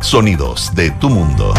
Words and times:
Sonidos 0.00 0.74
de 0.74 0.90
tu 0.90 1.10
mundo. 1.10 1.52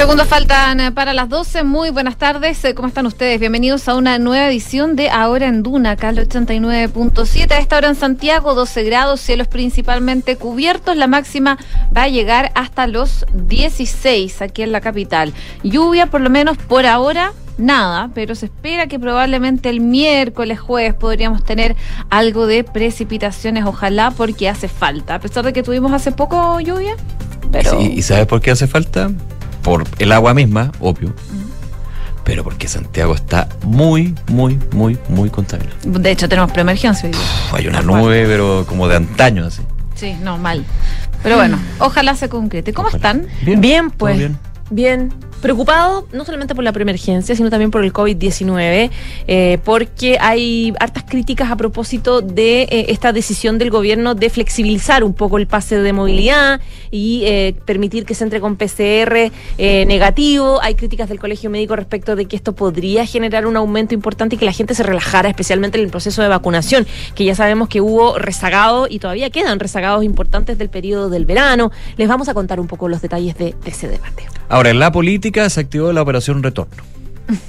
Segundos 0.00 0.28
faltan 0.28 0.80
eh, 0.80 0.92
para 0.92 1.12
las 1.12 1.28
12. 1.28 1.62
Muy 1.62 1.90
buenas 1.90 2.16
tardes. 2.16 2.64
Eh, 2.64 2.74
¿Cómo 2.74 2.88
están 2.88 3.04
ustedes? 3.04 3.38
Bienvenidos 3.38 3.86
a 3.86 3.96
una 3.96 4.18
nueva 4.18 4.48
edición 4.48 4.96
de 4.96 5.10
Ahora 5.10 5.46
en 5.46 5.62
Duna, 5.62 5.90
acá 5.90 6.08
al 6.08 6.26
89.7. 6.26 7.52
A 7.52 7.58
esta 7.58 7.76
hora 7.76 7.88
en 7.88 7.96
Santiago, 7.96 8.54
12 8.54 8.82
grados, 8.84 9.20
cielos 9.20 9.46
principalmente 9.46 10.36
cubiertos. 10.36 10.96
La 10.96 11.06
máxima 11.06 11.58
va 11.94 12.04
a 12.04 12.08
llegar 12.08 12.50
hasta 12.54 12.86
los 12.86 13.26
16 13.34 14.40
aquí 14.40 14.62
en 14.62 14.72
la 14.72 14.80
capital. 14.80 15.34
Lluvia, 15.64 16.06
por 16.06 16.22
lo 16.22 16.30
menos 16.30 16.56
por 16.56 16.86
ahora, 16.86 17.34
nada, 17.58 18.08
pero 18.14 18.34
se 18.34 18.46
espera 18.46 18.86
que 18.86 18.98
probablemente 18.98 19.68
el 19.68 19.80
miércoles, 19.80 20.60
jueves 20.60 20.94
podríamos 20.94 21.44
tener 21.44 21.76
algo 22.08 22.46
de 22.46 22.64
precipitaciones, 22.64 23.66
ojalá, 23.66 24.12
porque 24.12 24.48
hace 24.48 24.68
falta. 24.68 25.16
A 25.16 25.20
pesar 25.20 25.44
de 25.44 25.52
que 25.52 25.62
tuvimos 25.62 25.92
hace 25.92 26.10
poco 26.10 26.58
lluvia, 26.58 26.96
¿Y 27.78 28.02
sabes 28.02 28.26
por 28.26 28.40
qué 28.40 28.52
hace 28.52 28.66
falta? 28.66 29.10
Por 29.62 29.84
el 29.98 30.12
agua 30.12 30.34
misma, 30.34 30.72
obvio, 30.80 31.14
pero 32.24 32.44
porque 32.44 32.68
Santiago 32.68 33.14
está 33.14 33.48
muy, 33.64 34.14
muy, 34.28 34.58
muy, 34.72 34.98
muy 35.08 35.30
contaminado. 35.30 35.76
De 35.84 36.10
hecho, 36.10 36.28
tenemos 36.28 36.50
preemergencia. 36.52 37.10
hay 37.52 37.66
una 37.66 37.82
nube, 37.82 38.24
pero 38.26 38.64
como 38.66 38.88
de 38.88 38.96
antaño, 38.96 39.46
así. 39.46 39.62
Sí, 39.94 40.14
normal. 40.22 40.64
Pero 41.22 41.36
bueno, 41.36 41.58
ojalá 41.78 42.14
se 42.14 42.28
concrete. 42.28 42.72
¿Cómo 42.72 42.88
están? 42.88 43.26
Bien, 43.42 43.90
pues. 43.90 44.16
Bien. 44.16 44.38
bien 44.70 45.29
preocupado 45.40 46.06
no 46.12 46.24
solamente 46.24 46.54
por 46.54 46.64
la 46.64 46.72
preemergencia, 46.72 47.34
sino 47.34 47.50
también 47.50 47.70
por 47.70 47.84
el 47.84 47.92
COVID-19, 47.92 48.90
eh, 49.26 49.58
porque 49.64 50.18
hay 50.20 50.72
hartas 50.78 51.04
críticas 51.04 51.50
a 51.50 51.56
propósito 51.56 52.20
de 52.20 52.62
eh, 52.62 52.86
esta 52.88 53.12
decisión 53.12 53.58
del 53.58 53.70
gobierno 53.70 54.14
de 54.14 54.30
flexibilizar 54.30 55.04
un 55.04 55.14
poco 55.14 55.38
el 55.38 55.46
pase 55.46 55.78
de 55.78 55.92
movilidad 55.92 56.60
y 56.90 57.22
eh, 57.24 57.54
permitir 57.64 58.04
que 58.04 58.14
se 58.14 58.24
entre 58.24 58.40
con 58.40 58.56
PCR 58.56 59.30
negativo. 59.58 60.60
Hay 60.62 60.74
críticas 60.74 61.08
del 61.08 61.18
Colegio 61.18 61.50
Médico 61.50 61.74
respecto 61.74 62.16
de 62.16 62.26
que 62.26 62.36
esto 62.36 62.54
podría 62.54 63.06
generar 63.06 63.46
un 63.46 63.56
aumento 63.56 63.94
importante 63.94 64.36
y 64.36 64.38
que 64.38 64.44
la 64.44 64.52
gente 64.52 64.74
se 64.74 64.82
relajara, 64.82 65.28
especialmente 65.28 65.78
en 65.78 65.84
el 65.84 65.90
proceso 65.90 66.22
de 66.22 66.28
vacunación, 66.28 66.86
que 67.14 67.24
ya 67.24 67.34
sabemos 67.34 67.68
que 67.68 67.80
hubo 67.80 68.18
rezagado 68.18 68.86
y 68.88 68.98
todavía 68.98 69.30
quedan 69.30 69.58
rezagados 69.58 70.04
importantes 70.04 70.58
del 70.58 70.68
periodo 70.68 71.08
del 71.08 71.24
verano. 71.24 71.72
Les 71.96 72.08
vamos 72.08 72.28
a 72.28 72.34
contar 72.34 72.60
un 72.60 72.66
poco 72.66 72.88
los 72.88 73.00
detalles 73.00 73.36
de 73.36 73.54
ese 73.64 73.88
debate. 73.88 74.26
Ahora, 74.50 74.70
en 74.70 74.80
la 74.80 74.90
política, 74.90 75.29
se 75.48 75.60
activó 75.60 75.92
la 75.92 76.02
operación 76.02 76.42
retorno. 76.42 76.82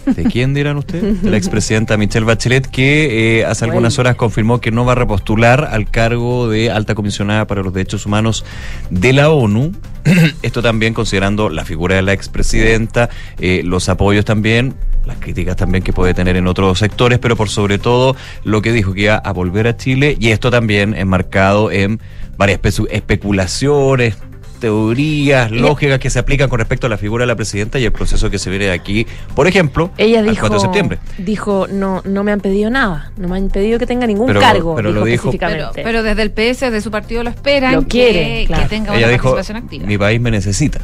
¿De 0.05 0.23
quién 0.25 0.53
dirán 0.53 0.77
ustedes? 0.77 1.21
De 1.21 1.29
la 1.29 1.37
expresidenta 1.37 1.97
Michelle 1.97 2.25
Bachelet, 2.25 2.67
que 2.67 3.39
eh, 3.39 3.45
hace 3.45 3.65
algunas 3.65 3.97
horas 3.99 4.15
confirmó 4.15 4.61
que 4.61 4.71
no 4.71 4.85
va 4.85 4.91
a 4.91 4.95
repostular 4.95 5.69
al 5.71 5.89
cargo 5.89 6.49
de 6.49 6.69
alta 6.69 6.95
comisionada 6.95 7.47
para 7.47 7.63
los 7.63 7.73
derechos 7.73 8.05
humanos 8.05 8.45
de 8.89 9.13
la 9.13 9.29
ONU. 9.29 9.71
Esto 10.43 10.61
también 10.61 10.93
considerando 10.93 11.49
la 11.49 11.65
figura 11.65 11.95
de 11.95 12.01
la 12.03 12.13
expresidenta, 12.13 13.09
eh, 13.39 13.61
los 13.63 13.89
apoyos 13.89 14.25
también, 14.25 14.75
las 15.05 15.17
críticas 15.17 15.55
también 15.55 15.83
que 15.83 15.93
puede 15.93 16.13
tener 16.13 16.35
en 16.35 16.47
otros 16.47 16.79
sectores, 16.79 17.19
pero 17.19 17.35
por 17.35 17.49
sobre 17.49 17.79
todo 17.79 18.15
lo 18.43 18.61
que 18.61 18.71
dijo 18.71 18.93
que 18.93 19.01
iba 19.01 19.15
a 19.15 19.33
volver 19.33 19.67
a 19.67 19.77
Chile 19.77 20.15
y 20.19 20.29
esto 20.29 20.51
también 20.51 20.95
enmarcado 20.95 21.71
en 21.71 21.99
varias 22.37 22.59
especulaciones, 22.89 24.17
teorías 24.61 25.51
lógicas 25.51 25.99
que 25.99 26.09
se 26.09 26.19
aplican 26.19 26.47
con 26.47 26.59
respecto 26.59 26.85
a 26.87 26.89
la 26.89 26.97
figura 26.97 27.23
de 27.23 27.27
la 27.27 27.35
presidenta 27.35 27.79
y 27.79 27.83
el 27.83 27.91
proceso 27.91 28.29
que 28.29 28.37
se 28.37 28.49
viene 28.49 28.65
de 28.65 28.71
aquí, 28.71 29.07
por 29.35 29.47
ejemplo, 29.47 29.91
ella 29.97 30.21
dijo, 30.21 30.37
4 30.39 30.55
de 30.55 30.61
septiembre. 30.61 30.99
Dijo, 31.17 31.67
no, 31.67 32.01
no 32.05 32.23
me 32.23 32.31
han 32.31 32.39
pedido 32.39 32.69
nada, 32.69 33.11
no 33.17 33.27
me 33.27 33.37
han 33.37 33.49
pedido 33.49 33.79
que 33.79 33.87
tenga 33.87 34.05
ningún 34.07 34.31
cargo. 34.33 34.75
Pero 34.75 34.91
lo 34.91 35.03
dijo. 35.03 35.31
Pero, 35.73 36.03
desde 36.03 36.21
el 36.21 36.31
PS, 36.31 36.71
de 36.71 36.79
su 36.79 36.91
partido 36.91 37.23
lo 37.23 37.31
esperan. 37.31 37.73
Lo 37.73 37.87
quiere, 37.87 38.45
que, 38.47 38.55
tenga 38.69 38.93
una 38.93 39.01
participación 39.01 39.57
activa. 39.57 39.85
Mi 39.85 39.97
país 39.97 40.21
me 40.21 40.31
necesita 40.31 40.81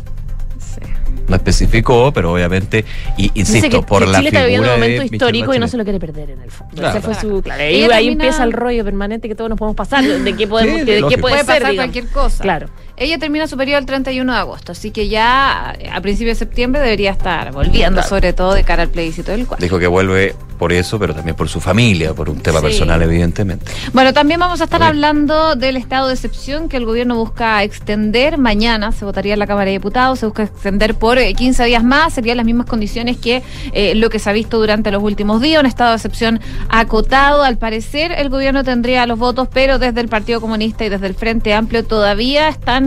no 1.27 1.35
especificó, 1.35 2.11
pero 2.13 2.33
obviamente, 2.33 2.85
y 3.17 3.31
insisto, 3.33 3.85
por 3.85 4.07
la 4.07 4.19
Chile 4.19 4.29
está 4.29 4.43
viviendo 4.43 4.67
un 4.67 4.73
momento 4.75 5.03
histórico 5.03 5.53
y 5.53 5.59
no 5.59 5.67
se 5.67 5.77
lo 5.77 5.83
quiere 5.83 5.99
perder 5.99 6.31
en 6.31 6.41
el 6.41 6.51
fondo. 6.51 6.87
Ese 6.87 7.01
fue 7.01 7.15
su, 7.15 7.41
claro, 7.41 7.63
y 7.63 7.83
ahí 7.91 8.07
empieza 8.07 8.43
el 8.43 8.53
rollo 8.53 8.83
permanente 8.83 9.27
que 9.27 9.35
todos 9.35 9.49
nos 9.49 9.59
podemos 9.59 9.75
pasar, 9.75 10.03
de 10.05 10.35
qué 10.35 10.47
podemos, 10.47 10.85
de, 10.85 11.03
qué 11.09 11.17
puede, 11.17 11.37
ser, 11.43 11.61
pasar 11.61 11.75
cualquier 11.75 12.07
cosa. 12.07 12.41
Claro. 12.41 12.69
Ella 12.99 13.19
termina 13.19 13.47
su 13.47 13.55
periodo 13.57 13.77
el 13.77 13.85
31 13.85 14.33
de 14.33 14.39
agosto, 14.39 14.71
así 14.71 14.89
que 14.89 15.07
ya 15.07 15.69
a 15.69 16.01
principios 16.01 16.39
de 16.39 16.45
septiembre 16.45 16.81
debería 16.81 17.11
estar 17.11 17.51
volviendo, 17.51 18.01
sobre 18.01 18.33
todo 18.33 18.55
de 18.55 18.63
cara 18.63 18.81
al 18.81 18.89
plebiscito 18.89 19.31
del 19.31 19.45
cual. 19.45 19.59
Dijo 19.61 19.77
que 19.77 19.85
vuelve 19.85 20.33
por 20.57 20.73
eso, 20.73 20.97
pero 20.97 21.13
también 21.13 21.35
por 21.35 21.47
su 21.47 21.59
familia, 21.59 22.13
por 22.13 22.29
un 22.29 22.39
tema 22.39 22.59
personal, 22.59 22.99
evidentemente. 23.03 23.71
Bueno, 23.93 24.13
también 24.13 24.39
vamos 24.39 24.61
a 24.61 24.63
estar 24.63 24.81
hablando 24.81 25.55
del 25.55 25.77
estado 25.77 26.07
de 26.07 26.15
excepción 26.15 26.67
que 26.67 26.77
el 26.77 26.85
gobierno 26.85 27.15
busca 27.15 27.61
extender. 27.63 28.39
Mañana 28.39 28.91
se 28.91 29.05
votaría 29.05 29.33
en 29.33 29.39
la 29.39 29.45
Cámara 29.45 29.65
de 29.65 29.73
Diputados, 29.73 30.17
se 30.19 30.25
busca 30.25 30.43
extender 30.43 30.95
por 30.95 31.19
15 31.19 31.63
eh, 31.63 31.65
días 31.67 31.83
más, 31.83 32.13
serían 32.13 32.37
las 32.37 32.45
mismas 32.45 32.65
condiciones 32.65 33.17
que 33.17 33.43
eh, 33.73 33.93
lo 33.93 34.09
que 34.09 34.17
se 34.17 34.29
ha 34.29 34.33
visto 34.33 34.57
durante 34.57 34.89
los 34.89 35.03
últimos 35.03 35.41
días, 35.41 35.59
un 35.59 35.67
estado 35.67 35.91
de 35.91 35.97
excepción 35.97 36.39
acotado. 36.69 37.43
Al 37.43 37.59
parecer, 37.59 38.11
el 38.11 38.29
gobierno 38.29 38.63
tendría 38.63 39.05
los 39.05 39.19
votos, 39.19 39.47
pero 39.53 39.77
desde 39.77 40.01
el 40.01 40.07
Partido 40.07 40.41
Comunista 40.41 40.85
y 40.85 40.89
desde 40.89 41.05
el 41.05 41.13
Frente 41.13 41.53
Amplio 41.53 41.85
todavía 41.85 42.49
están 42.49 42.86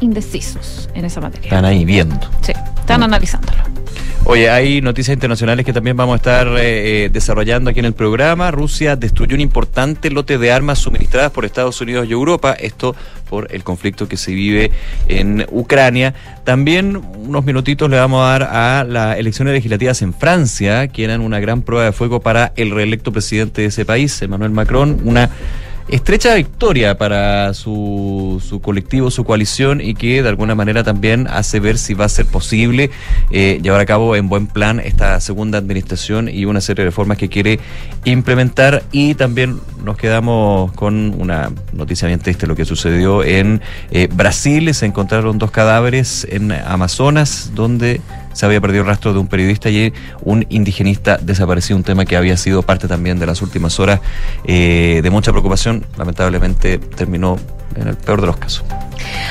indecisos 0.00 0.88
en 0.94 1.04
esa 1.04 1.20
materia. 1.20 1.48
Están 1.48 1.64
ahí 1.64 1.84
viendo. 1.84 2.18
Sí, 2.42 2.52
están 2.80 3.02
analizándolo. 3.02 3.78
Oye, 4.24 4.50
hay 4.50 4.82
noticias 4.82 5.14
internacionales 5.14 5.64
que 5.64 5.72
también 5.72 5.96
vamos 5.96 6.12
a 6.12 6.16
estar 6.16 6.48
eh, 6.48 7.04
eh, 7.04 7.10
desarrollando 7.10 7.70
aquí 7.70 7.78
en 7.78 7.86
el 7.86 7.94
programa. 7.94 8.50
Rusia 8.50 8.94
destruyó 8.94 9.34
un 9.34 9.40
importante 9.40 10.10
lote 10.10 10.36
de 10.36 10.52
armas 10.52 10.80
suministradas 10.80 11.30
por 11.30 11.46
Estados 11.46 11.80
Unidos 11.80 12.06
y 12.06 12.12
Europa. 12.12 12.52
Esto 12.52 12.94
por 13.30 13.52
el 13.54 13.64
conflicto 13.64 14.06
que 14.06 14.18
se 14.18 14.32
vive 14.32 14.70
en 15.08 15.46
Ucrania. 15.50 16.14
También 16.44 16.96
unos 16.96 17.44
minutitos 17.44 17.88
le 17.88 17.96
vamos 17.96 18.22
a 18.22 18.38
dar 18.38 18.42
a 18.42 18.84
las 18.84 19.18
elecciones 19.18 19.54
legislativas 19.54 20.02
en 20.02 20.12
Francia, 20.12 20.88
que 20.88 21.04
eran 21.04 21.22
una 21.22 21.40
gran 21.40 21.62
prueba 21.62 21.86
de 21.86 21.92
fuego 21.92 22.20
para 22.20 22.52
el 22.56 22.70
reelecto 22.70 23.12
presidente 23.12 23.62
de 23.62 23.68
ese 23.68 23.86
país, 23.86 24.20
Emmanuel 24.20 24.50
Macron. 24.50 25.00
Una 25.04 25.30
estrecha 25.88 26.34
victoria 26.34 26.98
para 26.98 27.54
su, 27.54 28.42
su, 28.46 28.60
colectivo, 28.60 29.10
su 29.10 29.24
coalición 29.24 29.80
y 29.80 29.94
que 29.94 30.22
de 30.22 30.28
alguna 30.28 30.54
manera 30.54 30.84
también 30.84 31.26
hace 31.28 31.60
ver 31.60 31.78
si 31.78 31.94
va 31.94 32.04
a 32.04 32.08
ser 32.08 32.26
posible 32.26 32.90
eh, 33.30 33.58
llevar 33.62 33.80
a 33.80 33.86
cabo 33.86 34.16
en 34.16 34.28
buen 34.28 34.46
plan 34.46 34.80
esta 34.80 35.20
segunda 35.20 35.58
administración 35.58 36.28
y 36.28 36.44
una 36.44 36.60
serie 36.60 36.84
de 36.84 36.90
reformas 36.90 37.18
que 37.18 37.28
quiere 37.28 37.58
implementar. 38.04 38.82
Y 38.92 39.14
también 39.14 39.60
nos 39.82 39.96
quedamos 39.96 40.72
con 40.72 41.14
una 41.18 41.50
noticia 41.72 42.08
bien 42.08 42.20
triste 42.20 42.46
lo 42.46 42.56
que 42.56 42.64
sucedió 42.64 43.24
en 43.24 43.62
eh, 43.90 44.08
Brasil. 44.12 44.72
Se 44.74 44.86
encontraron 44.86 45.38
dos 45.38 45.50
cadáveres 45.50 46.26
en 46.30 46.52
Amazonas 46.52 47.52
donde 47.54 48.00
se 48.38 48.46
había 48.46 48.60
perdido 48.60 48.82
el 48.82 48.86
rastro 48.86 49.12
de 49.12 49.18
un 49.18 49.26
periodista 49.26 49.68
y 49.68 49.92
un 50.22 50.46
indigenista 50.48 51.16
desaparecido, 51.16 51.76
un 51.76 51.82
tema 51.82 52.04
que 52.04 52.16
había 52.16 52.36
sido 52.36 52.62
parte 52.62 52.86
también 52.86 53.18
de 53.18 53.26
las 53.26 53.42
últimas 53.42 53.80
horas 53.80 53.98
eh, 54.44 55.00
de 55.02 55.10
mucha 55.10 55.32
preocupación. 55.32 55.84
Lamentablemente 55.96 56.78
terminó 56.78 57.36
en 57.74 57.88
el 57.88 57.96
peor 57.96 58.20
de 58.20 58.28
los 58.28 58.36
casos. 58.36 58.64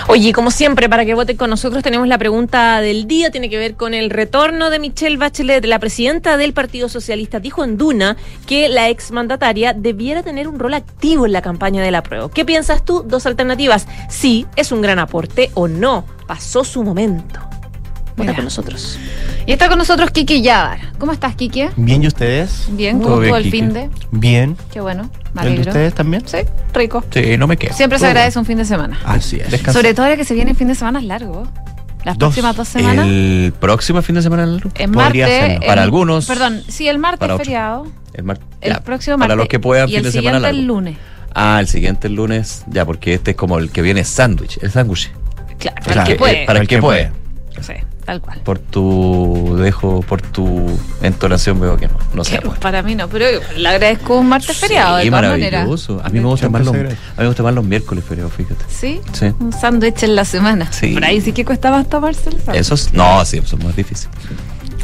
Oye, 0.08 0.34
como 0.34 0.52
siempre, 0.52 0.90
para 0.90 1.06
que 1.06 1.14
voten 1.14 1.38
con 1.38 1.50
nosotros 1.50 1.84
tenemos 1.84 2.10
la 2.10 2.18
pregunta 2.18 2.82
del 2.82 3.08
día, 3.08 3.32
tiene 3.32 3.50
que 3.50 3.58
ver 3.58 3.76
con 3.76 3.94
el 3.94 4.10
retorno 4.10 4.70
de 4.70 4.80
Michelle 4.80 5.16
Bachelet, 5.16 5.64
la 5.64 5.80
presidenta 5.80 6.36
del 6.36 6.52
Partido 6.52 6.90
Socialista, 6.90 7.40
dijo 7.40 7.64
en 7.64 7.78
Duna 7.78 8.18
que 8.46 8.68
la 8.68 8.90
exmandataria 8.90 9.72
debiera 9.72 10.22
tener 10.22 10.50
un 10.50 10.60
rol 10.60 10.74
activo 10.74 11.26
en 11.26 11.32
la 11.32 11.42
campaña 11.42 11.82
de 11.82 11.92
la 11.92 12.04
prueba. 12.04 12.30
¿Qué 12.30 12.44
piensas 12.44 12.84
tú? 12.84 13.06
Dos 13.08 13.26
alternativas. 13.26 13.88
Sí, 14.10 14.46
es 14.58 14.74
un 14.74 14.82
gran 14.82 15.00
aporte 15.00 15.50
o 15.54 15.70
no, 15.70 16.06
pasó 16.28 16.66
su 16.66 16.84
momento 16.84 17.40
está 18.18 18.36
con 18.36 18.44
nosotros. 18.44 19.00
Y 19.46 19.52
está 19.52 19.70
con 19.70 19.78
nosotros 19.78 20.12
Kiki 20.12 20.42
Yadar. 20.42 20.80
¿Cómo 20.98 21.12
estás, 21.12 21.36
Kiki? 21.36 21.66
Bien, 21.76 22.04
¿y 22.04 22.08
ustedes? 22.08 22.68
Bien, 22.72 23.00
¿cómo 23.00 23.22
estuvo 23.22 23.38
el 23.38 23.50
fin 23.50 23.74
de? 23.74 23.90
Bien. 24.12 24.58
Qué 24.72 24.82
bueno. 24.82 25.10
¿El 25.42 25.56
de 25.56 25.62
ustedes 25.62 25.94
también? 25.94 26.28
Sí, 26.28 26.40
rico. 26.74 27.04
Sí, 27.12 27.38
no 27.38 27.48
me 27.48 27.58
quedo. 27.58 27.74
Siempre 27.74 28.00
se 28.00 28.08
agradece 28.08 28.40
un 28.40 28.46
fin 28.46 28.58
de 28.58 28.66
semana. 28.66 29.00
Así 29.06 29.40
es. 29.40 29.62
Sobre 29.72 29.94
todo 29.94 30.06
ahora 30.06 30.18
que 30.18 30.26
se 30.26 30.34
viene 30.34 30.54
fin 30.54 30.68
de 30.68 30.76
semana 30.76 31.02
largo. 31.02 31.48
Las 32.04 32.18
próximas 32.18 32.56
dos 32.56 32.68
semanas. 32.68 33.06
¿El 33.06 33.54
próximo 33.60 34.02
fin 34.02 34.16
de 34.16 34.22
semana 34.22 34.46
largo? 34.46 34.72
El 34.76 34.90
martes. 34.90 35.60
para 35.66 35.84
algunos. 35.84 36.26
Perdón, 36.26 36.64
sí, 36.68 36.88
el 36.88 37.00
martes 37.00 37.30
es 37.30 37.38
feriado. 37.38 37.88
El, 38.14 38.24
mar, 38.24 38.40
el 38.62 38.82
próximo 38.82 39.18
martes. 39.18 39.30
Para 39.30 39.36
los 39.36 39.48
que 39.48 39.60
puedan, 39.60 39.90
fin 39.90 40.04
de 40.04 40.12
semana 40.12 40.40
largo. 40.40 40.58
el 40.58 40.66
lunes. 40.66 40.98
Ah, 41.34 41.58
el 41.60 41.68
siguiente 41.68 42.08
el 42.08 42.16
lunes, 42.16 42.64
ya, 42.68 42.84
porque 42.86 43.14
este 43.14 43.32
es 43.32 43.38
como 43.38 43.60
el 43.60 43.70
que 43.70 43.84
viene 43.84 44.04
sándwich, 44.04 44.58
el 44.62 44.72
sándwich. 44.72 45.12
Claro, 45.60 45.78
para 45.86 46.02
el 46.02 46.08
que 46.08 46.16
puede. 46.16 46.46
Para 46.46 46.60
el 46.60 46.68
que 46.68 46.80
puede. 46.80 47.12
Sí. 47.62 47.74
Tal 48.06 48.22
cual. 48.22 48.40
Por 48.42 48.60
tu 48.60 49.58
dejo, 49.58 50.02
por 50.02 50.22
tu 50.22 50.66
entonación 51.02 51.60
veo 51.60 51.76
que 51.78 51.88
no, 51.88 51.98
no 52.14 52.24
se 52.24 52.40
Para 52.40 52.82
mí 52.82 52.96
no, 52.96 53.10
pero 53.10 53.26
le 53.56 53.68
agradezco 53.68 54.18
un 54.20 54.30
martes 54.30 54.56
feriado 54.56 54.98
de 54.98 55.12
maravilloso. 55.12 56.02
A 56.04 56.10
mí 56.10 56.20
me 56.20 56.28
gustan 56.28 56.52
más 56.52 56.64
los, 56.64 56.74
a 56.74 56.78
mí 56.78 56.88
me 57.18 57.28
gustan 57.28 57.46
más 57.46 57.56
los 57.56 57.66
miércoles 57.66 58.04
feriados, 58.06 58.32
fíjate. 58.34 58.64
¿Sí? 58.70 59.02
Sí. 59.12 59.34
Un 59.40 59.52
sándwich 59.52 60.04
en 60.04 60.16
la 60.16 60.24
semana. 60.26 60.72
Sí. 60.72 60.94
Por 60.94 61.04
ahí 61.04 61.20
sí 61.20 61.34
que 61.34 61.44
cuesta 61.44 61.70
más 61.70 61.90
tomarse 61.90 62.30
el 62.30 62.38
sándwich. 62.38 62.62
Esos, 62.62 62.94
no, 62.94 63.26
sí, 63.26 63.42
son 63.46 63.64
más 63.64 63.76
difíciles. 63.76 64.16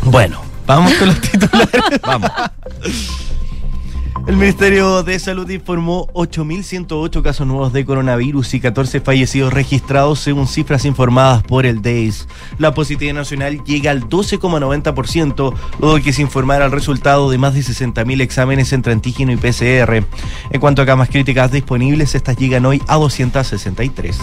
Bueno, 0.03 0.41
vamos 0.67 0.93
con 0.95 1.07
los 1.07 1.21
titulares. 1.21 2.01
vamos. 2.01 2.29
El 4.25 4.37
Ministerio 4.37 5.03
de 5.03 5.19
Salud 5.19 5.49
informó 5.49 6.07
8.108 6.13 7.21
casos 7.21 7.45
nuevos 7.45 7.73
de 7.73 7.83
coronavirus 7.83 8.53
y 8.53 8.61
14 8.61 9.01
fallecidos 9.01 9.51
registrados 9.51 10.19
según 10.19 10.47
cifras 10.47 10.85
informadas 10.85 11.43
por 11.43 11.65
el 11.65 11.81
DEIS. 11.81 12.29
La 12.57 12.73
positividad 12.73 13.15
nacional 13.15 13.61
llega 13.65 13.91
al 13.91 14.07
12,90%, 14.07 15.53
luego 15.81 15.99
que 16.01 16.13
se 16.13 16.21
informara 16.21 16.65
el 16.65 16.71
resultado 16.71 17.29
de 17.29 17.37
más 17.37 17.53
de 17.53 17.61
60.000 17.61 18.21
exámenes 18.21 18.71
entre 18.71 18.93
antígeno 18.93 19.33
y 19.33 19.35
PCR. 19.35 20.05
En 20.51 20.61
cuanto 20.61 20.81
a 20.81 20.85
camas 20.85 21.09
críticas 21.09 21.51
disponibles, 21.51 22.15
estas 22.15 22.37
llegan 22.37 22.65
hoy 22.65 22.81
a 22.87 22.95
263. 22.95 24.17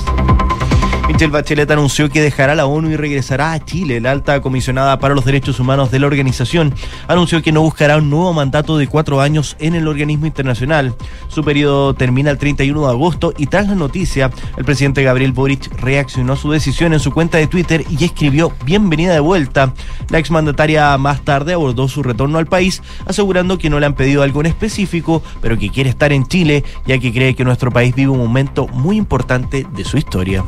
Michelle 1.12 1.32
Bachelet 1.32 1.68
anunció 1.68 2.08
que 2.08 2.22
dejará 2.22 2.54
la 2.54 2.66
ONU 2.66 2.88
y 2.90 2.96
regresará 2.96 3.52
a 3.52 3.58
Chile. 3.58 4.00
La 4.00 4.12
alta 4.12 4.40
comisionada 4.40 5.00
para 5.00 5.12
los 5.12 5.24
derechos 5.24 5.58
humanos 5.58 5.90
de 5.90 5.98
la 5.98 6.06
organización 6.06 6.72
anunció 7.08 7.42
que 7.42 7.50
no 7.50 7.62
buscará 7.62 7.96
un 7.96 8.10
nuevo 8.10 8.32
mandato 8.32 8.78
de 8.78 8.86
cuatro 8.86 9.20
años 9.20 9.56
en 9.58 9.74
el 9.74 9.88
organismo 9.88 10.26
internacional. 10.26 10.94
Su 11.26 11.42
periodo 11.42 11.94
termina 11.94 12.30
el 12.30 12.38
31 12.38 12.80
de 12.86 12.92
agosto 12.92 13.34
y 13.36 13.46
tras 13.46 13.66
la 13.66 13.74
noticia, 13.74 14.30
el 14.56 14.64
presidente 14.64 15.02
Gabriel 15.02 15.32
Boric 15.32 15.68
reaccionó 15.80 16.34
a 16.34 16.36
su 16.36 16.52
decisión 16.52 16.92
en 16.92 17.00
su 17.00 17.10
cuenta 17.10 17.38
de 17.38 17.48
Twitter 17.48 17.84
y 17.90 18.04
escribió 18.04 18.52
bienvenida 18.64 19.12
de 19.12 19.20
vuelta. 19.20 19.74
La 20.10 20.18
exmandataria 20.18 20.96
más 20.96 21.22
tarde 21.22 21.54
abordó 21.54 21.88
su 21.88 22.04
retorno 22.04 22.38
al 22.38 22.46
país, 22.46 22.82
asegurando 23.04 23.58
que 23.58 23.68
no 23.68 23.80
le 23.80 23.86
han 23.86 23.94
pedido 23.94 24.22
algo 24.22 24.40
en 24.42 24.46
específico, 24.46 25.24
pero 25.42 25.58
que 25.58 25.70
quiere 25.70 25.90
estar 25.90 26.12
en 26.12 26.28
Chile, 26.28 26.62
ya 26.86 26.98
que 26.98 27.12
cree 27.12 27.34
que 27.34 27.44
nuestro 27.44 27.72
país 27.72 27.96
vive 27.96 28.12
un 28.12 28.18
momento 28.18 28.68
muy 28.68 28.96
importante 28.96 29.66
de 29.74 29.84
su 29.84 29.98
historia. 29.98 30.44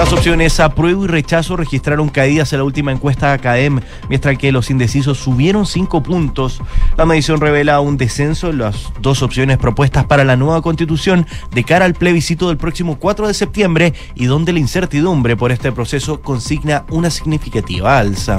Las 0.00 0.14
opciones 0.14 0.58
apruebo 0.60 1.04
y 1.04 1.08
rechazo 1.08 1.58
registraron 1.58 2.08
caídas 2.08 2.54
en 2.54 2.60
la 2.60 2.64
última 2.64 2.90
encuesta 2.90 3.34
ACADEM, 3.34 3.80
mientras 4.08 4.38
que 4.38 4.50
los 4.50 4.70
indecisos 4.70 5.18
subieron 5.18 5.66
cinco 5.66 6.02
puntos. 6.02 6.62
La 6.96 7.04
medición 7.04 7.38
revela 7.38 7.80
un 7.80 7.98
descenso 7.98 8.48
en 8.48 8.60
las 8.60 8.94
dos 9.02 9.22
opciones 9.22 9.58
propuestas 9.58 10.06
para 10.06 10.24
la 10.24 10.36
nueva 10.36 10.62
constitución 10.62 11.26
de 11.52 11.64
cara 11.64 11.84
al 11.84 11.92
plebiscito 11.92 12.48
del 12.48 12.56
próximo 12.56 12.98
4 12.98 13.28
de 13.28 13.34
septiembre 13.34 13.92
y 14.14 14.24
donde 14.24 14.54
la 14.54 14.60
incertidumbre 14.60 15.36
por 15.36 15.52
este 15.52 15.70
proceso 15.70 16.22
consigna 16.22 16.86
una 16.88 17.10
significativa 17.10 17.98
alza. 17.98 18.38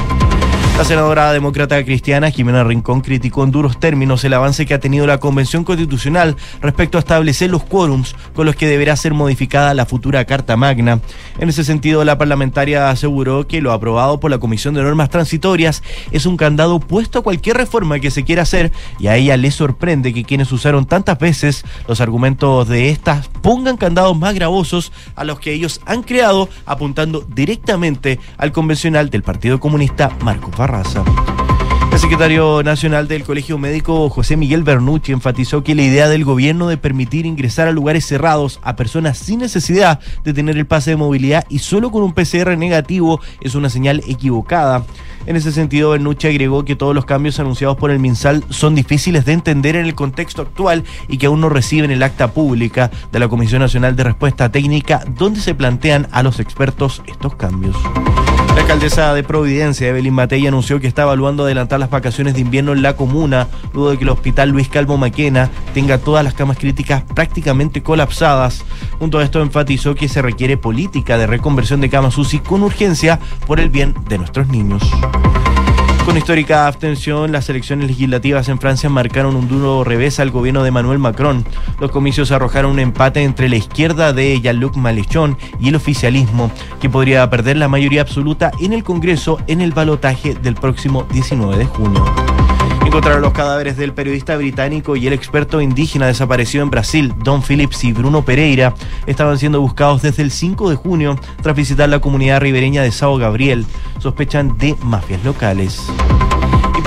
La 0.77 0.85
senadora 0.85 1.31
demócrata 1.31 1.83
cristiana 1.83 2.31
Jimena 2.31 2.63
Rincón 2.63 3.01
criticó 3.01 3.43
en 3.43 3.51
duros 3.51 3.79
términos 3.79 4.23
el 4.23 4.33
avance 4.33 4.65
que 4.65 4.73
ha 4.73 4.79
tenido 4.79 5.05
la 5.05 5.19
Convención 5.19 5.63
Constitucional 5.63 6.35
respecto 6.59 6.97
a 6.97 6.99
establecer 6.99 7.51
los 7.51 7.63
quórums 7.63 8.15
con 8.33 8.47
los 8.47 8.55
que 8.55 8.67
deberá 8.67 8.95
ser 8.95 9.13
modificada 9.13 9.75
la 9.75 9.85
futura 9.85 10.25
Carta 10.25 10.57
Magna. 10.57 10.99
En 11.37 11.49
ese 11.49 11.63
sentido, 11.63 12.03
la 12.03 12.17
parlamentaria 12.17 12.89
aseguró 12.89 13.45
que 13.45 13.61
lo 13.61 13.73
aprobado 13.73 14.19
por 14.19 14.31
la 14.31 14.39
Comisión 14.39 14.73
de 14.73 14.81
Normas 14.81 15.11
Transitorias 15.11 15.83
es 16.11 16.25
un 16.25 16.35
candado 16.35 16.79
puesto 16.79 17.19
a 17.19 17.23
cualquier 17.23 17.57
reforma 17.57 17.99
que 17.99 18.09
se 18.09 18.23
quiera 18.23 18.41
hacer 18.41 18.71
y 18.97 19.05
a 19.05 19.17
ella 19.17 19.37
le 19.37 19.51
sorprende 19.51 20.13
que 20.13 20.23
quienes 20.23 20.51
usaron 20.51 20.85
tantas 20.85 21.19
veces 21.19 21.63
los 21.87 22.01
argumentos 22.01 22.67
de 22.67 22.89
estas 22.89 23.27
pongan 23.27 23.77
candados 23.77 24.17
más 24.17 24.33
gravosos 24.33 24.91
a 25.15 25.25
los 25.25 25.39
que 25.39 25.53
ellos 25.53 25.79
han 25.85 26.01
creado 26.01 26.49
apuntando 26.65 27.21
directamente 27.21 28.19
al 28.37 28.51
convencional 28.51 29.11
del 29.11 29.21
Partido 29.21 29.59
Comunista 29.59 30.09
Marco 30.23 30.49
El 31.91 31.99
secretario 31.99 32.63
nacional 32.63 33.09
del 33.09 33.25
Colegio 33.25 33.57
Médico, 33.57 34.09
José 34.09 34.37
Miguel 34.37 34.63
Bernucci, 34.63 35.11
enfatizó 35.11 35.63
que 35.63 35.75
la 35.75 35.81
idea 35.81 36.07
del 36.07 36.23
gobierno 36.23 36.69
de 36.69 36.77
permitir 36.77 37.25
ingresar 37.25 37.67
a 37.67 37.73
lugares 37.73 38.05
cerrados 38.05 38.61
a 38.63 38.77
personas 38.77 39.17
sin 39.17 39.39
necesidad 39.39 39.99
de 40.23 40.33
tener 40.33 40.57
el 40.57 40.65
pase 40.65 40.91
de 40.91 40.95
movilidad 40.95 41.45
y 41.49 41.59
solo 41.59 41.91
con 41.91 42.03
un 42.03 42.13
PCR 42.13 42.57
negativo 42.57 43.19
es 43.41 43.55
una 43.55 43.69
señal 43.69 44.01
equivocada. 44.07 44.85
En 45.25 45.35
ese 45.35 45.51
sentido, 45.51 45.89
Bernucci 45.89 46.27
agregó 46.27 46.63
que 46.63 46.77
todos 46.77 46.95
los 46.95 47.03
cambios 47.03 47.37
anunciados 47.41 47.75
por 47.75 47.91
el 47.91 47.99
MinSal 47.99 48.45
son 48.49 48.73
difíciles 48.73 49.25
de 49.25 49.33
entender 49.33 49.75
en 49.75 49.85
el 49.85 49.93
contexto 49.93 50.41
actual 50.41 50.85
y 51.09 51.17
que 51.17 51.25
aún 51.25 51.41
no 51.41 51.49
reciben 51.49 51.91
el 51.91 52.01
acta 52.01 52.31
pública 52.31 52.91
de 53.11 53.19
la 53.19 53.27
Comisión 53.27 53.61
Nacional 53.61 53.97
de 53.97 54.05
Respuesta 54.05 54.49
Técnica 54.49 55.03
donde 55.17 55.41
se 55.41 55.53
plantean 55.53 56.07
a 56.11 56.23
los 56.23 56.39
expertos 56.39 57.01
estos 57.05 57.35
cambios. 57.35 57.75
La 58.61 58.75
alcaldesa 58.75 59.15
de 59.15 59.23
Providencia, 59.23 59.87
Evelyn 59.87 60.13
Matei, 60.13 60.45
anunció 60.45 60.79
que 60.79 60.85
está 60.85 61.01
evaluando 61.01 61.43
adelantar 61.43 61.79
las 61.79 61.89
vacaciones 61.89 62.35
de 62.35 62.41
invierno 62.41 62.73
en 62.73 62.83
la 62.83 62.95
comuna, 62.95 63.47
luego 63.73 63.89
de 63.89 63.97
que 63.97 64.03
el 64.03 64.11
hospital 64.11 64.49
Luis 64.49 64.69
Calvo 64.69 64.97
Maquena 64.97 65.49
tenga 65.73 65.97
todas 65.97 66.23
las 66.23 66.35
camas 66.35 66.59
críticas 66.59 67.01
prácticamente 67.15 67.81
colapsadas. 67.81 68.63
Junto 68.99 69.17
a 69.17 69.23
esto 69.23 69.41
enfatizó 69.41 69.95
que 69.95 70.07
se 70.07 70.21
requiere 70.21 70.57
política 70.57 71.17
de 71.17 71.25
reconversión 71.25 71.81
de 71.81 71.89
camas 71.89 72.19
UCI 72.19 72.37
con 72.39 72.61
urgencia 72.61 73.19
por 73.47 73.59
el 73.59 73.71
bien 73.71 73.95
de 74.07 74.19
nuestros 74.19 74.47
niños. 74.47 74.83
Con 76.05 76.17
histórica 76.17 76.67
abstención, 76.67 77.31
las 77.31 77.47
elecciones 77.49 77.87
legislativas 77.87 78.49
en 78.49 78.59
Francia 78.59 78.89
marcaron 78.89 79.35
un 79.35 79.47
duro 79.47 79.83
revés 79.83 80.19
al 80.19 80.31
gobierno 80.31 80.63
de 80.63 80.71
Manuel 80.71 80.97
Macron. 80.97 81.45
Los 81.79 81.91
comicios 81.91 82.31
arrojaron 82.31 82.71
un 82.71 82.79
empate 82.79 83.21
entre 83.23 83.47
la 83.49 83.55
izquierda 83.55 84.11
de 84.11 84.41
Jean-Luc 84.41 84.75
Mélenchon 84.75 85.37
y 85.59 85.69
el 85.69 85.75
oficialismo, 85.75 86.51
que 86.81 86.89
podría 86.89 87.29
perder 87.29 87.57
la 87.57 87.67
mayoría 87.67 88.01
absoluta 88.01 88.51
en 88.59 88.73
el 88.73 88.83
Congreso 88.83 89.37
en 89.45 89.61
el 89.61 89.73
balotaje 89.73 90.33
del 90.33 90.55
próximo 90.55 91.03
19 91.11 91.57
de 91.57 91.65
junio. 91.65 92.03
Encontraron 92.85 93.21
los 93.21 93.31
cadáveres 93.31 93.77
del 93.77 93.93
periodista 93.93 94.35
británico 94.35 94.95
y 94.95 95.07
el 95.07 95.13
experto 95.13 95.61
indígena 95.61 96.07
desaparecido 96.07 96.63
en 96.63 96.69
Brasil, 96.69 97.13
Don 97.23 97.41
Phillips 97.41 97.83
y 97.83 97.93
Bruno 97.93 98.23
Pereira, 98.25 98.73
estaban 99.05 99.37
siendo 99.37 99.61
buscados 99.61 100.01
desde 100.01 100.23
el 100.23 100.31
5 100.31 100.69
de 100.69 100.75
junio 100.75 101.17
tras 101.41 101.55
visitar 101.55 101.87
la 101.89 101.99
comunidad 101.99 102.41
ribereña 102.41 102.81
de 102.81 102.91
Sao 102.91 103.17
Gabriel. 103.17 103.65
Sospechan 103.99 104.57
de 104.57 104.75
mafias 104.83 105.23
locales. 105.23 105.81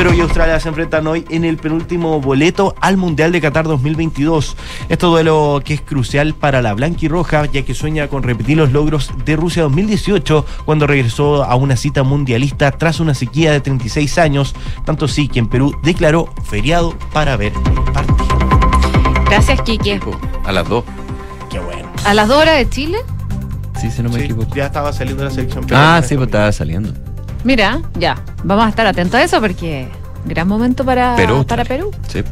Y 0.05 0.07
Perú 0.07 0.19
y 0.19 0.21
Australia 0.21 0.61
se 0.61 0.69
enfrentan 0.69 1.07
hoy 1.07 1.25
en 1.31 1.47
el 1.47 1.57
penúltimo 1.57 2.21
boleto 2.21 2.75
al 2.83 2.99
Mundial 2.99 3.33
de 3.33 3.41
Qatar 3.41 3.65
2022. 3.65 4.55
Este 4.91 5.07
duelo 5.07 5.63
que 5.65 5.73
es 5.73 5.81
crucial 5.81 6.35
para 6.35 6.61
la 6.61 6.75
blanquirroja, 6.75 7.47
ya 7.47 7.63
que 7.63 7.73
sueña 7.73 8.09
con 8.09 8.23
repetir 8.23 8.59
los 8.59 8.71
logros 8.71 9.11
de 9.25 9.35
Rusia 9.35 9.63
2018, 9.63 10.45
cuando 10.67 10.87
regresó 10.87 11.43
a 11.45 11.55
una 11.55 11.77
cita 11.77 12.03
mundialista 12.03 12.71
tras 12.73 13.01
una 13.01 13.15
sequía 13.15 13.51
de 13.53 13.61
36 13.61 14.19
años, 14.19 14.55
tanto 14.85 15.09
sí 15.09 15.27
que 15.27 15.39
en 15.39 15.49
Perú 15.49 15.75
declaró 15.83 16.29
feriado 16.45 16.95
para 17.15 17.39
ver 17.39 17.55
el 17.65 17.93
partido. 17.93 18.39
Gracias, 19.25 19.63
Quique. 19.63 20.01
A 20.45 20.53
las 20.53 20.69
dos. 20.69 20.85
Qué 21.49 21.61
bueno. 21.61 21.89
¿A 22.05 22.13
las 22.13 22.29
dos 22.29 22.43
horas 22.43 22.59
de 22.59 22.69
Chile? 22.69 22.99
Sí, 23.81 23.91
si 23.91 24.03
no 24.03 24.11
me 24.11 24.19
Sí, 24.19 24.25
equivoco. 24.27 24.55
ya 24.55 24.67
estaba 24.67 24.93
saliendo 24.93 25.25
la 25.25 25.31
selección. 25.31 25.65
Ah, 25.73 26.03
sí, 26.07 26.15
pues 26.15 26.27
estaba 26.29 26.53
saliendo. 26.53 26.93
Mira, 27.45 27.81
ya. 27.99 28.17
Vamos 28.43 28.65
a 28.65 28.69
estar 28.71 28.87
atentos 28.87 29.15
a 29.21 29.23
eso 29.23 29.41
porque 29.41 29.89
gran 30.25 30.49
momento 30.49 30.85
para 30.85 31.15
Perú. 31.15 31.45
para 31.47 31.65
Perú. 31.65 31.91
Sí. 32.09 32.23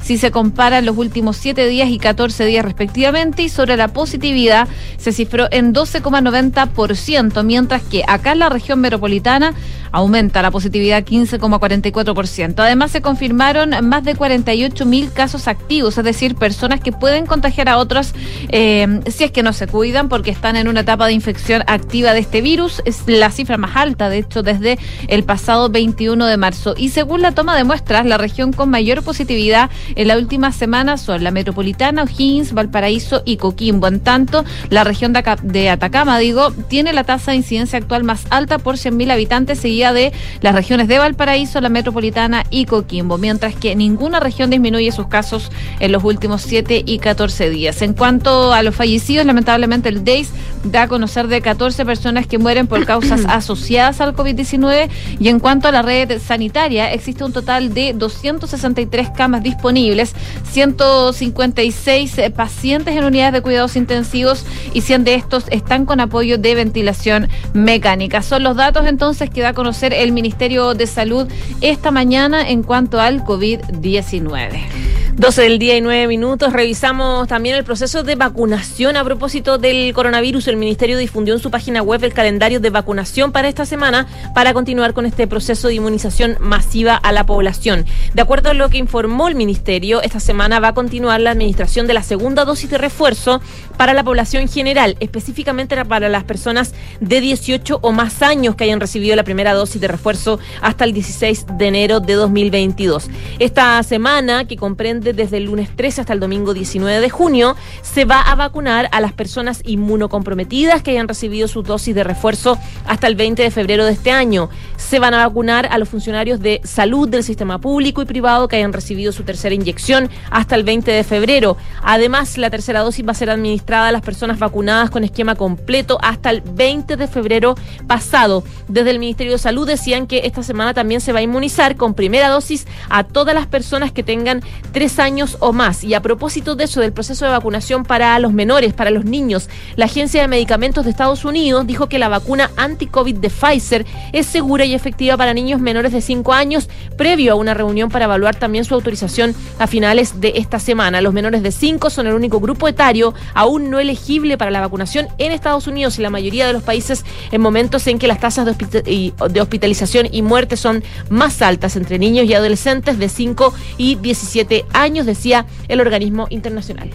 si 0.01 0.17
se 0.17 0.31
compara 0.31 0.81
los 0.81 0.97
últimos 0.97 1.37
7 1.37 1.67
días 1.67 1.89
y 1.89 1.97
14 1.97 2.45
días 2.45 2.63
respectivamente. 2.63 3.43
Y 3.43 3.49
sobre 3.49 3.77
la 3.77 3.87
positividad 3.89 4.67
se 4.97 5.11
cifró 5.11 5.47
en 5.51 5.73
12,90%, 5.73 7.43
mientras 7.43 7.81
que 7.83 8.03
acá 8.07 8.33
en 8.33 8.39
la 8.39 8.49
región 8.49 8.79
metropolitana 8.79 9.53
aumenta 9.91 10.41
la 10.41 10.51
positividad 10.51 11.03
15,44%. 11.03 12.53
Además, 12.59 12.91
se 12.91 13.01
confirmaron 13.01 13.71
más 13.87 14.03
de 14.03 14.15
48 14.15 14.85
mil 14.85 15.11
casos 15.11 15.47
activos, 15.47 15.97
es 15.97 16.03
decir, 16.03 16.35
personas 16.35 16.79
que 16.81 16.91
pueden 16.91 17.25
contagiar 17.25 17.69
a 17.69 17.77
otros 17.77 18.13
eh, 18.49 18.99
si 19.07 19.23
es 19.23 19.31
que 19.31 19.43
no 19.43 19.53
se 19.53 19.67
cuidan 19.67 20.09
porque 20.09 20.31
están 20.31 20.55
en 20.55 20.67
una 20.67 20.81
etapa 20.81 21.07
de 21.07 21.13
infección 21.13 21.63
activa 21.67 22.13
de 22.13 22.19
este 22.19 22.41
virus. 22.41 22.81
Es 22.85 23.03
la 23.07 23.31
cifra 23.31 23.57
más 23.57 23.75
alta, 23.75 24.09
de 24.09 24.19
hecho, 24.19 24.43
desde 24.43 24.77
el 25.07 25.23
pasado 25.23 25.69
21 25.69 26.25
de 26.25 26.37
marzo. 26.37 26.73
Y 26.77 26.89
según 26.89 27.21
la 27.21 27.31
toma 27.31 27.55
de 27.55 27.63
muestras, 27.63 28.05
la 28.05 28.17
región 28.17 28.53
con 28.53 28.69
mayor 28.69 29.03
positividad 29.03 29.69
en 29.95 30.07
la 30.07 30.17
última 30.17 30.51
semana 30.51 30.97
son 30.97 31.23
la 31.23 31.31
metropolitana, 31.31 32.03
O'Higgins, 32.03 32.53
Valparaíso 32.53 33.21
y 33.25 33.37
Coquimbo. 33.37 33.87
En 33.87 33.99
tanto, 33.99 34.43
la 34.69 34.83
región 34.83 35.13
de, 35.13 35.19
Aca- 35.19 35.37
de 35.41 35.69
Atacama, 35.69 36.19
digo, 36.19 36.51
tiene 36.51 36.93
la 36.93 37.03
tasa 37.03 37.31
de 37.31 37.37
incidencia 37.37 37.77
actual 37.79 38.03
más 38.03 38.25
alta 38.29 38.57
por 38.59 38.75
100.000 38.75 39.11
habitantes, 39.11 39.59
seguida 39.59 39.78
de 39.79 40.11
las 40.41 40.53
regiones 40.53 40.87
de 40.87 40.97
Valparaíso, 40.97 41.61
la 41.61 41.69
metropolitana 41.69 42.43
y 42.49 42.65
Coquimbo, 42.65 43.17
mientras 43.17 43.55
que 43.55 43.75
ninguna 43.75 44.19
región 44.19 44.49
disminuye 44.49 44.91
sus 44.91 45.07
casos 45.07 45.51
en 45.79 45.93
los 45.93 46.03
últimos 46.03 46.41
7 46.41 46.83
y 46.85 46.99
14 46.99 47.49
días. 47.49 47.81
En 47.81 47.93
cuanto 47.93 48.53
a 48.53 48.61
los 48.61 48.75
fallecidos, 48.75 49.25
lamentablemente 49.25 49.87
el 49.89 50.03
DEIS 50.03 50.31
da 50.63 50.83
a 50.83 50.87
conocer 50.87 51.27
de 51.27 51.41
14 51.41 51.85
personas 51.85 52.27
que 52.27 52.37
mueren 52.37 52.67
por 52.67 52.85
causas 52.85 53.21
asociadas 53.27 54.01
al 54.01 54.15
COVID-19 54.15 54.89
y 55.19 55.29
en 55.29 55.39
cuanto 55.39 55.69
a 55.69 55.71
la 55.71 55.81
red 55.81 56.19
sanitaria, 56.19 56.91
existe 56.91 57.23
un 57.23 57.31
total 57.31 57.73
de 57.73 57.93
263 57.93 59.09
camas 59.11 59.43
disponibles, 59.43 60.13
156 60.51 62.17
eh, 62.17 62.29
pacientes 62.29 62.95
en 62.95 63.05
unidades 63.05 63.33
de 63.33 63.41
cuidados 63.41 63.75
intensivos 63.75 64.45
y 64.73 64.81
100 64.81 65.03
de 65.05 65.15
estos 65.15 65.45
están 65.49 65.85
con 65.85 65.99
apoyo 65.99 66.37
de 66.37 66.55
ventilación 66.55 67.29
mecánica. 67.53 68.21
Son 68.21 68.43
los 68.43 68.55
datos 68.55 68.85
entonces 68.87 69.29
que 69.29 69.41
da 69.41 69.49
a 69.49 69.53
conocer 69.53 69.68
el 69.93 70.11
Ministerio 70.11 70.73
de 70.73 70.87
Salud 70.87 71.27
esta 71.61 71.91
mañana 71.91 72.49
en 72.49 72.63
cuanto 72.63 72.99
al 72.99 73.23
COVID-19. 73.23 74.98
12 75.19 75.41
del 75.41 75.59
día 75.59 75.75
y 75.75 75.81
9 75.81 76.07
minutos. 76.07 76.53
Revisamos 76.53 77.27
también 77.27 77.57
el 77.57 77.65
proceso 77.65 78.03
de 78.03 78.15
vacunación 78.15 78.95
a 78.95 79.03
propósito 79.03 79.57
del 79.57 79.93
coronavirus. 79.93 80.47
El 80.47 80.55
Ministerio 80.55 80.97
difundió 80.97 81.33
en 81.33 81.41
su 81.41 81.51
página 81.51 81.81
web 81.81 82.01
el 82.05 82.13
calendario 82.13 82.61
de 82.61 82.69
vacunación 82.69 83.33
para 83.33 83.49
esta 83.49 83.65
semana 83.65 84.07
para 84.33 84.53
continuar 84.53 84.93
con 84.93 85.05
este 85.05 85.27
proceso 85.27 85.67
de 85.67 85.73
inmunización 85.73 86.37
masiva 86.39 86.95
a 86.95 87.11
la 87.11 87.25
población. 87.25 87.85
De 88.13 88.21
acuerdo 88.21 88.49
a 88.49 88.53
lo 88.53 88.69
que 88.69 88.77
informó 88.77 89.27
el 89.27 89.35
Ministerio, 89.35 90.01
esta 90.01 90.21
semana 90.21 90.61
va 90.61 90.69
a 90.69 90.73
continuar 90.73 91.19
la 91.19 91.31
administración 91.31 91.85
de 91.85 91.95
la 91.95 92.03
segunda 92.03 92.45
dosis 92.45 92.69
de 92.69 92.77
refuerzo 92.77 93.41
para 93.75 93.93
la 93.93 94.05
población 94.05 94.47
general, 94.47 94.95
específicamente 95.01 95.83
para 95.83 96.07
las 96.07 96.23
personas 96.23 96.73
de 97.01 97.19
18 97.19 97.79
o 97.81 97.91
más 97.91 98.21
años 98.21 98.55
que 98.55 98.63
hayan 98.63 98.79
recibido 98.79 99.17
la 99.17 99.23
primera 99.25 99.53
dosis 99.53 99.81
de 99.81 99.89
refuerzo 99.89 100.39
hasta 100.61 100.85
el 100.85 100.93
16 100.93 101.45
de 101.57 101.67
enero 101.67 101.99
de 101.99 102.13
2022. 102.13 103.09
Esta 103.39 103.83
semana, 103.83 104.45
que 104.45 104.55
comprende 104.55 105.08
desde 105.13 105.37
el 105.37 105.45
lunes 105.45 105.75
13 105.75 106.01
hasta 106.01 106.13
el 106.13 106.19
domingo 106.19 106.53
19 106.53 106.99
de 106.99 107.09
junio, 107.09 107.55
se 107.81 108.05
va 108.05 108.21
a 108.21 108.35
vacunar 108.35 108.89
a 108.91 109.01
las 109.01 109.13
personas 109.13 109.61
inmunocomprometidas 109.65 110.81
que 110.81 110.91
hayan 110.91 111.07
recibido 111.07 111.47
su 111.47 111.63
dosis 111.63 111.95
de 111.95 112.03
refuerzo 112.03 112.57
hasta 112.85 113.07
el 113.07 113.15
20 113.15 113.43
de 113.43 113.51
febrero 113.51 113.85
de 113.85 113.93
este 113.93 114.11
año. 114.11 114.49
Se 114.77 114.99
van 114.99 115.13
a 115.13 115.27
vacunar 115.27 115.67
a 115.71 115.77
los 115.77 115.89
funcionarios 115.89 116.39
de 116.39 116.61
salud 116.63 117.07
del 117.07 117.23
sistema 117.23 117.59
público 117.59 118.01
y 118.01 118.05
privado 118.05 118.47
que 118.47 118.57
hayan 118.57 118.73
recibido 118.73 119.11
su 119.11 119.23
tercera 119.23 119.55
inyección 119.55 120.09
hasta 120.31 120.55
el 120.55 120.63
20 120.63 120.91
de 120.91 121.03
febrero. 121.03 121.57
Además, 121.83 122.37
la 122.37 122.49
tercera 122.49 122.81
dosis 122.81 123.05
va 123.05 123.11
a 123.11 123.15
ser 123.15 123.29
administrada 123.29 123.89
a 123.89 123.91
las 123.91 124.01
personas 124.01 124.39
vacunadas 124.39 124.89
con 124.89 125.03
esquema 125.03 125.35
completo 125.35 125.97
hasta 126.01 126.29
el 126.29 126.41
20 126.41 126.97
de 126.97 127.07
febrero 127.07 127.55
pasado. 127.87 128.43
Desde 128.67 128.91
el 128.91 128.99
Ministerio 128.99 129.33
de 129.33 129.39
Salud 129.39 129.67
decían 129.67 130.07
que 130.07 130.21
esta 130.25 130.43
semana 130.43 130.73
también 130.73 131.01
se 131.01 131.13
va 131.13 131.19
a 131.19 131.23
inmunizar 131.23 131.75
con 131.75 131.93
primera 131.93 132.29
dosis 132.29 132.67
a 132.89 133.03
todas 133.03 133.35
las 133.35 133.47
personas 133.47 133.91
que 133.91 134.03
tengan 134.03 134.41
tres 134.71 134.98
años 134.99 135.37
o 135.39 135.53
más. 135.53 135.83
Y 135.83 135.93
a 135.93 136.01
propósito 136.01 136.55
de 136.55 136.65
eso, 136.65 136.81
del 136.81 136.93
proceso 136.93 137.25
de 137.25 137.31
vacunación 137.31 137.83
para 137.83 138.17
los 138.19 138.33
menores, 138.33 138.73
para 138.73 138.91
los 138.91 139.05
niños, 139.05 139.49
la 139.75 139.85
Agencia 139.85 140.21
de 140.21 140.27
Medicamentos 140.27 140.85
de 140.85 140.91
Estados 140.91 141.25
Unidos 141.25 141.65
dijo 141.65 141.87
que 141.87 141.99
la 141.99 142.09
vacuna 142.09 142.51
anti-COVID 142.57 143.15
de 143.15 143.29
Pfizer 143.29 143.85
es 144.13 144.25
segura 144.25 144.65
y 144.65 144.73
efectiva 144.73 145.17
para 145.17 145.33
niños 145.33 145.61
menores 145.61 145.91
de 145.91 146.01
5 146.01 146.33
años, 146.33 146.69
previo 146.97 147.33
a 147.33 147.35
una 147.35 147.53
reunión 147.53 147.89
para 147.89 148.05
evaluar 148.05 148.35
también 148.35 148.65
su 148.65 148.73
autorización 148.73 149.33
a 149.57 149.67
finales 149.67 150.19
de 150.19 150.33
esta 150.35 150.59
semana. 150.59 151.01
Los 151.01 151.13
menores 151.13 151.43
de 151.43 151.51
5 151.51 151.89
son 151.89 152.07
el 152.07 152.13
único 152.13 152.39
grupo 152.39 152.67
etario 152.67 153.13
aún 153.33 153.69
no 153.69 153.79
elegible 153.79 154.37
para 154.37 154.51
la 154.51 154.59
vacunación 154.59 155.07
en 155.17 155.31
Estados 155.31 155.67
Unidos 155.67 155.97
y 155.97 156.01
la 156.01 156.09
mayoría 156.09 156.47
de 156.47 156.53
los 156.53 156.63
países 156.63 157.05
en 157.31 157.41
momentos 157.41 157.87
en 157.87 157.99
que 157.99 158.07
las 158.07 158.19
tasas 158.19 158.45
de, 158.45 159.13
de 159.29 159.41
hospitalización 159.41 160.07
y 160.11 160.21
muerte 160.21 160.57
son 160.57 160.83
más 161.09 161.41
altas 161.41 161.75
entre 161.75 161.99
niños 161.99 162.25
y 162.25 162.33
adolescentes 162.33 162.99
de 162.99 163.09
5 163.09 163.53
y 163.77 163.95
17 163.95 164.65
años 164.73 164.88
años, 164.89 165.05
decía 165.05 165.45
el 165.67 165.79
organismo 165.79 166.27
internacional. 166.29 166.89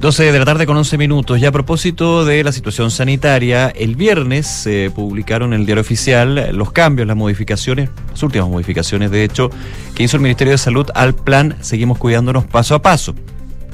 12 0.00 0.32
de 0.32 0.38
la 0.38 0.46
tarde 0.46 0.64
con 0.64 0.78
11 0.78 0.96
minutos. 0.96 1.38
Y 1.38 1.44
a 1.44 1.52
propósito 1.52 2.24
de 2.24 2.42
la 2.42 2.52
situación 2.52 2.90
sanitaria, 2.90 3.68
el 3.68 3.96
viernes 3.96 4.46
se 4.46 4.90
publicaron 4.94 5.52
en 5.52 5.60
el 5.60 5.66
diario 5.66 5.82
oficial 5.82 6.56
los 6.56 6.72
cambios, 6.72 7.06
las 7.06 7.18
modificaciones, 7.18 7.90
las 8.08 8.22
últimas 8.22 8.48
modificaciones, 8.48 9.10
de 9.10 9.24
hecho, 9.24 9.50
que 9.94 10.04
hizo 10.04 10.16
el 10.16 10.22
Ministerio 10.22 10.52
de 10.52 10.58
Salud 10.58 10.86
al 10.94 11.14
plan 11.14 11.56
Seguimos 11.60 11.98
Cuidándonos 11.98 12.46
Paso 12.46 12.74
a 12.74 12.80
Paso. 12.80 13.14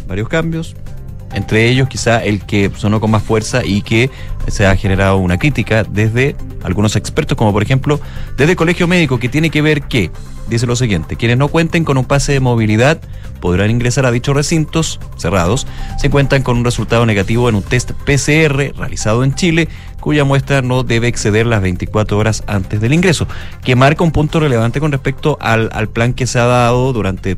Varios 0.08 0.28
cambios, 0.28 0.74
entre 1.36 1.68
ellos 1.68 1.88
quizá 1.88 2.24
el 2.24 2.40
que 2.40 2.70
sonó 2.76 2.98
con 2.98 3.10
más 3.10 3.22
fuerza 3.22 3.64
y 3.64 3.82
que 3.82 4.10
se 4.48 4.66
ha 4.66 4.74
generado 4.74 5.18
una 5.18 5.38
crítica 5.38 5.84
desde 5.84 6.34
algunos 6.64 6.96
expertos, 6.96 7.36
como 7.36 7.52
por 7.52 7.62
ejemplo 7.62 8.00
desde 8.38 8.52
el 8.52 8.56
Colegio 8.56 8.88
Médico, 8.88 9.18
que 9.18 9.28
tiene 9.28 9.50
que 9.50 9.60
ver 9.60 9.82
que 9.82 10.10
dice 10.48 10.66
lo 10.66 10.76
siguiente, 10.76 11.16
quienes 11.16 11.36
no 11.36 11.48
cuenten 11.48 11.84
con 11.84 11.98
un 11.98 12.06
pase 12.06 12.32
de 12.32 12.40
movilidad 12.40 13.00
podrán 13.40 13.70
ingresar 13.70 14.06
a 14.06 14.12
dichos 14.12 14.34
recintos 14.34 14.98
cerrados. 15.18 15.66
Si 15.98 16.08
cuentan 16.08 16.42
con 16.42 16.56
un 16.56 16.64
resultado 16.64 17.04
negativo 17.04 17.50
en 17.50 17.56
un 17.56 17.62
test 17.62 17.92
PCR 17.92 18.72
realizado 18.74 19.22
en 19.22 19.34
Chile 19.34 19.68
cuya 20.00 20.24
muestra 20.24 20.62
no 20.62 20.84
debe 20.84 21.08
exceder 21.08 21.46
las 21.46 21.60
24 21.60 22.16
horas 22.16 22.44
antes 22.46 22.80
del 22.80 22.94
ingreso, 22.94 23.26
que 23.62 23.76
marca 23.76 24.04
un 24.04 24.12
punto 24.12 24.40
relevante 24.40 24.80
con 24.80 24.90
respecto 24.90 25.36
al, 25.40 25.68
al 25.72 25.88
plan 25.88 26.14
que 26.14 26.26
se 26.26 26.38
ha 26.38 26.46
dado 26.46 26.94
durante 26.94 27.36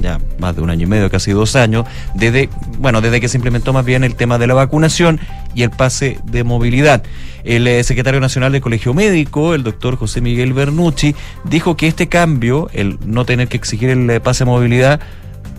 ya 0.00 0.18
más 0.38 0.56
de 0.56 0.62
un 0.62 0.70
año 0.70 0.84
y 0.84 0.86
medio, 0.86 1.10
casi 1.10 1.32
dos 1.32 1.56
años, 1.56 1.84
desde, 2.14 2.48
bueno, 2.78 3.00
desde 3.00 3.20
que 3.20 3.28
se 3.28 3.36
implementó 3.36 3.72
más 3.72 3.84
bien 3.84 4.04
el 4.04 4.14
tema 4.14 4.38
de 4.38 4.46
la 4.46 4.54
vacunación 4.54 5.20
y 5.54 5.62
el 5.62 5.70
pase 5.70 6.18
de 6.24 6.44
movilidad. 6.44 7.02
El 7.44 7.66
eh, 7.66 7.82
secretario 7.84 8.20
nacional 8.20 8.52
del 8.52 8.60
Colegio 8.60 8.94
Médico, 8.94 9.54
el 9.54 9.62
doctor 9.62 9.96
José 9.96 10.20
Miguel 10.20 10.52
Bernucci, 10.52 11.14
dijo 11.44 11.76
que 11.76 11.86
este 11.86 12.08
cambio, 12.08 12.68
el 12.72 12.98
no 13.04 13.24
tener 13.24 13.48
que 13.48 13.56
exigir 13.56 13.90
el 13.90 14.08
eh, 14.10 14.20
pase 14.20 14.44
de 14.44 14.50
movilidad, 14.50 15.00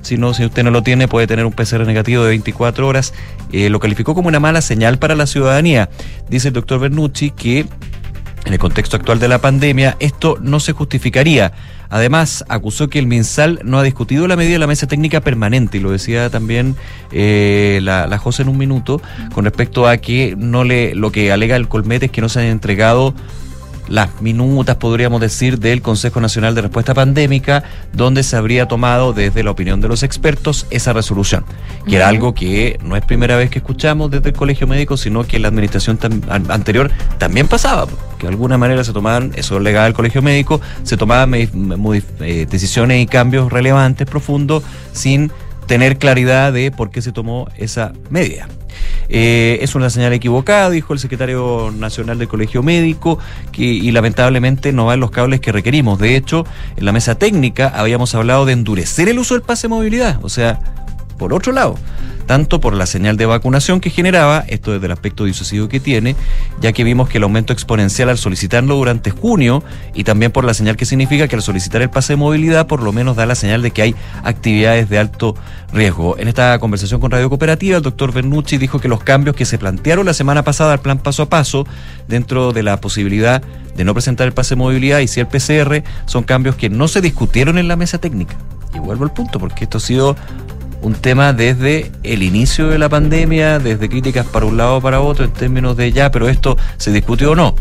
sino 0.02 0.34
si 0.34 0.46
usted 0.46 0.64
no 0.64 0.72
lo 0.72 0.84
tiene 0.84 1.08
puede 1.08 1.28
tener 1.28 1.46
un 1.46 1.54
PCR 1.54 1.86
negativo 1.86 2.24
de 2.24 2.30
24 2.30 2.88
horas, 2.88 3.14
eh, 3.52 3.70
lo 3.70 3.80
calificó 3.80 4.16
como 4.16 4.28
una 4.28 4.40
mala 4.40 4.62
señal 4.62 4.98
para 4.98 5.16
la 5.16 5.28
ciudadanía. 5.28 5.90
Dice 6.30 6.50
el 6.50 6.54
doctor 6.54 6.80
Bernucci 6.80 7.32
que 7.32 7.66
en 8.46 8.54
el 8.54 8.60
contexto 8.60 8.98
actual 8.98 9.20
de 9.20 9.28
la 9.28 9.40
pandemia 9.40 9.98
esto 10.00 10.38
no 10.42 10.60
se 10.60 10.74
justificaría. 10.74 11.54
Además, 11.90 12.46
acusó 12.48 12.90
que 12.90 13.00
el 13.00 13.08
MinSal 13.08 13.60
no 13.64 13.78
ha 13.78 13.84
discutido 13.84 14.26
la 14.28 14.38
medida 14.38 14.54
de 14.54 14.60
la 14.60 14.68
mesa 14.68 14.88
técnica 14.88 15.20
permanente, 15.20 15.78
y 15.78 15.82
lo 15.82 15.92
decía 15.92 16.30
también 16.30 16.78
eh, 17.12 17.80
la, 17.84 18.08
la 18.08 18.18
José 18.18 18.44
en 18.44 18.50
un 18.50 18.58
minuto, 18.58 19.02
con 19.34 19.44
respecto 19.44 19.88
a 19.88 19.98
que 19.98 20.36
no 20.38 20.64
le, 20.64 20.96
lo 20.96 21.12
que 21.12 21.34
alega 21.34 21.58
el 21.58 21.68
Colmete 21.68 22.06
es 22.06 22.12
que 22.12 22.22
no 22.22 22.30
se 22.30 22.40
han 22.40 22.46
entregado 22.46 23.14
las 23.92 24.22
minutas, 24.22 24.78
podríamos 24.78 25.20
decir, 25.20 25.60
del 25.60 25.82
Consejo 25.82 26.22
Nacional 26.22 26.56
de 26.56 26.62
Respuesta 26.62 26.94
Pandémica, 26.94 27.64
donde 27.92 28.24
se 28.24 28.38
habría 28.38 28.68
tomado, 28.68 29.12
desde 29.12 29.44
la 29.44 29.52
opinión 29.52 29.82
de 29.82 29.90
los 29.90 30.02
expertos, 30.02 30.66
esa 30.70 30.94
resolución, 30.94 31.44
que 31.86 31.98
era 31.98 32.08
algo 32.08 32.34
que 32.34 32.80
no 32.84 32.96
es 32.96 33.04
primera 33.04 33.36
vez 33.36 33.50
que 33.50 33.60
escuchamos 33.60 34.10
desde 34.10 34.30
el 34.30 34.36
Colegio 34.36 34.66
Médico, 34.66 34.96
sino 34.96 35.26
que 35.26 35.36
en 35.36 35.42
la 35.42 35.50
administración 35.50 36.00
anterior 36.30 36.90
también 37.18 37.50
pasaba, 37.50 37.86
que 38.18 38.28
de 38.28 38.30
alguna 38.30 38.58
manera 38.58 38.82
se 38.86 38.94
tomaban, 38.94 39.34
eso 39.36 39.58
es 39.58 39.62
legal 39.62 39.86
del 39.86 39.94
Colegio 39.94 40.22
Médico, 40.22 40.62
se 40.84 40.96
tomaban 40.96 41.34
eh, 41.34 42.48
decisiones 42.50 43.04
y 43.04 43.08
cambios 43.08 43.52
relevantes, 43.52 44.08
profundos, 44.08 44.64
sin 44.94 45.34
tener 45.72 45.98
claridad 45.98 46.52
de 46.52 46.70
por 46.70 46.92
qué 46.92 47.02
se 47.02 47.14
tomó 47.14 47.48
esa 47.56 47.94
medida. 48.10 48.50
Eh, 49.08 49.60
es 49.62 49.74
una 49.74 49.90
señal 49.90 50.12
equivocada, 50.12 50.70
dijo 50.70 50.92
el 50.92 51.00
secretario 51.00 51.72
nacional 51.74 52.20
del 52.20 52.28
Colegio 52.28 52.62
Médico, 52.62 53.20
que, 53.54 53.64
y 53.64 53.90
lamentablemente 53.92 54.74
no 54.74 54.88
va 54.88 54.96
en 54.96 55.00
los 55.00 55.12
cables 55.12 55.40
que 55.40 55.54
requerimos. 55.54 55.98
De 55.98 56.18
hecho, 56.18 56.46
en 56.76 56.84
la 56.84 56.92
mesa 56.92 57.16
técnica 57.16 57.70
habíamos 57.74 58.14
hablado 58.16 58.44
de 58.44 58.52
endurecer 58.52 59.08
el 59.08 59.18
uso 59.18 59.34
del 59.34 59.44
pase 59.44 59.70
de 59.70 59.76
movilidad, 59.76 60.20
o 60.26 60.28
sea, 60.28 60.60
por 61.22 61.36
otro 61.36 61.52
lado 61.52 61.76
tanto 62.32 62.62
por 62.62 62.74
la 62.74 62.86
señal 62.86 63.18
de 63.18 63.26
vacunación 63.26 63.82
que 63.82 63.90
generaba, 63.90 64.46
esto 64.48 64.72
desde 64.72 64.86
el 64.86 64.94
aspecto 64.94 65.26
disuasivo 65.26 65.68
que 65.68 65.82
tiene, 65.82 66.16
ya 66.62 66.72
que 66.72 66.86
vimos 66.86 67.10
que 67.10 67.18
el 67.18 67.24
aumento 67.24 67.52
exponencial 67.52 68.08
al 68.08 68.18
solicitarlo 68.18 68.76
durante 68.76 69.12
junio 69.12 69.64
y 69.94 70.06
también 70.06 70.32
por 70.32 70.46
la 70.46 70.54
señal 70.54 70.78
que 70.78 70.86
significa 70.86 71.28
que 71.28 71.36
al 71.36 71.42
solicitar 71.42 71.82
el 71.82 71.90
pase 71.90 72.14
de 72.14 72.18
movilidad 72.18 72.68
por 72.68 72.84
lo 72.84 72.94
menos 72.94 73.18
da 73.18 73.26
la 73.26 73.36
señal 73.36 73.62
de 73.62 73.72
que 73.72 73.82
hay 73.82 73.96
actividades 74.24 74.88
de 74.88 74.98
alto 74.98 75.36
riesgo. 75.74 76.18
En 76.18 76.30
esta 76.30 76.58
conversación 76.60 77.02
con 77.02 77.12
Radio 77.12 77.28
Cooperativa, 77.28 77.76
el 77.76 77.84
doctor 77.84 78.14
Bernucci 78.14 78.58
dijo 78.58 78.80
que 78.80 78.88
los 78.88 79.04
cambios 79.04 79.36
que 79.36 79.44
se 79.44 79.58
plantearon 79.58 80.06
la 80.06 80.14
semana 80.14 80.44
pasada 80.44 80.72
al 80.72 80.80
plan 80.80 81.00
paso 81.00 81.24
a 81.24 81.30
paso, 81.30 81.66
dentro 82.08 82.54
de 82.54 82.64
la 82.64 82.80
posibilidad 82.80 83.44
de 83.76 83.84
no 83.84 83.94
presentar 83.94 84.28
el 84.28 84.34
pase 84.34 84.56
de 84.56 84.60
movilidad 84.60 85.00
y 85.00 85.08
si 85.10 85.20
el 85.20 85.28
PCR, 85.28 85.84
son 86.06 86.24
cambios 86.24 86.56
que 86.56 86.70
no 86.70 86.88
se 86.88 87.02
discutieron 87.02 87.58
en 87.58 87.68
la 87.68 87.76
mesa 87.76 87.98
técnica. 87.98 88.38
Y 88.74 88.80
vuelvo 88.80 89.04
al 89.04 89.12
punto, 89.12 89.38
porque 89.38 89.66
esto 89.66 89.80
ha 89.80 89.82
sido 89.82 90.16
un 90.82 90.94
tema 90.96 91.34
desde 91.34 91.92
el 92.04 92.24
inicio 92.24 92.68
de 92.68 92.78
la 92.78 92.90
pandemia, 92.90 93.60
desde 93.60 93.90
críticas 93.90 94.26
para 94.26 94.46
un 94.46 94.58
lado 94.58 94.78
o 94.78 94.82
para 94.82 95.02
otro 95.02 95.26
en 95.26 95.32
términos 95.32 95.78
de 95.78 95.92
ya, 95.92 96.12
pero 96.12 96.28
esto 96.28 96.58
se 96.78 96.92
discutió 96.92 97.32
o 97.32 97.36
no. 97.36 97.56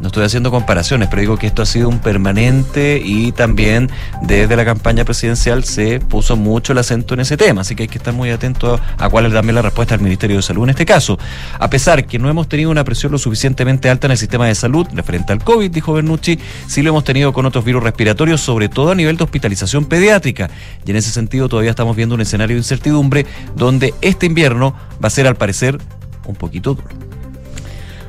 No 0.00 0.08
estoy 0.08 0.24
haciendo 0.24 0.50
comparaciones, 0.50 1.08
pero 1.08 1.20
digo 1.20 1.36
que 1.38 1.46
esto 1.46 1.62
ha 1.62 1.66
sido 1.66 1.88
un 1.88 1.98
permanente 1.98 3.00
y 3.02 3.32
también 3.32 3.90
desde 4.22 4.54
la 4.56 4.64
campaña 4.64 5.04
presidencial 5.04 5.64
se 5.64 6.00
puso 6.00 6.36
mucho 6.36 6.72
el 6.72 6.78
acento 6.78 7.14
en 7.14 7.20
ese 7.20 7.36
tema, 7.36 7.62
así 7.62 7.74
que 7.74 7.84
hay 7.84 7.88
que 7.88 7.98
estar 7.98 8.12
muy 8.12 8.30
atento 8.30 8.80
a 8.98 9.08
cuál 9.08 9.26
es 9.26 9.32
también 9.32 9.54
la 9.54 9.62
respuesta 9.62 9.96
del 9.96 10.04
Ministerio 10.04 10.36
de 10.36 10.42
Salud 10.42 10.64
en 10.64 10.70
este 10.70 10.84
caso. 10.84 11.18
A 11.58 11.70
pesar 11.70 12.06
que 12.06 12.18
no 12.18 12.28
hemos 12.28 12.48
tenido 12.48 12.70
una 12.70 12.84
presión 12.84 13.12
lo 13.12 13.18
suficientemente 13.18 13.88
alta 13.88 14.06
en 14.06 14.12
el 14.12 14.18
sistema 14.18 14.46
de 14.46 14.54
salud 14.54 14.86
referente 14.92 15.32
al 15.32 15.42
COVID, 15.42 15.70
dijo 15.70 15.94
Bernucci, 15.94 16.38
sí 16.66 16.82
lo 16.82 16.90
hemos 16.90 17.04
tenido 17.04 17.32
con 17.32 17.46
otros 17.46 17.64
virus 17.64 17.82
respiratorios, 17.82 18.40
sobre 18.40 18.68
todo 18.68 18.90
a 18.90 18.94
nivel 18.94 19.16
de 19.16 19.24
hospitalización 19.24 19.86
pediátrica. 19.86 20.50
Y 20.84 20.90
en 20.90 20.96
ese 20.96 21.10
sentido 21.10 21.48
todavía 21.48 21.70
estamos 21.70 21.96
viendo 21.96 22.14
un 22.14 22.20
escenario 22.20 22.56
de 22.56 22.60
incertidumbre 22.60 23.26
donde 23.54 23.94
este 24.00 24.26
invierno 24.26 24.74
va 25.02 25.08
a 25.08 25.10
ser 25.10 25.26
al 25.26 25.36
parecer 25.36 25.78
un 26.26 26.34
poquito 26.34 26.74
duro. 26.74 27.15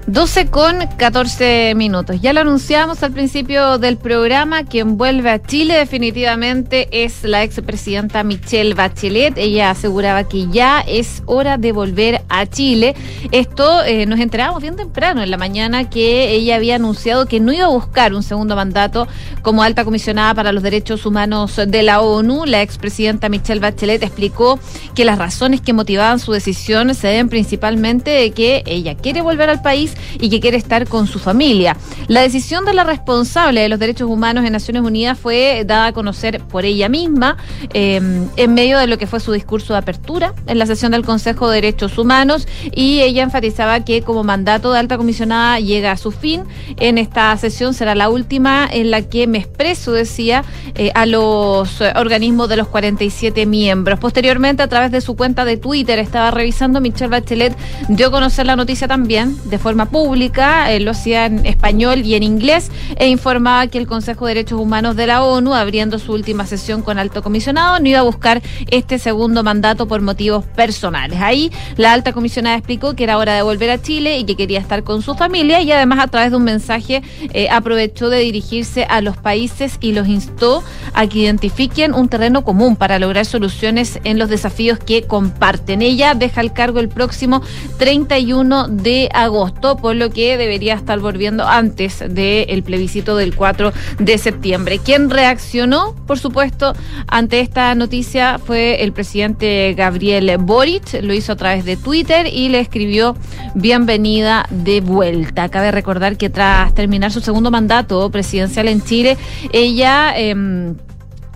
12 0.08 0.48
con 0.48 0.88
14 0.96 1.74
minutos. 1.76 2.22
Ya 2.22 2.32
lo 2.32 2.40
anunciamos 2.40 3.04
al 3.04 3.12
principio 3.12 3.78
del 3.78 3.98
programa. 3.98 4.64
Quien 4.64 4.98
vuelve 4.98 5.30
a 5.30 5.44
Chile 5.44 5.74
definitivamente 5.74 6.88
es 7.04 7.26
la 7.26 7.44
expresidenta 7.44 8.24
Michelle 8.24 8.74
Bachelet. 8.74 9.38
Ella 9.38 9.70
aseguraba 9.70 10.24
que 10.24 10.48
ya 10.48 10.80
es 10.80 11.24
hora 11.26 11.58
de 11.58 11.74
volver 11.74 12.22
a 12.30 12.46
Chile. 12.46 12.96
Esto 13.34 13.84
eh, 13.84 14.06
nos 14.06 14.22
enterábamos 14.22 14.62
bien 14.62 14.78
temprano 14.78 15.22
en 15.22 15.30
la 15.30 15.36
mañana 15.36 15.90
que 15.90 16.32
ella 16.32 16.56
había 16.56 16.76
anunciado 16.76 17.26
que 17.26 17.42
no 17.42 17.52
iba 17.52 17.66
a 17.66 17.70
buscar 17.70 18.14
un 18.14 18.24
segundo 18.24 18.56
mandato 18.56 19.10
como 19.42 19.62
alta 19.62 19.84
comisionada 19.84 20.34
para 20.34 20.54
los 20.54 20.64
derechos 20.64 21.06
humanos 21.06 21.58
de 21.68 21.84
la 21.84 22.00
ONU. 22.00 22.46
La 22.46 22.62
expresidenta 22.62 23.28
Michelle 23.28 23.60
Bachelet 23.60 24.02
explicó 24.04 24.58
que 24.96 25.04
las 25.04 25.18
razones 25.18 25.60
que 25.60 25.74
motivaban 25.74 26.20
su 26.20 26.32
decisión 26.32 26.96
se 26.96 27.08
deben 27.10 27.28
principalmente 27.28 28.10
de 28.10 28.32
que 28.32 28.64
ella 28.66 28.96
quiere 28.96 29.20
volver 29.20 29.50
al 29.50 29.62
país 29.62 29.97
y 30.20 30.30
que 30.30 30.39
quiere 30.39 30.58
estar 30.58 30.88
con 30.88 31.08
su 31.08 31.20
familia. 31.20 31.77
La 32.08 32.22
decisión 32.22 32.66
de 32.66 32.74
la 32.74 32.84
responsable 32.84 33.62
de 33.62 33.70
los 33.70 33.80
derechos 33.80 34.10
humanos 34.10 34.46
en 34.46 34.54
Naciones 34.54 34.84
Unidas 34.84 35.18
fue 35.18 35.63
dada 35.66 35.88
a 35.88 35.94
conocer 35.94 36.42
por 36.42 36.66
ella 36.66 36.89
misma 36.89 37.38
eh, 37.74 38.01
en 38.36 38.54
medio 38.54 38.77
de 38.77 38.88
lo 38.88 38.98
que 38.98 39.08
fue 39.08 39.20
su 39.20 39.32
discurso 39.32 39.74
de 39.74 39.80
apertura 39.80 40.34
en 40.48 40.60
la 40.60 40.66
sesión 40.66 40.92
del 40.92 41.04
Consejo 41.04 41.50
de 41.50 41.56
Derechos 41.56 41.98
Humanos 41.98 42.48
y 42.72 43.01
ella 43.01 43.24
enfatizaba 43.24 43.84
que 43.84 44.01
como 44.01 44.24
mandato 44.24 44.72
de 44.72 44.80
alta 44.80 44.98
comisionada 44.98 45.60
llega 45.60 45.92
a 45.92 45.98
su 45.98 46.12
fin. 46.12 46.44
En 46.77 46.98
esta 46.98 47.36
sesión 47.38 47.74
será 47.74 47.96
la 47.96 48.10
última 48.10 48.68
en 48.72 48.92
la 48.92 49.01
que 49.01 49.27
me 49.27 49.38
expreso, 49.38 49.92
decía, 49.92 50.44
eh, 50.75 50.92
a 50.96 51.06
los 51.06 51.82
organismos 51.96 52.50
de 52.50 52.58
los 52.58 52.68
47 52.68 53.46
miembros. 53.46 54.00
Posteriormente, 54.00 54.63
a 54.63 54.68
través 54.68 54.92
de 54.92 55.01
su 55.01 55.16
cuenta 55.16 55.46
de 55.46 55.58
Twitter, 55.58 56.00
estaba 56.00 56.32
revisando, 56.32 56.82
Michelle 56.82 57.10
Bachelet 57.10 57.56
dio 57.89 58.08
a 58.08 58.12
conocer 58.12 58.46
la 58.46 58.56
noticia 58.56 58.88
también 58.88 59.38
de 59.46 59.58
forma 59.58 59.87
pública, 59.88 60.72
eh, 60.72 60.79
lo 60.79 60.91
hacía 60.91 61.25
en 61.25 61.46
español 61.46 62.01
y 62.06 62.15
en 62.15 62.24
inglés, 62.24 62.72
e 62.98 63.08
informaba 63.08 63.67
que 63.67 63.77
el 63.77 63.88
Consejo 63.88 64.25
de 64.25 64.36
Derechos 64.36 64.60
Humanos 64.60 64.96
de 64.96 65.08
la 65.08 65.24
ONU, 65.24 65.53
abriendo 65.53 66.00
su 66.00 66.13
última 66.13 66.46
sesión 66.46 66.82
con 66.82 67.00
alto 67.00 67.24
comisionado, 67.24 67.79
no 67.79 67.88
iba 67.88 68.00
a 68.00 68.03
buscar 68.03 68.41
este 68.70 69.00
segundo 69.00 69.44
mandato 69.44 69.88
por 69.88 70.01
motivos 70.01 70.46
personales. 70.46 71.20
Ahí 71.22 71.51
la 71.75 71.94
alta 71.94 72.13
comisionada 72.13 72.58
explicó 72.58 72.96
que 72.96 73.03
era 73.03 73.17
hora 73.17 73.36
de 73.36 73.41
volver 73.41 73.70
a 73.70 73.82
Chile 73.82 74.17
y 74.17 74.25
que 74.25 74.36
quería 74.36 74.60
estar 74.60 74.84
con 74.84 75.01
su 75.01 75.15
familia 75.15 75.62
y 75.62 75.72
además 75.72 76.00
a 76.00 76.08
través 76.08 76.32
de 76.32 76.38
un 76.38 76.44
mensaje 76.44 77.01
eh, 77.34 77.50
aprovechó 77.50 78.10
de 78.10 78.20
dirigirse 78.20 78.86
a 78.86 79.01
los 79.01 79.17
países 79.17 79.77
y 79.82 79.94
los 79.94 80.08
instó 80.08 80.63
a 80.94 81.08
que 81.08 81.20
identifiquen 81.20 81.94
un 81.94 82.10
terreno 82.10 82.44
común 82.44 82.75
para 82.75 83.00
lograr 83.00 83.25
soluciones 83.25 84.00
en 84.03 84.20
los 84.20 84.29
desafíos 84.29 84.79
que 84.79 85.03
comparten. 85.03 85.82
Ella 85.82 86.13
deja 86.13 86.41
el 86.41 86.53
cargo 86.53 86.79
el 86.79 86.89
próximo 86.89 87.41
31 87.77 88.67
de 88.67 89.10
agosto 89.13 89.77
por 89.78 89.96
lo 89.96 90.10
que 90.10 90.38
debería 90.38 90.74
estar 90.74 91.00
volviendo 91.00 91.48
antes 91.48 92.04
del 92.08 92.64
plebiscito 92.64 93.16
del 93.16 93.36
4 93.36 93.72
de 94.00 94.18
septiembre. 94.18 94.80
Quien 94.80 95.10
reaccionó, 95.10 95.96
por 96.06 96.20
supuesto, 96.20 96.74
ante 97.08 97.40
esta 97.40 97.74
noticia 97.76 98.40
fue 98.40 98.84
el 98.84 98.94
presidente 98.94 99.74
Gabriel 99.76 100.38
Boric, 100.40 101.02
lo 101.02 101.14
hizo 101.14 101.34
a 101.34 101.36
través 101.36 101.66
de 101.66 101.78
Twitter 101.78 102.28
y 102.28 102.50
le 102.50 102.60
escribió 102.60 103.16
bienvenida 103.56 104.46
de 104.50 104.82
vuelta. 104.82 105.50
Cabe 105.50 105.72
recordar 105.72 106.18
que 106.18 106.30
tras 106.30 106.74
terminar 106.74 107.12
su 107.12 107.22
segundo 107.22 107.52
mandato 107.52 108.10
presidencial 108.10 108.68
en 108.68 108.82
Chile, 108.84 109.18
ella... 109.54 110.14
Eh, 110.18 110.76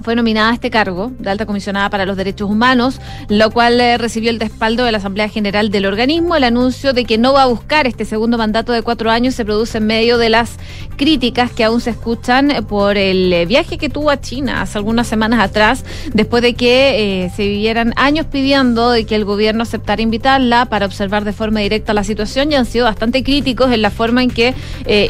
fue 0.03 0.15
nominada 0.15 0.51
a 0.51 0.53
este 0.53 0.69
cargo 0.69 1.11
de 1.17 1.29
alta 1.29 1.45
comisionada 1.45 1.89
para 1.89 2.05
los 2.05 2.17
derechos 2.17 2.49
humanos, 2.49 2.99
lo 3.29 3.49
cual 3.51 3.79
eh, 3.79 3.97
recibió 3.97 4.29
el 4.29 4.39
respaldo 4.39 4.83
de 4.83 4.91
la 4.91 4.99
Asamblea 4.99 5.29
General 5.29 5.71
del 5.71 5.85
organismo. 5.85 6.35
El 6.35 6.43
anuncio 6.43 6.93
de 6.93 7.05
que 7.05 7.17
no 7.17 7.33
va 7.33 7.43
a 7.43 7.45
buscar 7.47 7.87
este 7.87 8.05
segundo 8.05 8.37
mandato 8.37 8.73
de 8.73 8.81
cuatro 8.81 9.09
años 9.09 9.35
se 9.35 9.45
produce 9.45 9.77
en 9.79 9.87
medio 9.87 10.17
de 10.17 10.29
las 10.29 10.57
críticas 10.97 11.51
que 11.51 11.63
aún 11.63 11.81
se 11.81 11.91
escuchan 11.91 12.65
por 12.67 12.97
el 12.97 13.31
eh, 13.31 13.45
viaje 13.45 13.77
que 13.77 13.89
tuvo 13.89 14.09
a 14.11 14.19
China 14.19 14.61
hace 14.61 14.77
algunas 14.77 15.07
semanas 15.07 15.39
atrás, 15.39 15.85
después 16.13 16.43
de 16.43 16.53
que 16.53 17.23
eh, 17.23 17.31
se 17.35 17.47
vivieran 17.47 17.93
años 17.95 18.25
pidiendo 18.25 18.91
de 18.91 19.05
que 19.05 19.15
el 19.15 19.25
gobierno 19.25 19.63
aceptara 19.63 20.01
invitarla 20.01 20.65
para 20.65 20.85
observar 20.85 21.23
de 21.23 21.33
forma 21.33 21.61
directa 21.61 21.93
la 21.93 22.03
situación 22.03 22.51
y 22.51 22.55
han 22.55 22.65
sido 22.65 22.85
bastante 22.85 23.23
críticos 23.23 23.71
en 23.71 23.81
la 23.81 23.89
forma 23.89 24.21
en 24.21 24.29
que 24.29 24.53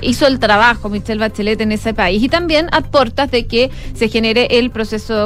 hizo 0.01 0.27
el 0.27 0.39
trabajo 0.39 0.89
Michelle 0.89 1.19
Bachelet 1.19 1.59
en 1.61 1.71
ese 1.71 1.93
país 1.93 2.21
y 2.21 2.29
también 2.29 2.67
a 2.71 2.81
de 3.31 3.47
que 3.47 3.71
se 3.95 4.09
genere 4.09 4.47
el 4.59 4.69
proceso 4.69 4.80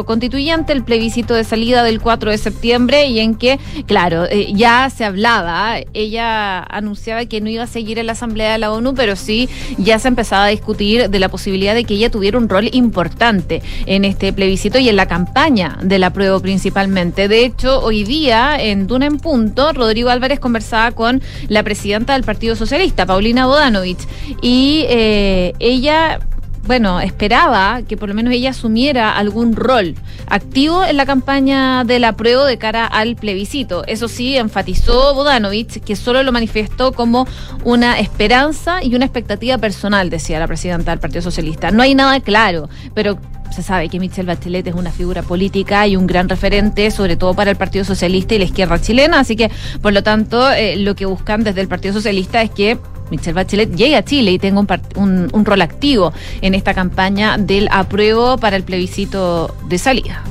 constituyente, 0.06 0.74
el 0.74 0.84
plebiscito 0.84 1.34
de 1.34 1.44
salida 1.44 1.84
del 1.84 2.02
4 2.02 2.32
de 2.32 2.38
septiembre 2.38 3.08
y 3.08 3.20
en 3.20 3.36
que, 3.36 3.60
claro, 3.86 4.26
eh, 4.26 4.54
ya 4.54 4.90
se 4.90 5.06
hablaba, 5.06 5.78
ella 5.94 6.64
anunciaba 6.64 7.26
que 7.26 7.42
no 7.42 7.50
iba 7.50 7.64
a 7.64 7.68
seguir 7.68 8.00
en 8.00 8.08
la 8.08 8.14
Asamblea 8.14 8.54
de 8.54 8.58
la 8.58 8.72
ONU, 8.72 8.94
pero 8.94 9.16
sí 9.16 9.50
ya 9.78 10.00
se 10.00 10.08
empezaba 10.08 10.46
a 10.46 10.50
discutir 10.50 11.10
de 11.10 11.20
la 11.20 11.30
posibilidad 11.30 11.74
de 11.74 11.84
que 11.84 11.96
ella 11.96 12.10
tuviera 12.10 12.38
un 12.38 12.50
rol 12.50 12.70
importante 12.74 13.62
en 13.86 14.06
este 14.06 14.34
plebiscito 14.34 14.80
y 14.80 14.90
en 14.90 14.96
la 14.96 15.08
campaña 15.08 15.78
del 15.82 16.04
apruebo 16.04 16.40
principalmente. 16.40 17.28
De 17.28 17.46
hecho, 17.46 17.82
hoy 17.82 18.04
día 18.04 18.58
en 18.60 18.88
Duna 18.88 19.06
en 19.06 19.18
Punto, 19.18 19.74
Rodrigo 19.74 20.10
Álvarez 20.10 20.40
conversaba 20.40 20.92
con 20.92 21.22
la 21.48 21.64
presidenta 21.64 22.14
del 22.14 22.24
Partido 22.24 22.56
Socialista, 22.56 23.06
Paulina 23.06 23.46
Bodanovich, 23.46 24.08
y 24.42 24.86
eh, 24.90 25.54
ella 25.60 26.20
bueno, 26.66 27.00
esperaba 27.00 27.82
que 27.88 27.98
por 27.98 28.10
lo 28.10 28.16
menos 28.16 28.34
ella 28.34 28.50
asumiera 28.50 29.16
algún 29.16 29.56
rol 29.56 29.96
activo 30.28 30.84
en 30.84 30.98
la 30.98 31.06
campaña 31.06 31.84
del 31.84 32.04
apruebo 32.04 32.46
de 32.46 32.58
cara 32.58 32.86
al 32.86 33.16
plebiscito. 33.16 33.84
Eso 33.86 34.08
sí, 34.08 34.38
enfatizó 34.38 35.14
Bodanovich 35.14 35.82
que 35.82 35.96
solo 35.96 36.24
lo 36.24 36.32
manifestó 36.32 36.92
como 36.92 37.28
una 37.64 38.00
esperanza 38.00 38.84
y 38.84 38.96
una 38.96 39.06
expectativa 39.06 39.58
personal, 39.58 40.10
decía 40.10 40.40
la 40.40 40.48
presidenta 40.48 40.92
del 40.92 41.00
Partido 41.00 41.22
Socialista. 41.22 41.72
No 41.72 41.84
hay 41.84 41.94
nada 41.94 42.20
claro, 42.20 42.70
pero 42.94 43.18
se 43.56 43.64
sabe 43.64 43.88
que 43.90 44.00
Michelle 44.00 44.28
Bachelet 44.28 44.68
es 44.68 44.76
una 44.76 44.92
figura 44.92 45.24
política 45.24 45.88
y 45.88 45.96
un 45.96 46.06
gran 46.06 46.28
referente, 46.28 46.92
sobre 46.92 47.16
todo 47.16 47.34
para 47.34 47.52
el 47.52 47.58
Partido 47.58 47.86
Socialista 47.86 48.36
y 48.36 48.40
la 48.40 48.46
izquierda 48.46 48.80
chilena, 48.80 49.20
así 49.20 49.36
que, 49.36 49.50
por 49.82 49.94
lo 49.94 50.04
tanto, 50.04 50.52
eh, 50.52 50.76
lo 50.76 50.96
que 50.96 51.06
buscan 51.06 51.44
desde 51.44 51.62
el 51.62 51.68
Partido 51.68 51.94
Socialista 51.94 52.42
es 52.42 52.52
que 52.52 52.78
Michelle 53.12 53.34
Bachelet 53.34 53.74
llegue 53.76 53.96
a 53.96 54.04
Chile 54.04 54.32
y 54.32 54.40
tenga 54.40 54.60
un, 54.96 55.30
un 55.32 55.46
rol 55.46 55.62
activo 55.62 56.12
en 56.42 56.54
esta 56.54 56.74
campaña 56.74 57.38
del 57.38 57.70
apruebo 57.72 58.38
para 58.38 58.58
el 58.58 58.64
plebiscito 58.64 59.56
de 59.70 59.78
salida. 59.78 60.24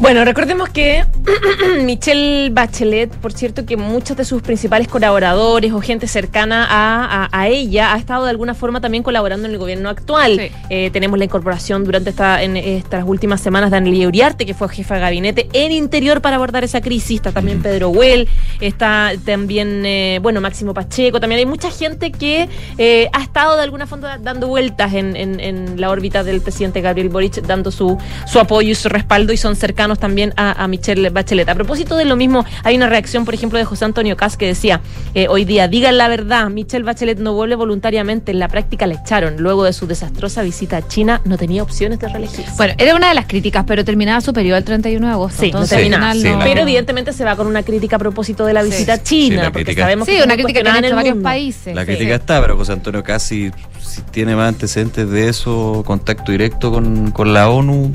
Bueno, 0.00 0.24
recordemos 0.24 0.68
que 0.70 1.04
Michelle 1.82 2.50
Bachelet, 2.50 3.14
por 3.16 3.32
cierto, 3.32 3.64
que 3.64 3.76
muchos 3.76 4.16
de 4.16 4.24
sus 4.24 4.42
principales 4.42 4.88
colaboradores 4.88 5.72
o 5.72 5.80
gente 5.80 6.08
cercana 6.08 6.66
a, 6.68 7.48
ella 7.48 7.94
ha 7.94 7.98
estado 7.98 8.24
de 8.24 8.30
alguna 8.30 8.54
forma 8.54 8.80
también 8.80 9.04
colaborando 9.04 9.46
en 9.46 9.52
el 9.52 9.58
gobierno 9.58 9.88
actual. 9.88 10.50
Eh, 10.68 10.90
tenemos 10.92 11.18
la 11.18 11.26
incorporación 11.26 11.84
durante 11.84 12.10
esta, 12.10 12.42
en 12.42 12.56
estas 12.56 13.04
últimas 13.06 13.40
semanas 13.40 13.70
de 13.70 13.76
Anelia 13.76 14.08
Uriarte, 14.08 14.46
que 14.46 14.54
fue 14.54 14.68
jefa 14.68 14.96
de 14.96 15.00
gabinete 15.00 15.48
en 15.52 15.70
interior 15.70 16.20
para 16.20 16.36
abordar 16.36 16.64
esa 16.64 16.80
crisis. 16.80 17.16
Está 17.16 17.30
también 17.30 17.62
Pedro 17.62 17.90
Huel, 17.90 18.28
está 18.60 19.12
también, 19.24 19.86
eh, 19.86 20.18
bueno, 20.20 20.40
Máximo 20.40 20.74
Pacheco. 20.74 21.20
También 21.20 21.38
hay 21.38 21.46
mucha 21.46 21.70
gente 21.70 22.10
que 22.10 22.48
eh, 22.78 23.08
ha 23.12 23.22
estado 23.22 23.56
de 23.56 23.62
alguna 23.62 23.86
forma 23.86 24.18
dando 24.18 24.48
vueltas 24.48 24.92
en, 24.94 25.14
en, 25.16 25.80
la 25.80 25.90
órbita 25.90 26.24
del 26.24 26.40
presidente 26.40 26.80
Gabriel 26.80 27.10
Boric, 27.10 27.34
dando 27.42 27.70
su, 27.70 27.96
su 28.26 28.40
apoyo 28.40 28.70
y 28.70 28.74
su 28.74 28.88
respaldo 28.88 29.32
y 29.32 29.36
son 29.36 29.54
cercanos 29.54 29.83
también 29.98 30.32
a, 30.36 30.66
Michelle 30.68 31.10
Bachelet. 31.10 31.48
A 31.48 31.54
propósito 31.54 31.96
de 31.96 32.04
lo 32.04 32.16
mismo, 32.16 32.44
hay 32.62 32.76
una 32.76 32.88
reacción, 32.88 33.24
por 33.24 33.34
ejemplo, 33.34 33.58
de 33.58 33.64
José 33.64 33.84
Antonio 33.84 34.16
Cas 34.16 34.36
que 34.36 34.46
decía, 34.46 34.80
eh, 35.14 35.28
hoy 35.28 35.44
día, 35.44 35.68
digan 35.68 35.98
la 35.98 36.08
verdad, 36.08 36.48
Michelle 36.48 36.84
Bachelet 36.84 37.18
no 37.18 37.34
vuelve 37.34 37.54
voluntariamente, 37.54 38.32
en 38.32 38.38
la 38.38 38.48
práctica 38.48 38.86
le 38.86 38.94
echaron. 38.94 39.36
Luego 39.38 39.64
de 39.64 39.72
su 39.72 39.86
desastrosa 39.86 40.42
visita 40.42 40.78
a 40.78 40.88
China, 40.88 41.20
no 41.24 41.36
tenía 41.36 41.62
opciones 41.62 41.98
de 41.98 42.08
reelegirse. 42.08 42.52
Bueno, 42.56 42.74
era 42.78 42.94
una 42.94 43.08
de 43.08 43.14
las 43.14 43.26
críticas, 43.26 43.64
pero 43.66 43.84
terminaba 43.84 44.20
superior 44.20 44.56
al 44.56 44.64
31 44.64 45.06
de 45.06 45.12
agosto. 45.12 45.42
Sí, 45.42 45.52
no 45.52 45.66
terminaba. 45.66 46.14
pero 46.42 46.62
evidentemente 46.62 47.12
se 47.12 47.24
va 47.24 47.36
con 47.36 47.46
una 47.46 47.62
crítica 47.62 47.96
a 47.96 47.98
propósito 47.98 48.46
de 48.46 48.52
la 48.52 48.62
visita 48.62 48.94
a 48.94 49.02
China, 49.02 49.50
porque 49.52 49.74
sabemos 49.74 50.08
sí, 50.08 50.18
una 50.24 50.34
crítica 50.34 50.62
que 50.62 50.68
han 50.68 50.84
hecho 50.84 50.96
varios 50.96 51.18
países. 51.18 51.74
La 51.74 51.84
crítica 51.84 52.14
está, 52.14 52.40
pero 52.40 52.56
José 52.56 52.72
Antonio 52.72 53.02
Casi 53.02 53.50
si 53.94 54.02
tiene 54.02 54.34
más 54.34 54.48
antecedentes 54.48 55.08
de 55.08 55.28
eso, 55.28 55.82
contacto 55.86 56.32
directo 56.32 56.72
con, 56.72 57.10
con 57.12 57.32
la 57.32 57.48
ONU, 57.48 57.92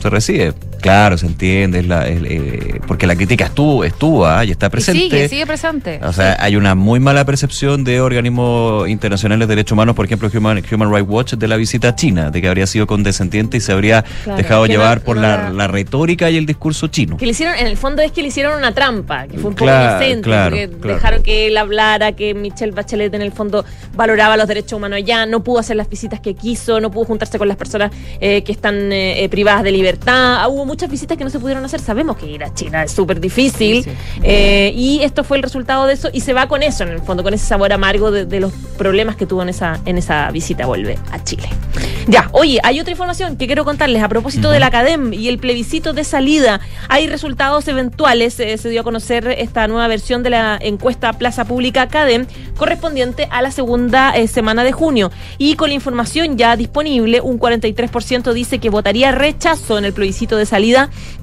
se 0.00 0.10
recibe. 0.10 0.54
Claro, 0.80 1.18
se 1.18 1.26
entiende, 1.26 1.80
es 1.80 1.86
la- 1.86 2.06
el, 2.08 2.26
eh, 2.26 2.80
porque 2.86 3.06
la 3.06 3.14
crítica 3.16 3.46
estuvo, 3.46 3.84
estuvo 3.84 4.26
ah, 4.26 4.44
y 4.44 4.50
está 4.50 4.66
Y 4.66 4.70
presente. 4.70 5.00
sigue, 5.00 5.28
sigue 5.28 5.46
presente. 5.46 6.00
O 6.02 6.12
sea, 6.12 6.36
hay 6.40 6.56
una 6.56 6.74
muy 6.74 7.00
mala 7.00 7.24
percepción 7.24 7.84
de 7.84 8.00
organismos 8.00 8.88
internacionales 8.88 9.46
de 9.48 9.54
derechos 9.56 9.72
humanos, 9.72 9.94
por 9.94 10.04
ejemplo, 10.06 10.28
Human, 10.34 10.62
Human 10.72 10.90
Rights 10.92 11.08
Watch, 11.08 11.34
de 11.34 11.48
la 11.48 11.56
visita 11.56 11.88
a 11.88 11.94
China, 11.94 12.30
de 12.30 12.40
que 12.40 12.48
habría 12.48 12.66
sido 12.66 12.86
condescendiente 12.86 13.56
y 13.56 13.60
se 13.60 13.72
habría 13.72 14.04
Claro, 14.24 14.36
dejado 14.36 14.66
llevar 14.66 14.98
no- 14.98 15.04
por 15.04 15.16
no 15.16 15.22
la, 15.22 15.50
la 15.50 15.68
retórica 15.68 16.30
y 16.30 16.36
el 16.36 16.46
discurso 16.46 16.86
chino. 16.88 17.16
Que 17.16 17.26
le 17.26 17.32
hicieron, 17.32 17.54
en 17.56 17.66
el 17.66 17.76
fondo 17.76 18.02
es 18.02 18.12
que 18.12 18.22
le 18.22 18.28
hicieron 18.28 18.56
una 18.58 18.72
trampa, 18.72 19.26
que 19.26 19.38
fue 19.38 19.50
un 19.50 19.56
poco 19.56 19.70
inocente, 19.70 20.22
claro, 20.22 20.56
porque 20.72 20.94
dejaron 20.94 21.22
que 21.22 21.46
él 21.48 21.56
hablara, 21.56 22.12
que 22.12 22.34
Michelle 22.34 22.72
Bachelet 22.72 23.12
en 23.14 23.22
el 23.22 23.32
fondo 23.32 23.64
valoraba 23.94 24.36
los 24.36 24.48
derechos 24.48 24.72
humanos 24.74 24.96
allá, 24.98 25.26
no 25.26 25.42
pudo 25.44 25.58
hacer 25.58 25.76
las 25.76 25.88
visitas 25.88 26.20
que 26.20 26.34
quiso, 26.34 26.80
no 26.80 26.90
pudo 26.90 27.04
juntarse 27.06 27.38
con 27.38 27.48
las 27.48 27.56
personas 27.56 27.90
eh, 28.20 28.42
que 28.42 28.52
están 28.52 28.92
eh, 28.92 29.24
eh, 29.24 29.28
privadas 29.28 29.62
de 29.62 29.72
libertad. 29.72 30.36
Ah, 30.40 30.48
hubo 30.48 30.64
muchas 30.70 30.88
visitas 30.88 31.18
que 31.18 31.24
no 31.24 31.30
se 31.30 31.40
pudieron 31.40 31.64
hacer. 31.64 31.80
Sabemos 31.80 32.16
que 32.16 32.26
ir 32.26 32.44
a 32.44 32.54
China 32.54 32.84
es 32.84 32.92
súper 32.92 33.20
difícil. 33.20 33.82
Sí, 33.82 33.90
eh, 34.22 34.72
y 34.72 35.02
esto 35.02 35.24
fue 35.24 35.36
el 35.36 35.42
resultado 35.42 35.84
de 35.86 35.94
eso. 35.94 36.10
Y 36.12 36.20
se 36.20 36.32
va 36.32 36.46
con 36.46 36.62
eso, 36.62 36.84
en 36.84 36.90
el 36.90 37.00
fondo, 37.00 37.24
con 37.24 37.34
ese 37.34 37.44
sabor 37.44 37.72
amargo 37.72 38.12
de, 38.12 38.24
de 38.24 38.38
los 38.38 38.52
problemas 38.78 39.16
que 39.16 39.26
tuvo 39.26 39.42
en 39.42 39.48
esa, 39.48 39.80
en 39.84 39.98
esa 39.98 40.30
visita. 40.30 40.66
Vuelve 40.66 40.96
a 41.10 41.24
Chile. 41.24 41.48
Ya, 42.06 42.28
oye, 42.32 42.60
hay 42.62 42.78
otra 42.78 42.92
información 42.92 43.36
que 43.36 43.46
quiero 43.46 43.64
contarles 43.64 44.02
a 44.02 44.08
propósito 44.08 44.50
de 44.50 44.60
la 44.60 44.66
Academ 44.66 45.12
y 45.12 45.28
el 45.28 45.38
plebiscito 45.38 45.92
de 45.92 46.04
salida. 46.04 46.60
Hay 46.88 47.08
resultados 47.08 47.66
eventuales. 47.66 48.38
eh, 48.38 48.56
se 48.56 48.68
dio 48.68 48.82
a 48.82 48.84
conocer 48.84 49.26
esta 49.26 49.66
nueva 49.66 49.88
versión 49.88 50.22
de 50.22 50.30
la 50.30 50.56
encuesta 50.60 51.12
Plaza 51.14 51.44
Pública 51.44 51.82
Academ 51.82 52.26
correspondiente 52.56 53.26
a 53.30 53.42
la 53.42 53.50
segunda 53.50 54.16
eh, 54.16 54.28
semana 54.28 54.62
de 54.62 54.72
junio. 54.72 55.10
Y 55.38 55.56
con 55.56 55.68
la 55.68 55.74
información 55.74 56.38
ya 56.38 56.56
disponible, 56.56 57.20
un 57.20 57.40
43% 57.40 58.32
dice 58.32 58.58
que 58.58 58.70
votaría 58.70 59.10
rechazo 59.10 59.78
en 59.78 59.84
el 59.84 59.92
plebiscito 59.92 60.36
de 60.36 60.46
salida 60.46 60.59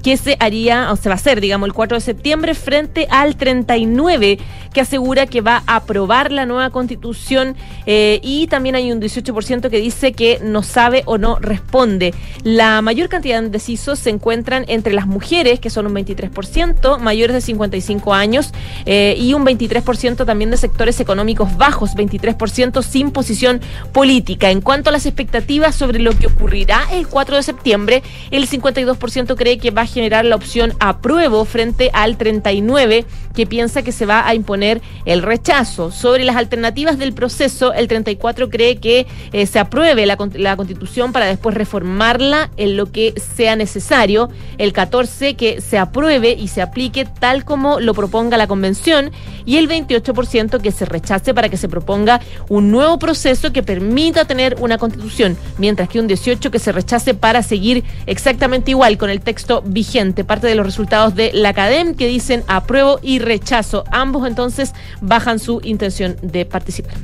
que 0.02 0.16
se 0.16 0.36
haría, 0.40 0.92
o 0.92 0.96
se 0.96 1.08
va 1.08 1.14
a 1.14 1.16
hacer, 1.16 1.40
digamos, 1.40 1.66
el 1.66 1.72
4 1.72 1.96
de 1.96 2.00
septiembre 2.00 2.54
frente 2.54 3.06
al 3.10 3.36
39 3.36 4.38
que 4.72 4.80
asegura 4.80 5.26
que 5.26 5.40
va 5.40 5.62
a 5.66 5.76
aprobar 5.76 6.30
la 6.30 6.46
nueva 6.46 6.70
constitución 6.70 7.56
eh, 7.86 8.20
y 8.22 8.46
también 8.46 8.74
hay 8.74 8.92
un 8.92 9.00
18% 9.00 9.70
que 9.70 9.80
dice 9.80 10.12
que 10.12 10.40
no 10.42 10.62
sabe 10.62 11.02
o 11.06 11.18
no 11.18 11.38
responde. 11.38 12.14
La 12.42 12.80
mayor 12.82 13.08
cantidad 13.08 13.40
de 13.40 13.46
indecisos 13.46 13.98
se 13.98 14.10
encuentran 14.10 14.64
entre 14.68 14.92
las 14.92 15.06
mujeres, 15.06 15.60
que 15.60 15.70
son 15.70 15.86
un 15.86 15.94
23%, 15.94 16.98
mayores 16.98 17.34
de 17.34 17.40
55 17.40 18.14
años, 18.14 18.52
eh, 18.86 19.16
y 19.18 19.34
un 19.34 19.44
23% 19.44 20.24
también 20.24 20.50
de 20.50 20.56
sectores 20.56 21.00
económicos 21.00 21.56
bajos, 21.56 21.94
23% 21.94 22.82
sin 22.82 23.10
posición 23.10 23.60
política. 23.92 24.50
En 24.50 24.60
cuanto 24.60 24.90
a 24.90 24.92
las 24.92 25.06
expectativas 25.06 25.74
sobre 25.74 25.98
lo 25.98 26.12
que 26.12 26.26
ocurrirá 26.26 26.82
el 26.92 27.08
4 27.08 27.36
de 27.36 27.42
septiembre, 27.42 28.02
el 28.30 28.48
52% 28.48 29.27
cree 29.36 29.58
que 29.58 29.70
va 29.70 29.82
a 29.82 29.86
generar 29.86 30.24
la 30.24 30.36
opción 30.36 30.74
apruebo 30.80 31.44
frente 31.44 31.90
al 31.92 32.18
39% 32.18 33.06
que 33.38 33.46
piensa 33.46 33.82
que 33.82 33.92
se 33.92 34.04
va 34.04 34.26
a 34.26 34.34
imponer 34.34 34.82
el 35.04 35.22
rechazo. 35.22 35.92
Sobre 35.92 36.24
las 36.24 36.34
alternativas 36.34 36.98
del 36.98 37.12
proceso, 37.12 37.72
el 37.72 37.86
34% 37.86 38.48
cree 38.50 38.78
que 38.78 39.06
eh, 39.32 39.46
se 39.46 39.60
apruebe 39.60 40.06
la, 40.06 40.18
la 40.34 40.56
constitución 40.56 41.12
para 41.12 41.26
después 41.26 41.54
reformarla 41.54 42.50
en 42.56 42.76
lo 42.76 42.90
que 42.90 43.14
sea 43.16 43.54
necesario. 43.54 44.28
El 44.58 44.72
14% 44.72 45.36
que 45.36 45.60
se 45.60 45.78
apruebe 45.78 46.32
y 46.32 46.48
se 46.48 46.62
aplique 46.62 47.04
tal 47.04 47.44
como 47.44 47.78
lo 47.78 47.94
proponga 47.94 48.36
la 48.36 48.48
convención. 48.48 49.12
Y 49.46 49.56
el 49.56 49.68
28% 49.68 50.60
que 50.60 50.72
se 50.72 50.84
rechace 50.84 51.32
para 51.32 51.48
que 51.48 51.56
se 51.56 51.68
proponga 51.68 52.20
un 52.48 52.72
nuevo 52.72 52.98
proceso 52.98 53.52
que 53.52 53.62
permita 53.62 54.24
tener 54.24 54.56
una 54.58 54.78
constitución. 54.78 55.36
Mientras 55.58 55.88
que 55.88 56.00
un 56.00 56.08
18% 56.08 56.50
que 56.50 56.58
se 56.58 56.72
rechace 56.72 57.14
para 57.14 57.44
seguir 57.44 57.84
exactamente 58.06 58.72
igual 58.72 58.98
con 58.98 59.10
el 59.10 59.17
texto 59.20 59.62
vigente. 59.64 60.24
Parte 60.24 60.46
de 60.46 60.54
los 60.54 60.66
resultados 60.66 61.14
de 61.14 61.30
la 61.32 61.50
Academ 61.50 61.94
que 61.94 62.06
dicen 62.06 62.44
apruebo 62.48 62.98
y 63.02 63.18
rechazo. 63.18 63.84
Ambos 63.90 64.26
entonces 64.26 64.74
bajan 65.00 65.38
su 65.38 65.60
intención 65.62 66.16
de 66.22 66.44
participar. 66.44 66.94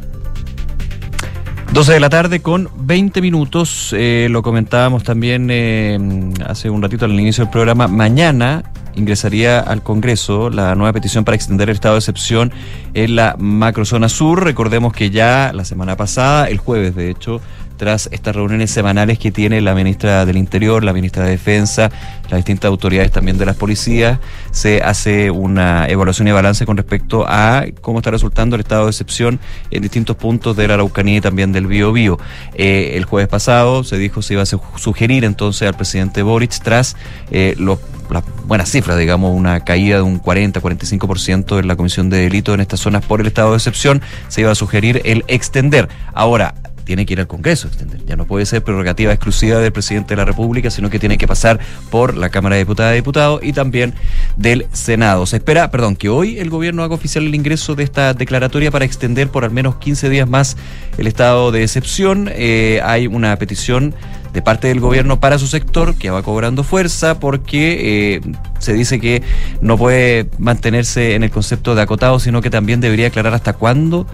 12 1.73 1.93
de 1.95 2.01
la 2.01 2.09
tarde 2.09 2.41
con 2.41 2.69
20 2.77 3.21
minutos. 3.21 3.93
eh, 3.97 4.29
lo 4.31 4.43
comentábamos 4.43 5.03
también 5.03 5.49
eh, 5.51 5.99
hace 6.47 6.71
un 6.71 6.81
ratito 6.81 7.05
al 7.05 7.19
inicio 7.19 7.45
del 7.45 7.51
programa. 7.51 7.89
Mañana 7.89 8.63
ingresaría 8.95 9.59
al 9.59 9.83
Congreso 9.83 10.51
la 10.51 10.75
nueva 10.75 10.93
petición 10.93 11.25
para 11.25 11.35
extender 11.35 11.69
el 11.69 11.75
estado 11.75 11.95
de 11.95 11.99
excepción 11.99 12.53
en 12.95 13.17
la 13.17 13.35
macrozona 13.39 14.09
sur. 14.09 14.45
Recordemos 14.45 14.93
que 14.93 15.11
ya 15.11 15.53
la 15.53 15.65
semana 15.65 15.97
pasada, 15.97 16.49
el 16.49 16.59
jueves 16.59 16.95
de 16.95 17.11
hecho, 17.11 17.41
tras 17.77 18.09
estas 18.13 18.35
reuniones 18.37 18.71
semanales 18.71 19.19
que 19.19 19.33
tiene 19.33 19.61
la 19.61 19.75
ministra 19.75 20.25
del 20.27 20.37
Interior, 20.37 20.85
la 20.85 20.93
ministra 20.93 21.25
de 21.25 21.31
Defensa, 21.31 21.91
las 22.31 22.39
distintas 22.39 22.69
autoridades 22.69 23.11
también 23.11 23.37
de 23.39 23.47
las 23.47 23.57
policías, 23.57 24.19
se 24.51 24.83
hace 24.83 25.31
una 25.31 25.87
evaluación 25.89 26.29
y 26.29 26.33
balance 26.33 26.65
con 26.67 26.77
respecto 26.77 27.25
a 27.29 27.65
cómo 27.81 27.99
está 27.99 28.11
resultando 28.11 28.57
el 28.57 28.61
estado 28.61 28.85
de 28.85 28.91
excepción 28.91 29.41
en 29.71 29.83
distintos 29.83 30.17
puntos 30.17 30.57
de 30.57 30.69
la 30.69 30.75
Araucanía 30.75 31.19
y 31.19 31.21
también 31.21 31.53
del 31.53 31.67
Bío 31.67 31.93
Bío. 31.93 32.19
Eh, 32.55 32.93
el 32.97 33.05
jueves 33.05 33.29
pasado 33.29 33.85
se 33.85 33.99
dijo 33.99 34.23
se 34.23 34.35
iba 34.35 34.43
a 34.43 34.47
su- 34.47 34.61
sugerir 34.77 35.25
entonces 35.25 35.67
al 35.69 35.75
presidente 35.75 36.23
Boric 36.23 36.53
tras 36.63 36.97
eh, 37.31 37.55
los 37.59 37.79
las 38.11 38.23
buenas 38.47 38.69
cifras, 38.71 38.99
digamos, 38.99 39.35
una 39.35 39.61
caída 39.65 39.97
de 39.97 40.03
un 40.03 40.21
40-45% 40.21 41.59
en 41.59 41.69
la 41.69 41.75
comisión 41.75 42.11
de 42.11 42.19
delitos 42.19 42.55
en 42.55 42.61
estas 42.61 42.81
zonas 42.81 43.03
por 43.05 43.21
el 43.23 43.27
estado 43.27 43.53
de 43.53 43.57
excepción, 43.57 44.03
se 44.29 44.43
iba 44.43 44.51
a 44.51 44.55
sugerir 44.55 45.01
el 45.07 45.25
extender. 45.27 45.89
Ahora, 46.13 46.55
tiene 46.85 47.07
que 47.07 47.15
ir 47.15 47.21
al 47.21 47.27
Congreso 47.27 47.67
extender. 47.67 48.05
Ya 48.07 48.17
no 48.17 48.27
puede 48.27 48.47
ser 48.47 48.63
prerrogativa 48.63 49.13
exclusiva 49.13 49.59
del 49.59 49.73
presidente 49.73 50.15
de 50.15 50.17
la 50.17 50.25
República, 50.25 50.71
sino 50.71 50.91
que 50.91 50.99
tiene 50.99 51.19
que 51.19 51.27
pasar 51.27 51.59
por 51.91 52.17
la 52.17 52.29
Cámara 52.29 52.57
de 52.57 52.63
Diputadas 52.63 52.93
y 52.93 52.97
Diputados 52.97 53.41
y 53.43 53.53
también 53.53 53.95
del 54.37 54.67
Senado. 54.73 55.27
Se 55.27 55.37
espera, 55.37 55.71
perdón, 55.71 55.97
que 55.97 56.09
hoy 56.09 56.39
el 56.39 56.51
gobierno 56.51 56.83
haga 56.83 56.95
oficial 56.95 57.25
el 57.25 57.35
ingreso 57.35 57.75
de 57.75 57.85
esta 57.85 58.15
declaratoria 58.15 58.71
para 58.71 58.85
extender 58.85 59.29
por 59.29 59.45
al 59.45 59.51
menos 59.51 59.77
15 59.77 60.09
días 60.09 60.29
más 60.29 60.57
el 60.99 61.07
estado 61.07 61.53
de 61.53 61.63
excepción. 61.63 62.31
Eh, 62.33 62.81
hay 62.85 63.07
una 63.07 63.37
petición 63.37 63.95
de 64.33 64.43
parte 64.43 64.67
del 64.67 64.81
gobierno 64.81 65.21
para 65.21 65.39
su 65.39 65.47
sector 65.47 65.95
que 65.95 66.11
va 66.11 66.23
cobrando 66.23 66.65
fuerza 66.65 67.21
porque 67.21 68.17
eh, 68.17 68.21
se 68.59 68.73
dice 68.73 69.01
que 69.01 69.23
no 69.61 69.79
puede 69.79 70.29
mantenerse 70.39 71.15
en 71.15 71.23
el 71.23 71.31
concepto 71.31 71.77
de 71.77 71.83
acotado, 71.83 72.19
sino 72.19 72.43
que 72.43 72.51
también 72.51 72.81
debería 72.81 73.07
aclarar 73.07 73.33
hasta 73.33 73.53
cuándo 73.53 74.07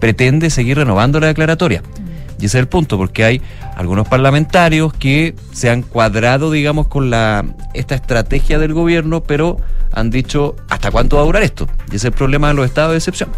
pretende 0.00 0.50
seguir 0.50 0.78
renovando 0.78 1.20
la 1.20 1.28
declaratoria. 1.28 1.82
Y 2.40 2.46
ese 2.46 2.58
es 2.58 2.62
el 2.62 2.68
punto, 2.68 2.96
porque 2.96 3.24
hay 3.24 3.42
algunos 3.76 4.06
parlamentarios 4.06 4.92
que 4.92 5.34
se 5.52 5.70
han 5.70 5.82
cuadrado, 5.82 6.50
digamos, 6.50 6.86
con 6.86 7.10
la 7.10 7.44
esta 7.74 7.94
estrategia 7.94 8.58
del 8.58 8.74
gobierno, 8.74 9.22
pero 9.22 9.58
han 9.92 10.10
dicho 10.10 10.56
hasta 10.68 10.90
cuánto 10.90 11.16
va 11.16 11.22
a 11.22 11.24
durar 11.26 11.42
esto. 11.42 11.66
Y 11.86 11.96
ese 11.96 11.96
es 11.96 12.04
el 12.06 12.12
problema 12.12 12.48
de 12.48 12.54
los 12.54 12.66
estados 12.66 12.92
de 12.92 12.98
excepción, 12.98 13.30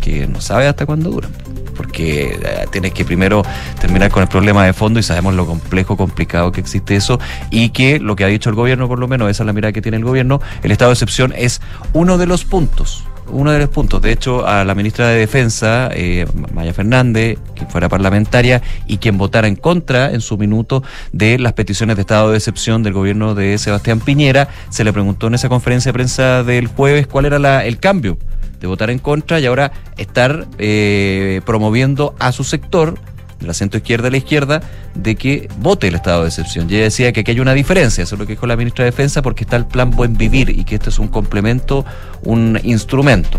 que 0.00 0.26
no 0.28 0.40
sabe 0.40 0.68
hasta 0.68 0.86
cuándo 0.86 1.10
duran. 1.10 1.32
Porque 1.76 2.38
eh, 2.42 2.66
tienes 2.70 2.92
que 2.92 3.04
primero 3.04 3.42
terminar 3.80 4.10
con 4.10 4.22
el 4.22 4.28
problema 4.28 4.64
de 4.64 4.72
fondo 4.72 4.98
y 4.98 5.02
sabemos 5.02 5.34
lo 5.34 5.44
complejo, 5.44 5.96
complicado 5.96 6.52
que 6.52 6.60
existe 6.60 6.96
eso 6.96 7.18
y 7.50 7.70
que 7.70 7.98
lo 7.98 8.16
que 8.16 8.24
ha 8.24 8.28
dicho 8.28 8.48
el 8.48 8.56
gobierno, 8.56 8.88
por 8.88 8.98
lo 8.98 9.08
menos, 9.08 9.28
esa 9.30 9.42
es 9.42 9.46
la 9.46 9.52
mirada 9.52 9.72
que 9.72 9.82
tiene 9.82 9.98
el 9.98 10.04
gobierno, 10.04 10.40
el 10.62 10.70
estado 10.70 10.90
de 10.90 10.94
excepción 10.94 11.34
es 11.36 11.60
uno 11.92 12.18
de 12.18 12.26
los 12.26 12.44
puntos 12.44 13.04
uno 13.28 13.50
de 13.52 13.58
los 13.58 13.68
puntos. 13.68 14.00
De 14.02 14.12
hecho, 14.12 14.46
a 14.46 14.64
la 14.64 14.74
ministra 14.74 15.08
de 15.08 15.18
Defensa, 15.18 15.88
eh, 15.92 16.26
Maya 16.54 16.72
Fernández, 16.72 17.38
quien 17.54 17.68
fuera 17.68 17.88
parlamentaria 17.88 18.62
y 18.86 18.98
quien 18.98 19.18
votara 19.18 19.48
en 19.48 19.56
contra 19.56 20.12
en 20.12 20.20
su 20.20 20.38
minuto 20.38 20.82
de 21.12 21.38
las 21.38 21.52
peticiones 21.54 21.96
de 21.96 22.02
estado 22.02 22.30
de 22.30 22.36
excepción 22.38 22.82
del 22.82 22.92
gobierno 22.92 23.34
de 23.34 23.58
Sebastián 23.58 24.00
Piñera, 24.00 24.48
se 24.70 24.84
le 24.84 24.92
preguntó 24.92 25.26
en 25.26 25.34
esa 25.34 25.48
conferencia 25.48 25.90
de 25.90 25.94
prensa 25.94 26.42
del 26.42 26.66
jueves 26.68 27.06
cuál 27.06 27.24
era 27.26 27.38
la- 27.38 27.64
el 27.64 27.78
cambio 27.78 28.18
de 28.60 28.66
votar 28.66 28.90
en 28.90 28.98
contra 28.98 29.38
y 29.40 29.46
ahora 29.46 29.70
estar 29.98 30.46
eh, 30.58 31.40
promoviendo 31.44 32.14
a 32.18 32.32
su 32.32 32.42
sector 32.44 32.98
de 33.40 33.46
la 33.46 33.54
centro 33.54 33.78
izquierda 33.78 34.08
a 34.08 34.10
la 34.10 34.16
izquierda, 34.16 34.60
de 34.94 35.16
que 35.16 35.48
vote 35.58 35.88
el 35.88 35.94
estado 35.94 36.22
de 36.22 36.28
excepción. 36.28 36.68
Y 36.70 36.74
ella 36.74 36.84
decía 36.84 37.12
que 37.12 37.20
aquí 37.20 37.32
hay 37.32 37.40
una 37.40 37.54
diferencia, 37.54 38.04
eso 38.04 38.14
es 38.14 38.18
lo 38.18 38.26
que 38.26 38.32
dijo 38.32 38.46
la 38.46 38.56
ministra 38.56 38.84
de 38.84 38.90
Defensa, 38.90 39.22
porque 39.22 39.44
está 39.44 39.56
el 39.56 39.66
plan 39.66 39.90
Buen 39.90 40.16
Vivir 40.16 40.50
y 40.50 40.64
que 40.64 40.76
este 40.76 40.90
es 40.90 40.98
un 40.98 41.08
complemento, 41.08 41.84
un 42.22 42.58
instrumento. 42.62 43.38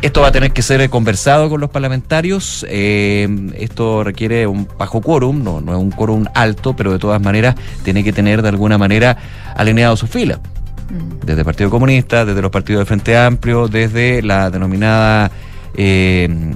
Esto 0.00 0.20
va 0.20 0.28
a 0.28 0.32
tener 0.32 0.52
que 0.52 0.62
ser 0.62 0.88
conversado 0.90 1.48
con 1.48 1.60
los 1.60 1.70
parlamentarios. 1.70 2.64
eh, 2.68 3.28
esto 3.54 4.04
requiere 4.04 4.46
un 4.46 4.68
bajo 4.78 5.00
quórum, 5.00 5.42
no, 5.42 5.60
no 5.60 5.72
es 5.72 5.78
un 5.78 5.90
quórum 5.90 6.24
alto, 6.34 6.76
pero 6.76 6.92
de 6.92 7.00
todas 7.00 7.20
maneras 7.20 7.56
tiene 7.82 8.04
que 8.04 8.12
tener 8.12 8.42
de 8.42 8.48
alguna 8.48 8.78
manera 8.78 9.16
alineado 9.56 9.96
su 9.96 10.06
fila. 10.06 10.38
Desde 11.24 11.40
el 11.40 11.44
Partido 11.44 11.68
Comunista, 11.68 12.24
desde 12.24 12.40
los 12.40 12.50
partidos 12.50 12.80
del 12.80 12.86
Frente 12.86 13.16
Amplio, 13.16 13.68
desde 13.68 14.22
la 14.22 14.50
denominada 14.50 15.30
eh, 15.76 16.54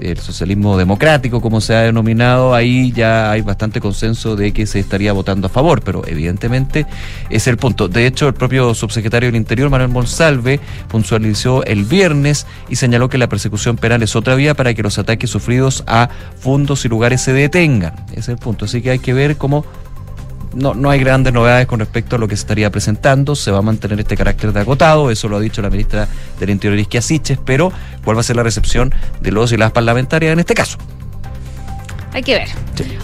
el 0.00 0.18
socialismo 0.18 0.76
democrático, 0.76 1.40
como 1.40 1.60
se 1.60 1.74
ha 1.74 1.80
denominado, 1.80 2.54
ahí 2.54 2.92
ya 2.92 3.30
hay 3.30 3.42
bastante 3.42 3.80
consenso 3.80 4.36
de 4.36 4.52
que 4.52 4.66
se 4.66 4.78
estaría 4.78 5.12
votando 5.12 5.46
a 5.46 5.50
favor, 5.50 5.82
pero 5.82 6.02
evidentemente 6.06 6.86
es 7.30 7.46
el 7.46 7.56
punto. 7.56 7.88
De 7.88 8.06
hecho, 8.06 8.28
el 8.28 8.34
propio 8.34 8.74
subsecretario 8.74 9.28
del 9.28 9.36
Interior, 9.36 9.70
Manuel 9.70 9.90
Monsalve, 9.90 10.60
puntualizó 10.88 11.64
el 11.64 11.84
viernes 11.84 12.46
y 12.68 12.76
señaló 12.76 13.08
que 13.08 13.18
la 13.18 13.28
persecución 13.28 13.76
penal 13.76 14.02
es 14.02 14.16
otra 14.16 14.34
vía 14.34 14.54
para 14.54 14.74
que 14.74 14.82
los 14.82 14.98
ataques 14.98 15.30
sufridos 15.30 15.84
a 15.86 16.08
fondos 16.38 16.84
y 16.84 16.88
lugares 16.88 17.20
se 17.20 17.32
detengan. 17.32 17.94
Es 18.14 18.28
el 18.28 18.36
punto. 18.36 18.64
Así 18.64 18.82
que 18.82 18.90
hay 18.90 18.98
que 18.98 19.14
ver 19.14 19.36
cómo 19.36 19.64
no, 20.56 20.74
no 20.74 20.90
hay 20.90 20.98
grandes 20.98 21.32
novedades 21.32 21.66
con 21.66 21.78
respecto 21.78 22.16
a 22.16 22.18
lo 22.18 22.26
que 22.26 22.36
se 22.36 22.40
estaría 22.40 22.70
presentando. 22.70 23.36
Se 23.36 23.50
va 23.50 23.58
a 23.58 23.62
mantener 23.62 24.00
este 24.00 24.16
carácter 24.16 24.52
de 24.52 24.60
agotado, 24.60 25.10
eso 25.10 25.28
lo 25.28 25.36
ha 25.36 25.40
dicho 25.40 25.62
la 25.62 25.70
ministra 25.70 26.08
del 26.40 26.50
Interior, 26.50 26.78
Isquia 26.78 27.02
Siches, 27.02 27.38
pero 27.44 27.70
¿cuál 28.04 28.16
va 28.16 28.20
a 28.20 28.24
ser 28.24 28.36
la 28.36 28.42
recepción 28.42 28.92
de 29.20 29.30
los 29.32 29.52
y 29.52 29.56
las 29.56 29.72
parlamentarias 29.72 30.32
en 30.32 30.40
este 30.40 30.54
caso? 30.54 30.78
Hay 32.16 32.22
que 32.22 32.32
ver. 32.34 32.48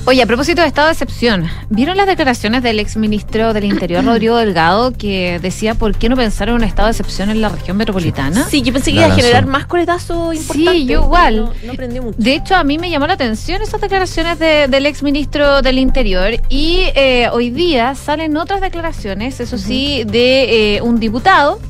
Oye, 0.07 0.23
a 0.23 0.27
propósito 0.27 0.63
de 0.63 0.69
estado 0.69 0.87
de 0.89 0.93
excepción, 0.95 1.47
¿vieron 1.69 1.99
las 1.99 2.07
declaraciones 2.07 2.63
del 2.63 2.81
exministro 2.81 3.53
del 3.53 3.65
Interior, 3.65 4.03
Rodrigo 4.07 4.39
Delgado, 4.39 4.93
que 4.95 5.39
decía 5.43 5.75
por 5.75 5.95
qué 5.95 6.09
no 6.09 6.17
pensar 6.17 6.49
en 6.49 6.55
un 6.55 6.65
estado 6.65 6.87
de 6.87 6.93
excepción 6.93 7.29
en 7.29 7.43
la 7.43 7.51
región 7.51 7.77
metropolitana? 7.77 8.47
Sí, 8.49 8.63
yo 8.63 8.73
pensé 8.73 8.91
que 8.91 8.97
iba 8.97 9.07
a 9.07 9.15
generar 9.15 9.45
más 9.45 9.67
coletazo 9.67 10.33
importante. 10.33 10.73
Sí, 10.73 10.87
yo 10.87 11.03
igual. 11.05 11.37
No, 11.37 11.53
no 11.65 11.73
aprendí 11.75 12.01
mucho. 12.01 12.17
De 12.17 12.35
hecho, 12.35 12.57
a 12.57 12.65
mí 12.65 12.79
me 12.79 12.89
llamó 12.89 13.07
la 13.07 13.13
atención 13.13 13.61
esas 13.61 13.83
declaraciones 13.83 14.39
de- 14.39 14.67
del 14.69 14.87
exministro 14.87 15.61
del 15.61 15.79
Interior 15.79 16.31
y 16.49 16.85
eh, 16.95 17.29
hoy 17.31 17.51
día 17.51 17.95
salen 17.95 18.35
otras 18.39 18.63
declaraciones, 18.63 19.41
eso 19.41 19.59
sí, 19.59 20.05
de 20.07 20.77
eh, 20.77 20.81
un 20.81 20.99
diputado 20.99 21.61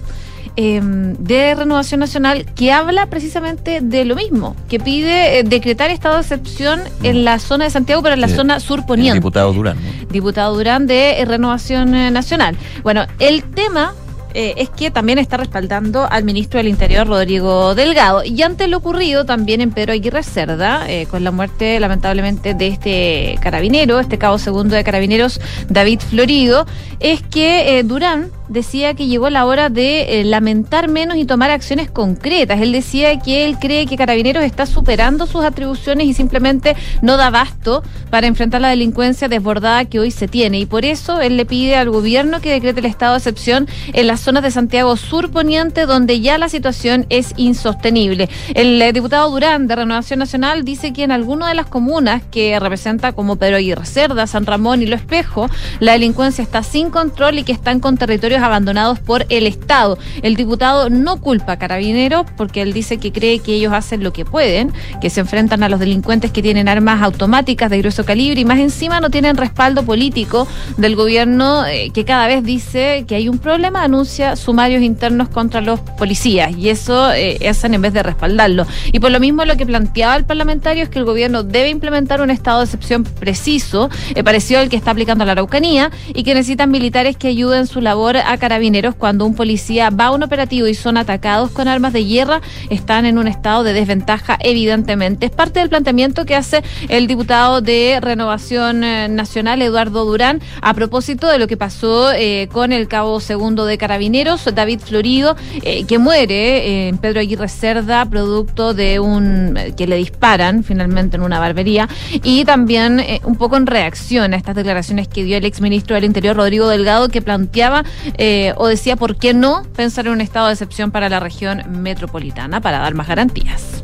eh, 0.56 0.80
de 0.82 1.54
Renovación 1.54 2.00
Nacional 2.00 2.46
que 2.54 2.72
habla 2.72 3.06
precisamente 3.06 3.80
de 3.80 4.04
lo 4.04 4.16
mismo, 4.16 4.56
que 4.68 4.78
pide 4.78 5.38
eh, 5.38 5.42
decretar 5.44 5.90
estado 5.90 6.16
de 6.16 6.22
excepción 6.22 6.80
en 7.02 7.24
la 7.24 7.38
zona 7.38 7.64
de 7.64 7.70
Santiago, 7.70 8.02
pero 8.02 8.14
en 8.14 8.20
la 8.20 8.28
zona 8.28 8.60
surponiente 8.60 9.18
diputado 9.18 9.52
Durán. 9.52 9.76
¿no? 9.76 10.06
diputado 10.10 10.54
Durán 10.54 10.86
de 10.86 11.20
eh, 11.20 11.24
Renovación 11.24 11.94
eh, 11.94 12.10
Nacional. 12.10 12.56
Bueno, 12.82 13.06
el 13.18 13.44
tema 13.44 13.94
eh, 14.34 14.54
es 14.56 14.70
que 14.70 14.90
también 14.90 15.18
está 15.18 15.36
respaldando 15.36 16.06
al 16.10 16.24
ministro 16.24 16.58
del 16.58 16.68
Interior, 16.68 17.06
Rodrigo 17.06 17.74
Delgado. 17.74 18.24
Y 18.24 18.40
ante 18.42 18.66
lo 18.68 18.78
ocurrido 18.78 19.24
también 19.26 19.60
en 19.60 19.72
Pedro 19.72 19.92
Aguirre 19.92 20.22
Cerda, 20.22 20.88
eh, 20.88 21.06
con 21.06 21.22
la 21.24 21.30
muerte 21.30 21.78
lamentablemente 21.80 22.54
de 22.54 22.68
este 22.68 23.38
carabinero, 23.40 24.00
este 24.00 24.18
cabo 24.18 24.38
segundo 24.38 24.74
de 24.74 24.84
carabineros, 24.84 25.40
David 25.68 26.00
Florido, 26.00 26.66
es 27.00 27.22
que 27.22 27.78
eh, 27.78 27.82
Durán 27.82 28.30
decía 28.52 28.94
que 28.94 29.06
llegó 29.06 29.30
la 29.30 29.46
hora 29.46 29.68
de 29.68 30.20
eh, 30.20 30.24
lamentar 30.24 30.88
menos 30.88 31.16
y 31.16 31.24
tomar 31.24 31.50
acciones 31.50 31.90
concretas. 31.90 32.60
Él 32.60 32.72
decía 32.72 33.18
que 33.18 33.44
él 33.44 33.58
cree 33.58 33.86
que 33.86 33.96
Carabineros 33.96 34.44
está 34.44 34.66
superando 34.66 35.26
sus 35.26 35.44
atribuciones 35.44 36.06
y 36.06 36.14
simplemente 36.14 36.76
no 37.00 37.16
da 37.16 37.28
abasto 37.28 37.82
para 38.10 38.26
enfrentar 38.26 38.60
la 38.60 38.68
delincuencia 38.68 39.28
desbordada 39.28 39.84
que 39.86 39.98
hoy 39.98 40.10
se 40.10 40.28
tiene. 40.28 40.58
Y 40.58 40.66
por 40.66 40.84
eso 40.84 41.20
él 41.20 41.36
le 41.36 41.46
pide 41.46 41.76
al 41.76 41.90
gobierno 41.90 42.40
que 42.40 42.52
decrete 42.52 42.80
el 42.80 42.86
estado 42.86 43.12
de 43.12 43.18
excepción 43.18 43.66
en 43.92 44.06
las 44.06 44.20
zonas 44.20 44.42
de 44.42 44.50
Santiago 44.50 44.96
Sur 44.96 45.30
Poniente, 45.30 45.86
donde 45.86 46.20
ya 46.20 46.38
la 46.38 46.48
situación 46.48 47.06
es 47.08 47.32
insostenible. 47.36 48.28
El 48.54 48.80
eh, 48.80 48.92
diputado 48.92 49.30
Durán 49.30 49.66
de 49.66 49.76
Renovación 49.76 50.18
Nacional 50.18 50.64
dice 50.64 50.92
que 50.92 51.04
en 51.04 51.12
algunas 51.12 51.48
de 51.48 51.54
las 51.54 51.66
comunas 51.66 52.22
que 52.30 52.58
representa 52.60 53.12
como 53.12 53.36
Pedro 53.36 53.56
Aguirre 53.56 53.86
Cerda, 53.86 54.26
San 54.26 54.46
Ramón 54.46 54.82
y 54.82 54.86
Lo 54.86 54.96
Espejo, 54.96 55.48
la 55.80 55.92
delincuencia 55.92 56.42
está 56.42 56.62
sin 56.62 56.90
control 56.90 57.38
y 57.38 57.44
que 57.44 57.52
están 57.52 57.80
con 57.80 57.96
territorios 57.96 58.41
abandonados 58.42 58.98
por 58.98 59.26
el 59.28 59.46
Estado. 59.46 59.98
El 60.22 60.36
diputado 60.36 60.90
no 60.90 61.20
culpa 61.20 61.52
a 61.52 61.58
carabineros 61.58 62.26
porque 62.36 62.62
él 62.62 62.72
dice 62.72 62.98
que 62.98 63.12
cree 63.12 63.38
que 63.38 63.54
ellos 63.54 63.72
hacen 63.72 64.02
lo 64.02 64.12
que 64.12 64.24
pueden, 64.24 64.72
que 65.00 65.10
se 65.10 65.20
enfrentan 65.20 65.62
a 65.62 65.68
los 65.68 65.80
delincuentes 65.80 66.30
que 66.30 66.42
tienen 66.42 66.68
armas 66.68 67.02
automáticas 67.02 67.70
de 67.70 67.78
grueso 67.78 68.04
calibre 68.04 68.40
y 68.40 68.44
más 68.44 68.58
encima 68.58 69.00
no 69.00 69.10
tienen 69.10 69.36
respaldo 69.36 69.84
político 69.84 70.46
del 70.76 70.96
gobierno 70.96 71.66
eh, 71.66 71.90
que 71.92 72.04
cada 72.04 72.26
vez 72.26 72.44
dice 72.44 73.04
que 73.06 73.14
hay 73.14 73.28
un 73.28 73.38
problema, 73.38 73.82
anuncia 73.82 74.36
sumarios 74.36 74.82
internos 74.82 75.28
contra 75.28 75.60
los 75.60 75.80
policías 75.80 76.56
y 76.56 76.68
eso 76.68 77.12
eh, 77.12 77.38
hacen 77.48 77.74
en 77.74 77.82
vez 77.82 77.92
de 77.92 78.02
respaldarlo. 78.02 78.66
Y 78.92 79.00
por 79.00 79.10
lo 79.10 79.20
mismo 79.20 79.44
lo 79.44 79.56
que 79.56 79.66
planteaba 79.66 80.16
el 80.16 80.24
parlamentario 80.24 80.82
es 80.82 80.88
que 80.88 80.98
el 80.98 81.04
gobierno 81.04 81.42
debe 81.42 81.68
implementar 81.68 82.20
un 82.20 82.30
estado 82.30 82.58
de 82.58 82.64
excepción 82.64 83.04
preciso, 83.04 83.90
eh, 84.14 84.24
parecido 84.24 84.60
al 84.60 84.68
que 84.68 84.76
está 84.76 84.90
aplicando 84.92 85.24
la 85.24 85.32
Araucanía, 85.32 85.90
y 86.14 86.22
que 86.22 86.34
necesitan 86.34 86.70
militares 86.70 87.16
que 87.16 87.28
ayuden 87.28 87.66
su 87.66 87.80
labor 87.80 88.16
a 88.24 88.36
carabineros 88.38 88.94
cuando 88.94 89.26
un 89.26 89.34
policía 89.34 89.90
va 89.90 90.06
a 90.06 90.10
un 90.12 90.22
operativo 90.22 90.66
y 90.66 90.74
son 90.74 90.96
atacados 90.96 91.50
con 91.50 91.68
armas 91.68 91.92
de 91.92 92.04
guerra, 92.04 92.40
están 92.70 93.06
en 93.06 93.18
un 93.18 93.28
estado 93.28 93.64
de 93.64 93.72
desventaja 93.72 94.38
evidentemente. 94.40 95.26
Es 95.26 95.32
parte 95.32 95.60
del 95.60 95.68
planteamiento 95.68 96.24
que 96.24 96.34
hace 96.34 96.62
el 96.88 97.06
diputado 97.06 97.60
de 97.60 97.98
Renovación 98.00 98.84
eh, 98.84 99.08
Nacional, 99.08 99.62
Eduardo 99.62 100.04
Durán, 100.04 100.40
a 100.60 100.74
propósito 100.74 101.28
de 101.28 101.38
lo 101.38 101.46
que 101.46 101.56
pasó 101.56 102.12
eh, 102.12 102.48
con 102.52 102.72
el 102.72 102.88
cabo 102.88 103.20
segundo 103.20 103.64
de 103.64 103.78
carabineros, 103.78 104.44
David 104.54 104.80
Florido, 104.80 105.36
eh, 105.62 105.84
que 105.84 105.98
muere 105.98 106.88
en 106.88 106.98
Pedro 106.98 107.20
Aguirre 107.20 107.48
Cerda, 107.48 108.04
producto 108.06 108.74
de 108.74 109.00
un 109.00 109.58
que 109.76 109.86
le 109.86 109.96
disparan 109.96 110.64
finalmente 110.64 111.16
en 111.16 111.22
una 111.22 111.38
barbería, 111.38 111.88
y 112.22 112.44
también 112.44 113.02
un 113.24 113.36
poco 113.36 113.56
en 113.56 113.66
reacción 113.66 114.34
a 114.34 114.36
estas 114.36 114.54
declaraciones 114.54 115.08
que 115.08 115.24
dio 115.24 115.36
el 115.36 115.44
exministro 115.44 115.94
del 115.94 116.04
Interior, 116.04 116.36
Rodrigo 116.36 116.68
Delgado, 116.68 117.08
que 117.08 117.22
planteaba 117.22 117.84
eh, 118.18 118.52
o 118.56 118.66
decía 118.66 118.96
por 118.96 119.16
qué 119.16 119.34
no 119.34 119.62
pensar 119.74 120.06
en 120.06 120.12
un 120.12 120.20
estado 120.20 120.46
de 120.48 120.52
excepción 120.52 120.90
para 120.90 121.08
la 121.08 121.20
región 121.20 121.62
metropolitana 121.82 122.60
para 122.60 122.78
dar 122.78 122.94
más 122.94 123.08
garantías. 123.08 123.82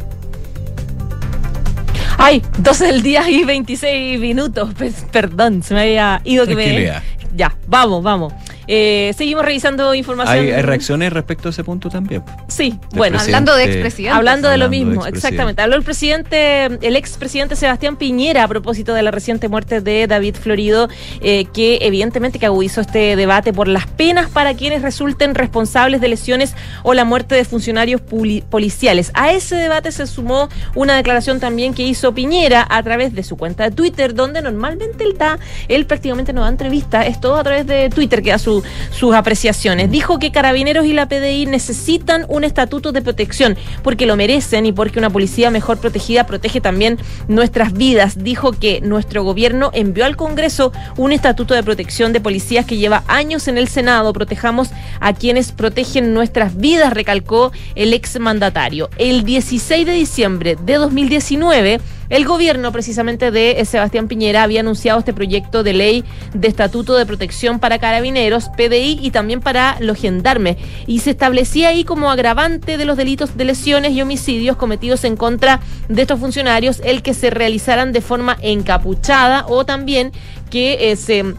Ay, 2.19 2.43
12 2.59 2.87
del 2.87 3.03
día 3.03 3.31
y 3.31 3.45
26 3.45 4.19
minutos. 4.19 4.71
Pues, 4.77 5.07
perdón, 5.13 5.63
se 5.63 5.73
me 5.73 5.83
había 5.83 6.21
ido 6.25 6.47
que 6.47 6.57
me. 6.57 6.93
Ya, 7.37 7.57
vamos, 7.69 8.03
vamos. 8.03 8.33
Eh, 8.69 9.15
seguimos 9.17 9.45
revisando 9.45 9.95
información. 9.95 10.39
¿Hay, 10.39 10.51
hay 10.53 10.63
reacciones 10.63 11.13
respecto 11.13 11.49
a 11.49 11.51
ese 11.51 11.65
punto 11.65 11.89
también? 11.89 12.23
Sí, 12.49 12.79
bueno, 12.93 13.17
presidente. 13.17 13.19
Hablando 13.37 13.57
de 13.57 13.65
expresidentes. 13.65 14.17
Hablando 14.19 14.49
de 14.51 14.59
lo 14.59 14.65
Hablando 14.67 14.87
mismo, 14.87 14.93
expresidente. 15.07 15.19
exactamente. 15.27 15.63
Habló 15.63 15.77
el 15.77 15.83
presidente, 15.83 16.65
el 16.87 16.97
expresidente 16.97 17.57
Sebastián 17.57 17.97
Piñera 17.97 18.45
a 18.45 18.49
propósito 18.49 18.93
de 18.95 19.03
la 19.03 19.11
reciente 19.11 19.49
muerte 19.49 19.81
de 19.81 20.07
David 20.07 20.37
Florido, 20.41 20.89
eh, 21.23 21.47
que 21.53 21.79
evidentemente 21.83 22.39
que 22.39 22.47
agudizó 22.47 22.83
este 22.83 23.17
debate 23.17 23.53
por 23.53 23.69
las 23.69 23.87
penas 23.87 24.29
para 24.29 24.53
quienes 24.55 24.83
resulten 24.83 25.35
responsables 25.35 26.01
de 26.01 26.09
lesiones 26.09 26.55
o 26.83 26.93
la 26.93 27.05
muerte 27.07 27.35
de 27.35 27.45
funcionarios 27.47 28.03
policiales. 28.03 29.11
A 29.15 29.33
ese 29.33 29.57
debate 29.57 29.93
se 29.93 30.07
sumó 30.07 30.49
una 30.75 30.95
declaración 30.97 31.41
también 31.41 31.75
que 31.75 31.83
hizo 31.85 32.13
Piñera 32.15 32.67
a 32.69 32.83
través 32.83 33.15
de 33.15 33.23
su 33.23 33.37
cuenta 33.37 33.65
de 33.65 33.71
Twitter, 33.75 34.15
donde 34.15 34.43
normalmente 34.43 35.05
él 35.05 35.17
da, 35.17 35.39
él 35.69 35.87
prácticamente 35.87 36.33
no 36.33 36.43
da 36.43 36.49
entrevistas, 36.49 37.07
es 37.07 37.21
todo 37.21 37.37
a 37.37 37.43
través 37.45 37.67
de 37.67 37.89
Twitter 37.91 38.23
que 38.23 38.31
da 38.31 38.39
su- 38.39 38.58
sus 38.91 39.15
apreciaciones. 39.15 39.91
Dijo 39.91 40.19
que 40.19 40.33
Carabineros 40.33 40.87
y 40.87 40.93
la 40.93 41.09
PDI 41.09 41.47
necesitan 41.47 42.27
un 42.29 42.45
estatuto 42.45 42.93
de 42.93 43.03
protección 43.03 43.57
porque 43.83 44.07
lo 44.07 44.17
merecen 44.17 44.67
y 44.67 44.73
porque 44.73 44.99
una 44.99 45.11
policía 45.11 45.51
mejor 45.51 45.79
protegida 45.79 46.27
protege 46.27 46.61
también 46.61 46.99
nuestras 47.29 47.73
vidas. 47.73 48.23
Dijo 48.23 48.53
que 48.53 48.81
nuestro 48.81 49.25
gobierno 49.25 49.71
envió 49.73 50.05
al 50.05 50.17
Congreso 50.17 50.73
un 50.97 51.13
estatuto 51.13 51.55
de 51.55 51.63
protección 51.63 52.13
de 52.13 52.21
policías 52.21 52.67
que 52.67 52.77
lleva 52.77 53.05
años 53.07 53.49
en 53.49 53.59
el 53.59 53.69
Senado. 53.69 54.13
Protejamos 54.13 54.71
a 55.01 55.15
quienes 55.15 55.53
protegen 55.53 56.15
nuestras 56.15 56.57
vidas, 56.57 56.93
recalcó 56.93 57.53
el 57.75 57.93
exmandatario. 57.93 58.91
El 58.99 59.25
16 59.25 59.87
de 59.87 59.93
diciembre 59.93 60.57
de 60.61 60.75
2019, 60.75 61.81
el 62.11 62.25
gobierno 62.25 62.73
precisamente 62.73 63.31
de 63.31 63.61
eh, 63.61 63.65
Sebastián 63.65 64.09
Piñera 64.09 64.43
había 64.43 64.61
anunciado 64.61 64.99
este 64.99 65.13
proyecto 65.13 65.63
de 65.63 65.73
ley 65.73 66.05
de 66.35 66.49
estatuto 66.49 66.97
de 66.97 67.07
protección 67.07 67.59
para 67.59 67.79
carabineros, 67.79 68.49
PDI 68.57 68.99
y 69.03 69.11
también 69.11 69.41
para 69.41 69.77
los 69.81 69.99
gendarmes. 69.99 70.57
Y 70.87 71.01
se 71.01 71.11
establecía 71.11 71.69
ahí 71.69 71.85
como 71.85 72.11
agravante 72.11 72.79
de 72.79 72.85
los 72.85 72.97
delitos 72.97 73.37
de 73.37 73.45
lesiones 73.45 73.93
y 73.93 74.03
homicidios 74.03 74.57
cometidos 74.57 75.05
en 75.05 75.17
contra 75.17 75.61
de 75.89 76.03
estos 76.03 76.21
funcionarios 76.21 76.81
el 76.85 77.03
que 77.03 77.15
se 77.15 77.31
realizaran 77.31 77.93
de 77.93 78.01
forma 78.01 78.37
encapuchada 78.41 79.47
o 79.49 79.65
también 79.65 80.13
que 80.51 80.91
eh, 80.91 80.97
se 80.97 81.35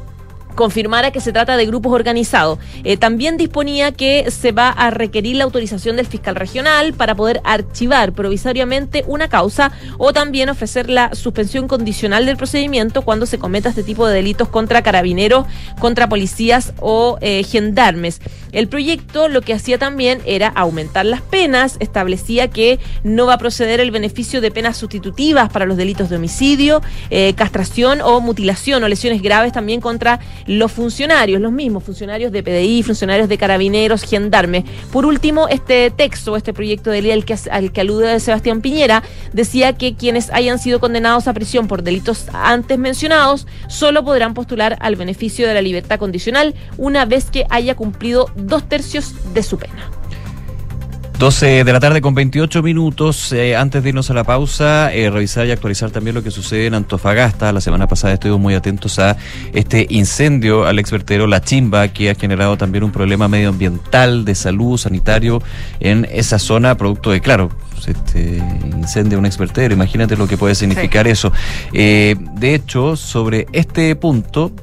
confirmara 0.59 1.11
que 1.11 1.21
se 1.21 1.31
trata 1.31 1.55
de 1.55 1.65
grupos 1.65 1.93
organizados. 1.93 2.59
Eh, 2.83 2.97
también 2.97 3.37
disponía 3.37 3.93
que 3.93 4.29
se 4.29 4.51
va 4.51 4.67
a 4.67 4.91
requerir 4.91 5.37
la 5.37 5.45
autorización 5.45 5.95
del 5.95 6.05
fiscal 6.05 6.35
regional 6.35 6.93
para 6.93 7.15
poder 7.15 7.39
archivar 7.45 8.11
provisoriamente 8.11 9.05
una 9.07 9.29
causa 9.29 9.71
o 9.97 10.11
también 10.11 10.49
ofrecer 10.49 10.89
la 10.89 11.15
suspensión 11.15 11.69
condicional 11.69 12.25
del 12.25 12.35
procedimiento 12.35 13.03
cuando 13.03 13.25
se 13.25 13.39
cometa 13.39 13.69
este 13.69 13.83
tipo 13.83 14.05
de 14.05 14.15
delitos 14.15 14.49
contra 14.49 14.81
carabineros, 14.81 15.45
contra 15.79 16.09
policías 16.09 16.73
o 16.81 17.17
eh, 17.21 17.43
gendarmes. 17.43 18.19
El 18.51 18.67
proyecto 18.67 19.29
lo 19.29 19.41
que 19.41 19.53
hacía 19.53 19.77
también 19.77 20.21
era 20.25 20.49
aumentar 20.49 21.05
las 21.05 21.21
penas, 21.21 21.77
establecía 21.79 22.49
que 22.49 22.79
no 23.03 23.27
va 23.27 23.35
a 23.35 23.37
proceder 23.37 23.79
el 23.79 23.91
beneficio 23.91 24.41
de 24.41 24.51
penas 24.51 24.75
sustitutivas 24.75 25.49
para 25.49 25.65
los 25.65 25.77
delitos 25.77 26.09
de 26.09 26.17
homicidio, 26.17 26.81
eh, 27.11 27.33
castración 27.35 28.01
o 28.01 28.19
mutilación 28.19 28.83
o 28.83 28.89
lesiones 28.89 29.21
graves 29.21 29.53
también 29.53 29.79
contra 29.79 30.19
los 30.49 30.71
funcionarios, 30.71 31.39
los 31.39 31.51
mismos 31.51 31.83
funcionarios 31.83 32.31
de 32.31 32.41
PDI, 32.41 32.81
funcionarios 32.81 33.29
de 33.29 33.37
carabineros, 33.37 34.01
gendarmes. 34.01 34.63
Por 34.91 35.05
último, 35.05 35.47
este 35.47 35.91
texto, 35.91 36.35
este 36.35 36.53
proyecto 36.53 36.89
de 36.89 37.03
ley 37.03 37.11
al 37.11 37.23
que, 37.23 37.37
al 37.51 37.71
que 37.71 37.81
alude 37.81 38.19
Sebastián 38.19 38.61
Piñera, 38.61 39.03
decía 39.31 39.73
que 39.73 39.93
quienes 39.93 40.31
hayan 40.31 40.57
sido 40.57 40.79
condenados 40.79 41.27
a 41.27 41.33
prisión 41.33 41.67
por 41.67 41.83
delitos 41.83 42.25
antes 42.33 42.79
mencionados 42.79 43.45
solo 43.67 44.03
podrán 44.03 44.33
postular 44.33 44.75
al 44.79 44.95
beneficio 44.95 45.47
de 45.47 45.53
la 45.53 45.61
libertad 45.61 45.99
condicional 45.99 46.55
una 46.77 47.05
vez 47.05 47.29
que 47.29 47.45
haya 47.51 47.75
cumplido 47.75 48.31
dos 48.35 48.67
tercios 48.67 49.13
de 49.35 49.43
su 49.43 49.59
pena. 49.59 49.98
12 51.19 51.65
de 51.65 51.73
la 51.73 51.81
tarde 51.81 51.99
con 51.99 52.15
28 52.15 52.63
minutos. 52.63 53.33
Eh, 53.33 53.53
antes 53.53 53.83
de 53.83 53.89
irnos 53.89 54.09
a 54.09 54.13
la 54.13 54.23
pausa, 54.23 54.93
eh, 54.93 55.09
revisar 55.09 55.45
y 55.47 55.51
actualizar 55.51 55.91
también 55.91 56.15
lo 56.15 56.23
que 56.23 56.31
sucede 56.31 56.67
en 56.67 56.75
Antofagasta. 56.75 57.51
La 57.51 57.59
semana 57.59 57.89
pasada 57.89 58.13
estuvimos 58.13 58.39
muy 58.39 58.53
atentos 58.53 58.99
a 58.99 59.17
este 59.53 59.85
incendio 59.89 60.65
al 60.65 60.79
exvertero 60.79 61.27
La 61.27 61.41
Chimba, 61.41 61.89
que 61.89 62.09
ha 62.09 62.15
generado 62.15 62.57
también 62.57 62.85
un 62.85 62.93
problema 62.93 63.27
medioambiental, 63.27 64.23
de 64.23 64.33
salud, 64.33 64.77
sanitario 64.77 65.43
en 65.81 66.07
esa 66.09 66.39
zona, 66.39 66.75
producto 66.75 67.11
de, 67.11 67.19
claro, 67.19 67.49
este 67.85 68.41
incendio 68.77 69.19
un 69.19 69.25
exvertero. 69.25 69.73
Imagínate 69.73 70.15
lo 70.15 70.25
que 70.25 70.37
puede 70.37 70.55
significar 70.55 71.05
eso. 71.05 71.33
Eh, 71.73 72.15
de 72.35 72.55
hecho, 72.55 72.95
sobre 72.95 73.45
este 73.51 73.93
punto, 73.97 74.53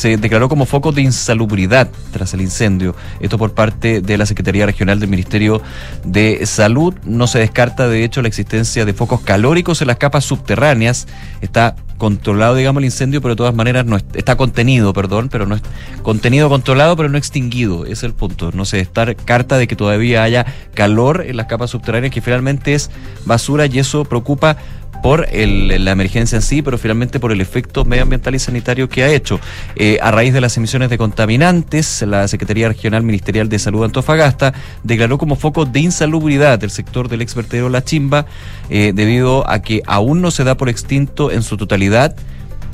se 0.00 0.16
declaró 0.16 0.48
como 0.48 0.64
foco 0.64 0.92
de 0.92 1.02
insalubridad 1.02 1.90
tras 2.10 2.32
el 2.32 2.40
incendio. 2.40 2.96
Esto 3.20 3.36
por 3.36 3.52
parte 3.52 4.00
de 4.00 4.16
la 4.16 4.24
Secretaría 4.24 4.64
Regional 4.64 4.98
del 4.98 5.10
Ministerio 5.10 5.60
de 6.04 6.46
Salud. 6.46 6.94
No 7.04 7.26
se 7.26 7.38
descarta, 7.38 7.86
de 7.86 8.02
hecho, 8.02 8.22
la 8.22 8.28
existencia 8.28 8.86
de 8.86 8.94
focos 8.94 9.20
calóricos 9.20 9.82
en 9.82 9.88
las 9.88 9.98
capas 9.98 10.24
subterráneas. 10.24 11.06
Está 11.42 11.76
controlado, 11.98 12.54
digamos, 12.54 12.80
el 12.80 12.86
incendio, 12.86 13.20
pero 13.20 13.34
de 13.34 13.36
todas 13.36 13.54
maneras 13.54 13.84
no 13.84 13.98
está 13.98 14.36
contenido, 14.36 14.94
perdón, 14.94 15.28
pero 15.28 15.44
no 15.44 15.54
es 15.54 15.62
contenido 16.02 16.48
controlado, 16.48 16.96
pero 16.96 17.10
no 17.10 17.18
extinguido. 17.18 17.84
Es 17.84 18.02
el 18.02 18.14
punto. 18.14 18.52
No 18.54 18.64
se 18.64 18.78
descarta 18.78 19.58
de 19.58 19.68
que 19.68 19.76
todavía 19.76 20.22
haya 20.22 20.46
calor 20.72 21.26
en 21.26 21.36
las 21.36 21.44
capas 21.44 21.68
subterráneas, 21.70 22.10
que 22.10 22.22
finalmente 22.22 22.72
es 22.72 22.90
basura 23.26 23.66
y 23.66 23.78
eso 23.78 24.06
preocupa 24.06 24.56
por 25.02 25.26
la 25.32 25.90
emergencia 25.90 26.36
en 26.36 26.42
sí, 26.42 26.62
pero 26.62 26.78
finalmente 26.78 27.20
por 27.20 27.32
el 27.32 27.40
efecto 27.40 27.84
medioambiental 27.84 28.34
y 28.34 28.38
sanitario 28.38 28.88
que 28.88 29.04
ha 29.04 29.08
hecho. 29.08 29.40
Eh, 29.76 29.98
a 30.02 30.10
raíz 30.10 30.32
de 30.32 30.40
las 30.40 30.56
emisiones 30.56 30.90
de 30.90 30.98
contaminantes, 30.98 32.02
la 32.02 32.26
Secretaría 32.28 32.68
Regional 32.68 33.02
Ministerial 33.02 33.48
de 33.48 33.58
Salud 33.58 33.80
de 33.80 33.86
Antofagasta 33.86 34.54
declaró 34.82 35.18
como 35.18 35.36
foco 35.36 35.64
de 35.64 35.80
insalubridad 35.80 36.58
del 36.58 36.70
sector 36.70 37.08
del 37.08 37.22
exvertedero 37.22 37.68
La 37.68 37.84
Chimba, 37.84 38.26
eh, 38.68 38.92
debido 38.94 39.48
a 39.48 39.62
que 39.62 39.82
aún 39.86 40.20
no 40.20 40.30
se 40.30 40.44
da 40.44 40.56
por 40.56 40.68
extinto 40.68 41.30
en 41.30 41.42
su 41.42 41.56
totalidad 41.56 42.16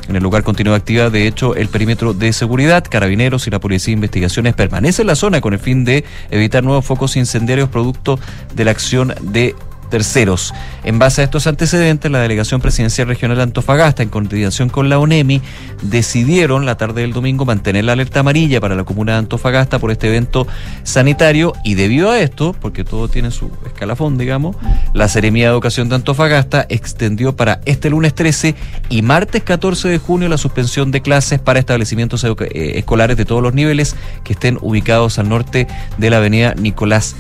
en 0.09 0.15
el 0.15 0.23
lugar 0.23 0.45
continúa 0.45 0.77
activa, 0.77 1.11
de 1.11 1.27
hecho, 1.27 1.57
el 1.57 1.69
perímetro 1.69 2.15
de 2.15 2.33
seguridad, 2.33 2.85
carabineros 2.89 3.47
y 3.47 3.51
la 3.51 3.59
Policía 3.59 3.91
de 3.91 3.97
Investigaciones 3.97 4.55
permanece 4.55 5.03
en 5.03 5.09
la 5.09 5.17
zona 5.17 5.41
con 5.41 5.53
el 5.53 5.59
fin 5.59 5.85
de 5.85 6.05
evitar 6.31 6.63
nuevos 6.63 6.85
focos 6.85 7.17
incendiarios 7.17 7.69
producto 7.69 8.19
de 8.55 8.65
la 8.65 8.71
acción 8.71 9.15
de 9.21 9.57
terceros. 9.91 10.53
En 10.85 10.99
base 10.99 11.21
a 11.21 11.25
estos 11.25 11.47
antecedentes, 11.47 12.11
la 12.11 12.21
Delegación 12.21 12.61
Presidencial 12.61 13.09
Regional 13.09 13.41
Antofagasta, 13.41 14.03
en 14.03 14.09
coordinación 14.09 14.69
con 14.69 14.89
la 14.89 14.99
ONEMI, 14.99 15.41
decidieron 15.83 16.67
la 16.67 16.77
tarde 16.77 17.03
del 17.03 17.13
domingo 17.13 17.45
mantener 17.45 17.85
la 17.85 17.93
alerta 17.93 18.21
amarilla 18.21 18.61
para 18.61 18.75
la 18.75 18.85
comuna 18.85 19.13
de 19.13 19.19
Antofagasta 19.19 19.79
por 19.79 19.91
este 19.91 20.09
evento 20.09 20.47
sanitario 20.83 21.53
y 21.65 21.75
debido 21.75 22.11
a 22.11 22.21
esto, 22.21 22.55
porque 22.61 22.85
todo 22.85 23.09
tiene 23.09 23.31
su 23.31 23.51
escalafón, 23.67 24.19
digamos, 24.19 24.57
la 24.93 25.09
Seremía 25.09 25.47
de 25.47 25.53
Educación 25.53 25.89
de 25.89 25.97
Antofagasta 25.97 26.67
extendió 26.69 27.37
para 27.37 27.61
este 27.65 27.91
lunes 27.91 28.15
13 28.15 28.55
y 28.89 29.03
martes 29.03 29.43
14 29.43 29.89
de 29.89 29.99
junio 29.99 30.29
la 30.29 30.39
suspensión 30.39 30.91
de 30.91 31.03
clases 31.03 31.41
para 31.41 31.59
establecimientos 31.59 32.25
eh, 32.25 32.73
escolares 32.79 33.17
de 33.17 33.25
todos 33.25 33.43
los 33.43 33.55
niveles 33.55 33.97
que 34.25 34.33
estén 34.33 34.59
ubicados 34.61 35.19
al 35.19 35.29
norte 35.29 35.67
de 35.99 36.11
la 36.11 36.19
avenida 36.19 36.55
Nicolás 36.55 37.17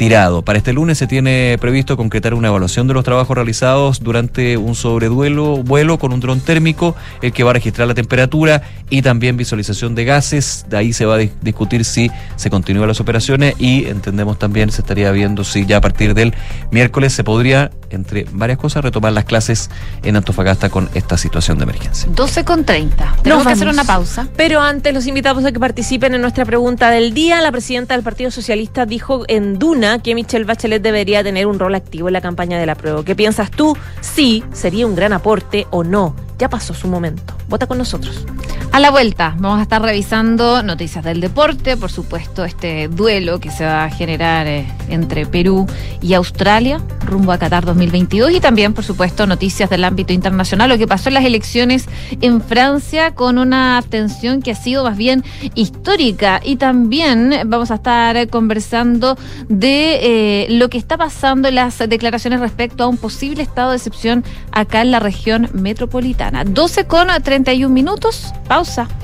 tirado. 0.00 0.40
Para 0.40 0.56
este 0.56 0.72
lunes 0.72 0.96
se 0.96 1.06
tiene 1.06 1.58
previsto 1.60 1.94
concretar 1.94 2.32
una 2.32 2.48
evaluación 2.48 2.88
de 2.88 2.94
los 2.94 3.04
trabajos 3.04 3.36
realizados 3.36 4.02
durante 4.02 4.56
un 4.56 4.74
sobreduelo 4.74 5.58
vuelo 5.58 5.98
con 5.98 6.14
un 6.14 6.20
dron 6.20 6.40
térmico, 6.40 6.96
el 7.20 7.34
que 7.34 7.44
va 7.44 7.50
a 7.50 7.52
registrar 7.52 7.86
la 7.86 7.92
temperatura 7.92 8.62
y 8.88 9.02
también 9.02 9.36
visualización 9.36 9.94
de 9.94 10.06
gases. 10.06 10.64
De 10.70 10.78
ahí 10.78 10.94
se 10.94 11.04
va 11.04 11.16
a 11.16 11.18
discutir 11.18 11.84
si 11.84 12.10
se 12.36 12.48
continúan 12.48 12.88
las 12.88 12.98
operaciones 12.98 13.56
y 13.58 13.84
entendemos 13.88 14.38
también 14.38 14.72
se 14.72 14.80
estaría 14.80 15.10
viendo 15.10 15.44
si 15.44 15.66
ya 15.66 15.76
a 15.76 15.80
partir 15.82 16.14
del 16.14 16.32
miércoles 16.70 17.12
se 17.12 17.22
podría, 17.22 17.70
entre 17.90 18.26
varias 18.32 18.58
cosas, 18.58 18.82
retomar 18.82 19.12
las 19.12 19.24
clases 19.24 19.70
en 20.02 20.16
Antofagasta 20.16 20.70
con 20.70 20.88
esta 20.94 21.16
situación 21.16 21.58
de 21.58 21.64
emergencia. 21.64 22.10
12 22.14 22.44
con 22.44 22.64
30. 22.64 23.16
Tenemos 23.22 23.46
que 23.46 23.52
hacer 23.52 23.68
una 23.68 23.84
pausa. 23.84 24.28
Pero 24.36 24.60
antes 24.60 24.94
los 24.94 25.06
invitamos 25.06 25.44
a 25.44 25.52
que 25.52 25.60
participen 25.60 26.14
en 26.14 26.20
nuestra 26.20 26.44
pregunta 26.44 26.90
del 26.90 27.14
día. 27.14 27.40
La 27.40 27.52
presidenta 27.52 27.94
del 27.94 28.02
Partido 28.02 28.30
Socialista 28.30 28.86
dijo 28.86 29.24
en 29.28 29.58
Duna 29.58 30.00
que 30.00 30.14
Michelle 30.14 30.44
Bachelet 30.44 30.82
debería 30.82 31.22
tener 31.22 31.46
un 31.46 31.58
rol 31.58 31.74
activo 31.74 32.08
en 32.08 32.14
la 32.14 32.20
campaña 32.20 32.58
de 32.58 32.66
la 32.66 32.74
prueba. 32.74 33.04
¿Qué 33.04 33.14
piensas 33.14 33.50
tú? 33.50 33.76
Sí, 34.00 34.44
sería 34.52 34.86
un 34.86 34.94
gran 34.94 35.12
aporte 35.12 35.66
o 35.70 35.84
no. 35.84 36.14
Ya 36.40 36.48
pasó 36.48 36.72
su 36.72 36.88
momento. 36.88 37.34
Vota 37.48 37.66
con 37.66 37.76
nosotros. 37.76 38.24
A 38.72 38.80
la 38.80 38.90
vuelta, 38.90 39.34
vamos 39.38 39.58
a 39.58 39.62
estar 39.62 39.82
revisando 39.82 40.62
noticias 40.62 41.04
del 41.04 41.20
deporte, 41.20 41.76
por 41.76 41.90
supuesto, 41.90 42.46
este 42.46 42.88
duelo 42.88 43.40
que 43.40 43.50
se 43.50 43.64
va 43.66 43.84
a 43.84 43.90
generar 43.90 44.46
eh, 44.46 44.66
entre 44.88 45.26
Perú 45.26 45.66
y 46.00 46.14
Australia 46.14 46.80
rumbo 47.04 47.32
a 47.32 47.38
Qatar 47.38 47.64
2022 47.64 48.30
y 48.30 48.40
también, 48.40 48.72
por 48.72 48.84
supuesto, 48.84 49.26
noticias 49.26 49.68
del 49.68 49.84
ámbito 49.84 50.12
internacional, 50.12 50.68
lo 50.68 50.78
que 50.78 50.86
pasó 50.86 51.08
en 51.08 51.14
las 51.14 51.24
elecciones 51.24 51.86
en 52.20 52.40
Francia 52.40 53.14
con 53.14 53.38
una 53.38 53.76
abstención 53.76 54.40
que 54.40 54.52
ha 54.52 54.54
sido 54.54 54.84
más 54.84 54.96
bien 54.96 55.24
histórica 55.54 56.40
y 56.42 56.56
también 56.56 57.34
vamos 57.46 57.70
a 57.70 57.74
estar 57.74 58.28
conversando 58.28 59.18
de 59.48 60.44
eh, 60.44 60.46
lo 60.50 60.70
que 60.70 60.78
está 60.78 60.96
pasando 60.96 61.48
en 61.48 61.56
las 61.56 61.78
declaraciones 61.78 62.40
respecto 62.40 62.84
a 62.84 62.86
un 62.86 62.96
posible 62.96 63.42
estado 63.42 63.70
de 63.70 63.76
excepción 63.76 64.24
acá 64.52 64.80
en 64.82 64.92
la 64.92 65.00
región 65.00 65.50
metropolitana. 65.52 66.29
12 66.44 66.86
con 66.86 67.08
31 67.08 67.72
minutos. 67.72 68.32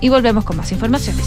Y 0.00 0.08
volvemos 0.08 0.44
con 0.44 0.56
más 0.56 0.72
informaciones. 0.72 1.26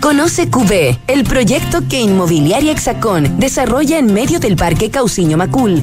Conoce 0.00 0.50
QB, 0.50 0.98
el 1.06 1.24
proyecto 1.24 1.88
que 1.88 2.00
Inmobiliaria 2.00 2.72
Hexacón 2.72 3.38
desarrolla 3.38 3.98
en 3.98 4.12
medio 4.12 4.40
del 4.40 4.56
Parque 4.56 4.90
Cauciño 4.90 5.38
Macul, 5.38 5.82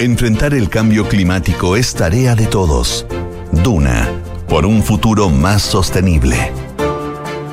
Enfrentar 0.00 0.54
el 0.54 0.70
cambio 0.70 1.06
climático 1.06 1.76
es 1.76 1.92
tarea 1.92 2.34
de 2.34 2.46
todos. 2.46 3.04
Duna, 3.52 4.08
por 4.48 4.64
un 4.64 4.82
futuro 4.82 5.28
más 5.28 5.60
sostenible. 5.60 6.52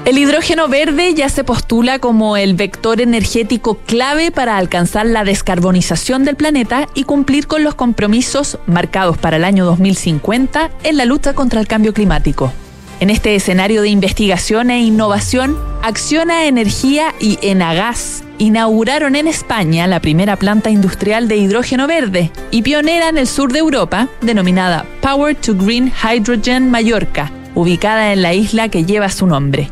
El 0.06 0.18
hidrógeno 0.18 0.70
verde 0.70 1.14
ya 1.14 1.28
se 1.28 1.44
postula 1.44 2.00
como 2.00 2.38
el 2.38 2.54
vector 2.54 3.02
energético 3.02 3.80
clave 3.86 4.32
para 4.32 4.56
alcanzar 4.56 5.08
la 5.08 5.26
descarbonización 5.26 6.24
del 6.24 6.38
planeta 6.38 6.88
y 6.94 7.04
cumplir 7.04 7.48
con 7.48 7.66
los 7.66 7.76
compromisos 7.76 8.60
marcados 8.66 9.18
para 9.18 9.36
el 9.36 9.44
año 9.44 9.66
2050 9.66 10.72
en 10.84 10.96
la 10.96 11.04
lucha 11.04 11.34
contra 11.34 11.60
el 11.60 11.68
cambio 11.68 11.94
climático. 11.94 12.54
En 13.00 13.12
este 13.12 13.36
escenario 13.36 13.84
de 13.84 13.90
investigación 13.90 14.72
e 14.72 14.82
innovación, 14.82 15.56
Acciona 15.84 16.46
Energía 16.46 17.14
y 17.20 17.38
Enagas 17.44 18.24
inauguraron 18.40 19.16
en 19.16 19.28
España 19.28 19.86
la 19.86 20.00
primera 20.00 20.36
planta 20.36 20.72
industrial 20.72 21.28
de 21.28 21.38
hidrógeno 21.38 21.86
verde 21.86 22.32
y 22.50 22.64
pionera 22.64 23.10
en 23.10 23.20
el 23.20 23.28
sur 23.28 23.54
de 23.54 23.60
Europa, 23.60 24.08
denominada 24.22 24.86
Power 25.02 25.36
to 25.36 25.54
Green 25.56 25.92
Hydrogen 26.04 26.72
Mallorca, 26.72 27.32
ubicada 27.54 28.14
en 28.14 28.24
la 28.24 28.34
isla 28.34 28.70
que 28.70 28.84
lleva 28.84 29.10
su 29.10 29.28
nombre. 29.28 29.70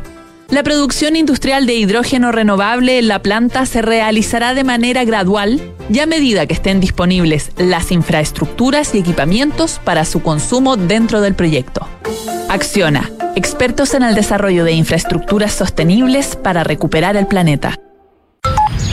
La 0.48 0.62
producción 0.62 1.16
industrial 1.16 1.66
de 1.66 1.74
hidrógeno 1.74 2.30
renovable 2.30 2.98
en 2.98 3.08
la 3.08 3.20
planta 3.20 3.66
se 3.66 3.82
realizará 3.82 4.54
de 4.54 4.62
manera 4.62 5.04
gradual 5.04 5.60
y 5.90 5.98
a 5.98 6.06
medida 6.06 6.46
que 6.46 6.54
estén 6.54 6.80
disponibles 6.80 7.50
las 7.56 7.90
infraestructuras 7.90 8.94
y 8.94 8.98
equipamientos 8.98 9.80
para 9.82 10.04
su 10.04 10.22
consumo 10.22 10.76
dentro 10.76 11.20
del 11.20 11.34
proyecto. 11.34 11.88
Acciona, 12.48 13.10
expertos 13.34 13.94
en 13.94 14.04
el 14.04 14.14
desarrollo 14.14 14.64
de 14.64 14.72
infraestructuras 14.72 15.52
sostenibles 15.52 16.36
para 16.36 16.62
recuperar 16.62 17.16
el 17.16 17.26
planeta. 17.26 17.76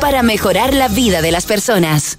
para 0.00 0.22
mejorar 0.22 0.74
la 0.74 0.88
vida 0.88 1.22
de 1.22 1.30
las 1.30 1.46
personas. 1.46 2.18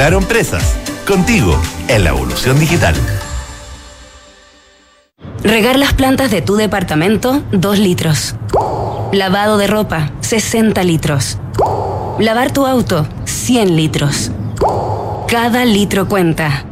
Claro 0.00 0.16
Empresas, 0.16 0.78
contigo 1.06 1.60
en 1.86 2.04
la 2.04 2.08
evolución 2.08 2.58
digital. 2.58 2.94
Regar 5.42 5.78
las 5.78 5.92
plantas 5.92 6.30
de 6.30 6.40
tu 6.40 6.56
departamento, 6.56 7.42
2 7.52 7.78
litros. 7.78 8.34
Lavado 9.12 9.58
de 9.58 9.66
ropa, 9.66 10.10
60 10.22 10.82
litros. 10.84 11.36
Lavar 12.18 12.50
tu 12.50 12.64
auto, 12.64 13.06
100 13.26 13.76
litros. 13.76 14.30
Cada 15.28 15.66
litro 15.66 16.08
cuenta. 16.08 16.64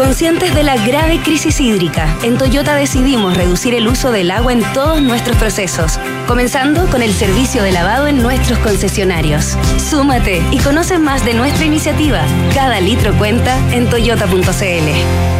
Conscientes 0.00 0.54
de 0.54 0.62
la 0.62 0.78
grave 0.78 1.20
crisis 1.22 1.60
hídrica, 1.60 2.16
en 2.22 2.38
Toyota 2.38 2.74
decidimos 2.74 3.36
reducir 3.36 3.74
el 3.74 3.86
uso 3.86 4.10
del 4.10 4.30
agua 4.30 4.54
en 4.54 4.62
todos 4.72 5.02
nuestros 5.02 5.36
procesos, 5.36 6.00
comenzando 6.26 6.86
con 6.86 7.02
el 7.02 7.12
servicio 7.12 7.62
de 7.62 7.70
lavado 7.70 8.06
en 8.06 8.22
nuestros 8.22 8.58
concesionarios. 8.60 9.58
Súmate 9.90 10.42
y 10.52 10.58
conoce 10.60 10.98
más 10.98 11.22
de 11.26 11.34
nuestra 11.34 11.66
iniciativa. 11.66 12.22
Cada 12.54 12.80
litro 12.80 13.12
cuenta 13.18 13.58
en 13.74 13.90
toyota.cl. 13.90 15.39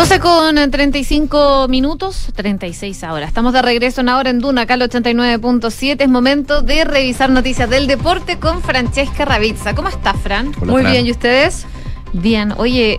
12 0.00 0.18
con 0.18 0.70
35 0.70 1.66
minutos, 1.68 2.28
36 2.34 3.04
ahora. 3.04 3.26
Estamos 3.26 3.52
de 3.52 3.60
regreso 3.60 4.00
en 4.00 4.08
ahora 4.08 4.30
en 4.30 4.38
Duna, 4.38 4.62
acá 4.62 4.72
al 4.72 4.80
89.7. 4.80 5.96
Es 6.00 6.08
momento 6.08 6.62
de 6.62 6.84
revisar 6.84 7.28
noticias 7.28 7.68
del 7.68 7.86
deporte 7.86 8.38
con 8.38 8.62
Francesca 8.62 9.26
Ravizza. 9.26 9.74
¿Cómo 9.74 9.88
está, 9.90 10.14
Fran? 10.14 10.52
Hola, 10.58 10.72
Muy 10.72 10.80
Fran. 10.80 10.92
bien, 10.94 11.06
¿y 11.06 11.10
ustedes? 11.10 11.66
Bien. 12.14 12.54
Oye, 12.56 12.98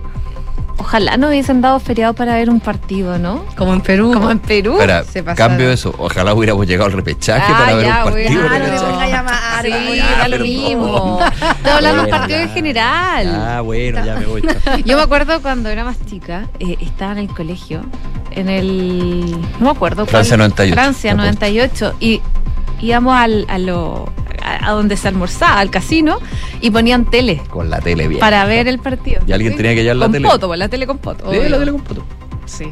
ojalá 0.81 1.15
no 1.17 1.29
hubiesen 1.29 1.61
dado 1.61 1.79
feriado 1.79 2.13
para 2.13 2.33
ver 2.35 2.49
un 2.49 2.59
partido, 2.59 3.17
¿no? 3.19 3.45
Como 3.55 3.73
en 3.73 3.81
Perú. 3.81 4.11
Como 4.13 4.31
en 4.31 4.39
Perú. 4.39 4.73
Espera, 4.73 5.03
se 5.03 5.23
cambio 5.23 5.71
eso. 5.71 5.93
Ojalá 5.97 6.33
hubiéramos 6.33 6.65
llegado 6.67 6.87
al 6.87 6.93
repechaje 6.93 7.51
Ah, 7.53 7.57
para 7.57 7.75
ver 7.75 7.85
ya, 7.85 8.05
un 8.05 8.11
partido. 8.11 8.41
Ah, 8.49 9.07
llamar. 9.07 9.61
Sí, 9.63 9.97
Ya, 9.97 10.17
da 10.17 10.27
lo 10.27 10.39
mismo. 10.39 11.19
Hablando 11.75 12.07
partido 12.09 12.39
en 12.39 12.49
general. 12.49 13.27
Ah, 13.35 13.61
bueno, 13.61 14.03
ya 14.05 14.15
me 14.15 14.25
voy. 14.25 14.41
Yo 14.85 14.97
me 14.97 15.03
acuerdo 15.03 15.41
cuando 15.41 15.69
era 15.69 15.83
más 15.83 15.97
chica, 16.05 16.47
eh, 16.59 16.77
estaba 16.81 17.11
en 17.13 17.17
el 17.19 17.27
colegio, 17.27 17.81
en 18.31 18.49
el. 18.49 19.31
No 19.59 19.65
me 19.65 19.69
acuerdo. 19.69 19.97
cuál- 20.05 20.09
Francia 20.09 20.37
98, 20.37 20.73
Francia 20.73 21.15
me 21.15 21.21
acuerdo. 21.29 21.39
98. 21.39 21.93
Y 21.99 22.21
íbamos 22.81 23.15
al, 23.15 23.45
a, 23.49 23.57
lo, 23.59 24.11
a, 24.41 24.67
a 24.69 24.71
donde 24.71 24.97
se 24.97 25.07
almorzaba, 25.07 25.59
al 25.59 25.69
casino, 25.69 26.19
y 26.61 26.71
ponían 26.71 27.05
tele 27.05 27.41
Con 27.49 27.69
la 27.69 27.79
tele 27.79 28.07
bien. 28.07 28.19
para 28.19 28.45
ver 28.45 28.67
el 28.67 28.79
partido. 28.79 29.21
Y 29.27 29.31
alguien 29.31 29.55
tenía 29.55 29.73
que 29.75 29.83
llevar 29.83 29.97
la 29.97 30.05
con 30.05 30.11
tele. 30.13 30.27
poto, 30.27 30.47
pues, 30.47 30.59
la 30.59 30.69
tele 30.69 30.87
con 30.87 30.97
poto. 30.97 31.31
Sí, 31.31 31.37
la 31.49 31.57
tele 31.59 31.71
con 31.71 31.81
poto. 31.81 32.03
Sí. 32.45 32.65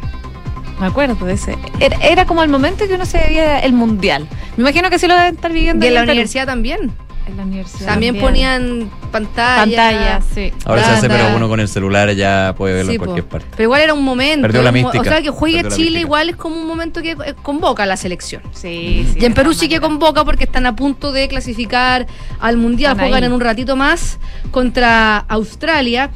Me 0.80 0.88
acuerdo 0.88 1.26
de 1.26 1.34
ese. 1.34 1.57
Era, 1.82 1.97
era 1.97 2.26
como 2.26 2.41
el 2.41 2.49
momento 2.49 2.88
que 2.88 2.93
uno 2.93 3.05
se 3.05 3.17
veía 3.17 3.59
el 3.59 3.74
mundial. 3.74 4.28
Me 4.55 4.61
imagino 4.63 4.89
que 4.89 4.97
sí 4.97 5.07
lo 5.07 5.15
deben 5.15 5.36
estar 5.36 5.51
viviendo. 5.51 5.86
Y 5.86 5.89
en 5.89 5.93
la 5.93 6.01
Perú. 6.01 6.11
universidad 6.13 6.45
también. 6.45 6.91
En 7.30 7.38
la 7.38 7.44
universidad. 7.44 7.86
También 7.88 8.18
ponían 8.18 8.90
pantalla. 9.12 9.62
Pantalla, 9.62 10.22
sí. 10.34 10.52
Ahora 10.66 10.84
se 10.84 10.92
hace, 10.92 11.08
pero 11.08 11.36
uno 11.36 11.48
con 11.48 11.60
el 11.60 11.68
celular 11.68 12.12
ya 12.14 12.56
puede 12.58 12.74
verlo 12.74 12.90
Sí, 12.92 12.96
en 12.96 13.00
cualquier 13.04 13.26
po. 13.26 13.32
parte. 13.32 13.48
Pero 13.52 13.64
igual 13.64 13.82
era 13.82 13.94
un 13.94 14.04
momento. 14.04 14.42
Perdió 14.42 14.62
la 14.64 14.72
mística. 14.72 15.02
O 15.02 15.04
sea, 15.04 15.22
que 15.22 15.30
juegue 15.30 15.62
Perdió 15.62 15.78
Chile 15.78 16.00
igual 16.00 16.30
es 16.30 16.36
como 16.36 16.56
un 16.56 16.68
momento 16.68 17.02
que 17.02 17.12
eh, 17.12 17.36
convoca 17.44 17.84
a 17.84 17.86
la 17.86 17.98
selección. 17.98 18.42
Sí, 18.52 19.08
sí. 19.14 19.20
Y 19.22 19.26
en 19.26 19.34
Perú 19.34 19.54
sí 19.54 19.70
que 19.70 19.80
convoca 19.80 20.26
porque 20.26 20.46
están 20.46 20.66
a 20.66 20.76
punto 20.76 21.12
de 21.12 21.28
clasificar 21.28 22.08
al 22.40 22.58
Mundial. 22.58 22.94
Están 22.94 23.06
Juegan 23.08 23.24
ahí. 23.24 23.28
en 23.28 23.34
un 23.34 23.42
ratito 23.42 23.76
más 23.76 24.18
contra 24.52 25.18
Australia. 25.28 26.10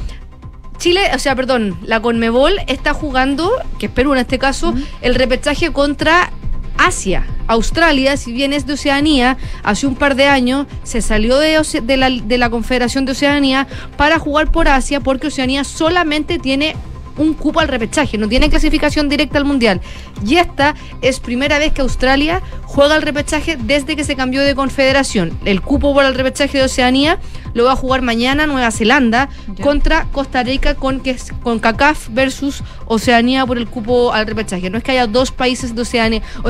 Chile, 0.77 1.01
o 1.13 1.19
sea, 1.19 1.35
perdón, 1.35 1.77
la 1.83 2.01
Conmebol 2.01 2.53
está 2.67 2.93
jugando, 2.93 3.51
que 3.79 3.85
es 3.85 3.91
Perú 3.91 4.13
en 4.13 4.19
este 4.19 4.39
caso, 4.39 4.73
el 5.01 5.15
repechaje 5.15 5.71
contra 5.71 6.31
Asia. 6.77 7.25
Australia, 7.47 8.17
si 8.17 8.31
bien 8.31 8.53
es 8.53 8.65
de 8.65 8.73
Oceanía, 8.73 9.37
hace 9.63 9.87
un 9.87 9.95
par 9.95 10.15
de 10.15 10.27
años 10.27 10.65
se 10.83 11.01
salió 11.01 11.37
de, 11.37 11.59
de 11.83 11.97
la, 11.97 12.09
de 12.09 12.37
la 12.37 12.49
Confederación 12.49 13.05
de 13.05 13.11
Oceanía 13.11 13.67
para 13.97 14.19
jugar 14.19 14.51
por 14.51 14.67
Asia 14.67 14.99
porque 14.99 15.27
Oceanía 15.27 15.63
solamente 15.63 16.39
tiene 16.39 16.75
un 17.17 17.33
cupo 17.33 17.59
al 17.59 17.67
repechaje, 17.67 18.17
no 18.17 18.27
tiene 18.27 18.49
clasificación 18.49 19.09
directa 19.09 19.37
al 19.37 19.45
Mundial. 19.45 19.81
Y 20.25 20.37
esta 20.37 20.75
es 21.01 21.19
primera 21.19 21.59
vez 21.59 21.71
que 21.73 21.81
Australia 21.81 22.41
juega 22.63 22.95
el 22.95 23.01
repechaje 23.01 23.57
desde 23.59 23.95
que 23.95 24.03
se 24.03 24.15
cambió 24.15 24.41
de 24.41 24.55
confederación. 24.55 25.37
El 25.45 25.61
cupo 25.61 25.93
por 25.93 26.05
el 26.05 26.15
repechaje 26.15 26.57
de 26.57 26.63
Oceanía 26.65 27.19
lo 27.53 27.65
va 27.65 27.73
a 27.73 27.75
jugar 27.75 28.01
mañana 28.01 28.47
Nueva 28.47 28.71
Zelanda 28.71 29.29
Ya. 29.55 29.63
contra 29.63 30.05
Costa 30.11 30.41
Rica 30.43 30.73
con, 30.75 30.99
que 31.01 31.11
es- 31.11 31.31
con 31.43 31.59
CACAF 31.59 32.07
versus 32.11 32.63
Oceanía 32.85 33.45
por 33.45 33.57
el 33.57 33.67
cupo 33.67 34.11
al 34.11 34.25
repechaje. 34.25 34.69
No 34.69 34.77
es 34.79 34.83
que 34.83 34.91
haya 34.91 35.05
dos 35.07 35.31
países 35.31 35.75
de 35.75 35.81
Oceanía, 35.83 36.21
o 36.43 36.49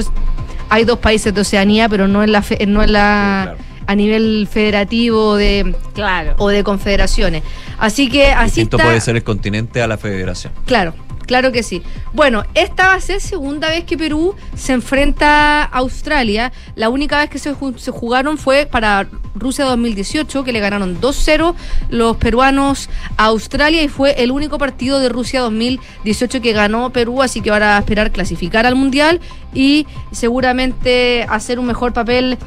hay 0.69 0.85
dos 0.85 0.99
países 0.99 1.33
de 1.33 1.41
Oceanía, 1.41 1.89
pero 1.89 2.07
no 2.07 2.23
en 2.23 2.31
la, 2.31 2.41
fe- 2.41 2.65
no 2.65 2.81
en 2.81 2.93
la 2.93 3.55
Sí, 3.57 3.57
claro. 3.57 3.72
A 3.87 3.95
nivel 3.95 4.47
federativo 4.51 5.35
de, 5.35 5.75
Claro. 5.93 6.35
o 6.37 6.49
de 6.49 6.63
confederaciones. 6.63 7.43
Así 7.79 8.09
que 8.09 8.31
así 8.31 8.45
Distinto 8.45 8.77
está. 8.77 8.87
puede 8.87 9.01
ser 9.01 9.15
el 9.15 9.23
continente 9.23 9.81
a 9.81 9.87
la 9.87 9.97
federación. 9.97 10.53
Claro, 10.65 10.93
claro 11.25 11.51
que 11.51 11.63
sí. 11.63 11.81
Bueno, 12.13 12.43
esta 12.53 12.87
va 12.87 12.93
a 12.95 13.01
ser 13.01 13.19
segunda 13.21 13.69
vez 13.69 13.83
que 13.85 13.97
Perú 13.97 14.35
se 14.55 14.73
enfrenta 14.73 15.63
a 15.63 15.77
Australia. 15.79 16.51
La 16.75 16.89
única 16.89 17.17
vez 17.17 17.29
que 17.29 17.39
se, 17.39 17.53
se 17.77 17.91
jugaron 17.91 18.37
fue 18.37 18.65
para 18.65 19.07
Rusia 19.35 19.65
2018, 19.65 20.43
que 20.43 20.51
le 20.53 20.59
ganaron 20.59 21.01
2-0 21.01 21.55
los 21.89 22.17
peruanos 22.17 22.87
a 23.17 23.25
Australia 23.25 23.81
y 23.81 23.87
fue 23.87 24.21
el 24.23 24.31
único 24.31 24.57
partido 24.59 24.99
de 24.99 25.09
Rusia 25.09 25.41
2018 25.41 26.39
que 26.39 26.53
ganó 26.53 26.91
Perú, 26.91 27.21
así 27.23 27.41
que 27.41 27.49
ahora 27.49 27.75
a 27.75 27.79
esperar 27.79 28.11
clasificar 28.11 28.65
al 28.67 28.75
Mundial 28.75 29.19
y 29.53 29.87
seguramente 30.11 31.25
hacer 31.29 31.59
un 31.59 31.65
mejor 31.65 31.93
papel 31.93 32.37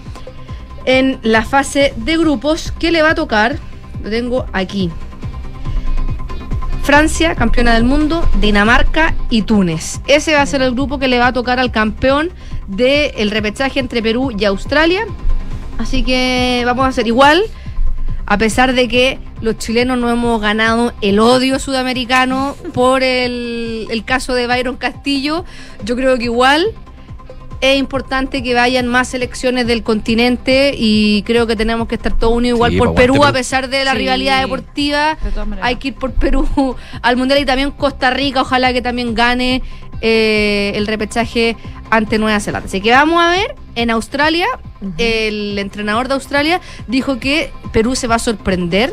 en 0.87 1.18
la 1.22 1.45
fase 1.45 1.93
de 1.97 2.16
grupos 2.16 2.72
que 2.78 2.91
le 2.91 3.03
va 3.03 3.11
a 3.11 3.14
tocar. 3.14 3.59
Lo 4.03 4.09
tengo 4.09 4.47
aquí. 4.53 4.91
Francia, 6.82 7.34
campeona 7.34 7.74
del 7.74 7.82
mundo, 7.82 8.26
Dinamarca 8.41 9.12
y 9.28 9.43
Túnez. 9.43 10.01
Ese 10.07 10.34
va 10.34 10.43
a 10.43 10.47
ser 10.47 10.62
el 10.62 10.70
grupo 10.70 11.01
que 11.01 11.09
le 11.09 11.18
va 11.18 11.26
a 11.26 11.32
tocar 11.32 11.59
al 11.59 11.72
campeón 11.72 12.30
del 12.68 13.30
repechaje 13.32 13.80
entre 13.80 14.03
Perú 14.03 14.30
y 14.39 14.45
Australia. 14.45 15.05
Así 15.78 16.05
que 16.05 16.62
vamos 16.64 16.84
a 16.84 16.89
hacer 16.89 17.09
igual, 17.09 17.43
a 18.24 18.39
pesar 18.39 18.72
de 18.72 18.87
que 18.87 19.18
los 19.41 19.59
chilenos 19.59 19.99
no 19.99 20.09
hemos 20.11 20.41
ganado 20.41 20.93
el 21.01 21.18
odio 21.18 21.59
sudamericano 21.59 22.55
por 22.72 23.03
el, 23.03 23.89
el 23.91 24.05
caso 24.05 24.34
de 24.34 24.47
Byron 24.47 24.76
Castillo. 24.76 25.45
Yo 25.84 25.97
creo 25.97 26.16
que 26.18 26.24
igual 26.24 26.66
es 27.61 27.78
importante 27.78 28.42
que 28.42 28.54
vayan 28.54 28.86
más 28.86 29.09
selecciones 29.09 29.66
del 29.66 29.82
continente 29.82 30.74
y 30.76 31.22
creo 31.22 31.46
que 31.46 31.57
tenemos 31.57 31.88
que 31.88 31.94
estar 31.96 32.16
todos 32.18 32.34
unidos 32.34 32.57
igual 32.59 32.72
Sí, 32.72 32.78
por 32.78 32.94
Perú, 32.94 33.24
a 33.24 33.32
pesar 33.32 33.68
de 33.68 33.84
la 33.84 33.92
Sí. 33.92 33.98
rivalidad 33.98 34.40
deportiva. 34.42 35.16
De. 35.22 35.59
Hay 35.62 35.76
que 35.76 35.88
ir 35.88 35.94
por 35.94 36.12
Perú 36.12 36.76
al 37.02 37.16
Mundial 37.16 37.40
y 37.40 37.44
también 37.44 37.70
Costa 37.70 38.11
Rica, 38.11 38.42
ojalá 38.42 38.72
que 38.72 38.82
también 38.82 39.14
gane 39.14 39.62
eh, 40.02 40.72
el 40.74 40.86
repechaje 40.86 41.57
ante 41.88 42.18
Nueva 42.18 42.38
Zelanda. 42.40 42.66
Así 42.68 42.80
que 42.82 42.90
vamos 42.90 43.22
a 43.22 43.30
ver, 43.30 43.54
en 43.76 43.90
Australia, 43.90 44.46
el 44.98 45.59
entrenador 45.59 46.09
de 46.09 46.14
Australia 46.14 46.61
dijo 46.86 47.18
que 47.18 47.50
Perú 47.72 47.96
se 47.96 48.07
va 48.07 48.16
a 48.16 48.18
sorprender 48.18 48.92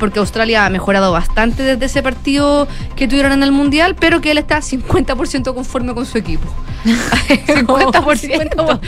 porque 0.00 0.18
Australia 0.18 0.66
ha 0.66 0.70
mejorado 0.70 1.12
bastante 1.12 1.62
desde 1.62 1.84
ese 1.86 2.02
partido 2.02 2.66
que 2.96 3.06
tuvieron 3.06 3.30
en 3.32 3.42
el 3.44 3.52
Mundial, 3.52 3.94
pero 3.94 4.20
que 4.20 4.32
él 4.32 4.38
está 4.38 4.58
50% 4.58 5.54
conforme 5.54 5.94
con 5.94 6.04
su 6.06 6.18
equipo. 6.18 6.48
50%. 7.46 8.80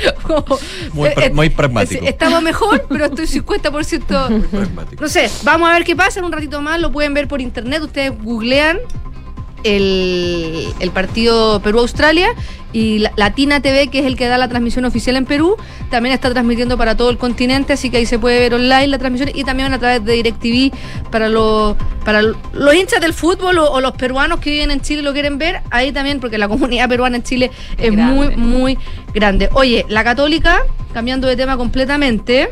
Muy 0.95 1.09
pra- 1.11 1.33
muy 1.33 1.51
pragmático. 1.51 2.05
Eh, 2.05 2.09
Estamos 2.09 2.43
mejor, 2.43 2.87
pero 2.89 3.05
estoy 3.07 3.27
50%. 3.27 4.49
Pragmático. 4.51 5.03
No 5.03 5.09
sé, 5.09 5.31
vamos 5.45 5.69
a 5.69 5.75
ver 5.75 5.85
qué 5.85 5.95
pasa 5.95 6.19
en 6.21 6.25
un 6.25 6.33
ratito 6.33 6.61
más. 6.63 6.81
Lo 6.81 6.91
pueden 6.91 7.15
ver 7.15 7.29
por 7.29 7.41
internet. 7.41 7.83
Ustedes 7.83 8.13
googlean 8.23 8.79
el, 9.65 10.69
el 10.81 10.91
partido 10.91 11.61
Perú-Australia 11.61 12.29
y 12.73 13.01
la- 13.01 13.13
Latina 13.17 13.61
TV, 13.61 13.89
que 13.89 13.99
es 14.01 14.07
el 14.07 14.17
que 14.17 14.27
da 14.29 14.39
la 14.39 14.49
transmisión 14.49 14.85
oficial 14.85 15.17
en 15.17 15.25
Perú, 15.27 15.57
también 15.91 16.15
está 16.15 16.31
transmitiendo 16.31 16.79
para 16.79 16.97
todo 16.97 17.11
el 17.11 17.19
continente, 17.19 17.75
así 17.75 17.91
que 17.91 17.99
ahí 17.99 18.07
se 18.07 18.19
puede 18.19 18.39
ver 18.41 18.55
online 18.55 18.89
la 18.89 18.99
transmisión 18.99 19.31
y 19.35 19.45
también 19.45 19.73
a 19.73 19.79
través 19.79 20.05
de 20.05 20.13
DirecTV 20.15 20.73
para 21.11 21.29
los 21.29 21.77
para 22.05 22.23
los 22.23 22.75
hinchas 22.75 23.01
del 23.01 23.13
fútbol 23.13 23.59
o, 23.59 23.71
o 23.71 23.81
los 23.81 23.93
peruanos 23.93 24.41
que 24.41 24.51
viven 24.51 24.71
en 24.71 24.81
Chile 24.81 25.03
y 25.03 25.05
lo 25.05 25.13
quieren 25.13 25.39
ver, 25.39 25.61
ahí 25.71 25.93
también, 25.93 26.19
porque 26.19 26.39
la 26.39 26.49
comunidad 26.49 26.89
peruana 26.89 27.17
en 27.17 27.23
Chile 27.23 27.51
es 27.79 27.93
grande. 27.93 28.03
muy, 28.15 28.37
muy 28.37 28.79
grande. 29.15 29.49
Oye, 29.55 29.85
la 29.89 30.03
católica, 30.03 30.61
cambiando 30.95 31.29
de 31.29 31.37
tema 31.37 31.57
completamente. 31.57 32.49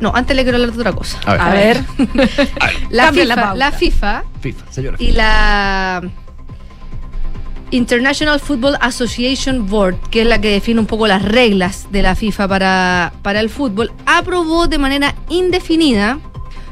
No, 0.00 0.12
antes 0.14 0.36
le 0.36 0.42
quiero 0.42 0.56
hablar 0.58 0.72
de 0.72 0.78
otra 0.78 0.92
cosa. 0.92 1.18
A 1.26 1.32
A 1.32 1.54
ver. 1.54 1.82
La 2.90 3.12
FIFA, 3.12 3.54
la 3.54 3.72
FIFA 3.72 4.24
FIFA, 4.40 4.64
señora. 4.72 4.96
y 5.00 5.12
la 5.12 6.02
International 7.70 8.38
Football 8.38 8.76
Association 8.80 9.66
Board, 9.66 9.96
que 10.10 10.22
es 10.22 10.26
la 10.26 10.40
que 10.40 10.50
define 10.50 10.78
un 10.80 10.86
poco 10.86 11.06
las 11.08 11.22
reglas 11.22 11.88
de 11.90 12.02
la 12.02 12.14
FIFA 12.14 12.46
para, 12.48 13.12
para 13.22 13.40
el 13.40 13.50
fútbol, 13.50 13.90
aprobó 14.06 14.68
de 14.68 14.78
manera 14.78 15.14
indefinida 15.28 16.18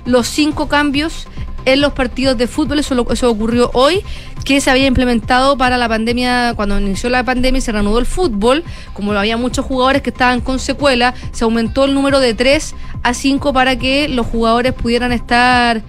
los 0.04 0.28
cinco 0.28 0.68
cambios 0.68 1.26
en 1.64 1.80
los 1.80 1.94
partidos 1.94 2.36
de 2.38 2.46
fútbol. 2.46 2.78
Eso, 2.78 2.94
lo- 2.94 3.10
eso 3.10 3.28
ocurrió 3.28 3.70
hoy, 3.74 4.04
que 4.44 4.60
se 4.60 4.70
había 4.70 4.86
implementado 4.86 5.56
para 5.56 5.78
la 5.78 5.88
pandemia, 5.88 6.52
cuando 6.54 6.78
inició 6.78 7.08
la 7.08 7.24
pandemia 7.24 7.58
y 7.58 7.62
se 7.62 7.72
reanudó 7.72 7.98
el 7.98 8.06
fútbol. 8.06 8.62
Como 8.92 9.12
había 9.12 9.36
muchos 9.36 9.64
jugadores 9.64 10.02
que 10.02 10.10
estaban 10.10 10.40
con 10.40 10.58
secuela, 10.58 11.14
se 11.32 11.44
aumentó 11.44 11.84
el 11.86 11.94
número 11.94 12.20
de 12.20 12.34
3 12.34 12.74
a 13.02 13.14
5 13.14 13.52
para 13.52 13.76
que 13.76 14.08
los 14.08 14.26
jugadores 14.26 14.74
pudieran 14.74 15.12
estar 15.12 15.82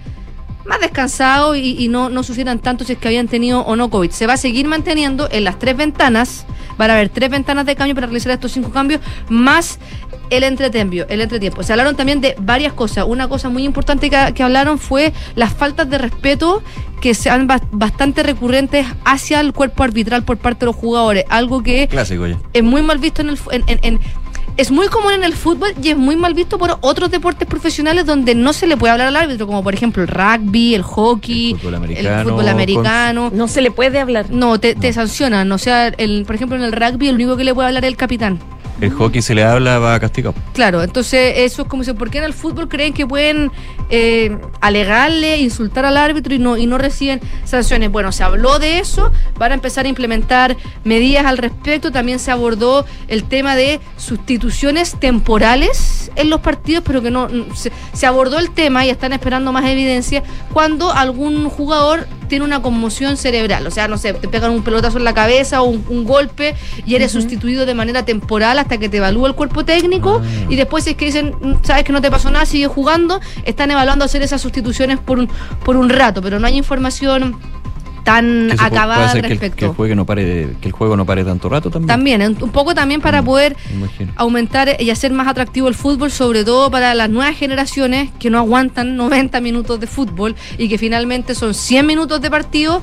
más 0.66 0.80
descansados 0.80 1.56
y, 1.56 1.76
y 1.82 1.88
no, 1.88 2.08
no 2.08 2.22
sufrieran 2.22 2.58
tanto 2.58 2.84
si 2.84 2.92
es 2.94 2.98
que 2.98 3.08
habían 3.08 3.28
tenido 3.28 3.60
o 3.60 3.76
no 3.76 3.88
COVID. 3.90 4.10
Se 4.10 4.26
va 4.26 4.34
a 4.34 4.36
seguir 4.36 4.66
manteniendo 4.66 5.28
en 5.30 5.44
las 5.44 5.58
tres 5.58 5.76
ventanas, 5.76 6.46
van 6.78 6.90
a 6.90 6.94
haber 6.94 7.08
tres 7.08 7.30
ventanas 7.30 7.66
de 7.66 7.76
cambio 7.76 7.94
para 7.94 8.06
realizar 8.06 8.32
estos 8.32 8.52
cinco 8.52 8.70
cambios, 8.70 9.00
más 9.28 9.78
el 10.30 10.42
entretiempo. 10.42 10.96
El 11.08 11.20
entretiempo. 11.20 11.62
Se 11.62 11.72
hablaron 11.72 11.94
también 11.96 12.20
de 12.20 12.34
varias 12.40 12.72
cosas. 12.72 13.04
Una 13.06 13.28
cosa 13.28 13.48
muy 13.48 13.64
importante 13.64 14.10
que, 14.10 14.32
que 14.34 14.42
hablaron 14.42 14.78
fue 14.78 15.12
las 15.36 15.52
faltas 15.54 15.88
de 15.88 15.98
respeto 15.98 16.62
que 17.00 17.14
sean 17.14 17.46
ba- 17.46 17.60
bastante 17.70 18.22
recurrentes 18.24 18.86
hacia 19.04 19.38
el 19.40 19.52
cuerpo 19.52 19.84
arbitral 19.84 20.24
por 20.24 20.36
parte 20.38 20.60
de 20.60 20.66
los 20.66 20.76
jugadores. 20.76 21.24
Algo 21.28 21.62
que 21.62 21.86
Clásico 21.86 22.26
ya. 22.26 22.38
es 22.52 22.62
muy 22.64 22.82
mal 22.82 22.98
visto 22.98 23.22
en 23.22 23.28
el 23.28 23.38
en- 23.52 23.78
en- 23.82 24.00
es 24.56 24.70
muy 24.70 24.88
común 24.88 25.12
en 25.12 25.24
el 25.24 25.34
fútbol 25.34 25.72
y 25.82 25.90
es 25.90 25.96
muy 25.96 26.16
mal 26.16 26.34
visto 26.34 26.58
por 26.58 26.78
otros 26.80 27.10
deportes 27.10 27.46
profesionales 27.46 28.06
donde 28.06 28.34
no 28.34 28.52
se 28.52 28.66
le 28.66 28.76
puede 28.76 28.92
hablar 28.92 29.08
al 29.08 29.16
árbitro, 29.16 29.46
como 29.46 29.62
por 29.62 29.74
ejemplo 29.74 30.02
el 30.02 30.08
rugby, 30.08 30.74
el 30.74 30.82
hockey, 30.82 31.50
El 31.52 31.58
fútbol 31.58 31.74
el 31.74 31.76
americano, 31.76 32.30
fútbol 32.30 32.48
americano. 32.48 33.30
No 33.32 33.48
se 33.48 33.60
le 33.60 33.70
puede 33.70 34.00
hablar. 34.00 34.26
No, 34.30 34.58
te, 34.58 34.74
te 34.74 34.92
sancionan. 34.92 35.50
O 35.52 35.58
sea, 35.58 35.88
el, 35.88 36.24
por 36.24 36.36
ejemplo, 36.36 36.56
en 36.56 36.64
el 36.64 36.72
rugby, 36.72 37.08
el 37.08 37.16
único 37.16 37.36
que 37.36 37.44
le 37.44 37.54
puede 37.54 37.68
hablar 37.68 37.84
es 37.84 37.88
el 37.88 37.96
capitán. 37.96 38.38
El 38.80 38.92
hockey 38.92 39.22
se 39.22 39.34
le 39.34 39.42
habla, 39.42 39.78
va 39.78 39.98
castigado. 39.98 40.34
Claro, 40.52 40.82
entonces 40.82 41.34
eso 41.36 41.62
es 41.62 41.68
como 41.68 41.82
si, 41.82 41.92
¿por 41.94 42.10
qué 42.10 42.18
en 42.18 42.24
el 42.24 42.34
fútbol 42.34 42.68
creen 42.68 42.92
que 42.92 43.06
pueden 43.06 43.50
eh, 43.88 44.36
alegarle, 44.60 45.38
insultar 45.38 45.86
al 45.86 45.96
árbitro 45.96 46.34
y 46.34 46.38
no, 46.38 46.56
y 46.56 46.66
no 46.66 46.76
reciben 46.76 47.20
sanciones? 47.44 47.90
Bueno, 47.90 48.12
se 48.12 48.22
habló 48.22 48.58
de 48.58 48.78
eso, 48.78 49.10
van 49.38 49.52
a 49.52 49.54
empezar 49.54 49.86
a 49.86 49.88
implementar 49.88 50.56
medidas 50.84 51.24
al 51.24 51.38
respecto, 51.38 51.90
también 51.90 52.18
se 52.18 52.30
abordó 52.30 52.84
el 53.08 53.24
tema 53.24 53.56
de 53.56 53.80
sustituciones 53.96 54.98
temporales 55.00 56.10
en 56.16 56.28
los 56.28 56.40
partidos, 56.40 56.84
pero 56.86 57.00
que 57.00 57.10
no, 57.10 57.28
se 57.54 58.06
abordó 58.06 58.38
el 58.38 58.50
tema 58.50 58.84
y 58.84 58.90
están 58.90 59.12
esperando 59.12 59.52
más 59.52 59.64
evidencia 59.64 60.22
cuando 60.52 60.92
algún 60.92 61.48
jugador 61.48 62.06
tiene 62.28 62.44
una 62.44 62.62
conmoción 62.62 63.16
cerebral, 63.16 63.66
o 63.66 63.70
sea, 63.70 63.88
no 63.88 63.98
sé, 63.98 64.12
te 64.14 64.28
pegan 64.28 64.50
un 64.50 64.62
pelotazo 64.62 64.98
en 64.98 65.04
la 65.04 65.14
cabeza 65.14 65.62
o 65.62 65.64
un, 65.66 65.84
un 65.88 66.04
golpe 66.04 66.54
y 66.84 66.94
eres 66.94 67.12
sustituido 67.12 67.66
de 67.66 67.74
manera 67.74 68.04
temporal 68.04 68.58
hasta 68.58 68.78
que 68.78 68.88
te 68.88 68.98
evalúa 68.98 69.28
el 69.28 69.34
cuerpo 69.34 69.64
técnico 69.64 70.20
y 70.48 70.56
después 70.56 70.84
si 70.84 70.90
es 70.90 70.96
que 70.96 71.06
dicen, 71.06 71.34
"Mm, 71.40 71.54
sabes 71.64 71.84
que 71.84 71.92
no 71.92 72.00
te 72.00 72.10
pasó 72.10 72.30
nada, 72.30 72.46
sigue 72.46 72.66
jugando, 72.66 73.20
están 73.44 73.70
evaluando 73.70 74.04
hacer 74.04 74.22
esas 74.22 74.40
sustituciones 74.40 74.98
por 74.98 75.18
un, 75.18 75.28
por 75.64 75.76
un 75.76 75.88
rato, 75.88 76.20
pero 76.22 76.38
no 76.40 76.46
hay 76.46 76.56
información 76.56 77.36
tan 78.06 78.48
Que 78.50 78.56
puede 78.56 78.66
acabada 78.68 79.02
al 79.02 79.08
hacer 79.08 79.20
que 79.22 79.26
el, 79.26 79.30
respecto. 79.32 79.56
que 79.56 79.64
el 79.66 79.72
juego 79.72 79.94
no 79.96 80.06
pare, 80.06 80.56
que 80.60 80.68
el 80.68 80.72
juego 80.72 80.96
no 80.96 81.04
pare 81.04 81.24
tanto 81.24 81.48
rato 81.48 81.70
también. 81.70 81.88
También, 81.88 82.22
un 82.22 82.50
poco 82.52 82.72
también 82.74 83.00
para 83.00 83.20
poder 83.22 83.56
Me 83.68 83.78
imagino. 83.78 84.12
aumentar 84.14 84.80
y 84.80 84.90
hacer 84.90 85.12
más 85.12 85.26
atractivo 85.26 85.66
el 85.66 85.74
fútbol, 85.74 86.12
sobre 86.12 86.44
todo 86.44 86.70
para 86.70 86.94
las 86.94 87.10
nuevas 87.10 87.36
generaciones 87.36 88.10
que 88.20 88.30
no 88.30 88.38
aguantan 88.38 88.96
90 88.96 89.40
minutos 89.40 89.80
de 89.80 89.88
fútbol 89.88 90.36
y 90.56 90.68
que 90.68 90.78
finalmente 90.78 91.34
son 91.34 91.52
100 91.52 91.84
minutos 91.84 92.20
de 92.20 92.30
partido 92.30 92.80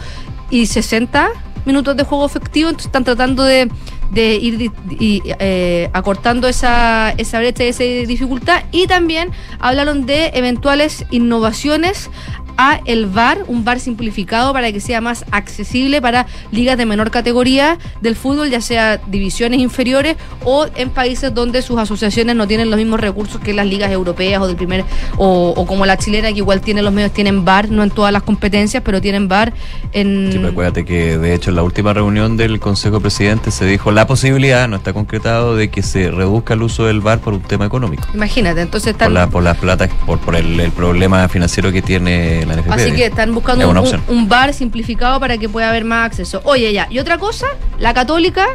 y 0.49 0.65
60 0.65 1.29
minutos 1.65 1.95
de 1.95 2.03
juego 2.03 2.25
efectivo, 2.25 2.69
entonces 2.69 2.87
están 2.87 3.05
tratando 3.05 3.43
de, 3.43 3.69
de 4.11 4.35
ir 4.35 4.71
y, 4.99 5.21
eh, 5.39 5.89
acortando 5.93 6.49
esa, 6.49 7.11
esa 7.17 7.39
brecha 7.39 7.63
y 7.63 7.67
esa 7.67 7.83
dificultad 7.83 8.63
y 8.73 8.87
también 8.87 9.31
hablaron 9.59 10.05
de 10.05 10.31
eventuales 10.33 11.05
innovaciones 11.09 12.09
a 12.57 12.79
el 12.85 13.05
VAR, 13.05 13.39
un 13.47 13.63
VAR 13.63 13.79
simplificado 13.79 14.53
para 14.53 14.71
que 14.71 14.79
sea 14.79 15.01
más 15.01 15.25
accesible 15.31 16.01
para 16.01 16.25
ligas 16.51 16.77
de 16.77 16.85
menor 16.85 17.11
categoría 17.11 17.77
del 18.01 18.15
fútbol, 18.15 18.49
ya 18.49 18.61
sea 18.61 18.97
divisiones 19.07 19.59
inferiores 19.59 20.17
o 20.43 20.67
en 20.75 20.89
países 20.89 21.33
donde 21.33 21.61
sus 21.61 21.79
asociaciones 21.79 22.35
no 22.35 22.47
tienen 22.47 22.69
los 22.69 22.77
mismos 22.77 22.99
recursos 22.99 23.41
que 23.41 23.53
las 23.53 23.65
ligas 23.65 23.91
europeas 23.91 24.41
o 24.41 24.47
del 24.47 24.55
primer 24.55 24.85
o, 25.17 25.53
o 25.55 25.65
como 25.65 25.85
la 25.85 25.97
chilena 25.97 26.29
que 26.29 26.37
igual 26.37 26.61
tiene 26.61 26.81
los 26.81 26.93
medios 26.93 27.11
tienen 27.11 27.45
VAR, 27.45 27.69
no 27.69 27.83
en 27.83 27.89
todas 27.89 28.11
las 28.11 28.23
competencias, 28.23 28.83
pero 28.83 29.01
tienen 29.01 29.27
VAR 29.27 29.53
en 29.91 30.29
Sí, 30.31 30.37
pero 30.37 30.49
acuérdate 30.49 30.85
que 30.85 31.17
de 31.17 31.33
hecho 31.33 31.49
en 31.49 31.55
la 31.55 31.63
última 31.63 31.93
reunión 31.93 32.37
del 32.37 32.59
Consejo 32.59 32.97
de 32.97 33.01
Presidentes 33.01 33.53
se 33.53 33.65
dijo 33.65 33.91
la 33.91 34.07
posibilidad, 34.07 34.67
no 34.67 34.77
está 34.77 34.93
concretado, 34.93 35.55
de 35.55 35.69
que 35.69 35.81
se 35.81 36.11
reduzca 36.11 36.53
el 36.53 36.63
uso 36.63 36.85
del 36.85 37.01
VAR 37.01 37.19
por 37.19 37.33
un 37.33 37.41
tema 37.41 37.65
económico. 37.65 38.07
Imagínate, 38.13 38.61
entonces 38.61 38.93
Por, 38.93 39.01
están 39.03 39.13
la, 39.13 39.27
por 39.27 39.43
las 39.43 39.57
plata, 39.57 39.87
por, 40.05 40.19
por 40.19 40.35
el, 40.35 40.59
el 40.59 40.71
problema 40.71 41.27
financiero 41.27 41.71
que 41.71 41.81
tiene 41.81 42.42
la 42.45 42.55
NFP. 42.55 42.71
Así 42.71 42.91
que 42.93 43.05
están 43.05 43.33
buscando 43.33 43.71
Es 43.83 43.93
un, 43.93 44.03
un 44.07 44.29
bar 44.29 44.53
simplificado 44.53 45.19
para 45.19 45.37
que 45.37 45.49
pueda 45.49 45.69
haber 45.69 45.85
más 45.85 46.05
acceso. 46.05 46.41
Oye, 46.43 46.71
ya. 46.73 46.87
Y 46.89 46.99
otra 46.99 47.17
cosa, 47.17 47.47
la 47.79 47.93
católica, 47.93 48.47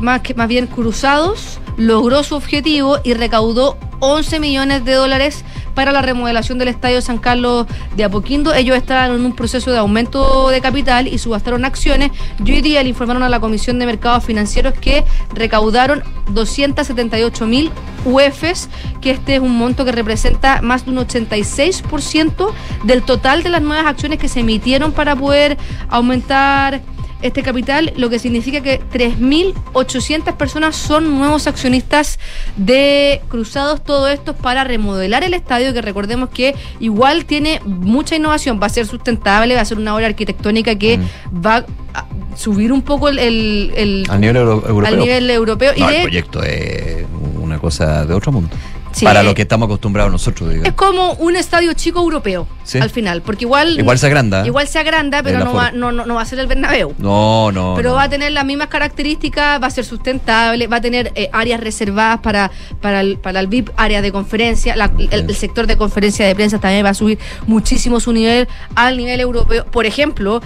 más, 0.00 0.20
que, 0.20 0.34
más 0.34 0.48
bien 0.48 0.66
cruzados, 0.66 1.60
logró 1.76 2.22
su 2.22 2.34
objetivo 2.34 2.98
y 3.04 3.14
recaudó 3.14 3.78
11 4.00 4.40
millones 4.40 4.84
de 4.84 4.92
dólares 4.92 5.44
para 5.74 5.92
la 5.92 6.02
remodelación 6.02 6.58
del 6.58 6.68
Estadio 6.68 7.00
San 7.00 7.18
Carlos 7.18 7.66
de 7.96 8.04
Apoquindo. 8.04 8.54
Ellos 8.54 8.76
estaban 8.76 9.12
en 9.12 9.24
un 9.24 9.34
proceso 9.34 9.70
de 9.70 9.78
aumento 9.78 10.48
de 10.48 10.60
capital 10.60 11.08
y 11.08 11.18
subastaron 11.18 11.64
acciones. 11.64 12.10
Y 12.44 12.52
hoy 12.52 12.60
día 12.62 12.82
le 12.82 12.88
informaron 12.88 13.22
a 13.22 13.28
la 13.28 13.40
Comisión 13.40 13.78
de 13.78 13.86
Mercados 13.86 14.24
Financieros 14.24 14.74
que 14.74 15.04
recaudaron 15.34 16.02
278 16.30 17.46
mil 17.46 17.70
UEFs, 18.04 18.68
que 19.00 19.10
este 19.10 19.36
es 19.36 19.40
un 19.40 19.56
monto 19.56 19.84
que 19.84 19.92
representa 19.92 20.62
más 20.62 20.84
de 20.84 20.92
un 20.92 20.98
86% 20.98 22.52
del 22.84 23.02
total 23.02 23.42
de 23.42 23.48
las 23.48 23.62
nuevas 23.62 23.86
acciones 23.86 24.18
que 24.18 24.28
se 24.28 24.40
emitieron 24.40 24.92
para 24.92 25.16
poder 25.16 25.56
aumentar 25.88 26.82
este 27.22 27.42
capital, 27.42 27.92
lo 27.96 28.10
que 28.10 28.18
significa 28.18 28.60
que 28.60 28.80
3.800 28.92 30.36
personas 30.36 30.76
son 30.76 31.16
nuevos 31.18 31.46
accionistas 31.46 32.18
de 32.56 33.20
Cruzados, 33.28 33.82
todo 33.82 34.08
esto 34.08 34.32
es 34.32 34.36
para 34.36 34.64
remodelar 34.64 35.24
el 35.24 35.34
estadio, 35.34 35.72
que 35.72 35.82
recordemos 35.82 36.28
que 36.30 36.54
igual 36.80 37.24
tiene 37.24 37.60
mucha 37.64 38.16
innovación, 38.16 38.60
va 38.62 38.66
a 38.66 38.70
ser 38.70 38.86
sustentable, 38.86 39.54
va 39.54 39.60
a 39.62 39.64
ser 39.64 39.78
una 39.78 39.94
obra 39.94 40.06
arquitectónica 40.06 40.76
que 40.76 40.98
va 41.34 41.64
a 41.94 42.06
subir 42.36 42.72
un 42.72 42.82
poco 42.82 43.08
el, 43.08 43.18
el- 43.18 43.72
el- 43.76 44.06
Al 44.08 44.20
nivel 44.20 44.36
euro- 44.36 44.64
europeo. 44.68 44.86
al 44.86 44.98
nivel 44.98 45.30
europeo. 45.30 45.72
No, 45.76 45.84
y 45.86 45.88
el 45.88 45.96
de, 45.96 46.02
proyecto 46.02 46.42
es 46.42 47.04
una 47.40 47.58
cosa 47.58 48.04
de 48.04 48.14
otro 48.14 48.32
mundo. 48.32 48.50
Sí. 48.94 49.04
Para 49.04 49.22
lo 49.22 49.34
que 49.34 49.42
estamos 49.42 49.66
acostumbrados 49.66 50.12
nosotros, 50.12 50.48
digamos. 50.50 50.68
Es 50.68 50.74
como 50.74 51.12
un 51.14 51.34
estadio 51.36 51.72
chico 51.72 52.00
europeo 52.00 52.46
Sí. 52.62 52.78
al 52.78 52.90
final, 52.90 53.22
porque 53.22 53.44
igual 53.44 53.78
Igual 53.78 53.98
se 53.98 54.06
agranda. 54.06 54.46
igual 54.46 54.68
se 54.68 54.78
agranda, 54.78 55.22
pero 55.22 55.40
no 55.44 55.52
va, 55.52 55.72
no, 55.72 55.90
no, 55.92 56.06
no 56.06 56.14
va 56.14 56.22
a 56.22 56.24
ser 56.24 56.38
el 56.38 56.46
Bernabéu. 56.46 56.94
No, 56.98 57.50
no. 57.52 57.74
Pero 57.76 57.90
no. 57.90 57.96
va 57.96 58.04
a 58.04 58.08
tener 58.08 58.30
las 58.32 58.44
mismas 58.44 58.68
características, 58.68 59.60
va 59.62 59.66
a 59.66 59.70
ser 59.70 59.84
sustentable, 59.84 60.66
va 60.68 60.76
a 60.76 60.80
tener 60.80 61.12
eh, 61.16 61.28
áreas 61.32 61.60
reservadas 61.60 62.20
para, 62.20 62.50
para, 62.80 63.00
el, 63.00 63.18
para 63.18 63.40
el 63.40 63.48
VIP, 63.48 63.70
áreas 63.76 64.02
de 64.02 64.12
conferencia, 64.12 64.76
la- 64.76 64.92
el, 64.98 65.28
el 65.28 65.34
sector 65.36 65.66
de 65.66 65.76
conferencia 65.76 66.26
de 66.26 66.34
prensa 66.34 66.58
también 66.60 66.84
va 66.86 66.90
a 66.90 66.94
subir 66.94 67.18
muchísimo 67.46 67.98
su 68.00 68.12
nivel 68.12 68.48
al 68.76 68.96
nivel 68.96 69.18
europeo. 69.20 69.64
Por 69.66 69.86
ejemplo, 69.86 70.40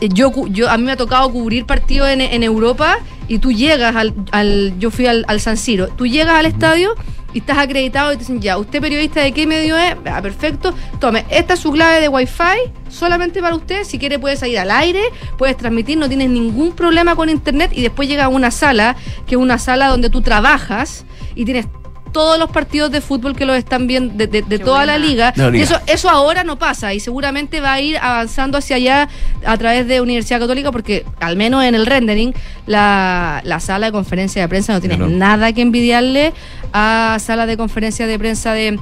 eh, 0.00 0.08
yo, 0.12 0.30
yo 0.48 0.68
a 0.70 0.76
mí 0.76 0.84
me 0.84 0.92
ha 0.92 0.96
tocado 0.96 1.30
cubrir 1.32 1.64
partidos 1.66 2.08
en, 2.10 2.20
en 2.20 2.42
Europa 2.42 2.98
y 3.26 3.38
tú 3.38 3.50
llegas 3.52 3.96
al, 3.96 4.14
al- 4.30 4.74
yo 4.78 4.90
fui 4.90 5.06
al, 5.06 5.24
al 5.28 5.40
San 5.40 5.56
Siro, 5.56 5.88
tú 5.88 6.06
llegas 6.06 6.34
al 6.36 6.46
estadio 6.46 6.94
y 7.34 7.38
estás 7.38 7.58
acreditado 7.58 8.12
y 8.12 8.16
te 8.16 8.20
dicen, 8.20 8.40
ya, 8.40 8.58
¿usted 8.58 8.80
periodista 8.80 9.20
de 9.20 9.32
qué 9.32 9.46
medio 9.46 9.76
es? 9.76 9.96
Ah, 10.06 10.22
perfecto, 10.22 10.74
tome, 10.98 11.24
esta 11.28 11.54
es 11.54 11.60
su 11.60 11.72
clave 11.72 12.00
de 12.00 12.08
Wi-Fi, 12.08 12.72
solamente 12.88 13.40
para 13.40 13.54
usted, 13.54 13.84
si 13.84 13.98
quiere 13.98 14.18
puedes 14.18 14.38
salir 14.40 14.58
al 14.58 14.70
aire, 14.70 15.02
puedes 15.36 15.56
transmitir, 15.56 15.98
no 15.98 16.08
tienes 16.08 16.30
ningún 16.30 16.72
problema 16.72 17.16
con 17.16 17.28
internet 17.28 17.70
y 17.74 17.82
después 17.82 18.08
llega 18.08 18.24
a 18.24 18.28
una 18.28 18.50
sala, 18.50 18.96
que 19.26 19.34
es 19.34 19.40
una 19.40 19.58
sala 19.58 19.88
donde 19.88 20.10
tú 20.10 20.22
trabajas 20.22 21.04
y 21.34 21.44
tienes 21.44 21.66
todos 22.12 22.38
los 22.38 22.50
partidos 22.50 22.90
de 22.90 23.00
fútbol 23.00 23.34
que 23.36 23.44
los 23.46 23.56
están 23.56 23.86
viendo 23.86 24.14
de, 24.14 24.26
de- 24.26 24.42
de 24.42 24.58
toda 24.58 24.86
la 24.86 24.98
liga. 24.98 25.32
Y 25.58 25.62
eso, 25.62 25.78
eso 25.86 26.08
ahora 26.10 26.44
no 26.44 26.58
pasa 26.58 26.94
y 26.94 27.00
seguramente 27.00 27.60
va 27.60 27.74
a 27.74 27.80
ir 27.80 27.98
avanzando 27.98 28.58
hacia 28.58 28.76
allá 28.76 29.08
a 29.44 29.56
través 29.56 29.86
de 29.86 30.00
Universidad 30.00 30.40
Católica 30.40 30.72
porque 30.72 31.04
al 31.20 31.36
menos 31.36 31.64
en 31.64 31.74
el 31.74 31.86
rendering 31.86 32.34
la, 32.66 33.40
la 33.44 33.60
sala 33.60 33.86
de 33.86 33.92
conferencia 33.92 34.42
de 34.42 34.48
prensa 34.48 34.72
no 34.72 34.80
tiene 34.80 34.96
nada 34.98 35.52
que 35.52 35.62
envidiarle 35.62 36.32
a 36.72 37.16
salas 37.20 37.46
de 37.46 37.56
conferencia 37.56 38.06
de 38.06 38.18
prensa 38.18 38.52
de, 38.52 38.78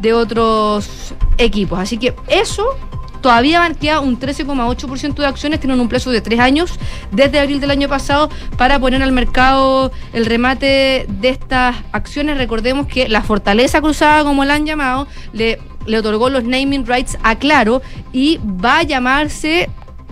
de 0.00 0.12
otros 0.12 1.14
equipos. 1.38 1.78
Así 1.78 1.96
que 1.98 2.14
eso 2.28 2.64
todavía 3.20 3.70
queda 3.78 4.00
un 4.00 4.18
13,8% 4.18 5.14
de 5.14 5.26
acciones, 5.26 5.60
tienen 5.60 5.80
un 5.80 5.88
plazo 5.88 6.10
de 6.10 6.20
tres 6.20 6.40
años 6.40 6.78
desde 7.10 7.40
abril 7.40 7.60
del 7.60 7.70
año 7.70 7.88
pasado 7.88 8.30
para 8.56 8.78
poner 8.78 9.02
al 9.02 9.12
mercado 9.12 9.92
el 10.12 10.26
remate 10.26 11.06
de 11.08 11.28
estas 11.28 11.76
acciones. 11.92 12.38
Recordemos 12.38 12.86
que 12.86 13.08
la 13.08 13.22
Fortaleza 13.22 13.80
Cruzada, 13.80 14.24
como 14.24 14.44
la 14.44 14.54
han 14.54 14.66
llamado, 14.66 15.06
le, 15.32 15.58
le 15.86 15.98
otorgó 15.98 16.30
los 16.30 16.44
naming 16.44 16.86
rights 16.86 17.18
a 17.22 17.36
Claro 17.36 17.82
y 18.12 18.38
va 18.42 18.78
a 18.78 18.82
llamarse 18.82 19.68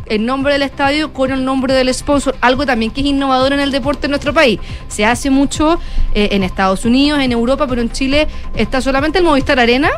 el 0.09 0.25
nombre 0.25 0.55
del 0.55 0.63
estadio 0.63 1.13
con 1.13 1.31
el 1.31 1.45
nombre 1.45 1.75
del 1.75 1.93
sponsor, 1.93 2.35
algo 2.41 2.67
también 2.67 2.91
que 2.91 3.01
es 3.01 3.07
innovador 3.07 3.53
en 3.53 3.61
el 3.61 3.71
deporte 3.71 4.07
en 4.07 4.11
nuestro 4.11 4.33
país. 4.33 4.59
Se 4.89 5.05
hace 5.05 5.31
mucho 5.31 5.79
eh, 6.15 6.31
en 6.33 6.43
Estados 6.43 6.85
Unidos, 6.85 7.21
en 7.21 7.33
Europa, 7.33 7.67
pero 7.67 7.81
en 7.81 7.91
Chile 7.91 8.29
está 8.57 8.81
solamente 8.81 9.19
el 9.19 9.25
Movistar 9.25 9.61
Arena, 9.61 9.91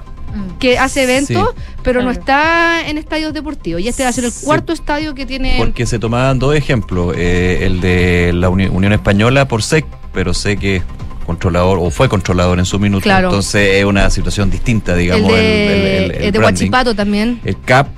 que 0.59 0.79
hace 0.79 1.03
eventos, 1.05 1.49
Sí. 1.57 1.63
pero 1.83 2.03
no 2.03 2.11
está 2.11 2.87
en 2.89 2.99
estadios 2.99 3.33
deportivos. 3.33 3.81
Y 3.81 3.89
este 3.89 4.03
va 4.05 4.11
a 4.11 4.13
ser 4.13 4.25
el 4.25 4.33
Sí. 4.33 4.45
cuarto 4.45 4.73
estadio 4.73 5.15
que 5.15 5.27
tiene... 5.27 5.55
Porque 5.59 5.87
se 5.87 5.99
tomaban 5.99 6.39
dos 6.39 6.55
ejemplos. 6.55 7.15
eh, 7.17 7.61
el 7.67 7.81
de 7.81 8.33
la 8.35 8.49
Uni- 8.49 8.69
Unión 8.69 8.93
Española 8.93 9.47
por 9.49 9.63
SEC, 9.63 9.85
pero 10.13 10.35
sé 10.35 10.57
que 10.57 10.77
es 10.77 10.83
controlador 11.27 11.79
o 11.81 11.91
fue 11.91 12.09
controlador 12.09 12.59
en 12.59 12.65
su 12.65 12.79
minuto. 12.79 13.03
Claro. 13.05 13.29
Entonces 13.29 13.77
es 13.77 13.85
una 13.85 14.11
situación 14.11 14.51
distinta, 14.51 14.93
el 14.93 14.99
digamos. 14.99 15.33
de, 15.33 15.67
el- 15.67 15.71
el- 16.05 16.11
el 16.17 16.25
el 16.25 16.33
de. 16.33 16.39
Huachipato 16.39 16.95
también. 16.95 17.41
El 17.45 17.61
CAP, 17.61 17.89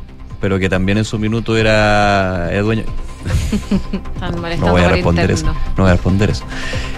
pero 0.41 0.59
que 0.59 0.69
también 0.69 0.99
en 0.99 1.05
su 1.05 1.19
minuto 1.19 1.57
era, 1.57 2.49
era 2.53 2.61
dueño. 2.63 2.83
No 4.61 4.73
voy 4.73 4.83
a 4.83 4.89
responder 4.89 5.31
eso. 5.31 5.47
No 5.47 5.55
voy 5.85 5.89
a 5.89 5.93
responder 5.93 6.31
eso. 6.31 6.45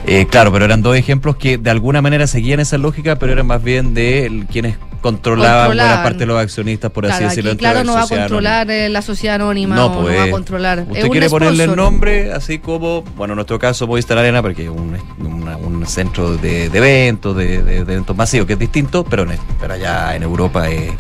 Eh, 0.06 0.26
claro, 0.26 0.52
pero 0.52 0.64
eran 0.64 0.82
dos 0.82 0.96
ejemplos 0.96 1.36
que 1.36 1.58
de 1.58 1.70
alguna 1.70 2.02
manera 2.02 2.26
seguían 2.26 2.60
esa 2.60 2.78
lógica, 2.78 3.16
pero 3.18 3.32
eran 3.32 3.46
más 3.46 3.62
bien 3.62 3.94
de 3.94 4.44
quienes 4.50 4.76
controlaban, 5.00 5.66
buena 5.68 6.02
parte 6.02 6.20
de 6.20 6.26
los 6.26 6.40
accionistas, 6.40 6.90
por 6.90 7.04
así 7.06 7.24
decirlo. 7.24 7.50
aquí, 7.50 7.58
claro, 7.58 7.78
la 7.80 7.84
no 7.84 7.92
va 7.94 8.02
a 8.04 8.08
controlar 8.08 8.70
eh, 8.70 8.88
la 8.88 9.02
sociedad 9.02 9.34
anónima, 9.36 9.76
No, 9.76 10.00
pues, 10.00 10.14
no 10.14 10.18
va 10.22 10.24
a 10.24 10.30
controlar. 10.30 10.86
Usted 10.88 11.08
quiere 11.10 11.28
ponerle 11.28 11.64
el 11.64 11.76
nombre, 11.76 12.32
así 12.32 12.58
como, 12.58 13.02
bueno, 13.16 13.32
en 13.32 13.36
nuestro 13.36 13.58
caso 13.58 13.86
Movistar 13.86 14.16
Arena, 14.16 14.40
porque 14.40 14.64
es 14.64 14.70
un, 14.70 14.96
una- 15.18 15.56
un 15.58 15.86
centro 15.86 16.36
de, 16.38 16.70
de 16.70 16.78
eventos, 16.78 17.36
de, 17.36 17.62
de- 17.62 17.84
de 17.84 17.92
eventos 17.92 18.16
masivos, 18.16 18.46
que 18.46 18.54
es 18.54 18.58
distinto, 18.58 19.04
pero, 19.04 19.24
en, 19.30 19.38
pero 19.60 19.74
allá 19.74 20.16
en 20.16 20.22
Europa 20.22 20.68
es 20.70 20.92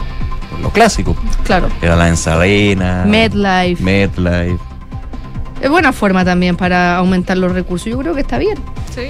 lo 0.60 0.68
clásico. 0.70 1.16
Claro. 1.44 1.68
Era 1.80 1.96
la 1.96 2.04
Arena, 2.04 3.04
MedLife. 3.06 3.82
MedLife. 3.82 4.58
Es 5.64 5.70
buena 5.70 5.94
forma 5.94 6.26
también 6.26 6.56
para 6.58 6.96
aumentar 6.98 7.38
los 7.38 7.50
recursos. 7.52 7.88
Yo 7.88 7.96
creo 7.98 8.14
que 8.14 8.20
está 8.20 8.36
bien. 8.36 8.58
Sí, 8.94 9.06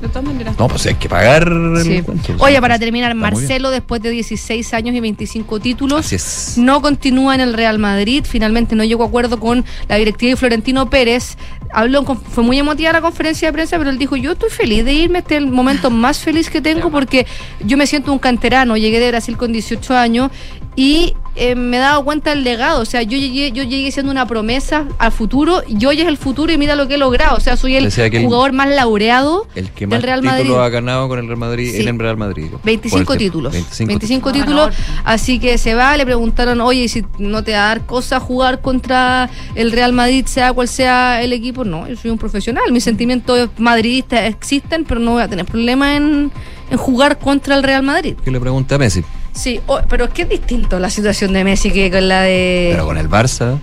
de 0.00 0.06
todas 0.06 0.22
maneras. 0.22 0.56
No, 0.56 0.68
pues 0.68 0.86
hay 0.86 0.94
que 0.94 1.08
pagar 1.08 1.48
el 1.48 1.82
Sí. 1.82 2.00
cuento. 2.02 2.32
Oye, 2.38 2.60
para 2.60 2.78
terminar, 2.78 3.10
Está. 3.10 3.20
Marcelo, 3.20 3.70
después 3.70 4.00
de 4.02 4.10
16 4.10 4.72
años 4.72 4.94
y 4.94 5.00
25 5.00 5.58
títulos, 5.58 6.56
no 6.58 6.80
continúa 6.80 7.34
en 7.34 7.40
el 7.40 7.54
Real 7.54 7.80
Madrid. 7.80 8.24
Finalmente 8.24 8.76
no 8.76 8.84
llegó 8.84 9.02
a 9.02 9.08
acuerdo 9.08 9.40
con 9.40 9.64
la 9.88 9.96
directiva 9.96 10.34
y 10.34 10.36
Florentino 10.36 10.88
Pérez. 10.88 11.36
Habló, 11.72 12.04
fue 12.04 12.44
muy 12.44 12.56
emotiva 12.60 12.92
la 12.92 13.00
conferencia 13.00 13.48
de 13.48 13.52
prensa, 13.52 13.76
pero 13.76 13.90
él 13.90 13.98
dijo, 13.98 14.14
yo 14.14 14.30
estoy 14.32 14.50
feliz 14.50 14.84
de 14.84 14.92
irme, 14.92 15.18
este 15.18 15.34
es 15.34 15.42
el 15.42 15.48
momento 15.50 15.90
más 15.90 16.20
feliz 16.20 16.50
que 16.50 16.60
tengo 16.60 16.92
porque 16.92 17.26
yo 17.64 17.76
me 17.76 17.88
siento 17.88 18.12
un 18.12 18.20
canterano, 18.20 18.76
llegué 18.76 19.00
de 19.00 19.08
Brasil 19.08 19.36
con 19.36 19.50
18 19.50 19.92
años 19.96 20.30
y 20.76 21.14
eh, 21.36 21.54
me 21.54 21.76
he 21.76 21.80
dado 21.80 22.02
cuenta 22.04 22.30
del 22.30 22.42
legado, 22.44 22.80
o 22.80 22.84
sea, 22.84 23.02
yo 23.02 23.16
llegué, 23.18 23.52
yo 23.52 23.62
llegué 23.62 23.90
siendo 23.92 24.10
una 24.10 24.26
promesa 24.26 24.86
al 24.98 25.12
futuro 25.12 25.62
y 25.68 25.84
hoy 25.84 26.00
es 26.00 26.06
el 26.08 26.16
futuro 26.16 26.52
y 26.52 26.58
mira 26.58 26.74
lo 26.74 26.88
que 26.88 26.94
he 26.94 26.98
logrado, 26.98 27.36
o 27.36 27.40
sea, 27.40 27.56
soy 27.56 27.76
el 27.76 27.92
que 27.92 28.06
el- 28.06 28.24
jugador 28.24 28.52
más 28.52 28.68
laureado 28.68 29.46
El 29.54 29.70
que 29.70 29.86
del 29.86 29.90
más 29.98 30.02
Real 30.02 30.20
títulos 30.22 30.46
Madrid. 30.48 30.54
ha 30.64 30.68
ganado 30.70 31.08
con 31.08 31.18
el 31.18 31.26
Real 31.26 31.38
Madrid 31.38 31.70
Sí. 31.74 31.82
en 31.82 31.88
el 31.88 31.98
Real 31.98 32.16
Madrid. 32.16 32.46
25 32.64 33.04
Por 33.04 33.14
el 33.14 33.18
tiempo. 33.18 33.32
títulos. 33.32 33.52
25, 33.52 33.88
25, 33.88 34.32
títulos. 34.32 34.74
Así 35.04 35.38
que 35.38 35.58
se 35.58 35.74
va, 35.74 35.96
le 35.96 36.04
preguntaron, 36.04 36.60
oye, 36.60 36.84
¿y 36.84 36.88
si 36.88 37.04
no 37.18 37.44
te 37.44 37.52
va 37.52 37.58
a 37.64 37.68
dar 37.68 37.86
cosa 37.86 38.18
jugar 38.20 38.60
contra 38.60 39.28
el 39.54 39.72
Real 39.72 39.92
Madrid, 39.92 40.24
sea 40.26 40.52
cual 40.52 40.68
sea 40.68 41.22
el 41.22 41.32
equipo? 41.32 41.64
No, 41.64 41.86
yo 41.88 41.96
soy 41.96 42.10
un 42.10 42.18
profesional. 42.18 42.64
Mis 42.72 42.84
sentimientos 42.84 43.50
madridistas 43.58 44.24
existen, 44.28 44.84
pero 44.84 45.00
no 45.00 45.12
voy 45.12 45.22
a 45.22 45.28
tener 45.28 45.44
problema 45.44 45.96
en, 45.96 46.30
en 46.70 46.78
jugar 46.78 47.18
contra 47.18 47.56
el 47.56 47.62
Real 47.62 47.82
Madrid. 47.82 48.14
Que 48.24 48.30
le 48.30 48.40
pregunté 48.40 48.74
a 48.74 48.78
Messi. 48.78 49.02
Sí, 49.36 49.60
oh, 49.66 49.80
pero 49.88 50.06
es 50.06 50.10
que 50.10 50.22
es 50.22 50.28
distinto 50.28 50.78
la 50.78 50.90
situación 50.90 51.32
de 51.32 51.44
Messi 51.44 51.70
que 51.70 51.90
con 51.90 52.08
la 52.08 52.22
de... 52.22 52.70
Pero 52.72 52.86
con 52.86 52.96
el 52.98 53.08
Barça. 53.08 53.58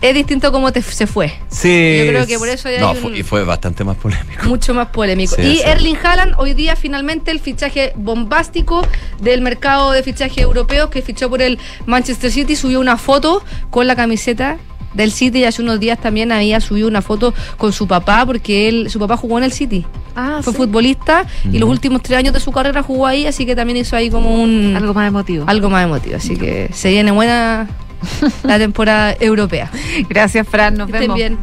Es 0.00 0.14
distinto 0.14 0.50
cómo 0.50 0.72
te, 0.72 0.80
se 0.80 1.06
fue. 1.06 1.30
Sí. 1.50 1.98
Yo 1.98 2.10
creo 2.12 2.26
que 2.26 2.38
por 2.38 2.48
eso 2.48 2.68
hay 2.68 2.78
No, 2.78 2.92
un- 2.92 2.96
fue- 2.96 3.18
y 3.18 3.22
fue 3.22 3.44
bastante 3.44 3.84
más 3.84 3.96
polémico. 3.98 4.46
mucho 4.46 4.72
más 4.72 4.88
polémico. 4.88 5.34
Sí, 5.36 5.42
y 5.42 5.56
sí. 5.56 5.62
Erling 5.62 5.96
Haaland, 6.02 6.34
hoy 6.38 6.54
día 6.54 6.74
finalmente 6.74 7.30
el 7.30 7.38
fichaje 7.38 7.92
bombástico 7.96 8.86
del 9.20 9.42
mercado 9.42 9.90
de 9.92 10.02
fichaje 10.02 10.40
europeo 10.40 10.88
que 10.88 11.02
fichó 11.02 11.28
por 11.28 11.42
el 11.42 11.58
Manchester 11.84 12.30
City, 12.32 12.56
subió 12.56 12.80
una 12.80 12.96
foto 12.96 13.44
con 13.68 13.86
la 13.86 13.94
camiseta 13.94 14.56
del 14.94 15.12
City 15.12 15.40
y 15.40 15.44
hace 15.44 15.62
unos 15.62 15.78
días 15.80 16.00
también 16.00 16.32
había 16.32 16.60
subido 16.60 16.88
una 16.88 17.02
foto 17.02 17.32
con 17.56 17.72
su 17.72 17.86
papá 17.86 18.24
porque 18.26 18.68
él, 18.68 18.90
su 18.90 18.98
papá 18.98 19.16
jugó 19.16 19.38
en 19.38 19.44
el 19.44 19.52
City. 19.52 19.84
Ah, 20.16 20.40
Fue 20.42 20.52
sí. 20.52 20.56
futbolista 20.56 21.24
y 21.50 21.58
los 21.58 21.68
últimos 21.68 22.02
tres 22.02 22.18
años 22.18 22.34
de 22.34 22.40
su 22.40 22.50
carrera 22.50 22.82
jugó 22.82 23.06
ahí, 23.06 23.26
así 23.26 23.46
que 23.46 23.54
también 23.54 23.76
hizo 23.78 23.94
ahí 23.96 24.10
como 24.10 24.34
un 24.42 24.74
Algo 24.76 24.92
más 24.92 25.06
emotivo. 25.08 25.44
algo 25.46 25.70
más 25.70 25.84
emotivo. 25.84 26.16
Así 26.16 26.36
que 26.36 26.68
se 26.72 26.90
viene 26.90 27.10
buena 27.12 27.68
la 28.42 28.58
temporada 28.58 29.14
europea. 29.20 29.70
Gracias, 30.08 30.46
Fran. 30.48 30.74
Nos 30.76 30.88
estén 30.88 31.00
vemos. 31.02 31.16
bien. 31.16 31.38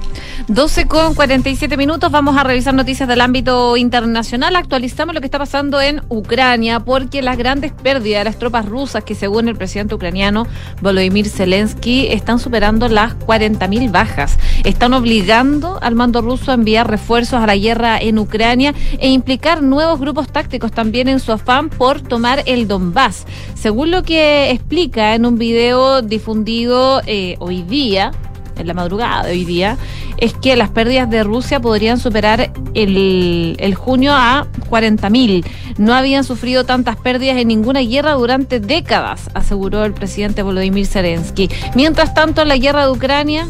12 0.48 0.88
con 0.88 1.14
47 1.14 1.78
minutos. 1.78 2.12
Vamos 2.12 2.38
a 2.38 2.44
revisar 2.44 2.74
noticias 2.74 3.08
del 3.08 3.22
ámbito 3.22 3.78
internacional. 3.78 4.56
Actualizamos 4.56 5.14
lo 5.14 5.22
que 5.22 5.28
está 5.28 5.40
pasando 5.40 5.82
en 5.82 6.02
Ucrania 6.10 6.80
porque 6.80 7.22
las 7.22 7.38
grandes 7.38 7.74
pérdidas 7.74 8.22
de 8.22 8.24
las 8.26 8.40
tropas 8.40 8.66
rusas, 8.66 9.04
que 9.04 9.16
según 9.16 9.48
el 9.48 9.56
presidente 9.56 9.96
ucraniano 9.96 10.48
Volodymyr 10.82 11.28
Zelensky, 11.30 12.08
están 12.08 12.40
superando 12.40 12.88
las 12.88 13.18
40.000 13.20 13.92
bajas. 13.92 14.38
Están 14.64 14.94
obligando 14.94 15.80
al 15.82 15.96
mando 15.96 16.22
ruso 16.22 16.52
a 16.52 16.56
enviar 16.56 16.90
refuerzos 16.90 17.42
a 17.42 17.48
la 17.48 17.58
guerra 17.58 17.98
en 18.00 18.20
Ucrania 18.20 18.74
e 19.00 19.10
implicar 19.10 19.62
nuevos 19.62 20.00
grupos 20.00 20.30
tácticos 20.30 20.72
también 20.72 21.08
en 21.08 21.20
su 21.20 21.32
afán 21.32 21.70
por 21.70 22.02
tomar 22.02 22.44
el 22.46 22.68
Donbass. 22.68 23.26
Según 23.56 23.92
lo 23.92 24.04
que 24.04 24.52
explica 24.52 25.16
en 25.16 25.26
un 25.26 25.38
video 25.38 26.02
difundido 26.02 26.47
eh, 26.48 27.36
hoy 27.40 27.62
día, 27.64 28.12
en 28.58 28.68
la 28.68 28.74
madrugada 28.74 29.24
de 29.24 29.32
hoy 29.32 29.44
día, 29.44 29.78
es 30.18 30.34
que 30.34 30.56
las 30.56 30.70
pérdidas 30.70 31.10
de 31.10 31.24
Rusia 31.24 31.60
podrían 31.60 32.00
superar 32.00 32.52
el, 32.74 33.58
el 33.60 33.76
junio 33.76 34.14
a 34.14 34.48
40.000. 34.70 35.46
No 35.78 35.94
habían 35.94 36.24
sufrido 36.24 36.64
tantas 36.64 36.96
pérdidas 36.96 37.36
en 37.38 37.50
ninguna 37.50 37.82
guerra 37.82 38.14
durante 38.14 38.62
décadas, 38.62 39.30
aseguró 39.34 39.84
el 39.84 39.94
presidente 39.94 40.42
Volodymyr 40.42 40.88
Zelensky. 40.88 41.50
Mientras 41.76 42.14
tanto, 42.14 42.42
en 42.42 42.48
la 42.48 42.58
guerra 42.58 42.86
de 42.86 42.92
Ucrania 42.92 43.46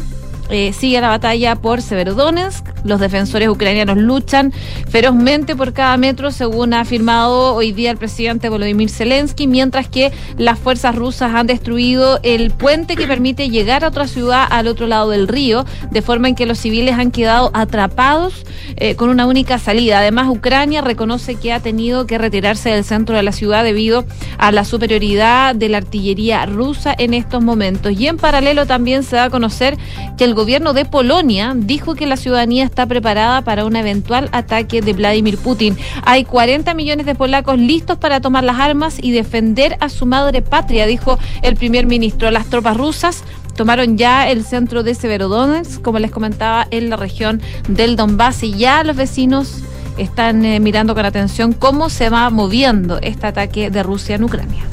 eh, 0.50 0.72
sigue 0.72 1.00
la 1.00 1.08
batalla 1.08 1.54
por 1.54 1.80
Severodonetsk, 1.80 2.66
Los 2.84 3.00
defensores 3.00 3.48
ucranianos 3.48 3.96
luchan 3.96 4.52
ferozmente 4.88 5.56
por 5.56 5.72
cada 5.72 5.96
metro, 5.96 6.30
según 6.30 6.74
ha 6.74 6.80
afirmado 6.80 7.54
hoy 7.54 7.72
día 7.72 7.90
el 7.90 7.96
presidente 7.96 8.48
Volodymyr 8.48 8.90
Zelensky, 8.90 9.46
mientras 9.46 9.88
que 9.88 10.12
las 10.36 10.58
fuerzas 10.58 10.94
rusas 10.94 11.34
han 11.34 11.46
destruido 11.46 12.20
el 12.22 12.50
puente 12.50 12.96
que 12.96 13.06
permite 13.06 13.50
llegar 13.50 13.84
a 13.84 13.88
otra 13.88 14.06
ciudad 14.06 14.46
al 14.48 14.66
otro 14.66 14.86
lado 14.86 15.10
del 15.10 15.28
río, 15.28 15.64
de 15.90 16.02
forma 16.02 16.28
en 16.28 16.34
que 16.34 16.46
los 16.46 16.58
civiles 16.58 16.94
han 16.94 17.10
quedado 17.10 17.50
atrapados 17.54 18.44
eh, 18.76 18.94
con 18.94 19.08
una 19.10 19.26
única 19.26 19.58
salida. 19.58 19.98
Además, 19.98 20.28
Ucrania 20.28 20.80
reconoce 20.80 21.34
que 21.34 21.52
ha 21.52 21.60
tenido 21.60 22.06
que 22.06 22.18
retirarse 22.18 22.70
del 22.70 22.84
centro 22.84 23.16
de 23.16 23.22
la 23.22 23.32
ciudad 23.32 23.64
debido 23.64 24.04
a 24.38 24.52
la 24.52 24.64
superioridad 24.64 25.54
de 25.54 25.68
la 25.68 25.78
artillería 25.78 26.46
rusa 26.46 26.94
en 26.96 27.14
estos 27.14 27.42
momentos. 27.42 27.92
Y 27.98 28.06
en 28.06 28.16
paralelo 28.16 28.66
también 28.66 29.02
se 29.02 29.16
da 29.16 29.24
a 29.24 29.30
conocer 29.30 29.76
que 30.16 30.24
el 30.24 30.34
gobierno 30.34 30.72
de 30.72 30.84
Polonia 30.84 31.54
dijo 31.56 31.94
que 31.94 32.06
la 32.06 32.16
ciudadanía 32.16 32.67
está 32.68 32.86
preparada 32.86 33.42
para 33.42 33.64
un 33.64 33.76
eventual 33.76 34.28
ataque 34.32 34.80
de 34.80 34.92
Vladimir 34.92 35.36
Putin. 35.38 35.76
Hay 36.04 36.24
40 36.24 36.72
millones 36.74 37.06
de 37.06 37.14
polacos 37.14 37.58
listos 37.58 37.98
para 37.98 38.20
tomar 38.20 38.44
las 38.44 38.58
armas 38.58 38.98
y 39.02 39.12
defender 39.12 39.76
a 39.80 39.88
su 39.88 40.06
madre 40.06 40.42
patria, 40.42 40.86
dijo 40.86 41.18
el 41.42 41.56
primer 41.56 41.86
ministro. 41.86 42.30
Las 42.30 42.46
tropas 42.46 42.76
rusas 42.76 43.24
tomaron 43.56 43.98
ya 43.98 44.28
el 44.28 44.44
centro 44.44 44.82
de 44.82 44.94
Severodonetsk, 44.94 45.82
como 45.82 45.98
les 45.98 46.10
comentaba, 46.10 46.66
en 46.70 46.90
la 46.90 46.96
región 46.96 47.42
del 47.68 47.96
Donbass 47.96 48.42
y 48.44 48.52
ya 48.52 48.84
los 48.84 48.96
vecinos 48.96 49.62
están 49.96 50.44
eh, 50.44 50.60
mirando 50.60 50.94
con 50.94 51.04
atención 51.04 51.52
cómo 51.52 51.90
se 51.90 52.08
va 52.08 52.30
moviendo 52.30 52.98
este 53.02 53.26
ataque 53.26 53.70
de 53.70 53.82
Rusia 53.82 54.14
en 54.14 54.24
Ucrania. 54.24 54.64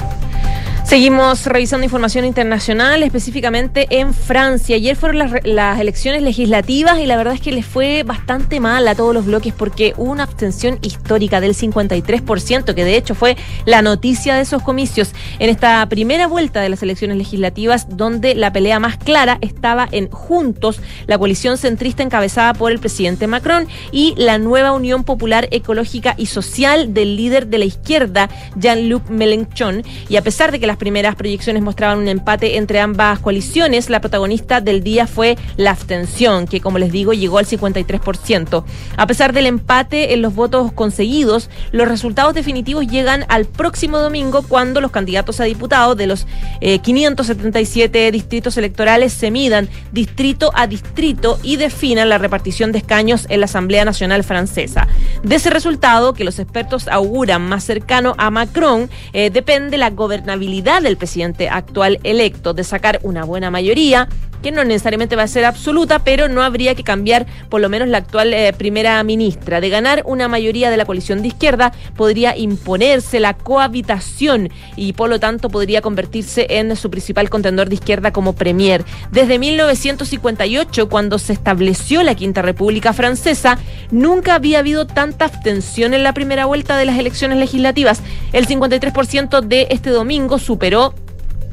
Seguimos 0.86 1.44
revisando 1.46 1.82
información 1.82 2.24
internacional, 2.24 3.02
específicamente 3.02 3.88
en 3.90 4.14
Francia. 4.14 4.76
Ayer 4.76 4.94
fueron 4.94 5.18
las, 5.18 5.32
las, 5.44 5.80
elecciones 5.80 6.22
legislativas 6.22 7.00
y 7.00 7.06
la 7.06 7.16
verdad 7.16 7.34
es 7.34 7.40
que 7.40 7.50
les 7.50 7.66
fue 7.66 8.04
bastante 8.04 8.60
mal 8.60 8.86
a 8.86 8.94
todos 8.94 9.12
los 9.12 9.26
bloques 9.26 9.52
porque 9.52 9.94
hubo 9.96 10.12
una 10.12 10.22
abstención 10.22 10.78
histórica 10.82 11.40
del 11.40 11.56
53%, 11.56 12.72
que 12.72 12.84
de 12.84 12.96
hecho 12.96 13.16
fue 13.16 13.36
la 13.64 13.82
noticia 13.82 14.36
de 14.36 14.42
esos 14.42 14.62
comicios 14.62 15.12
en 15.40 15.50
esta 15.50 15.84
primera 15.88 16.28
vuelta 16.28 16.60
de 16.60 16.68
las 16.68 16.84
elecciones 16.84 17.16
legislativas, 17.16 17.88
donde 17.96 18.36
la 18.36 18.52
pelea 18.52 18.78
más 18.78 18.96
clara 18.96 19.38
estaba 19.40 19.88
en 19.90 20.08
Juntos, 20.08 20.80
la 21.08 21.18
coalición 21.18 21.58
centrista 21.58 22.04
encabezada 22.04 22.54
por 22.54 22.70
el 22.70 22.78
presidente 22.78 23.26
Macron 23.26 23.66
y 23.90 24.14
la 24.16 24.38
nueva 24.38 24.70
Unión 24.70 25.02
Popular 25.02 25.48
Ecológica 25.50 26.14
y 26.16 26.26
Social 26.26 26.94
del 26.94 27.16
líder 27.16 27.48
de 27.48 27.58
la 27.58 27.64
izquierda, 27.64 28.30
Jean-Luc 28.54 29.10
Mélenchon. 29.10 29.82
Y 30.08 30.14
a 30.14 30.22
pesar 30.22 30.52
de 30.52 30.60
que 30.60 30.66
las 30.68 30.75
primeras 30.76 31.14
proyecciones 31.14 31.62
mostraban 31.62 31.98
un 31.98 32.08
empate 32.08 32.56
entre 32.56 32.80
ambas 32.80 33.18
coaliciones, 33.18 33.90
la 33.90 34.00
protagonista 34.00 34.60
del 34.60 34.82
día 34.82 35.06
fue 35.06 35.36
la 35.56 35.70
abstención, 35.70 36.46
que 36.46 36.60
como 36.60 36.78
les 36.78 36.92
digo 36.92 37.12
llegó 37.12 37.38
al 37.38 37.46
53%. 37.46 38.64
A 38.96 39.06
pesar 39.06 39.32
del 39.32 39.46
empate 39.46 40.14
en 40.14 40.22
los 40.22 40.34
votos 40.34 40.72
conseguidos, 40.72 41.50
los 41.72 41.88
resultados 41.88 42.34
definitivos 42.34 42.86
llegan 42.86 43.24
al 43.28 43.46
próximo 43.46 43.98
domingo 43.98 44.42
cuando 44.42 44.80
los 44.80 44.90
candidatos 44.90 45.40
a 45.40 45.44
diputados 45.44 45.96
de 45.96 46.06
los 46.06 46.26
eh, 46.60 46.78
577 46.78 48.10
distritos 48.10 48.56
electorales 48.56 49.12
se 49.12 49.30
midan 49.30 49.68
distrito 49.92 50.50
a 50.54 50.66
distrito 50.66 51.38
y 51.42 51.56
definan 51.56 52.08
la 52.08 52.18
repartición 52.18 52.72
de 52.72 52.78
escaños 52.78 53.26
en 53.28 53.40
la 53.40 53.46
Asamblea 53.46 53.84
Nacional 53.84 54.24
Francesa. 54.24 54.88
De 55.22 55.36
ese 55.36 55.50
resultado, 55.50 56.14
que 56.14 56.24
los 56.24 56.38
expertos 56.38 56.88
auguran 56.88 57.42
más 57.42 57.64
cercano 57.64 58.14
a 58.18 58.30
Macron, 58.30 58.90
eh, 59.12 59.30
depende 59.30 59.78
la 59.78 59.90
gobernabilidad 59.90 60.65
del 60.66 60.96
presidente 60.96 61.48
actual 61.48 62.00
electo, 62.02 62.52
de 62.52 62.64
sacar 62.64 62.98
una 63.04 63.24
buena 63.24 63.52
mayoría, 63.52 64.08
que 64.42 64.52
no 64.52 64.64
necesariamente 64.64 65.16
va 65.16 65.22
a 65.24 65.28
ser 65.28 65.44
absoluta, 65.44 66.00
pero 66.00 66.28
no 66.28 66.42
habría 66.42 66.74
que 66.74 66.84
cambiar 66.84 67.26
por 67.48 67.60
lo 67.60 67.68
menos 67.68 67.88
la 67.88 67.98
actual 67.98 68.32
eh, 68.32 68.52
primera 68.56 69.02
ministra. 69.02 69.60
De 69.60 69.68
ganar 69.68 70.02
una 70.06 70.28
mayoría 70.28 70.70
de 70.70 70.76
la 70.76 70.84
coalición 70.84 71.22
de 71.22 71.28
izquierda, 71.28 71.72
podría 71.96 72.36
imponerse 72.36 73.20
la 73.20 73.34
cohabitación 73.34 74.50
y 74.76 74.92
por 74.92 75.08
lo 75.08 75.20
tanto 75.20 75.48
podría 75.48 75.82
convertirse 75.82 76.46
en 76.50 76.74
su 76.76 76.90
principal 76.90 77.30
contendor 77.30 77.68
de 77.68 77.74
izquierda 77.74 78.12
como 78.12 78.34
premier. 78.34 78.84
Desde 79.10 79.38
1958, 79.38 80.88
cuando 80.88 81.18
se 81.18 81.32
estableció 81.32 82.02
la 82.02 82.14
Quinta 82.14 82.42
República 82.42 82.92
Francesa, 82.92 83.58
nunca 83.90 84.34
había 84.34 84.60
habido 84.60 84.86
tanta 84.86 85.24
abstención 85.24 85.94
en 85.94 86.02
la 86.02 86.14
primera 86.14 86.46
vuelta 86.46 86.76
de 86.76 86.86
las 86.86 86.98
elecciones 86.98 87.38
legislativas. 87.38 88.02
El 88.32 88.46
53% 88.46 89.40
de 89.40 89.68
este 89.70 89.90
domingo 89.90 90.38
superó 90.38 90.94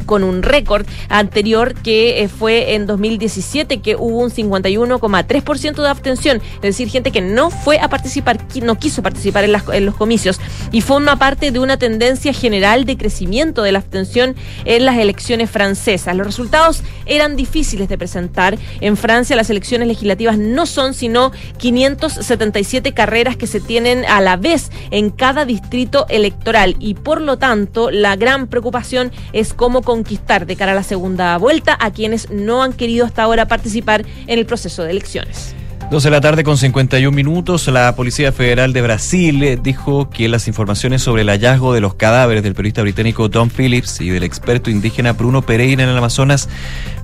con 0.04 0.24
un 0.24 0.44
récord 0.44 0.86
anterior 1.10 1.74
que 1.74 2.24
eh, 2.24 2.28
fue 2.28 2.76
en 2.76 2.86
2017, 2.86 3.82
que 3.82 3.96
hubo 3.96 4.20
un 4.20 4.32
51,3% 4.32 5.82
de 5.82 5.88
abstención, 5.90 6.42
es 6.56 6.62
decir, 6.62 6.90
gente 6.90 7.12
que 7.12 7.22
no 7.22 7.50
fue 7.50 7.80
a 7.80 7.90
participar, 7.90 8.40
no 8.62 8.76
quiso 8.76 9.02
participar 9.02 9.44
en, 9.44 9.86
los 9.86 9.96
comicios, 9.96 10.40
y 10.72 10.82
forma 10.82 11.18
parte 11.18 11.52
de 11.52 11.60
una 11.60 11.78
tendencia 11.78 12.34
general 12.34 12.86
de 12.86 12.98
crecimiento 12.98 13.64
de 13.64 13.72
la 13.72 13.80
abstención 13.80 14.36
en 14.66 14.86
las 14.86 14.98
elecciones 14.98 15.50
francesas. 15.50 16.16
Los 16.16 16.28
resultados 16.28 16.84
eran 17.06 17.36
difíciles 17.36 17.90
de 17.90 17.98
presentar. 17.98 18.58
En 18.82 18.98
Francia 18.98 19.36
las 19.36 19.50
elecciones 19.50 19.88
legislativas 19.88 20.38
no 20.38 20.66
son 20.66 20.94
sino 20.94 21.32
577 21.58 22.94
carreras 22.94 23.38
que 23.38 23.48
se 23.48 23.60
tienen 23.60 24.06
a 24.06 24.22
la 24.22 24.38
vez 24.38 24.72
en 24.92 25.10
cada 25.10 25.46
distrito 25.46 26.06
electoral, 26.10 26.76
y 26.80 26.96
por 26.96 27.22
lo 27.22 27.38
tanto 27.38 27.92
la 27.92 28.16
gran 28.16 28.48
preocupación 28.48 29.12
es 29.34 29.54
cómo 29.54 29.82
conquistar 29.94 30.48
de 30.48 30.56
cara 30.56 30.72
a 30.72 30.76
la 30.76 30.82
segunda 30.82 31.38
vuelta 31.38 31.78
a 31.80 31.92
quienes 31.92 32.32
no 32.32 32.64
han 32.64 32.74
querido 32.74 33.06
hasta 33.06 33.22
ahora 33.22 33.48
participar 33.48 34.04
en 34.26 34.40
el 34.40 34.46
proceso 34.48 34.84
de 34.84 34.90
elecciones. 34.90 35.56
12 35.92 36.08
de 36.08 36.12
la 36.12 36.22
tarde 36.22 36.44
con 36.44 36.58
51 36.58 37.16
minutos, 37.16 37.68
la 37.68 37.96
Policía 37.96 38.32
Federal 38.32 38.74
de 38.74 38.82
Brasil 38.82 39.44
eh, 39.44 39.60
dijo 39.62 40.10
que 40.10 40.28
las 40.28 40.48
informaciones 40.48 41.04
sobre 41.04 41.22
el 41.22 41.30
hallazgo 41.30 41.74
de 41.74 41.82
los 41.82 41.94
cadáveres 41.94 42.42
del 42.42 42.56
periodista 42.56 42.82
británico 42.82 43.30
Tom 43.30 43.50
Phillips 43.50 44.02
y 44.02 44.10
del 44.10 44.24
experto 44.24 44.72
indígena 44.72 45.14
Bruno 45.14 45.44
Pereira 45.44 45.84
en 45.84 45.90
el 45.90 45.98
Amazonas 45.98 46.50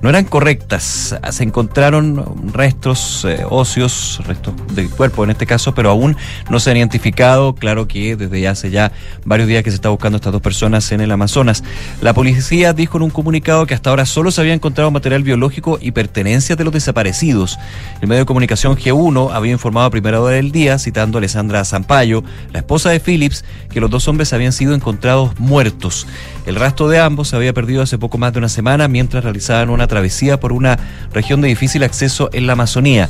no 0.02 0.08
eran 0.08 0.24
correctas. 0.24 1.14
Se 1.30 1.42
encontraron 1.44 2.52
restos 2.52 3.24
eh, 3.28 3.44
óseos, 3.48 4.20
restos 4.26 4.54
del 4.74 4.90
cuerpo 4.90 5.22
en 5.22 5.30
este 5.30 5.46
caso, 5.46 5.72
pero 5.74 5.90
aún 5.90 6.16
no 6.48 6.58
se 6.58 6.70
han 6.70 6.78
identificado. 6.78 7.54
Claro 7.54 7.86
que 7.86 8.16
desde 8.16 8.48
hace 8.48 8.70
ya 8.70 8.90
varios 9.24 9.48
días 9.48 9.62
que 9.62 9.70
se 9.70 9.76
está 9.76 9.90
buscando 9.90 10.16
a 10.16 10.18
estas 10.18 10.32
dos 10.32 10.42
personas 10.42 10.90
en 10.90 11.00
el 11.00 11.12
Amazonas. 11.12 11.62
La 12.00 12.12
policía 12.12 12.72
dijo 12.72 12.96
en 12.96 13.04
un 13.04 13.10
comunicado 13.10 13.66
que 13.66 13.74
hasta 13.74 13.90
ahora 13.90 14.06
solo 14.06 14.30
se 14.30 14.40
había 14.40 14.54
encontrado 14.54 14.90
material 14.90 15.22
biológico 15.22 15.78
y 15.80 15.92
pertenencias 15.92 16.58
de 16.58 16.64
los 16.64 16.72
desaparecidos. 16.72 17.58
El 18.00 18.08
medio 18.08 18.22
de 18.22 18.26
comunicación 18.26 18.69
G1 18.76 19.30
había 19.32 19.52
informado 19.52 19.86
a 19.86 19.90
primera 19.90 20.20
hora 20.20 20.36
del 20.36 20.52
día, 20.52 20.78
citando 20.78 21.18
a 21.18 21.20
Alessandra 21.20 21.64
Zampayo, 21.64 22.22
la 22.52 22.60
esposa 22.60 22.90
de 22.90 23.00
Phillips, 23.00 23.44
que 23.70 23.80
los 23.80 23.90
dos 23.90 24.08
hombres 24.08 24.32
habían 24.32 24.52
sido 24.52 24.74
encontrados 24.74 25.38
muertos. 25.38 26.06
El 26.46 26.56
rastro 26.56 26.88
de 26.88 26.98
ambos 26.98 27.28
se 27.28 27.36
había 27.36 27.52
perdido 27.52 27.82
hace 27.82 27.98
poco 27.98 28.18
más 28.18 28.32
de 28.32 28.38
una 28.38 28.48
semana 28.48 28.88
mientras 28.88 29.24
realizaban 29.24 29.70
una 29.70 29.86
travesía 29.86 30.40
por 30.40 30.52
una 30.52 30.78
región 31.12 31.40
de 31.40 31.48
difícil 31.48 31.82
acceso 31.82 32.30
en 32.32 32.46
la 32.46 32.54
Amazonía. 32.54 33.08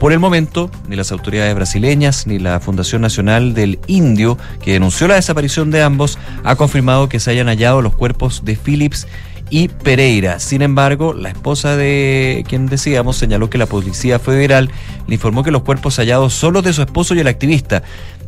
Por 0.00 0.12
el 0.12 0.18
momento, 0.18 0.70
ni 0.88 0.96
las 0.96 1.12
autoridades 1.12 1.54
brasileñas 1.54 2.26
ni 2.26 2.40
la 2.40 2.58
Fundación 2.58 3.02
Nacional 3.02 3.54
del 3.54 3.78
Indio, 3.86 4.36
que 4.60 4.72
denunció 4.72 5.06
la 5.06 5.14
desaparición 5.14 5.70
de 5.70 5.82
ambos, 5.82 6.18
ha 6.42 6.56
confirmado 6.56 7.08
que 7.08 7.20
se 7.20 7.30
hayan 7.30 7.46
hallado 7.46 7.82
los 7.82 7.94
cuerpos 7.94 8.44
de 8.44 8.56
Phillips 8.56 9.06
y 9.50 9.68
Pereira. 9.68 10.38
Sin 10.40 10.62
embargo, 10.62 11.12
la 11.12 11.28
esposa 11.28 11.76
de 11.76 12.44
quien 12.48 12.66
decíamos 12.66 13.16
señaló 13.16 13.50
que 13.50 13.58
la 13.58 13.66
Policía 13.66 14.18
Federal 14.18 14.70
le 15.06 15.14
informó 15.14 15.42
que 15.42 15.50
los 15.50 15.62
cuerpos 15.62 15.96
hallados 15.98 16.34
solo 16.34 16.62
de 16.62 16.72
su 16.72 16.82
esposo 16.82 17.14
y 17.14 17.20
el 17.20 17.28
activista, 17.28 17.82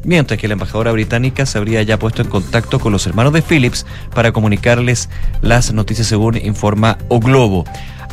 mientras 0.05 0.39
que 0.39 0.49
la 0.49 0.55
embajadora 0.55 0.93
británica 0.93 1.47
se 1.47 1.59
habría 1.59 1.83
ya 1.83 1.99
puesto 1.99 2.23
en 2.23 2.29
contacto 2.29 2.79
con 2.79 2.93
los 2.93 3.07
hermanos 3.07 3.33
de 3.33 3.43
Phillips 3.43 3.87
para 4.15 4.33
comunicarles 4.33 5.09
las 5.41 5.73
noticias 5.73 6.07
según 6.07 6.37
informa 6.37 6.99
O 7.09 7.21
Globo. 7.21 7.65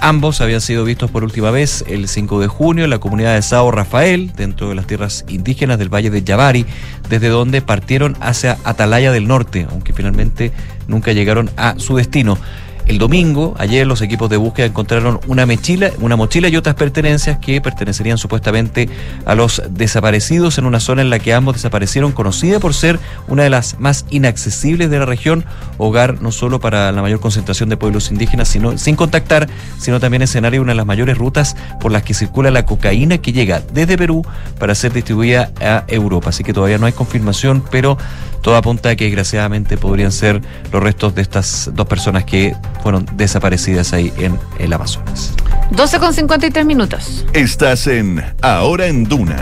Ambos 0.03 0.41
habían 0.41 0.61
sido 0.61 0.83
vistos 0.83 1.11
por 1.11 1.23
última 1.23 1.51
vez 1.51 1.85
el 1.87 2.07
5 2.07 2.39
de 2.39 2.47
junio 2.47 2.85
en 2.85 2.89
la 2.89 2.97
comunidad 2.97 3.35
de 3.35 3.43
Sao 3.43 3.69
Rafael, 3.69 4.31
dentro 4.35 4.67
de 4.67 4.73
las 4.73 4.87
tierras 4.87 5.25
indígenas 5.27 5.77
del 5.77 5.93
Valle 5.93 6.09
de 6.09 6.23
Yavari, 6.23 6.65
desde 7.07 7.27
donde 7.27 7.61
partieron 7.61 8.17
hacia 8.19 8.57
Atalaya 8.63 9.11
del 9.11 9.27
Norte, 9.27 9.67
aunque 9.69 9.93
finalmente 9.93 10.51
nunca 10.87 11.11
llegaron 11.11 11.51
a 11.55 11.75
su 11.77 11.95
destino. 11.95 12.39
El 12.87 12.97
domingo, 12.97 13.55
ayer, 13.57 13.87
los 13.87 14.01
equipos 14.01 14.29
de 14.29 14.37
búsqueda 14.37 14.65
encontraron 14.65 15.19
una 15.27 15.45
mochila, 15.45 15.91
una 15.99 16.15
mochila 16.15 16.49
y 16.49 16.57
otras 16.57 16.75
pertenencias 16.75 17.37
que 17.37 17.61
pertenecerían 17.61 18.17
supuestamente 18.17 18.89
a 19.25 19.35
los 19.35 19.61
desaparecidos 19.69 20.57
en 20.57 20.65
una 20.65 20.79
zona 20.79 21.01
en 21.01 21.09
la 21.09 21.19
que 21.19 21.33
ambos 21.33 21.55
desaparecieron, 21.55 22.11
conocida 22.11 22.59
por 22.59 22.73
ser 22.73 22.99
una 23.27 23.43
de 23.43 23.49
las 23.49 23.79
más 23.79 24.05
inaccesibles 24.09 24.89
de 24.89 24.99
la 24.99 25.05
región, 25.05 25.45
hogar 25.77 26.21
no 26.21 26.31
solo 26.31 26.59
para 26.59 26.91
la 26.91 27.01
mayor 27.01 27.19
concentración 27.19 27.69
de 27.69 27.77
pueblos 27.77 28.11
indígenas, 28.11 28.49
sino 28.49 28.77
sin 28.77 28.95
contactar, 28.95 29.47
sino 29.79 29.99
también 29.99 30.21
escenario 30.21 30.59
de 30.59 30.63
una 30.63 30.71
de 30.73 30.77
las 30.77 30.85
mayores 30.85 31.17
rutas 31.17 31.55
por 31.79 31.91
las 31.91 32.03
que 32.03 32.13
circula 32.13 32.51
la 32.51 32.65
cocaína 32.65 33.19
que 33.19 33.31
llega 33.31 33.61
desde 33.73 33.97
Perú 33.97 34.25
para 34.59 34.75
ser 34.75 34.91
distribuida 34.91 35.51
a 35.61 35.85
Europa. 35.87 36.29
Así 36.29 36.43
que 36.43 36.53
todavía 36.53 36.77
no 36.77 36.85
hay 36.85 36.93
confirmación, 36.93 37.63
pero 37.71 37.97
todo 38.41 38.55
apunta 38.55 38.89
a 38.89 38.95
que 38.95 39.05
desgraciadamente 39.05 39.77
podrían 39.77 40.11
ser 40.11 40.41
los 40.71 40.81
restos 40.81 41.13
de 41.15 41.21
estas 41.21 41.69
dos 41.73 41.87
personas 41.87 42.23
que 42.23 42.55
fueron 42.81 43.05
desaparecidas 43.15 43.93
ahí 43.93 44.11
en 44.17 44.39
el 44.59 44.73
Amazonas. 44.73 45.33
12 45.71 45.99
con 45.99 46.13
53 46.13 46.65
minutos. 46.65 47.25
Estás 47.33 47.87
en 47.87 48.23
Ahora 48.41 48.87
en 48.87 49.05
Duna. 49.05 49.37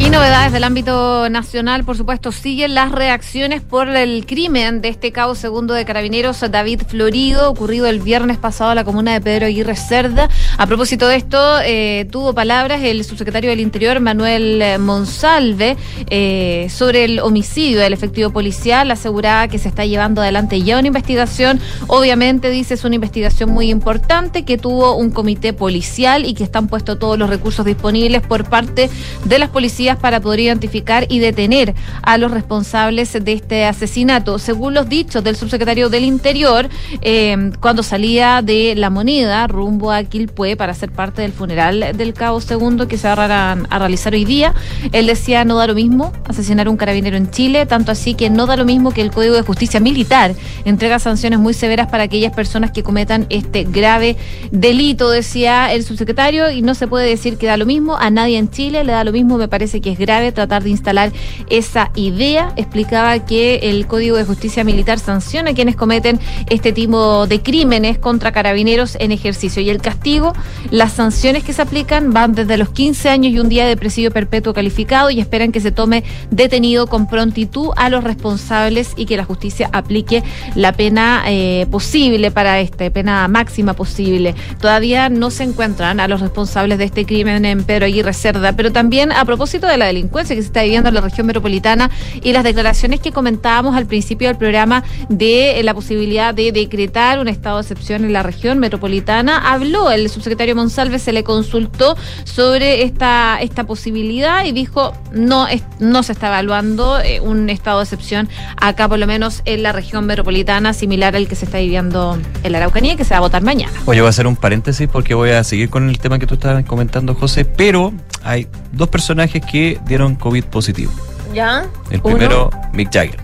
Y 0.00 0.10
novedades 0.10 0.52
del 0.52 0.62
ámbito 0.62 1.28
nacional, 1.28 1.82
por 1.82 1.96
supuesto, 1.96 2.30
siguen 2.30 2.74
las 2.74 2.92
reacciones 2.92 3.62
por 3.62 3.88
el 3.88 4.26
crimen 4.26 4.80
de 4.80 4.90
este 4.90 5.10
cabo 5.10 5.34
segundo 5.34 5.74
de 5.74 5.84
carabineros 5.84 6.40
David 6.48 6.82
Florido, 6.86 7.50
ocurrido 7.50 7.88
el 7.88 7.98
viernes 7.98 8.38
pasado 8.38 8.70
en 8.70 8.76
la 8.76 8.84
comuna 8.84 9.12
de 9.12 9.20
Pedro 9.20 9.46
Aguirre 9.46 9.74
Cerda. 9.74 10.28
A 10.56 10.66
propósito 10.68 11.08
de 11.08 11.16
esto, 11.16 11.58
eh, 11.64 12.06
tuvo 12.12 12.32
palabras 12.32 12.80
el 12.84 13.02
subsecretario 13.02 13.50
del 13.50 13.58
Interior, 13.58 13.98
Manuel 13.98 14.78
Monsalve, 14.78 15.76
eh, 16.10 16.68
sobre 16.70 17.04
el 17.04 17.18
homicidio 17.18 17.80
del 17.80 17.92
efectivo 17.92 18.30
policial. 18.30 18.92
Aseguraba 18.92 19.48
que 19.48 19.58
se 19.58 19.68
está 19.68 19.84
llevando 19.84 20.22
adelante 20.22 20.62
ya 20.62 20.78
una 20.78 20.86
investigación. 20.86 21.60
Obviamente, 21.88 22.50
dice, 22.50 22.74
es 22.74 22.84
una 22.84 22.94
investigación 22.94 23.50
muy 23.50 23.68
importante 23.68 24.44
que 24.44 24.58
tuvo 24.58 24.94
un 24.94 25.10
comité 25.10 25.52
policial 25.52 26.24
y 26.24 26.34
que 26.34 26.44
están 26.44 26.68
puestos 26.68 27.00
todos 27.00 27.18
los 27.18 27.28
recursos 27.28 27.66
disponibles 27.66 28.22
por 28.22 28.48
parte 28.48 28.88
de 29.24 29.38
las 29.40 29.48
policías 29.48 29.87
para 29.96 30.20
poder 30.20 30.40
identificar 30.40 31.06
y 31.08 31.18
detener 31.18 31.74
a 32.02 32.18
los 32.18 32.30
responsables 32.30 33.12
de 33.12 33.32
este 33.32 33.64
asesinato. 33.64 34.38
Según 34.38 34.74
los 34.74 34.88
dichos 34.88 35.24
del 35.24 35.36
subsecretario 35.36 35.88
del 35.88 36.04
Interior, 36.04 36.68
eh, 37.02 37.50
cuando 37.60 37.82
salía 37.82 38.42
de 38.42 38.74
La 38.76 38.90
Moneda 38.90 39.46
rumbo 39.46 39.90
a 39.90 40.04
Quilpué 40.04 40.56
para 40.56 40.74
ser 40.74 40.90
parte 40.90 41.22
del 41.22 41.32
funeral 41.32 41.96
del 41.96 42.12
Cabo 42.14 42.40
Segundo 42.40 42.88
que 42.88 42.98
se 42.98 43.08
va 43.08 43.54
a 43.68 43.78
realizar 43.78 44.12
hoy 44.12 44.24
día, 44.24 44.54
él 44.92 45.06
decía 45.06 45.44
no 45.44 45.56
da 45.56 45.66
lo 45.66 45.74
mismo 45.74 46.12
asesinar 46.26 46.68
un 46.68 46.76
carabinero 46.76 47.16
en 47.16 47.30
Chile, 47.30 47.66
tanto 47.66 47.92
así 47.92 48.14
que 48.14 48.30
no 48.30 48.46
da 48.46 48.56
lo 48.56 48.64
mismo 48.64 48.92
que 48.92 49.00
el 49.00 49.10
Código 49.10 49.34
de 49.34 49.42
Justicia 49.42 49.80
Militar 49.80 50.34
entrega 50.64 50.98
sanciones 50.98 51.38
muy 51.38 51.54
severas 51.54 51.88
para 51.88 52.04
aquellas 52.04 52.34
personas 52.34 52.70
que 52.70 52.82
cometan 52.82 53.26
este 53.30 53.64
grave 53.64 54.16
delito, 54.50 55.10
decía 55.10 55.72
el 55.72 55.84
subsecretario, 55.84 56.50
y 56.50 56.62
no 56.62 56.74
se 56.74 56.86
puede 56.86 57.08
decir 57.08 57.36
que 57.38 57.46
da 57.46 57.56
lo 57.56 57.66
mismo, 57.66 57.96
a 57.96 58.10
nadie 58.10 58.38
en 58.38 58.50
Chile 58.50 58.84
le 58.84 58.92
da 58.92 59.04
lo 59.04 59.12
mismo, 59.12 59.38
me 59.38 59.48
parece 59.48 59.77
que 59.80 59.92
es 59.92 59.98
grave 59.98 60.32
tratar 60.32 60.62
de 60.62 60.70
instalar 60.70 61.12
esa 61.50 61.90
idea. 61.94 62.52
Explicaba 62.56 63.18
que 63.24 63.56
el 63.64 63.86
Código 63.86 64.16
de 64.16 64.24
Justicia 64.24 64.64
Militar 64.64 64.98
sanciona 64.98 65.50
a 65.50 65.54
quienes 65.54 65.76
cometen 65.76 66.20
este 66.48 66.72
tipo 66.72 67.26
de 67.26 67.42
crímenes 67.42 67.98
contra 67.98 68.32
carabineros 68.32 68.96
en 69.00 69.12
ejercicio. 69.12 69.62
Y 69.62 69.70
el 69.70 69.80
castigo, 69.80 70.32
las 70.70 70.92
sanciones 70.92 71.44
que 71.44 71.52
se 71.52 71.62
aplican 71.62 72.12
van 72.12 72.34
desde 72.34 72.56
los 72.56 72.70
15 72.70 73.08
años 73.08 73.32
y 73.32 73.38
un 73.38 73.48
día 73.48 73.66
de 73.66 73.76
presidio 73.76 74.10
perpetuo 74.10 74.52
calificado 74.54 75.10
y 75.10 75.20
esperan 75.20 75.52
que 75.52 75.60
se 75.60 75.72
tome 75.72 76.04
detenido 76.30 76.86
con 76.86 77.06
prontitud 77.06 77.70
a 77.76 77.88
los 77.88 78.04
responsables 78.04 78.92
y 78.96 79.06
que 79.06 79.16
la 79.16 79.24
justicia 79.24 79.70
aplique 79.72 80.22
la 80.54 80.72
pena 80.72 81.22
eh, 81.26 81.66
posible 81.70 82.30
para 82.30 82.60
este, 82.60 82.90
pena 82.90 83.28
máxima 83.28 83.74
posible. 83.74 84.34
Todavía 84.60 85.08
no 85.08 85.30
se 85.30 85.44
encuentran 85.44 86.00
a 86.00 86.08
los 86.08 86.20
responsables 86.20 86.78
de 86.78 86.84
este 86.84 87.06
crimen 87.06 87.44
en 87.44 87.64
Pedro 87.64 87.86
Aguirre 87.86 88.12
Cerda, 88.12 88.52
pero 88.54 88.72
también 88.72 89.12
a 89.12 89.24
propósito 89.24 89.66
de 89.70 89.78
la 89.78 89.86
delincuencia 89.86 90.34
que 90.34 90.42
se 90.42 90.48
está 90.48 90.62
viviendo 90.62 90.88
en 90.88 90.94
la 90.94 91.00
región 91.00 91.26
metropolitana 91.26 91.90
y 92.22 92.32
las 92.32 92.44
declaraciones 92.44 93.00
que 93.00 93.12
comentábamos 93.12 93.76
al 93.76 93.86
principio 93.86 94.28
del 94.28 94.36
programa 94.36 94.84
de 95.08 95.60
la 95.62 95.74
posibilidad 95.74 96.34
de 96.34 96.52
decretar 96.52 97.18
un 97.18 97.28
estado 97.28 97.56
de 97.56 97.62
excepción 97.62 98.04
en 98.04 98.12
la 98.12 98.22
región 98.22 98.58
metropolitana. 98.58 99.52
Habló 99.52 99.90
el 99.90 100.08
subsecretario 100.08 100.54
Monsalve, 100.54 100.98
se 100.98 101.12
le 101.12 101.24
consultó 101.24 101.96
sobre 102.24 102.82
esta, 102.82 103.38
esta 103.40 103.64
posibilidad 103.64 104.44
y 104.44 104.52
dijo 104.52 104.92
no, 105.12 105.46
no 105.78 106.02
se 106.02 106.12
está 106.12 106.28
evaluando 106.28 107.00
eh, 107.00 107.20
un 107.20 107.50
estado 107.50 107.78
de 107.78 107.84
excepción 107.84 108.28
acá, 108.56 108.88
por 108.88 108.98
lo 108.98 109.06
menos 109.06 109.42
en 109.44 109.62
la 109.62 109.72
región 109.72 110.06
metropolitana, 110.06 110.72
similar 110.72 111.16
al 111.16 111.28
que 111.28 111.34
se 111.34 111.44
está 111.44 111.58
viviendo 111.58 112.18
en 112.42 112.52
la 112.52 112.58
Araucanía, 112.58 112.96
que 112.96 113.04
se 113.04 113.14
va 113.14 113.18
a 113.18 113.20
votar 113.20 113.42
mañana. 113.42 113.72
Oye, 113.86 114.00
voy 114.00 114.06
a 114.06 114.10
hacer 114.10 114.26
un 114.26 114.36
paréntesis 114.36 114.88
porque 114.88 115.14
voy 115.14 115.30
a 115.30 115.44
seguir 115.44 115.70
con 115.70 115.88
el 115.88 115.98
tema 115.98 116.18
que 116.18 116.26
tú 116.26 116.34
estabas 116.34 116.64
comentando, 116.64 117.14
José, 117.14 117.44
pero 117.44 117.92
hay 118.22 118.46
dos 118.72 118.88
personajes 118.88 119.42
que 119.44 119.57
dieron 119.86 120.14
COVID 120.14 120.44
positivo. 120.44 120.92
¿Ya? 121.34 121.66
El 121.90 122.00
primero, 122.00 122.50
Mick 122.72 122.92
Jagger. 122.92 123.20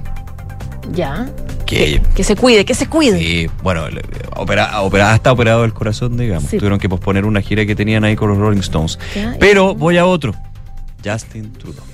Ya. 0.92 1.26
Que, 1.66 2.02
que, 2.14 2.24
se 2.24 2.36
cuide, 2.36 2.64
que 2.64 2.74
se 2.74 2.86
cuide. 2.88 3.18
Sí, 3.18 3.50
bueno, 3.62 3.84
opera, 4.36 4.82
opera, 4.82 5.12
hasta 5.12 5.32
operado 5.32 5.64
el 5.64 5.72
corazón, 5.72 6.16
digamos. 6.16 6.50
Tuvieron 6.50 6.78
que 6.78 6.88
posponer 6.88 7.24
una 7.24 7.40
gira 7.40 7.64
que 7.64 7.74
tenían 7.74 8.04
ahí 8.04 8.16
con 8.16 8.28
los 8.28 8.38
Rolling 8.38 8.60
Stones. 8.60 8.98
Pero 9.40 9.74
voy 9.74 9.96
a 9.96 10.04
otro. 10.04 10.34
Justin 11.02 11.52
Trudeau. 11.52 11.84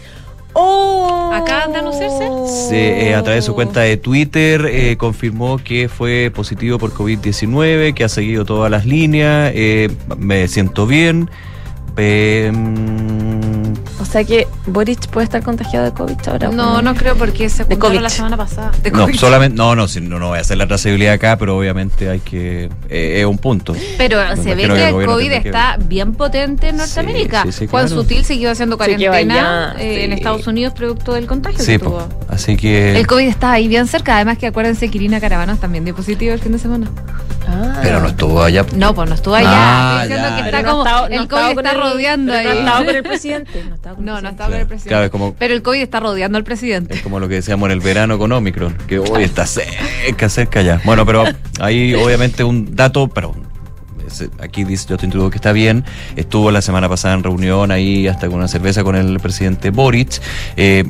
Oh. 0.53 1.31
¿Acaban 1.33 1.73
de 1.73 1.79
anunciarse? 1.79 2.29
Sí, 2.69 2.77
eh, 2.77 3.15
a 3.15 3.23
través 3.23 3.45
de 3.45 3.47
su 3.47 3.55
cuenta 3.55 3.81
de 3.81 3.97
Twitter 3.97 4.67
eh, 4.67 4.97
confirmó 4.97 5.59
que 5.59 5.89
fue 5.89 6.33
positivo 6.35 6.79
por 6.79 6.93
COVID-19, 6.93 7.95
que 7.95 8.03
ha 8.05 8.09
seguido 8.09 8.45
todas 8.45 8.71
las 8.71 8.85
líneas, 8.85 9.53
eh, 9.55 9.91
me 10.19 10.49
siento 10.49 10.87
bien. 10.87 11.31
O 11.93 11.95
sea 14.11 14.25
que 14.25 14.47
Boric 14.67 15.09
puede 15.09 15.25
estar 15.25 15.43
contagiado 15.43 15.87
de 15.87 15.93
COVID 15.93 16.17
ahora. 16.29 16.49
No, 16.49 16.83
no 16.83 16.95
creo 16.95 17.17
porque 17.17 17.49
se 17.49 17.65
de 17.65 17.79
COVID. 17.79 18.01
la 18.01 18.11
semana 18.11 18.37
pasada. 18.37 18.73
no, 18.93 19.13
solamente, 19.15 19.57
no, 19.57 19.75
no, 19.77 19.87
no, 19.87 20.19
no 20.19 20.29
voy 20.29 20.39
a 20.39 20.41
hacer 20.41 20.59
la 20.59 20.67
trazabilidad 20.67 21.15
acá, 21.15 21.37
pero 21.37 21.57
obviamente 21.57 22.09
hay 22.09 22.21
que. 22.21 22.69
Eh, 22.89 23.21
es 23.21 23.27
un 23.27 23.39
punto. 23.39 23.75
Pero 23.99 24.19
se 24.37 24.55
ve 24.55 24.69
que 24.69 24.89
el 24.89 25.07
COVID 25.07 25.33
está 25.33 25.77
bien 25.79 26.15
potente 26.15 26.69
en 26.69 26.77
Norteamérica. 26.77 27.45
Juan 27.71 27.89
Sutil 27.89 28.25
siguió 28.25 28.51
haciendo 28.51 28.77
cuarentena 28.77 29.75
eh, 29.79 30.05
en 30.05 30.13
Estados 30.13 30.47
Unidos 30.47 30.75
producto 30.75 31.15
del 31.15 31.27
contagio 31.27 31.65
que 31.65 31.79
tuvo. 31.79 32.09
Así 32.29 32.57
que. 32.57 32.99
El 32.99 33.07
COVID 33.07 33.27
está 33.27 33.53
ahí 33.53 33.69
bien 33.69 33.87
cerca. 33.87 34.17
Además, 34.17 34.39
que 34.39 34.47
acuérdense 34.47 34.91
que 34.91 34.99
Irina 34.99 35.21
Caravanos 35.21 35.61
también 35.61 35.85
dio 35.85 35.95
positivo 35.95 36.33
el 36.33 36.41
fin 36.41 36.53
de 36.53 36.59
semana. 36.59 36.91
Ah. 37.51 37.81
Pero 37.83 38.01
no 38.01 38.09
estuvo 38.09 38.43
allá. 38.43 38.65
No, 38.75 38.95
pues 38.95 39.09
no 39.09 39.15
estuvo 39.15 39.35
allá. 39.35 39.51
Ah, 39.51 40.03
diciendo 40.03 40.29
que 40.37 40.43
está 40.43 40.65
como. 40.65 41.07
el 41.09 41.29
COVID 41.29 41.59
está 41.59 41.75
rodeando 41.75 42.33
ahí. 42.33 42.47
No 42.51 42.53
estaba 42.53 42.85
con 42.85 42.97
el 42.97 43.03
presidente. 43.03 43.65
No, 43.99 44.21
no 44.21 44.29
estaba 44.29 44.51
con 44.51 44.61
el 44.61 44.67
presidente. 44.67 45.11
como, 45.11 45.35
pero 45.35 45.55
el 45.55 45.63
COVID 45.63 45.81
está 45.81 46.01
rodeando 46.01 46.39
al 46.39 46.45
presidente. 46.45 46.95
Es 46.95 47.03
como 47.03 47.21
lo 47.21 47.29
que 47.29 47.37
decíamos 47.37 47.67
en 47.67 47.73
el 47.73 47.81
verano 47.81 48.19
con 48.19 48.33
Omicron, 48.33 48.77
que 48.87 48.99
hoy 48.99 49.25
está 49.25 49.47
cerca, 49.47 50.29
cerca 50.29 50.63
ya. 50.63 50.81
Bueno, 50.85 51.05
pero 51.07 51.25
hay 51.61 51.95
obviamente 51.95 52.45
un 52.45 52.77
dato, 52.77 53.09
pero 53.09 53.35
aquí 54.41 54.65
dice 54.65 54.87
yo 54.89 54.97
te 54.97 55.07
introdujo 55.07 55.31
que 55.31 55.37
está 55.37 55.53
bien. 55.53 55.85
Estuvo 56.17 56.51
la 56.51 56.63
semana 56.63 56.89
pasada 56.89 57.15
en 57.15 57.23
reunión 57.23 57.71
ahí 57.71 58.09
hasta 58.09 58.27
con 58.29 58.37
una 58.37 58.49
cerveza 58.49 58.83
con 58.85 58.97
el 58.97 59.19
presidente 59.21 59.71
Boric. 59.71 60.21
Eh, 60.57 60.85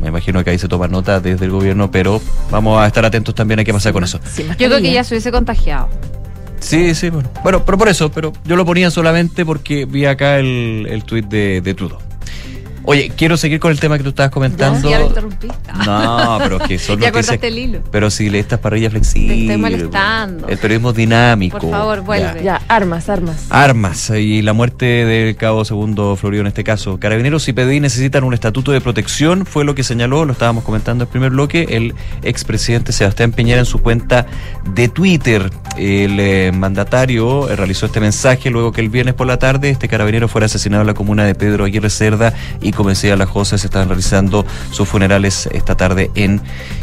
me 0.00 0.08
imagino 0.08 0.42
que 0.44 0.50
ahí 0.50 0.58
se 0.58 0.68
toma 0.68 0.88
nota 0.88 1.20
desde 1.20 1.44
el 1.44 1.50
gobierno, 1.50 1.90
pero 1.90 2.20
vamos 2.50 2.80
a 2.80 2.86
estar 2.86 3.04
atentos 3.04 3.34
también 3.34 3.60
a 3.60 3.64
qué 3.64 3.72
pasa 3.72 3.92
con 3.92 4.04
eso. 4.04 4.20
yo 4.58 4.68
creo 4.68 4.80
que 4.80 4.92
ya 4.92 5.04
se 5.04 5.14
hubiese 5.14 5.30
contagiado. 5.32 5.88
Sí, 6.60 6.94
sí, 6.94 7.10
bueno. 7.10 7.28
Bueno, 7.42 7.64
pero 7.64 7.78
por 7.78 7.88
eso, 7.88 8.10
pero 8.10 8.32
yo 8.44 8.56
lo 8.56 8.64
ponía 8.64 8.90
solamente 8.90 9.44
porque 9.44 9.84
vi 9.84 10.06
acá 10.06 10.38
el, 10.38 10.86
el 10.88 11.04
tuit 11.04 11.26
de, 11.26 11.60
de 11.60 11.74
Trudeau. 11.74 12.00
Oye, 12.86 13.10
quiero 13.16 13.36
seguir 13.36 13.58
con 13.58 13.72
el 13.72 13.80
tema 13.80 13.98
que 13.98 14.04
tú 14.04 14.10
estabas 14.10 14.30
comentando. 14.30 14.88
Ya, 14.88 15.02
interrumpí. 15.02 15.48
No, 15.84 16.38
pero 16.40 16.60
que 16.60 16.78
solo 16.78 17.02
ya 17.02 17.10
cortaste 17.10 17.48
el 17.48 17.58
hilo. 17.58 17.80
Pero 17.90 18.10
si 18.10 18.30
le 18.30 18.38
estas 18.38 18.60
parrillas 18.60 18.92
flexibles. 18.92 19.36
Te 19.36 19.42
estoy 19.42 19.56
molestando. 19.56 20.48
El 20.48 20.58
periodismo 20.58 20.92
dinámico. 20.92 21.58
Por 21.58 21.70
favor, 21.70 22.00
vuelve. 22.02 22.44
Ya. 22.44 22.62
armas, 22.68 23.08
armas. 23.08 23.46
Armas. 23.50 24.10
Y 24.10 24.40
la 24.42 24.52
muerte 24.52 24.86
del 24.86 25.34
cabo 25.36 25.64
segundo 25.64 26.14
Florido 26.14 26.42
en 26.42 26.46
este 26.46 26.62
caso. 26.62 27.00
Carabineros 27.00 27.48
y 27.48 27.52
PDI 27.52 27.80
necesitan 27.80 28.22
un 28.22 28.34
estatuto 28.34 28.70
de 28.70 28.80
protección, 28.80 29.46
fue 29.46 29.64
lo 29.64 29.74
que 29.74 29.82
señaló, 29.82 30.24
lo 30.24 30.32
estábamos 30.32 30.62
comentando 30.62 31.02
en 31.02 31.08
el 31.08 31.10
primer 31.10 31.30
bloque, 31.30 31.66
el 31.70 31.94
expresidente 32.22 32.92
Sebastián 32.92 33.32
Piñera 33.32 33.58
en 33.58 33.66
su 33.66 33.80
cuenta 33.80 34.26
de 34.74 34.88
Twitter. 34.88 35.50
El 35.76 36.20
eh, 36.20 36.52
mandatario 36.54 37.50
eh, 37.50 37.56
realizó 37.56 37.86
este 37.86 38.00
mensaje 38.00 38.50
luego 38.50 38.70
que 38.72 38.80
el 38.80 38.88
viernes 38.90 39.14
por 39.14 39.26
la 39.26 39.38
tarde 39.38 39.70
este 39.70 39.88
carabinero 39.88 40.28
fuera 40.28 40.46
asesinado 40.46 40.82
en 40.82 40.86
la 40.86 40.94
comuna 40.94 41.24
de 41.24 41.34
Pedro 41.34 41.64
Aguirre 41.64 41.90
Cerda 41.90 42.32
y 42.60 42.72
como 42.76 42.90
decía 42.90 43.16
la 43.16 43.26
José, 43.26 43.58
se 43.58 43.66
estaban 43.66 43.88
realizando 43.88 44.46
sus 44.70 44.88
funerales 44.88 45.48
esta 45.52 45.76
tarde 45.76 46.10
en 46.14 46.40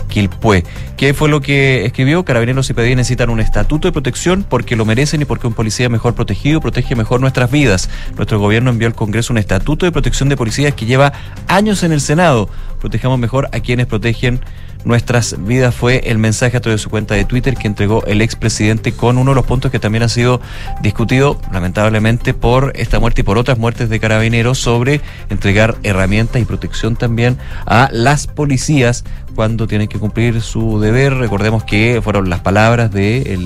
Quilpué. 0.10 0.66
¿Qué 0.98 1.14
fue 1.14 1.30
lo 1.30 1.41
que 1.41 1.86
escribió? 1.86 2.26
Carabineros 2.26 2.70
y 2.70 2.74
PDI 2.74 2.96
necesitan 2.96 3.30
un 3.30 3.39
estatuto 3.39 3.88
de 3.88 3.91
protección 3.91 4.46
porque 4.48 4.76
lo 4.76 4.86
merecen 4.86 5.22
y 5.22 5.26
porque 5.26 5.48
un 5.48 5.54
policía 5.54 5.89
mejor 5.89 6.16
protegido 6.16 6.60
protege 6.60 6.96
mejor 6.96 7.22
nuestras 7.22 7.50
vidas. 7.50 7.89
Nuestro 8.16 8.39
gobierno 8.39 8.70
envió 8.70 8.88
al 8.88 8.96
Congreso 8.96 9.32
un 9.32 9.38
estatuto 9.38 9.86
de 9.86 9.91
protección 9.91 10.30
de 10.30 10.38
policías 10.38 10.74
que 10.74 10.86
lleva 10.86 11.14
años 11.48 11.84
en 11.84 11.91
el 11.91 12.02
Senado. 12.02 12.50
Protejamos 12.80 13.20
mejor 13.20 13.50
a 13.54 13.60
quienes 13.60 13.88
protegen 13.88 14.41
nuestras 14.86 15.36
vidas 15.45 15.73
fue 15.73 16.01
el 16.05 16.17
mensaje 16.17 16.57
a 16.57 16.61
través 16.61 16.81
de 16.81 16.84
su 16.84 16.89
cuenta 16.89 17.15
de 17.15 17.25
Twitter 17.25 17.55
que 17.55 17.67
entregó 17.67 18.03
el 18.05 18.21
expresidente 18.21 18.91
con 18.91 19.17
uno 19.17 19.31
de 19.31 19.36
los 19.36 19.45
puntos 19.45 19.71
que 19.71 19.79
también 19.79 20.03
ha 20.03 20.09
sido 20.09 20.41
discutido 20.81 21.39
lamentablemente 21.51 22.34
por 22.34 22.73
esta 22.75 22.99
muerte 22.99 23.21
y 23.21 23.23
por 23.23 23.38
otras 23.38 23.57
muertes 23.57 23.89
de 23.89 23.99
carabineros 23.99 24.59
sobre 24.59 25.01
entregar 25.29 25.75
herramientas 25.84 26.41
y 26.41 26.45
protección 26.45 26.95
también 26.95 27.38
a 27.65 27.89
las 27.91 28.27
policías 28.27 29.03
cuando 29.36 29.67
tienen 29.67 29.88
que 29.88 29.99
cumplir 29.99 30.41
su 30.41 30.79
deber. 30.79 31.15
Recordemos 31.15 31.63
que 31.63 32.01
fueron 32.03 32.29
las 32.29 32.41
palabras 32.41 32.91
de 32.91 33.38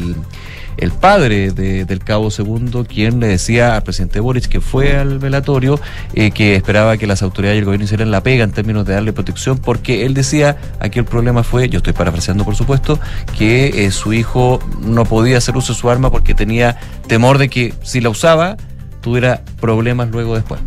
el 0.78 0.92
padre 0.92 1.52
de- 1.52 1.86
del 1.86 2.00
cabo 2.04 2.30
segundo, 2.32 2.86
quien 2.86 3.20
le 3.20 3.28
decía 3.28 3.76
al 3.76 3.84
presidente 3.84 4.20
Boric 4.20 4.48
que 4.48 4.62
fue 4.62 4.96
al 4.98 5.20
velatorio 5.20 5.80
eh, 6.14 6.32
que 6.32 6.56
esperaba 6.56 6.98
que 6.98 7.08
las 7.08 7.22
autoridades 7.24 7.56
y 7.56 7.60
el 7.60 7.66
gobierno 7.66 7.86
hicieran 7.86 8.12
la 8.12 8.22
pega 8.22 8.44
en 8.44 8.52
términos 8.52 8.86
de 8.86 8.94
darle 8.94 9.14
protección, 9.14 9.58
porque 9.58 10.06
él 10.06 10.14
decía 10.14 10.58
aquí 10.80 11.00
el 11.00 11.06
problema 11.06 11.44
fue, 11.44 11.70
yo 11.70 11.78
estoy 11.78 11.94
parafraseando 11.94 12.46
por 12.46 12.56
supuesto, 12.56 13.00
que 13.38 13.86
eh, 13.86 13.92
su 13.92 14.14
hijo 14.14 14.60
no 14.82 15.04
podía 15.06 15.38
hacer 15.38 15.58
uso 15.58 15.74
de 15.74 15.80
su 15.80 15.90
arma 15.90 16.12
porque 16.12 16.34
tenía 16.34 16.78
temor 17.08 17.38
de 17.38 17.50
que 17.50 17.74
si 17.84 18.02
la 18.02 18.10
usaba 18.10 18.58
tuviera 19.02 19.42
problemas 19.60 20.10
luego 20.10 20.36
después 20.36 20.60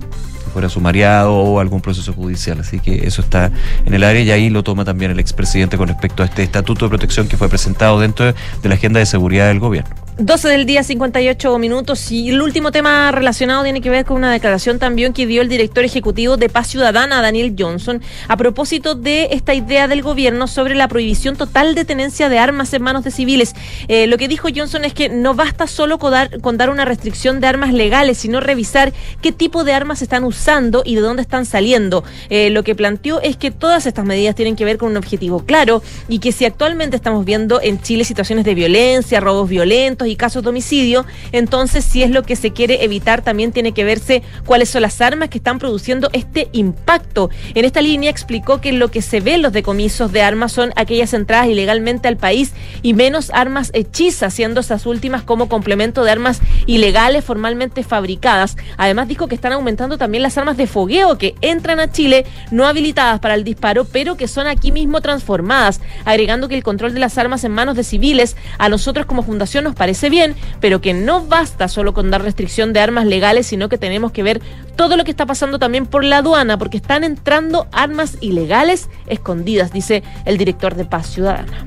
fuera 0.50 0.68
sumariado 0.68 1.34
o 1.34 1.60
algún 1.60 1.80
proceso 1.80 2.12
judicial. 2.12 2.60
Así 2.60 2.80
que 2.80 3.06
eso 3.06 3.22
está 3.22 3.50
en 3.84 3.94
el 3.94 4.04
área 4.04 4.22
y 4.22 4.30
ahí 4.30 4.50
lo 4.50 4.62
toma 4.62 4.84
también 4.84 5.10
el 5.10 5.18
expresidente 5.18 5.76
con 5.76 5.88
respecto 5.88 6.22
a 6.22 6.26
este 6.26 6.42
estatuto 6.42 6.84
de 6.86 6.90
protección 6.90 7.28
que 7.28 7.36
fue 7.36 7.48
presentado 7.48 7.98
dentro 8.00 8.26
de 8.26 8.68
la 8.68 8.74
agenda 8.74 9.00
de 9.00 9.06
seguridad 9.06 9.48
del 9.48 9.60
gobierno. 9.60 9.94
12 10.20 10.48
del 10.48 10.66
día, 10.66 10.82
58 10.82 11.58
minutos. 11.58 12.10
Y 12.12 12.28
el 12.28 12.42
último 12.42 12.72
tema 12.72 13.10
relacionado 13.10 13.62
tiene 13.64 13.80
que 13.80 13.88
ver 13.88 14.04
con 14.04 14.18
una 14.18 14.30
declaración 14.30 14.78
también 14.78 15.14
que 15.14 15.26
dio 15.26 15.40
el 15.40 15.48
director 15.48 15.82
ejecutivo 15.82 16.36
de 16.36 16.50
Paz 16.50 16.68
Ciudadana, 16.68 17.22
Daniel 17.22 17.54
Johnson, 17.58 18.02
a 18.28 18.36
propósito 18.36 18.94
de 18.94 19.28
esta 19.32 19.54
idea 19.54 19.88
del 19.88 20.02
gobierno 20.02 20.46
sobre 20.46 20.74
la 20.74 20.88
prohibición 20.88 21.36
total 21.36 21.74
de 21.74 21.86
tenencia 21.86 22.28
de 22.28 22.38
armas 22.38 22.72
en 22.74 22.82
manos 22.82 23.02
de 23.02 23.10
civiles. 23.10 23.54
Eh, 23.88 24.06
lo 24.06 24.18
que 24.18 24.28
dijo 24.28 24.48
Johnson 24.54 24.84
es 24.84 24.92
que 24.92 25.08
no 25.08 25.34
basta 25.34 25.66
solo 25.66 25.98
con 25.98 26.12
dar, 26.12 26.40
con 26.40 26.58
dar 26.58 26.68
una 26.68 26.84
restricción 26.84 27.40
de 27.40 27.46
armas 27.46 27.72
legales, 27.72 28.18
sino 28.18 28.40
revisar 28.40 28.92
qué 29.22 29.32
tipo 29.32 29.64
de 29.64 29.72
armas 29.72 30.02
están 30.02 30.24
usando 30.24 30.39
y 30.84 30.94
de 30.96 31.00
dónde 31.00 31.22
están 31.22 31.46
saliendo. 31.46 32.02
Eh, 32.28 32.50
lo 32.50 32.64
que 32.64 32.74
planteó 32.74 33.20
es 33.20 33.36
que 33.36 33.50
todas 33.50 33.86
estas 33.86 34.04
medidas 34.04 34.34
tienen 34.34 34.56
que 34.56 34.64
ver 34.64 34.78
con 34.78 34.90
un 34.90 34.96
objetivo 34.96 35.44
claro 35.44 35.82
y 36.08 36.18
que 36.18 36.32
si 36.32 36.44
actualmente 36.44 36.96
estamos 36.96 37.24
viendo 37.24 37.60
en 37.60 37.80
Chile 37.80 38.04
situaciones 38.04 38.44
de 38.44 38.54
violencia, 38.54 39.20
robos 39.20 39.48
violentos 39.48 40.08
y 40.08 40.16
casos 40.16 40.42
de 40.42 40.48
homicidio, 40.48 41.06
entonces 41.30 41.84
si 41.84 42.02
es 42.02 42.10
lo 42.10 42.24
que 42.24 42.34
se 42.34 42.50
quiere 42.50 42.84
evitar, 42.84 43.22
también 43.22 43.52
tiene 43.52 43.72
que 43.72 43.84
verse 43.84 44.22
cuáles 44.44 44.70
son 44.70 44.82
las 44.82 45.00
armas 45.00 45.28
que 45.28 45.38
están 45.38 45.58
produciendo 45.58 46.10
este 46.12 46.48
impacto. 46.52 47.30
En 47.54 47.64
esta 47.64 47.80
línea 47.80 48.10
explicó 48.10 48.60
que 48.60 48.72
lo 48.72 48.90
que 48.90 49.02
se 49.02 49.20
ve 49.20 49.34
en 49.34 49.42
los 49.42 49.52
decomisos 49.52 50.10
de 50.10 50.22
armas 50.22 50.52
son 50.52 50.72
aquellas 50.74 51.14
entradas 51.14 51.46
ilegalmente 51.46 52.08
al 52.08 52.16
país 52.16 52.52
y 52.82 52.94
menos 52.94 53.30
armas 53.32 53.70
hechizas, 53.72 54.34
siendo 54.34 54.60
esas 54.60 54.84
últimas 54.86 55.22
como 55.22 55.48
complemento 55.48 56.02
de 56.02 56.10
armas 56.10 56.40
ilegales 56.66 57.24
formalmente 57.24 57.84
fabricadas. 57.84 58.56
Además 58.76 59.06
dijo 59.06 59.28
que 59.28 59.36
están 59.36 59.52
aumentando 59.52 59.96
también 59.96 60.22
las 60.22 60.29
armas 60.38 60.56
de 60.56 60.66
fogueo 60.66 61.18
que 61.18 61.34
entran 61.40 61.80
a 61.80 61.90
Chile 61.90 62.26
no 62.50 62.66
habilitadas 62.66 63.20
para 63.20 63.34
el 63.34 63.44
disparo, 63.44 63.84
pero 63.84 64.16
que 64.16 64.28
son 64.28 64.46
aquí 64.46 64.72
mismo 64.72 65.00
transformadas, 65.00 65.80
agregando 66.04 66.48
que 66.48 66.54
el 66.54 66.62
control 66.62 66.94
de 66.94 67.00
las 67.00 67.18
armas 67.18 67.44
en 67.44 67.52
manos 67.52 67.76
de 67.76 67.84
civiles 67.84 68.36
a 68.58 68.68
nosotros 68.68 69.06
como 69.06 69.22
fundación 69.22 69.64
nos 69.64 69.74
parece 69.74 70.10
bien, 70.10 70.34
pero 70.60 70.80
que 70.80 70.94
no 70.94 71.24
basta 71.24 71.68
solo 71.68 71.94
con 71.94 72.10
dar 72.10 72.22
restricción 72.22 72.72
de 72.72 72.80
armas 72.80 73.06
legales, 73.06 73.46
sino 73.46 73.68
que 73.68 73.78
tenemos 73.78 74.12
que 74.12 74.22
ver 74.22 74.40
todo 74.76 74.96
lo 74.96 75.04
que 75.04 75.10
está 75.10 75.26
pasando 75.26 75.58
también 75.58 75.86
por 75.86 76.04
la 76.04 76.18
aduana, 76.18 76.58
porque 76.58 76.78
están 76.78 77.04
entrando 77.04 77.66
armas 77.72 78.16
ilegales 78.20 78.88
escondidas, 79.06 79.72
dice 79.72 80.02
el 80.24 80.38
director 80.38 80.74
de 80.74 80.84
Paz 80.84 81.08
Ciudadana. 81.08 81.66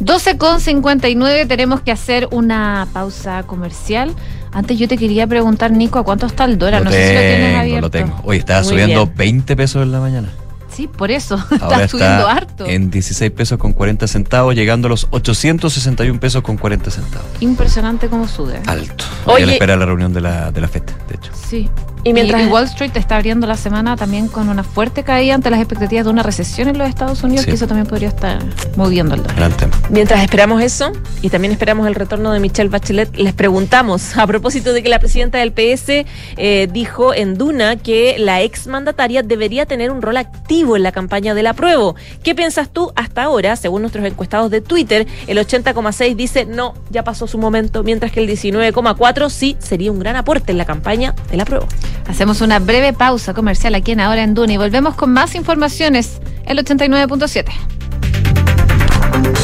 12 0.00 0.38
con 0.38 0.60
59, 0.60 1.46
tenemos 1.46 1.80
que 1.80 1.92
hacer 1.92 2.28
una 2.32 2.88
pausa 2.92 3.44
comercial. 3.44 4.14
Antes 4.54 4.78
yo 4.78 4.86
te 4.88 4.96
quería 4.96 5.26
preguntar, 5.26 5.72
Nico, 5.72 5.98
¿a 5.98 6.04
cuánto 6.04 6.26
está 6.26 6.44
el 6.44 6.56
dólar? 6.58 6.80
Lo 6.82 6.86
no 6.86 6.90
sé 6.92 7.08
si 7.08 7.14
lo 7.14 7.20
tienes 7.20 7.46
tengo, 7.46 7.58
abierto. 7.60 7.80
lo 7.82 7.90
tengo. 7.90 8.20
Hoy 8.24 8.36
estaba 8.38 8.60
Muy 8.60 8.68
subiendo 8.70 9.06
bien. 9.06 9.16
20 9.16 9.56
pesos 9.56 9.82
en 9.82 9.92
la 9.92 10.00
mañana. 10.00 10.28
Sí, 10.70 10.88
por 10.88 11.10
eso. 11.10 11.34
Ahora 11.60 11.84
está 11.84 11.88
subiendo 11.88 12.28
harto. 12.28 12.66
en 12.66 12.90
16 12.90 13.30
pesos 13.32 13.58
con 13.58 13.72
40 13.72 14.06
centavos, 14.06 14.54
llegando 14.54 14.86
a 14.86 14.90
los 14.90 15.06
861 15.10 16.18
pesos 16.20 16.42
con 16.42 16.56
40 16.56 16.90
centavos. 16.90 17.26
Impresionante 17.40 18.08
cómo 18.08 18.26
sube. 18.28 18.60
Alto. 18.66 19.04
Hoy 19.26 19.42
a 19.42 19.46
la 19.46 19.52
espera 19.52 19.74
de 19.74 19.78
la 19.80 19.86
reunión 19.86 20.12
de 20.12 20.20
la, 20.20 20.50
de 20.50 20.60
la 20.60 20.68
FED, 20.68 20.82
de 21.08 21.14
hecho. 21.16 21.30
Sí. 21.34 21.68
Y 22.04 22.12
mientras- 22.12 22.42
y 22.42 22.46
Wall 22.46 22.64
Street 22.64 22.92
está 22.96 23.16
abriendo 23.16 23.46
la 23.46 23.56
semana 23.56 23.96
también 23.96 24.28
con 24.28 24.48
una 24.50 24.62
fuerte 24.62 25.02
caída 25.04 25.34
ante 25.34 25.48
las 25.48 25.58
expectativas 25.58 26.04
de 26.04 26.10
una 26.10 26.22
recesión 26.22 26.68
en 26.68 26.76
los 26.76 26.86
Estados 26.88 27.22
Unidos, 27.22 27.44
Sí. 27.44 27.50
que 27.50 27.56
eso 27.56 27.66
también 27.66 27.86
podría 27.86 28.08
estar 28.08 28.38
moviendo 28.76 29.14
el 29.14 29.22
dólar. 29.22 29.50
Mientras 29.90 30.22
esperamos 30.22 30.62
eso 30.62 30.92
y 31.22 31.30
también 31.30 31.52
esperamos 31.52 31.86
el 31.86 31.94
retorno 31.94 32.32
de 32.32 32.40
Michelle 32.40 32.68
Bachelet, 32.68 33.16
les 33.16 33.32
preguntamos 33.32 34.16
a 34.18 34.26
propósito 34.26 34.72
de 34.74 34.82
que 34.82 34.88
la 34.90 34.98
presidenta 34.98 35.38
del 35.38 35.52
PS 35.52 36.04
eh, 36.36 36.68
dijo 36.70 37.14
en 37.14 37.38
Duna 37.38 37.76
que 37.76 38.16
la 38.18 38.42
exmandataria 38.42 39.22
debería 39.22 39.64
tener 39.64 39.90
un 39.90 40.02
rol 40.02 40.18
activo 40.18 40.76
en 40.76 40.82
la 40.82 40.92
campaña 40.92 41.32
del 41.34 41.46
apruebo. 41.46 41.96
¿Qué 42.22 42.34
piensas 42.34 42.68
tú 42.68 42.92
hasta 42.96 43.22
ahora? 43.22 43.56
Según 43.56 43.80
nuestros 43.80 44.04
encuestados 44.04 44.50
de 44.50 44.60
Twitter, 44.60 45.06
el 45.26 45.38
80,6 45.38 46.14
dice 46.16 46.44
no, 46.44 46.74
ya 46.90 47.02
pasó 47.02 47.26
su 47.26 47.38
momento, 47.38 47.82
mientras 47.82 48.12
que 48.12 48.20
el 48.20 48.26
19,4 48.28 49.30
sí 49.30 49.56
sería 49.58 49.90
un 49.90 49.98
gran 49.98 50.16
aporte 50.16 50.52
en 50.52 50.58
la 50.58 50.66
campaña 50.66 51.14
del 51.30 51.40
apruebo. 51.40 51.66
Hacemos 52.08 52.40
una 52.40 52.58
breve 52.58 52.92
pausa 52.92 53.34
comercial 53.34 53.74
aquí 53.74 53.92
en 53.92 54.00
Ahora 54.00 54.22
en 54.22 54.34
Duna 54.34 54.52
y 54.52 54.56
volvemos 54.56 54.94
con 54.94 55.12
más 55.12 55.34
informaciones. 55.34 56.20
El 56.46 56.58
89.7. 56.58 59.43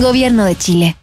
Gobierno 0.00 0.44
de 0.44 0.56
Chile. 0.56 1.01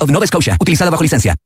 of 0.00 0.10
Nova 0.10 0.26
Scotia, 0.26 0.56
utilizada 0.60 0.90
bajo 0.90 1.02
licencia. 1.02 1.36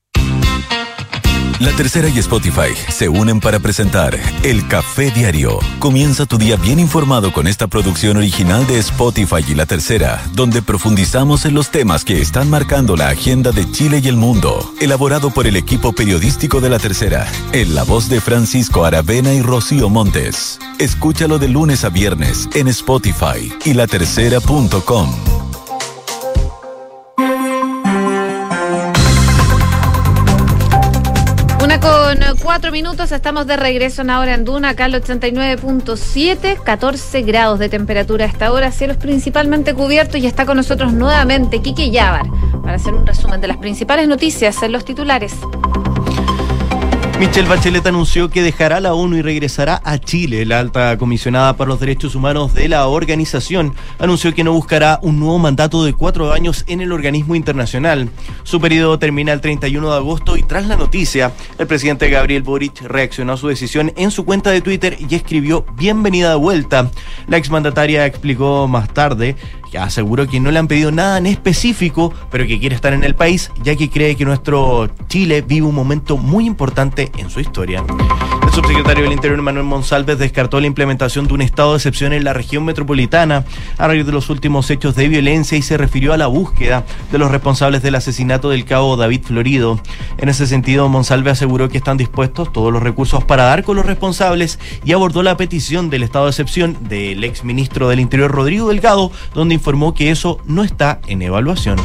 La 1.58 1.72
Tercera 1.72 2.10
y 2.10 2.18
Spotify 2.18 2.74
se 2.90 3.08
unen 3.08 3.40
para 3.40 3.58
presentar 3.58 4.14
El 4.42 4.68
Café 4.68 5.10
Diario. 5.10 5.58
Comienza 5.78 6.26
tu 6.26 6.36
día 6.36 6.56
bien 6.56 6.78
informado 6.78 7.32
con 7.32 7.46
esta 7.46 7.66
producción 7.66 8.18
original 8.18 8.66
de 8.66 8.78
Spotify 8.78 9.42
y 9.48 9.54
La 9.54 9.64
Tercera, 9.64 10.22
donde 10.34 10.60
profundizamos 10.60 11.46
en 11.46 11.54
los 11.54 11.70
temas 11.70 12.04
que 12.04 12.20
están 12.20 12.50
marcando 12.50 12.94
la 12.94 13.08
agenda 13.08 13.52
de 13.52 13.70
Chile 13.70 14.02
y 14.04 14.08
el 14.08 14.16
mundo. 14.18 14.70
Elaborado 14.82 15.30
por 15.30 15.46
el 15.46 15.56
equipo 15.56 15.94
periodístico 15.94 16.60
de 16.60 16.68
La 16.68 16.78
Tercera, 16.78 17.26
en 17.52 17.74
la 17.74 17.84
voz 17.84 18.10
de 18.10 18.20
Francisco 18.20 18.84
Aravena 18.84 19.32
y 19.32 19.40
Rocío 19.40 19.88
Montes. 19.88 20.58
Escúchalo 20.78 21.38
de 21.38 21.48
lunes 21.48 21.84
a 21.84 21.88
viernes 21.88 22.50
en 22.54 22.68
Spotify 22.68 23.50
y 23.64 23.72
latercera.com. 23.72 25.45
cuatro 32.56 32.72
minutos, 32.72 33.12
estamos 33.12 33.46
de 33.46 33.54
regreso 33.58 34.00
en 34.00 34.08
ahora 34.08 34.32
en 34.32 34.46
Duna, 34.46 34.70
acá 34.70 34.86
al 34.86 34.94
89.7, 34.94 36.62
14 36.62 37.20
grados 37.20 37.58
de 37.58 37.68
temperatura 37.68 38.24
a 38.24 38.28
esta 38.28 38.50
hora, 38.50 38.72
cielos 38.72 38.96
principalmente 38.96 39.74
cubiertos 39.74 40.22
y 40.22 40.26
está 40.26 40.46
con 40.46 40.56
nosotros 40.56 40.94
nuevamente 40.94 41.60
Quique 41.60 41.90
Yabar 41.90 42.24
para 42.62 42.76
hacer 42.76 42.94
un 42.94 43.06
resumen 43.06 43.42
de 43.42 43.48
las 43.48 43.58
principales 43.58 44.08
noticias 44.08 44.62
en 44.62 44.72
los 44.72 44.86
titulares. 44.86 45.34
Michelle 47.18 47.48
Bachelet 47.48 47.86
anunció 47.86 48.28
que 48.28 48.42
dejará 48.42 48.78
la 48.78 48.92
ONU 48.92 49.16
y 49.16 49.22
regresará 49.22 49.80
a 49.84 49.96
Chile. 49.96 50.44
La 50.44 50.60
alta 50.60 50.98
comisionada 50.98 51.56
para 51.56 51.68
los 51.68 51.80
derechos 51.80 52.14
humanos 52.14 52.52
de 52.52 52.68
la 52.68 52.86
organización 52.88 53.74
anunció 53.98 54.34
que 54.34 54.44
no 54.44 54.52
buscará 54.52 54.98
un 55.00 55.18
nuevo 55.18 55.38
mandato 55.38 55.82
de 55.82 55.94
cuatro 55.94 56.34
años 56.34 56.64
en 56.68 56.82
el 56.82 56.92
organismo 56.92 57.34
internacional. 57.34 58.10
Su 58.42 58.60
periodo 58.60 58.98
termina 58.98 59.32
el 59.32 59.40
31 59.40 59.90
de 59.90 59.96
agosto 59.96 60.36
y 60.36 60.42
tras 60.42 60.66
la 60.66 60.76
noticia, 60.76 61.32
el 61.58 61.66
presidente 61.66 62.10
Gabriel 62.10 62.42
Boric 62.42 62.82
reaccionó 62.82 63.32
a 63.32 63.38
su 63.38 63.48
decisión 63.48 63.94
en 63.96 64.10
su 64.10 64.26
cuenta 64.26 64.50
de 64.50 64.60
Twitter 64.60 64.98
y 65.00 65.14
escribió 65.14 65.64
bienvenida 65.74 66.28
de 66.30 66.36
vuelta. 66.36 66.90
La 67.28 67.38
exmandataria 67.38 68.04
explicó 68.04 68.68
más 68.68 68.92
tarde 68.92 69.36
aseguró 69.78 70.26
que 70.26 70.40
no 70.40 70.50
le 70.50 70.58
han 70.58 70.68
pedido 70.68 70.92
nada 70.92 71.18
en 71.18 71.26
específico, 71.26 72.12
pero 72.30 72.46
que 72.46 72.58
quiere 72.58 72.74
estar 72.74 72.92
en 72.92 73.04
el 73.04 73.14
país, 73.14 73.50
ya 73.62 73.76
que 73.76 73.90
cree 73.90 74.16
que 74.16 74.24
nuestro 74.24 74.88
Chile 75.08 75.42
vive 75.42 75.66
un 75.66 75.74
momento 75.74 76.16
muy 76.16 76.46
importante 76.46 77.10
en 77.16 77.30
su 77.30 77.40
historia. 77.40 77.84
Subsecretario 78.56 79.04
del 79.04 79.12
Interior, 79.12 79.42
Manuel 79.42 79.66
Monsalves, 79.66 80.18
descartó 80.18 80.58
la 80.60 80.66
implementación 80.66 81.26
de 81.26 81.34
un 81.34 81.42
estado 81.42 81.72
de 81.72 81.76
excepción 81.76 82.14
en 82.14 82.24
la 82.24 82.32
región 82.32 82.64
metropolitana 82.64 83.44
a 83.76 83.86
raíz 83.86 84.06
de 84.06 84.12
los 84.12 84.30
últimos 84.30 84.70
hechos 84.70 84.96
de 84.96 85.08
violencia 85.08 85.58
y 85.58 85.62
se 85.62 85.76
refirió 85.76 86.14
a 86.14 86.16
la 86.16 86.26
búsqueda 86.26 86.86
de 87.12 87.18
los 87.18 87.30
responsables 87.30 87.82
del 87.82 87.96
asesinato 87.96 88.48
del 88.48 88.64
cabo 88.64 88.96
David 88.96 89.24
Florido. 89.24 89.78
En 90.16 90.30
ese 90.30 90.46
sentido, 90.46 90.88
Monsalve 90.88 91.30
aseguró 91.30 91.68
que 91.68 91.76
están 91.76 91.98
dispuestos 91.98 92.50
todos 92.50 92.72
los 92.72 92.82
recursos 92.82 93.22
para 93.24 93.44
dar 93.44 93.62
con 93.62 93.76
los 93.76 93.84
responsables 93.84 94.58
y 94.86 94.92
abordó 94.92 95.22
la 95.22 95.36
petición 95.36 95.90
del 95.90 96.04
estado 96.04 96.24
de 96.24 96.30
excepción 96.30 96.78
del 96.88 97.24
exministro 97.24 97.90
del 97.90 98.00
Interior, 98.00 98.30
Rodrigo 98.30 98.70
Delgado, 98.70 99.12
donde 99.34 99.54
informó 99.54 99.92
que 99.92 100.10
eso 100.10 100.38
no 100.46 100.64
está 100.64 101.02
en 101.08 101.20
evaluación. 101.20 101.76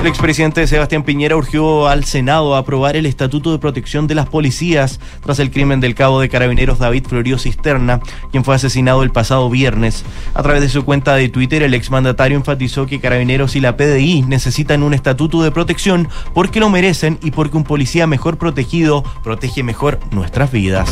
El 0.00 0.06
expresidente 0.06 0.66
Sebastián 0.66 1.02
Piñera 1.02 1.36
urgió 1.36 1.86
al 1.86 2.04
Senado 2.04 2.54
a 2.54 2.60
aprobar 2.60 2.96
el 2.96 3.04
Estatuto 3.04 3.52
de 3.52 3.58
Protección 3.58 4.06
de 4.06 4.14
las 4.14 4.30
Policías 4.30 4.98
tras 5.22 5.38
el 5.40 5.50
crimen 5.50 5.78
del 5.80 5.94
cabo 5.94 6.20
de 6.20 6.30
carabineros 6.30 6.78
David 6.78 7.04
Florio 7.06 7.38
Cisterna, 7.38 8.00
quien 8.30 8.42
fue 8.42 8.54
asesinado 8.54 9.02
el 9.02 9.10
pasado 9.10 9.50
viernes. 9.50 10.02
A 10.32 10.42
través 10.42 10.62
de 10.62 10.70
su 10.70 10.86
cuenta 10.86 11.16
de 11.16 11.28
Twitter, 11.28 11.62
el 11.62 11.74
exmandatario 11.74 12.38
enfatizó 12.38 12.86
que 12.86 12.98
carabineros 12.98 13.56
y 13.56 13.60
la 13.60 13.76
PDI 13.76 14.22
necesitan 14.22 14.82
un 14.82 14.94
estatuto 14.94 15.42
de 15.42 15.50
protección 15.50 16.08
porque 16.32 16.60
lo 16.60 16.70
merecen 16.70 17.18
y 17.22 17.30
porque 17.30 17.58
un 17.58 17.64
policía 17.64 18.06
mejor 18.06 18.38
protegido 18.38 19.04
protege 19.22 19.62
mejor 19.62 20.00
nuestras 20.12 20.50
vidas. 20.50 20.88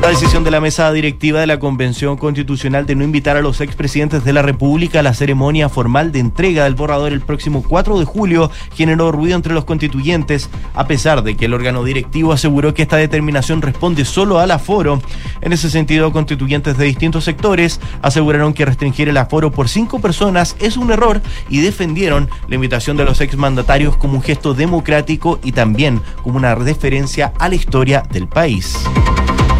La 0.00 0.08
decisión 0.08 0.44
de 0.44 0.50
la 0.50 0.62
mesa 0.62 0.90
directiva 0.92 1.40
de 1.40 1.46
la 1.46 1.58
Convención 1.58 2.16
Constitucional 2.16 2.86
de 2.86 2.94
no 2.94 3.04
invitar 3.04 3.36
a 3.36 3.42
los 3.42 3.60
expresidentes 3.60 4.24
de 4.24 4.32
la 4.32 4.40
República 4.40 5.00
a 5.00 5.02
la 5.02 5.12
ceremonia 5.12 5.68
formal 5.68 6.10
de 6.10 6.20
entrega 6.20 6.64
del 6.64 6.74
borrador 6.74 7.12
el 7.12 7.20
próximo 7.20 7.62
4 7.62 7.98
de 7.98 8.06
julio 8.06 8.50
generó 8.74 9.12
ruido 9.12 9.36
entre 9.36 9.52
los 9.52 9.66
constituyentes, 9.66 10.48
a 10.74 10.86
pesar 10.86 11.22
de 11.22 11.36
que 11.36 11.44
el 11.44 11.52
órgano 11.52 11.84
directivo 11.84 12.32
aseguró 12.32 12.72
que 12.72 12.80
esta 12.80 12.96
determinación 12.96 13.60
responde 13.60 14.06
solo 14.06 14.38
al 14.38 14.52
aforo. 14.52 15.02
En 15.42 15.52
ese 15.52 15.68
sentido, 15.68 16.12
constituyentes 16.12 16.78
de 16.78 16.86
distintos 16.86 17.24
sectores 17.24 17.78
aseguraron 18.00 18.54
que 18.54 18.64
restringir 18.64 19.10
el 19.10 19.18
aforo 19.18 19.52
por 19.52 19.68
cinco 19.68 20.00
personas 20.00 20.56
es 20.60 20.78
un 20.78 20.90
error 20.90 21.20
y 21.50 21.60
defendieron 21.60 22.30
la 22.48 22.54
invitación 22.54 22.96
de 22.96 23.04
los 23.04 23.20
exmandatarios 23.20 23.98
como 23.98 24.14
un 24.14 24.22
gesto 24.22 24.54
democrático 24.54 25.38
y 25.44 25.52
también 25.52 26.00
como 26.22 26.38
una 26.38 26.54
referencia 26.54 27.34
a 27.38 27.50
la 27.50 27.54
historia 27.54 28.02
del 28.10 28.28
país. 28.28 28.78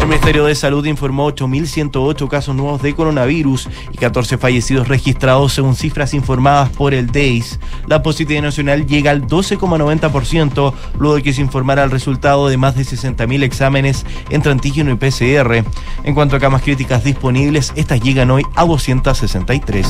El 0.01 0.07
Ministerio 0.07 0.45
de 0.45 0.55
Salud 0.55 0.83
informó 0.87 1.29
8.108 1.31 2.27
casos 2.27 2.55
nuevos 2.55 2.81
de 2.81 2.95
coronavirus 2.95 3.69
y 3.93 3.97
14 3.97 4.39
fallecidos 4.39 4.87
registrados 4.87 5.53
según 5.53 5.75
cifras 5.75 6.15
informadas 6.15 6.69
por 6.69 6.95
el 6.95 7.11
DEIS. 7.11 7.59
La 7.85 8.01
positividad 8.01 8.41
nacional 8.41 8.87
llega 8.87 9.11
al 9.11 9.27
12,90% 9.27 10.73
luego 10.97 11.15
de 11.15 11.23
que 11.23 11.33
se 11.33 11.41
informara 11.41 11.83
el 11.83 11.91
resultado 11.91 12.47
de 12.47 12.57
más 12.57 12.75
de 12.75 12.81
60.000 12.81 13.43
exámenes 13.43 14.05
entre 14.31 14.51
antígeno 14.51 14.91
y 14.91 14.95
PCR. 14.95 15.63
En 16.03 16.15
cuanto 16.15 16.35
a 16.35 16.39
camas 16.39 16.63
críticas 16.63 17.03
disponibles, 17.03 17.71
estas 17.75 18.01
llegan 18.01 18.31
hoy 18.31 18.43
a 18.55 18.65
263. 18.65 19.87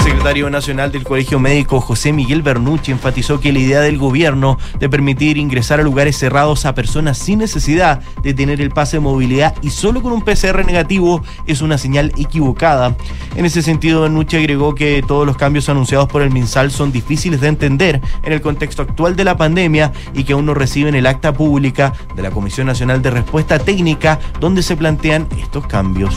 El 0.00 0.06
secretario 0.06 0.48
nacional 0.48 0.90
del 0.92 1.04
Colegio 1.04 1.38
Médico 1.38 1.78
José 1.78 2.14
Miguel 2.14 2.40
Bernucci 2.40 2.90
enfatizó 2.90 3.38
que 3.38 3.52
la 3.52 3.58
idea 3.58 3.80
del 3.80 3.98
gobierno 3.98 4.58
de 4.78 4.88
permitir 4.88 5.36
ingresar 5.36 5.78
a 5.78 5.82
lugares 5.82 6.16
cerrados 6.16 6.64
a 6.64 6.74
personas 6.74 7.18
sin 7.18 7.38
necesidad 7.38 8.00
de 8.22 8.32
tener 8.32 8.62
el 8.62 8.70
pase 8.70 8.98
movilidad 9.10 9.54
y 9.62 9.70
solo 9.70 10.02
con 10.02 10.12
un 10.12 10.22
PCR 10.22 10.64
negativo 10.64 11.22
es 11.46 11.62
una 11.62 11.78
señal 11.78 12.12
equivocada. 12.16 12.96
En 13.36 13.44
ese 13.44 13.62
sentido, 13.62 14.02
Bernucci 14.02 14.36
agregó 14.36 14.74
que 14.74 15.02
todos 15.06 15.26
los 15.26 15.36
cambios 15.36 15.68
anunciados 15.68 16.08
por 16.08 16.22
el 16.22 16.30
MinSal 16.30 16.70
son 16.70 16.92
difíciles 16.92 17.40
de 17.40 17.48
entender 17.48 18.00
en 18.22 18.32
el 18.32 18.40
contexto 18.40 18.82
actual 18.82 19.16
de 19.16 19.24
la 19.24 19.36
pandemia 19.36 19.92
y 20.14 20.24
que 20.24 20.32
aún 20.32 20.46
no 20.46 20.54
reciben 20.54 20.94
el 20.94 21.06
acta 21.06 21.32
pública 21.32 21.92
de 22.14 22.22
la 22.22 22.30
Comisión 22.30 22.66
Nacional 22.66 23.02
de 23.02 23.10
Respuesta 23.10 23.58
Técnica 23.58 24.18
donde 24.40 24.62
se 24.62 24.76
plantean 24.76 25.26
estos 25.38 25.66
cambios. 25.66 26.14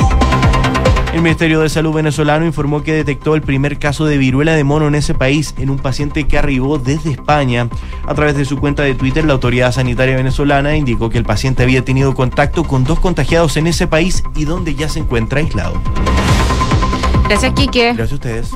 El 1.14 1.22
Ministerio 1.22 1.60
de 1.60 1.70
Salud 1.70 1.94
venezolano 1.94 2.44
informó 2.44 2.82
que 2.82 2.92
detectó 2.92 3.36
el 3.36 3.44
primer 3.44 3.78
caso 3.78 4.06
de 4.06 4.18
viruela 4.18 4.54
de 4.54 4.64
mono 4.64 4.88
en 4.88 4.96
ese 4.96 5.14
país 5.14 5.54
en 5.60 5.70
un 5.70 5.78
paciente 5.78 6.26
que 6.26 6.40
arribó 6.40 6.80
desde 6.80 7.12
España. 7.12 7.70
A 8.08 8.16
través 8.16 8.36
de 8.36 8.46
su 8.46 8.58
cuenta 8.58 8.82
de 8.82 8.96
Twitter, 8.96 9.24
la 9.24 9.34
autoridad 9.34 9.72
sanitaria 9.72 10.16
venezolana 10.16 10.76
indicó 10.76 11.12
que 11.12 11.20
el 11.20 11.24
paciente 11.24 11.62
había 11.62 11.86
tenido 11.86 12.16
contacto 12.16 12.64
con 12.64 12.84
dos 12.84 13.00
contagiados 13.00 13.58
en 13.58 13.68
ese 13.68 13.86
país 13.86 14.24
y 14.36 14.46
donde 14.46 14.74
ya 14.74 14.90
se 14.90 15.00
encuentra 15.00 15.40
aislado. 15.40 15.80
Gracias, 17.30 17.54
Quique. 17.54 17.94
Gracias 17.94 18.12
a 18.12 18.16
ustedes. 18.16 18.52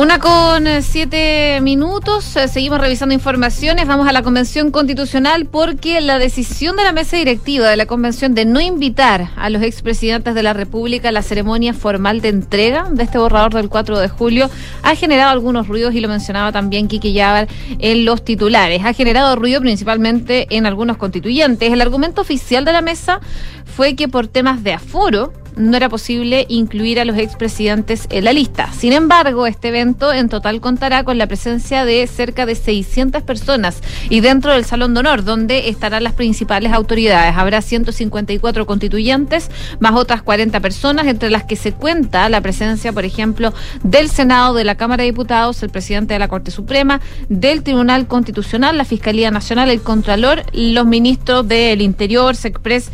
Una 0.00 0.18
con 0.18 0.66
eh, 0.66 0.80
siete 0.80 1.60
minutos, 1.60 2.34
eh, 2.34 2.48
seguimos 2.48 2.80
revisando 2.80 3.14
informaciones, 3.14 3.86
vamos 3.86 4.08
a 4.08 4.12
la 4.12 4.22
Convención 4.22 4.70
Constitucional 4.70 5.44
porque 5.44 6.00
la 6.00 6.18
decisión 6.18 6.74
de 6.76 6.84
la 6.84 6.92
mesa 6.92 7.18
directiva 7.18 7.68
de 7.68 7.76
la 7.76 7.84
Convención 7.84 8.34
de 8.34 8.46
no 8.46 8.62
invitar 8.62 9.28
a 9.36 9.50
los 9.50 9.60
expresidentes 9.60 10.34
de 10.34 10.42
la 10.42 10.54
República 10.54 11.10
a 11.10 11.12
la 11.12 11.20
ceremonia 11.20 11.74
formal 11.74 12.22
de 12.22 12.30
entrega 12.30 12.88
de 12.90 13.02
este 13.02 13.18
borrador 13.18 13.52
del 13.52 13.68
4 13.68 13.98
de 13.98 14.08
julio 14.08 14.48
ha 14.82 14.94
generado 14.94 15.32
algunos 15.32 15.68
ruidos 15.68 15.94
y 15.94 16.00
lo 16.00 16.08
mencionaba 16.08 16.50
también 16.50 16.88
Kiki 16.88 17.12
Yabar 17.12 17.46
en 17.78 18.06
los 18.06 18.24
titulares. 18.24 18.82
Ha 18.82 18.94
generado 18.94 19.36
ruido 19.36 19.60
principalmente 19.60 20.46
en 20.48 20.64
algunos 20.64 20.96
constituyentes. 20.96 21.70
El 21.70 21.82
argumento 21.82 22.22
oficial 22.22 22.64
de 22.64 22.72
la 22.72 22.80
mesa 22.80 23.20
fue 23.66 23.96
que 23.96 24.08
por 24.08 24.28
temas 24.28 24.64
de 24.64 24.72
aforo, 24.72 25.34
no 25.60 25.76
era 25.76 25.88
posible 25.88 26.46
incluir 26.48 26.98
a 27.00 27.04
los 27.04 27.18
expresidentes 27.18 28.06
en 28.10 28.24
la 28.24 28.32
lista. 28.32 28.72
Sin 28.72 28.92
embargo, 28.92 29.46
este 29.46 29.68
evento 29.68 30.12
en 30.12 30.28
total 30.28 30.60
contará 30.60 31.04
con 31.04 31.18
la 31.18 31.26
presencia 31.26 31.84
de 31.84 32.06
cerca 32.06 32.46
de 32.46 32.54
600 32.54 33.22
personas 33.22 33.80
y 34.08 34.20
dentro 34.20 34.52
del 34.52 34.64
Salón 34.64 34.94
de 34.94 35.00
Honor, 35.00 35.24
donde 35.24 35.68
estarán 35.68 36.04
las 36.04 36.14
principales 36.14 36.72
autoridades. 36.72 37.36
Habrá 37.36 37.62
154 37.62 38.66
constituyentes, 38.66 39.50
más 39.78 39.92
otras 39.94 40.22
40 40.22 40.60
personas, 40.60 41.06
entre 41.06 41.30
las 41.30 41.44
que 41.44 41.56
se 41.56 41.72
cuenta 41.72 42.28
la 42.28 42.40
presencia, 42.40 42.92
por 42.92 43.04
ejemplo, 43.04 43.52
del 43.82 44.08
Senado, 44.08 44.54
de 44.54 44.64
la 44.64 44.76
Cámara 44.76 45.02
de 45.02 45.10
Diputados, 45.10 45.62
el 45.62 45.70
presidente 45.70 46.14
de 46.14 46.18
la 46.18 46.28
Corte 46.28 46.50
Suprema, 46.50 47.00
del 47.28 47.62
Tribunal 47.62 48.06
Constitucional, 48.06 48.78
la 48.78 48.84
Fiscalía 48.84 49.30
Nacional, 49.30 49.70
el 49.70 49.82
Contralor, 49.82 50.44
los 50.52 50.86
ministros 50.86 51.46
del 51.46 51.82
Interior, 51.82 52.34
SECPRES 52.34 52.90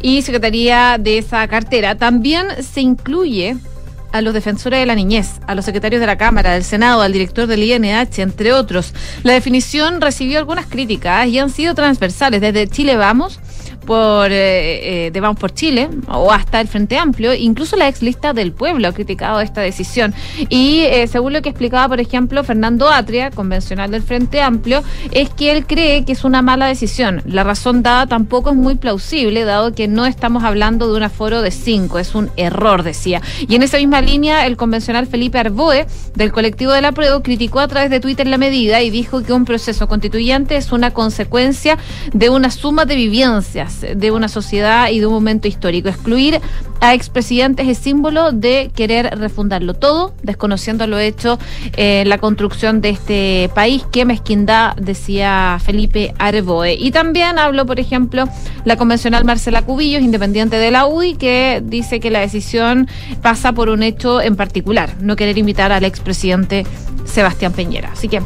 y 0.00 0.22
Secretaría 0.22 0.96
de 0.98 1.18
esa 1.18 1.46
cartera. 1.48 1.96
También 1.96 2.46
se 2.62 2.80
incluye 2.80 3.56
a 4.12 4.22
los 4.22 4.32
defensores 4.32 4.80
de 4.80 4.86
la 4.86 4.94
niñez, 4.94 5.40
a 5.46 5.54
los 5.54 5.64
secretarios 5.64 6.00
de 6.00 6.06
la 6.06 6.16
Cámara, 6.16 6.52
del 6.54 6.64
Senado, 6.64 7.02
al 7.02 7.12
director 7.12 7.46
del 7.46 7.62
INH, 7.62 8.22
entre 8.22 8.52
otros. 8.52 8.94
La 9.22 9.34
definición 9.34 10.00
recibió 10.00 10.38
algunas 10.38 10.66
críticas 10.66 11.26
y 11.28 11.38
han 11.38 11.50
sido 11.50 11.74
transversales. 11.74 12.40
Desde 12.40 12.68
Chile 12.68 12.96
Vamos 12.96 13.38
por 13.88 14.30
eh, 14.30 15.06
eh, 15.06 15.10
de 15.10 15.20
Vamos 15.22 15.38
por 15.38 15.54
Chile 15.54 15.88
o 16.08 16.30
hasta 16.30 16.60
el 16.60 16.68
Frente 16.68 16.98
Amplio, 16.98 17.32
incluso 17.32 17.74
la 17.74 17.88
ex 17.88 18.02
lista 18.02 18.34
del 18.34 18.52
pueblo 18.52 18.86
ha 18.86 18.92
criticado 18.92 19.40
esta 19.40 19.62
decisión. 19.62 20.12
Y 20.50 20.80
eh, 20.80 21.06
según 21.06 21.32
lo 21.32 21.40
que 21.40 21.48
explicaba, 21.48 21.88
por 21.88 21.98
ejemplo, 21.98 22.44
Fernando 22.44 22.90
Atria, 22.90 23.30
convencional 23.30 23.90
del 23.90 24.02
Frente 24.02 24.42
Amplio, 24.42 24.82
es 25.10 25.30
que 25.30 25.52
él 25.52 25.66
cree 25.66 26.04
que 26.04 26.12
es 26.12 26.24
una 26.24 26.42
mala 26.42 26.66
decisión. 26.66 27.22
La 27.24 27.44
razón 27.44 27.82
dada 27.82 28.06
tampoco 28.06 28.50
es 28.50 28.56
muy 28.56 28.74
plausible, 28.74 29.44
dado 29.44 29.74
que 29.74 29.88
no 29.88 30.04
estamos 30.04 30.44
hablando 30.44 30.90
de 30.90 30.98
un 30.98 31.04
aforo 31.04 31.40
de 31.40 31.50
cinco, 31.50 31.98
es 31.98 32.14
un 32.14 32.30
error, 32.36 32.82
decía. 32.82 33.22
Y 33.48 33.54
en 33.54 33.62
esa 33.62 33.78
misma 33.78 34.02
línea, 34.02 34.44
el 34.44 34.58
convencional 34.58 35.06
Felipe 35.06 35.38
Arboe, 35.38 35.86
del 36.14 36.30
colectivo 36.30 36.72
de 36.72 36.82
la 36.82 36.92
prueba, 36.92 37.22
criticó 37.22 37.60
a 37.60 37.68
través 37.68 37.88
de 37.88 38.00
Twitter 38.00 38.26
la 38.26 38.36
medida 38.36 38.82
y 38.82 38.90
dijo 38.90 39.22
que 39.22 39.32
un 39.32 39.46
proceso 39.46 39.88
constituyente 39.88 40.56
es 40.56 40.72
una 40.72 40.90
consecuencia 40.90 41.78
de 42.12 42.28
una 42.28 42.50
suma 42.50 42.84
de 42.84 42.94
vivencias 42.94 43.77
de 43.80 44.10
una 44.10 44.28
sociedad 44.28 44.90
y 44.90 45.00
de 45.00 45.06
un 45.06 45.12
momento 45.12 45.48
histórico. 45.48 45.88
Excluir 45.88 46.40
a 46.80 46.94
expresidentes 46.94 47.66
es 47.68 47.78
símbolo 47.78 48.32
de 48.32 48.70
querer 48.74 49.18
refundarlo 49.18 49.74
todo, 49.74 50.14
desconociendo 50.22 50.86
lo 50.86 50.98
hecho 50.98 51.38
en 51.76 52.08
la 52.08 52.18
construcción 52.18 52.80
de 52.80 52.90
este 52.90 53.50
país. 53.54 53.84
Qué 53.90 54.04
mezquindad, 54.04 54.76
decía 54.76 55.58
Felipe 55.64 56.14
Arboe. 56.18 56.74
Y 56.74 56.90
también 56.90 57.38
habló, 57.38 57.66
por 57.66 57.80
ejemplo, 57.80 58.28
la 58.64 58.76
convencional 58.76 59.24
Marcela 59.24 59.62
Cubillos, 59.62 60.02
independiente 60.02 60.56
de 60.56 60.70
la 60.70 60.86
UDI, 60.86 61.14
que 61.14 61.62
dice 61.64 62.00
que 62.00 62.10
la 62.10 62.20
decisión 62.20 62.88
pasa 63.22 63.52
por 63.52 63.68
un 63.68 63.82
hecho 63.82 64.20
en 64.20 64.36
particular, 64.36 64.94
no 65.00 65.16
querer 65.16 65.38
invitar 65.38 65.72
al 65.72 65.84
expresidente 65.84 66.64
Sebastián 67.04 67.52
Peñera. 67.52 67.90
Así 67.92 68.08
que 68.08 68.20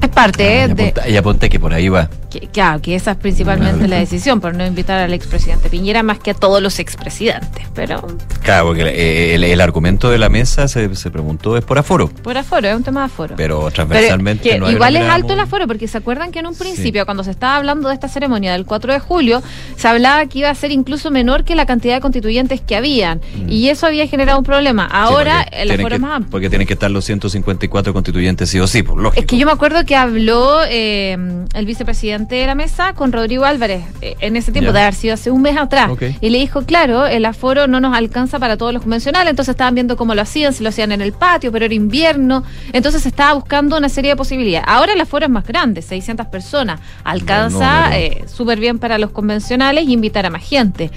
es 0.00 0.08
parte 0.08 0.42
Ah, 0.42 0.64
eh, 0.64 0.68
y 0.70 0.74
de... 0.74 0.94
y 1.10 1.16
apunta 1.16 1.48
que 1.48 1.60
por 1.60 1.72
ahí 1.72 1.88
va. 1.88 2.08
Que, 2.32 2.48
claro, 2.48 2.80
que 2.80 2.94
esa 2.94 3.10
es 3.10 3.16
principalmente 3.18 3.86
la 3.88 3.98
decisión, 3.98 4.40
por 4.40 4.54
no 4.54 4.64
invitar 4.64 4.98
al 5.00 5.12
expresidente 5.12 5.68
Piñera 5.68 6.02
más 6.02 6.18
que 6.18 6.30
a 6.30 6.34
todos 6.34 6.62
los 6.62 6.78
expresidentes. 6.78 7.66
Pero 7.74 8.06
Claro, 8.42 8.68
porque 8.68 8.82
eh, 8.84 9.34
el, 9.34 9.44
el 9.44 9.60
argumento 9.60 10.10
de 10.10 10.16
la 10.16 10.30
mesa 10.30 10.66
se, 10.68 10.94
se 10.94 11.10
preguntó 11.10 11.56
es 11.58 11.64
por 11.64 11.78
aforo, 11.78 12.08
por 12.08 12.38
aforo, 12.38 12.68
es 12.68 12.74
un 12.76 12.82
tema 12.84 13.00
de 13.00 13.06
aforo. 13.06 13.34
pero 13.36 13.70
transversalmente 13.70 14.42
Pero 14.44 14.54
que 14.54 14.60
no 14.60 14.70
igual 14.70 14.96
es 14.96 15.04
alto 15.04 15.34
el 15.34 15.40
aforo, 15.40 15.66
porque 15.66 15.86
se 15.88 15.98
acuerdan 15.98 16.32
que 16.32 16.38
en 16.38 16.46
un 16.46 16.54
principio, 16.54 17.04
cuando 17.04 17.22
se 17.22 17.30
estaba 17.30 17.56
hablando 17.56 17.88
de 17.88 17.94
esta 17.94 18.08
ceremonia 18.08 18.52
del 18.52 18.64
4 18.64 18.92
de 18.94 18.98
julio, 18.98 19.42
se 19.76 19.88
hablaba 19.88 20.24
que 20.26 20.38
iba 20.38 20.48
a 20.50 20.54
ser 20.54 20.70
incluso 20.72 21.10
menor 21.10 21.44
que 21.44 21.54
la 21.54 21.66
cantidad 21.66 21.94
de 21.96 22.00
constituyentes 22.00 22.60
que 22.62 22.76
habían. 22.76 23.20
Y 23.46 23.68
eso 23.68 23.86
había 23.86 24.06
generado 24.06 24.38
un 24.38 24.44
problema. 24.44 24.86
Mm. 24.86 24.90
Sí, 24.90 24.96
Ahora 24.96 25.42
el 25.42 25.70
aforo 25.70 25.88
que- 25.88 25.94
es 25.96 26.00
más 26.00 26.12
amplio. 26.16 26.30
Porque 26.30 26.48
tienen 26.48 26.66
que 26.66 26.72
estar 26.72 26.90
los 26.90 27.04
154 27.04 27.92
constituyentes 27.92 28.48
sí 28.48 28.58
o 28.58 28.66
sí, 28.66 28.82
por 28.82 28.98
lógico. 28.98 29.20
Es 29.20 29.26
que 29.26 29.36
yo 29.36 29.44
me 29.46 29.52
acuerdo 29.52 29.84
que 29.84 29.96
habló 29.96 30.60
eh, 30.68 31.16
el 31.54 31.66
vicepresidente 31.66 32.21
de 32.28 32.46
la 32.46 32.54
mesa 32.54 32.92
con 32.94 33.12
Rodrigo 33.12 33.44
Álvarez 33.44 33.82
eh, 34.00 34.16
en 34.20 34.36
ese 34.36 34.52
tiempo, 34.52 34.70
Ya. 34.70 34.74
de 34.74 34.80
haber 34.82 34.94
sido 34.94 35.14
hace 35.14 35.30
un 35.30 35.42
mes 35.42 35.56
atrás. 35.56 35.90
Y 36.20 36.30
le 36.30 36.38
dijo, 36.38 36.62
claro, 36.62 37.06
el 37.06 37.24
aforo 37.24 37.66
no 37.66 37.80
nos 37.80 37.96
alcanza 37.96 38.38
para 38.38 38.56
todos 38.56 38.72
los 38.72 38.82
convencionales, 38.82 39.30
entonces 39.30 39.52
estaban 39.52 39.74
viendo 39.74 39.96
cómo 39.96 40.14
lo 40.14 40.22
hacían, 40.22 40.52
si 40.52 40.62
lo 40.62 40.68
hacían 40.70 40.92
en 40.92 41.00
el 41.00 41.12
patio, 41.12 41.52
pero 41.52 41.64
era 41.64 41.74
invierno. 41.74 42.44
Entonces 42.72 43.02
se 43.02 43.08
estaba 43.08 43.34
buscando 43.34 43.76
una 43.76 43.88
serie 43.88 44.10
de 44.12 44.16
posibilidades. 44.16 44.66
Ahora 44.68 44.92
el 44.92 45.00
aforo 45.00 45.24
es 45.26 45.30
más 45.30 45.46
grande, 45.46 45.82
600 45.82 46.26
personas. 46.26 46.80
Alcanza 47.04 47.98
eh, 47.98 48.24
súper 48.26 48.58
bien 48.58 48.78
para 48.78 48.98
los 48.98 49.10
convencionales 49.10 49.84
y 49.88 49.92
invitar 49.92 50.26
a 50.26 50.30
más 50.30 50.42
gente. 50.42 50.90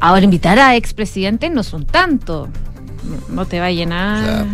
Ahora 0.00 0.22
invitar 0.24 0.58
a 0.58 0.76
expresidentes 0.76 1.50
no 1.50 1.62
son 1.62 1.84
tanto. 1.84 2.48
No- 3.28 3.46
te 3.46 3.60
va 3.60 3.66
a 3.66 3.70
llenar. 3.70 4.46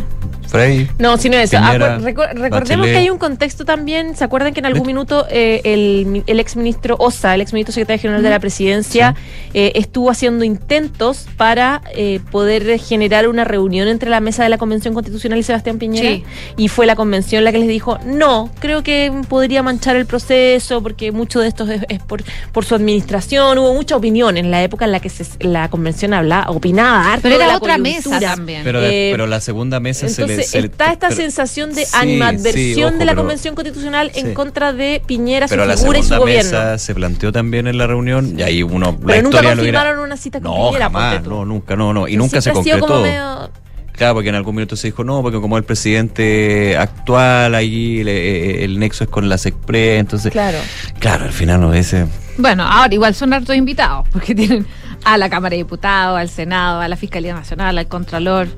Frey. 0.49 0.89
No, 0.99 1.17
sino 1.17 1.37
eso. 1.37 1.57
Piñera, 1.57 1.99
Acu- 1.99 2.03
recu- 2.05 2.29
recordemos 2.35 2.51
Bachelet. 2.51 2.93
que 2.93 2.97
hay 2.99 3.11
un 3.11 3.19
contexto 3.19 3.65
también. 3.65 4.15
¿Se 4.15 4.23
acuerdan 4.23 4.53
que 4.55 4.61
en 4.61 4.67
algún 4.67 4.87
minuto 4.87 5.27
eh, 5.29 5.61
el, 5.65 6.23
el 6.27 6.39
exministro 6.39 6.95
Osa, 7.01 7.35
el 7.35 7.41
exministro 7.41 7.73
secretario 7.73 8.03
general 8.03 8.23
de 8.23 8.31
la 8.31 8.39
presidencia, 8.39 9.17
eh, 9.53 9.73
estuvo 9.75 10.11
haciendo 10.11 10.45
intentos 10.45 11.27
para 11.37 11.81
eh, 11.97 12.21
poder 12.31 12.79
generar 12.79 13.27
una 13.27 13.43
reunión 13.43 13.89
entre 13.89 14.11
la 14.11 14.21
mesa 14.21 14.45
de 14.45 14.49
la 14.51 14.59
Convención 14.59 14.95
Constitucional 14.95 15.39
y 15.41 15.43
Sebastián 15.43 15.79
Piñera? 15.79 16.09
Sí. 16.09 16.25
Y 16.57 16.69
fue 16.69 16.87
la 16.87 16.95
convención 16.95 17.43
la 17.43 17.51
que 17.51 17.59
les 17.59 17.69
dijo, 17.69 17.99
no, 18.05 18.51
creo 18.61 18.83
que 18.85 19.13
podría 19.29 19.63
manchar 19.65 19.97
el 19.97 20.07
proceso 20.07 20.83
porque 20.83 21.11
mucho 21.11 21.41
de 21.41 21.49
esto 21.49 21.69
es, 21.69 21.83
es 21.89 22.01
por, 22.01 22.23
por 22.53 22.65
su 22.65 22.77
administración. 22.77 23.59
Hubo 23.59 23.75
mucha 23.75 23.97
opinión 23.97 24.37
en 24.37 24.51
la 24.53 24.63
época 24.63 24.85
en 24.85 24.93
la 24.93 25.01
que 25.01 25.09
se- 25.09 25.25
la 25.41 25.69
convención 25.69 26.15
hablaba, 26.15 26.51
opinaba 26.51 27.13
harto 27.15 27.23
Pero 27.23 27.39
de 27.39 27.43
era 27.45 27.53
la 27.53 27.57
otra 27.59 27.77
coyuntura. 27.79 28.19
mesa 28.21 28.34
también. 28.37 28.63
Pero, 28.65 28.83
Eh, 28.83 29.09
pero 29.13 29.27
la 29.27 29.41
segunda 29.41 29.81
mesa 29.81 30.09
se 30.09 30.23
le. 30.27 30.33
Entonces 30.33 30.51
se 30.51 30.61
le- 30.61 30.67
está 30.69 30.93
esta 30.93 31.09
pero- 31.09 31.21
sensación 31.21 31.75
de 31.75 31.85
Sí, 31.87 31.97
animadversión 31.97 32.93
sí, 32.93 32.99
de 32.99 33.05
la 33.05 33.13
ojo, 33.13 33.17
pero- 33.17 33.17
Convención 33.23 33.55
Constitucional 33.55 34.11
Sí. 34.15 34.21
en 34.21 34.35
contra 34.35 34.73
de 34.73 35.03
Piñera, 35.07 35.47
Pero 35.49 35.63
su 35.65 35.69
la 35.69 35.77
figura 35.77 35.99
y 35.99 36.03
su 36.03 36.09
segunda 36.09 36.25
gobierno. 36.25 36.51
mesa 36.51 36.79
se 36.79 36.95
planteó 36.95 37.33
también 37.33 37.67
en 37.67 37.79
la 37.79 37.87
reunión 37.87 38.39
y 38.39 38.43
ahí 38.43 38.63
uno. 38.63 38.97
la 39.01 39.07
Pero 39.07 39.23
nunca 39.23 39.37
lo 39.39 39.43
dirá. 39.43 39.55
confirmaron 39.57 39.99
una 40.01 40.17
cita 40.17 40.41
con 40.41 40.51
No, 40.51 40.67
Piñera. 40.69 40.85
jamás, 40.87 41.23
no, 41.27 41.45
nunca, 41.45 41.77
no, 41.77 41.93
no. 41.93 42.09
Y 42.09 42.17
nunca 42.17 42.41
se 42.41 42.51
Siempre 42.53 42.61
ha 42.61 42.65
sido 42.65 42.87
concretó. 42.87 42.93
como 42.95 43.07
medio- 43.07 43.64
Claro, 43.97 44.15
porque 44.15 44.29
en 44.29 44.35
algún 44.35 44.57
minuto 44.57 44.75
se 44.77 44.89
dijo, 44.89 45.05
no, 45.05 45.23
porque 45.23 45.41
como 45.41 45.57
el 45.57 45.63
presidente 45.65 46.77
actual, 46.77 47.55
ahí 47.55 48.03
le- 48.03 48.61
eh, 48.61 48.65
el 48.65 48.79
nexo 48.81 49.05
es 49.05 49.11
con 49.11 49.29
la 49.29 49.39
SECPRE, 49.39 49.99
entonces... 49.99 50.33
Claro. 50.33 50.59
Claro, 50.99 51.25
al 51.27 51.33
final 51.33 51.61
no 51.61 51.73
ese... 51.73 52.07
Bueno, 52.37 52.65
ahora 52.65 52.93
igual 52.93 53.15
son 53.15 53.33
hartos 53.33 53.55
invitados, 53.55 54.07
porque 54.13 54.35
tienen 54.35 54.67
a 55.05 55.17
la 55.17 55.31
Cámara 55.31 55.51
de 55.51 55.59
Diputados, 55.59 56.19
al 56.19 56.29
Senado, 56.29 56.81
a 56.81 56.89
la 56.89 56.97
Fiscalía 56.97 57.35
Nacional, 57.35 57.79
al 57.79 57.87
Contralor. 57.87 58.49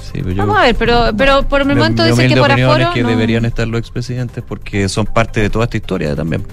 Sí, 0.00 0.20
pero 0.22 0.30
yo- 0.30 0.36
Vamos 0.46 0.58
a 0.58 0.62
ver, 0.62 0.76
pero, 0.76 1.10
pero 1.16 1.48
por 1.48 1.60
el 1.62 1.66
momento 1.66 2.04
dicen 2.04 2.28
que 2.32 2.36
por 2.36 2.52
aforo. 2.52 2.84
es 2.84 2.90
que 2.90 3.02
no- 3.02 3.08
deberían 3.08 3.44
estar 3.46 3.66
los 3.66 3.80
expresidentes 3.80 4.44
porque 4.46 4.88
son 4.88 5.06
parte 5.06 5.40
de 5.40 5.50
toda 5.50 5.64
esta 5.64 5.76
historia 5.76 6.14
también. 6.14 6.44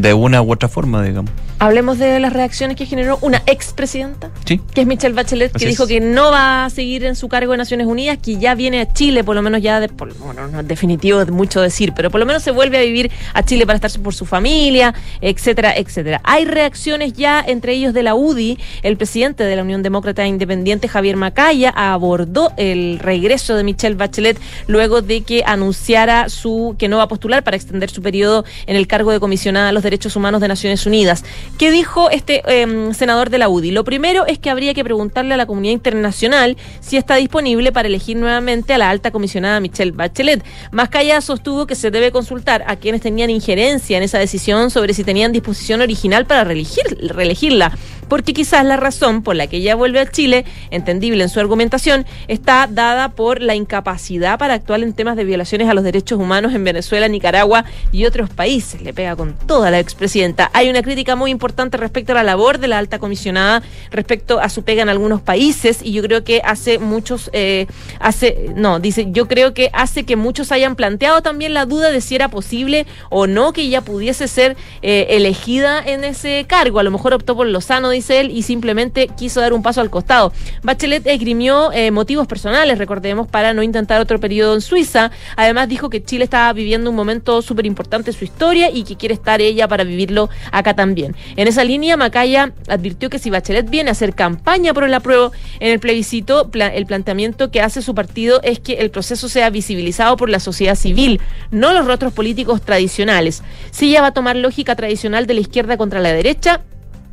De 0.00 0.14
una 0.14 0.42
u 0.42 0.52
otra 0.52 0.68
forma, 0.68 1.02
digamos. 1.02 1.30
Hablemos 1.60 1.98
de 1.98 2.20
las 2.20 2.32
reacciones 2.32 2.76
que 2.76 2.86
generó 2.86 3.18
una 3.20 3.42
expresidenta, 3.46 4.30
Sí. 4.44 4.60
que 4.74 4.82
es 4.82 4.86
Michelle 4.86 5.12
Bachelet, 5.14 5.50
Así 5.56 5.64
que 5.64 5.70
es. 5.70 5.76
dijo 5.76 5.88
que 5.88 5.98
no 6.00 6.30
va 6.30 6.64
a 6.66 6.70
seguir 6.70 7.04
en 7.04 7.16
su 7.16 7.28
cargo 7.28 7.50
de 7.50 7.58
Naciones 7.58 7.88
Unidas, 7.88 8.18
que 8.22 8.36
ya 8.38 8.54
viene 8.54 8.80
a 8.80 8.92
Chile, 8.92 9.24
por 9.24 9.34
lo 9.34 9.42
menos 9.42 9.60
ya, 9.60 9.80
de, 9.80 9.88
por- 9.88 10.14
bueno, 10.18 10.46
no 10.46 10.60
es 10.60 10.68
definitivo 10.68 11.20
es 11.20 11.30
mucho 11.32 11.60
decir, 11.60 11.92
pero 11.96 12.12
por 12.12 12.20
lo 12.20 12.26
menos 12.26 12.44
se 12.44 12.52
vuelve 12.52 12.78
a 12.78 12.82
vivir 12.82 13.10
a 13.34 13.42
Chile 13.42 13.66
para 13.66 13.74
estar 13.74 13.90
por 14.02 14.14
su 14.14 14.24
familia, 14.24 14.94
etcétera, 15.20 15.76
etcétera. 15.76 16.20
Hay 16.22 16.44
reacciones 16.44 17.14
ya 17.14 17.42
entre 17.44 17.72
ellos 17.72 17.92
de 17.92 18.04
la 18.04 18.14
UDI, 18.14 18.56
el 18.84 18.96
presidente 18.96 19.42
de 19.42 19.56
la 19.56 19.62
Unión 19.62 19.82
Demócrata 19.82 20.24
Independiente, 20.26 20.86
Javier 20.86 21.16
Macaya, 21.16 21.70
abordó 21.70 22.52
el 22.56 23.00
regreso 23.00 23.56
de 23.56 23.64
Michelle 23.64 23.96
Bachelet 23.96 24.38
luego 24.68 25.02
de 25.02 25.22
que 25.22 25.42
anunciara 25.44 26.28
su 26.28 26.76
que 26.78 26.88
no 26.88 26.98
va 26.98 27.04
a 27.04 27.08
postular 27.08 27.42
para 27.42 27.56
extender 27.56 27.90
su 27.90 28.00
periodo 28.00 28.44
en 28.66 28.76
el 28.76 28.86
cargo 28.86 29.10
de 29.10 29.18
comisionada 29.18 29.70
a 29.70 29.72
los 29.72 29.82
derechos 29.90 30.16
humanos 30.16 30.40
de 30.40 30.48
Naciones 30.48 30.86
Unidas. 30.86 31.24
¿Qué 31.58 31.70
dijo 31.70 32.10
este 32.10 32.42
em, 32.60 32.94
senador 32.94 33.30
de 33.30 33.38
la 33.38 33.48
UDI? 33.48 33.70
Lo 33.72 33.84
primero 33.84 34.26
es 34.26 34.38
que 34.38 34.50
habría 34.50 34.74
que 34.74 34.84
preguntarle 34.84 35.34
a 35.34 35.36
la 35.36 35.46
comunidad 35.46 35.72
internacional 35.72 36.56
si 36.80 36.96
está 36.96 37.16
disponible 37.16 37.72
para 37.72 37.88
elegir 37.88 38.16
nuevamente 38.16 38.74
a 38.74 38.78
la 38.78 38.90
alta 38.90 39.10
comisionada 39.10 39.60
Michelle 39.60 39.92
Bachelet. 39.92 40.44
Mascaya 40.70 41.20
sostuvo 41.20 41.66
que 41.66 41.74
se 41.74 41.90
debe 41.90 42.12
consultar 42.12 42.64
a 42.66 42.76
quienes 42.76 43.00
tenían 43.00 43.30
injerencia 43.30 43.96
en 43.96 44.02
esa 44.02 44.18
decisión 44.18 44.70
sobre 44.70 44.94
si 44.94 45.04
tenían 45.04 45.32
disposición 45.32 45.80
original 45.80 46.26
para 46.26 46.44
reelegir- 46.44 46.96
reelegirla. 47.00 47.72
Porque 48.08 48.32
quizás 48.32 48.64
la 48.64 48.76
razón 48.76 49.22
por 49.22 49.36
la 49.36 49.46
que 49.46 49.58
ella 49.58 49.74
vuelve 49.74 50.00
a 50.00 50.10
Chile, 50.10 50.44
entendible 50.70 51.22
en 51.22 51.28
su 51.28 51.40
argumentación, 51.40 52.06
está 52.26 52.68
dada 52.70 53.10
por 53.10 53.40
la 53.40 53.54
incapacidad 53.54 54.38
para 54.38 54.54
actuar 54.54 54.82
en 54.82 54.92
temas 54.92 55.16
de 55.16 55.24
violaciones 55.24 55.68
a 55.68 55.74
los 55.74 55.84
derechos 55.84 56.18
humanos 56.18 56.54
en 56.54 56.64
Venezuela, 56.64 57.08
Nicaragua 57.08 57.64
y 57.92 58.06
otros 58.06 58.30
países. 58.30 58.82
Le 58.82 58.92
pega 58.92 59.16
con 59.16 59.34
toda 59.34 59.70
la 59.70 59.78
expresidenta. 59.78 60.50
Hay 60.52 60.68
una 60.68 60.82
crítica 60.82 61.16
muy 61.16 61.30
importante 61.30 61.76
respecto 61.76 62.12
a 62.12 62.16
la 62.16 62.22
labor 62.22 62.58
de 62.58 62.68
la 62.68 62.78
alta 62.78 62.98
comisionada, 62.98 63.62
respecto 63.90 64.40
a 64.40 64.48
su 64.48 64.62
pega 64.62 64.82
en 64.82 64.88
algunos 64.88 65.20
países, 65.20 65.80
y 65.82 65.92
yo 65.92 66.02
creo 66.02 66.24
que 66.24 66.40
hace 66.44 66.78
muchos, 66.78 67.30
eh, 67.32 67.66
hace, 68.00 68.50
no, 68.54 68.80
dice, 68.80 69.08
yo 69.10 69.28
creo 69.28 69.54
que 69.54 69.70
hace 69.72 70.04
que 70.04 70.16
muchos 70.16 70.52
hayan 70.52 70.76
planteado 70.76 71.22
también 71.22 71.54
la 71.54 71.66
duda 71.66 71.90
de 71.90 72.00
si 72.00 72.14
era 72.14 72.28
posible 72.28 72.86
o 73.10 73.26
no 73.26 73.52
que 73.52 73.62
ella 73.62 73.80
pudiese 73.80 74.28
ser 74.28 74.56
eh, 74.82 75.06
elegida 75.10 75.82
en 75.84 76.04
ese 76.04 76.44
cargo. 76.46 76.78
A 76.78 76.82
lo 76.82 76.90
mejor 76.90 77.14
optó 77.14 77.36
por 77.36 77.46
Lozano, 77.46 77.90
dice 77.98 78.20
él, 78.20 78.30
y 78.30 78.42
simplemente 78.42 79.08
quiso 79.08 79.40
dar 79.40 79.52
un 79.52 79.62
paso 79.62 79.80
al 79.80 79.90
costado. 79.90 80.32
Bachelet 80.62 81.06
esgrimió 81.06 81.72
eh, 81.72 81.90
motivos 81.90 82.26
personales, 82.26 82.78
recordemos, 82.78 83.28
para 83.28 83.54
no 83.54 83.62
intentar 83.62 84.00
otro 84.00 84.18
periodo 84.18 84.54
en 84.54 84.60
Suiza. 84.60 85.10
Además 85.36 85.68
dijo 85.68 85.90
que 85.90 86.02
Chile 86.02 86.24
estaba 86.24 86.52
viviendo 86.52 86.90
un 86.90 86.96
momento 86.96 87.42
súper 87.42 87.66
importante 87.66 88.10
en 88.10 88.16
su 88.16 88.24
historia 88.24 88.70
y 88.70 88.84
que 88.84 88.96
quiere 88.96 89.14
estar 89.14 89.40
ella 89.40 89.68
para 89.68 89.84
vivirlo 89.84 90.28
acá 90.52 90.74
también. 90.74 91.14
En 91.36 91.48
esa 91.48 91.64
línea, 91.64 91.96
Macaya 91.96 92.52
advirtió 92.68 93.10
que 93.10 93.18
si 93.18 93.30
Bachelet 93.30 93.68
viene 93.68 93.90
a 93.90 93.92
hacer 93.92 94.14
campaña 94.14 94.72
por 94.74 94.84
el 94.84 94.94
apruebo 94.94 95.32
en 95.60 95.72
el 95.72 95.80
plebiscito, 95.80 96.50
el 96.52 96.86
planteamiento 96.86 97.50
que 97.50 97.60
hace 97.60 97.82
su 97.82 97.94
partido 97.94 98.40
es 98.42 98.60
que 98.60 98.74
el 98.74 98.90
proceso 98.90 99.28
sea 99.28 99.50
visibilizado 99.50 100.16
por 100.16 100.30
la 100.30 100.40
sociedad 100.40 100.74
civil, 100.74 101.20
no 101.50 101.72
los 101.72 101.86
rostros 101.86 102.12
políticos 102.12 102.62
tradicionales. 102.62 103.42
Si 103.70 103.90
ella 103.90 104.02
va 104.02 104.08
a 104.08 104.14
tomar 104.14 104.36
lógica 104.36 104.76
tradicional 104.76 105.26
de 105.26 105.34
la 105.34 105.40
izquierda 105.40 105.76
contra 105.76 106.00
la 106.00 106.12
derecha, 106.12 106.62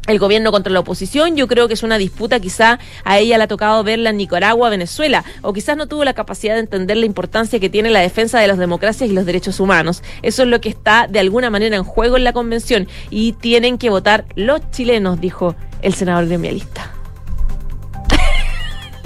el 0.08 0.20
gobierno 0.20 0.52
contra 0.52 0.72
la 0.72 0.80
oposición. 0.80 1.36
Yo 1.36 1.48
creo 1.48 1.68
que 1.68 1.74
es 1.74 1.84
una 1.84 1.98
disputa, 1.98 2.40
quizá 2.40 2.80
a 3.04 3.20
ella 3.20 3.38
le 3.38 3.44
ha 3.46 3.48
tocado 3.48 3.84
verla 3.84 4.10
en 4.10 4.18
Nicaragua, 4.18 4.70
Venezuela, 4.70 5.24
o 5.42 5.54
quizás 5.54 5.78
no 5.78 5.88
tuvo 5.88 6.04
la 6.04 6.14
capacidad 6.14 6.56
de 6.56 6.62
entender 6.62 6.98
la 6.98 7.06
importancia 7.06 7.60
que 7.60 7.70
tiene 7.70 7.90
la 7.90 8.00
defensa 8.00 8.40
de 8.40 8.48
las 8.48 8.58
democracias 8.58 9.10
y 9.10 9.14
los 9.14 9.26
derechos 9.26 9.60
humanos. 9.60 10.04
Eso 10.22 10.44
es 10.44 10.50
lo 10.50 10.62
que 10.62 10.70
está 10.70 11.08
de 11.08 11.20
alguna 11.20 11.50
manera 11.50 11.76
en 11.76 11.84
juego 11.84 12.18
en 12.18 12.24
la 12.24 12.34
convención 12.34 12.88
y 13.10 13.34
tienen 13.34 13.78
que 13.78 13.90
votar 13.90 14.26
los 14.36 14.62
chilenos, 14.72 15.20
dijo 15.20 15.56
el 15.82 15.94
senador 15.94 16.28
gremialista. 16.28 16.95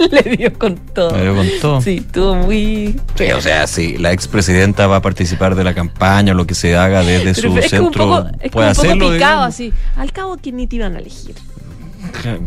Le 0.10 0.36
dio 0.36 0.52
con 0.58 0.76
todo. 0.76 1.16
Le 1.16 1.22
dio 1.22 1.34
con 1.36 1.46
todo. 1.60 1.80
Sí, 1.80 1.96
estuvo 1.98 2.34
muy. 2.36 2.98
Sí, 3.16 3.30
o 3.32 3.40
sea, 3.40 3.66
si 3.66 3.98
la 3.98 4.12
expresidenta 4.12 4.86
va 4.86 4.96
a 4.96 5.02
participar 5.02 5.54
de 5.54 5.64
la 5.64 5.74
campaña 5.74 6.32
o 6.32 6.36
lo 6.36 6.46
que 6.46 6.54
se 6.54 6.76
haga 6.76 7.02
desde 7.02 7.34
su 7.34 7.56
es 7.58 7.70
centro, 7.70 7.92
como 8.04 8.16
un 8.16 8.22
poco, 8.24 8.36
es 8.40 8.50
como 8.50 8.52
puede 8.52 8.68
un 8.68 8.74
poco 8.74 8.86
hacerlo. 8.88 9.10
picado 9.12 9.42
así. 9.44 9.72
Al 9.96 10.12
cabo 10.12 10.36
que 10.36 10.52
ni 10.52 10.66
te 10.66 10.76
iban 10.76 10.96
a 10.96 10.98
elegir. 10.98 11.34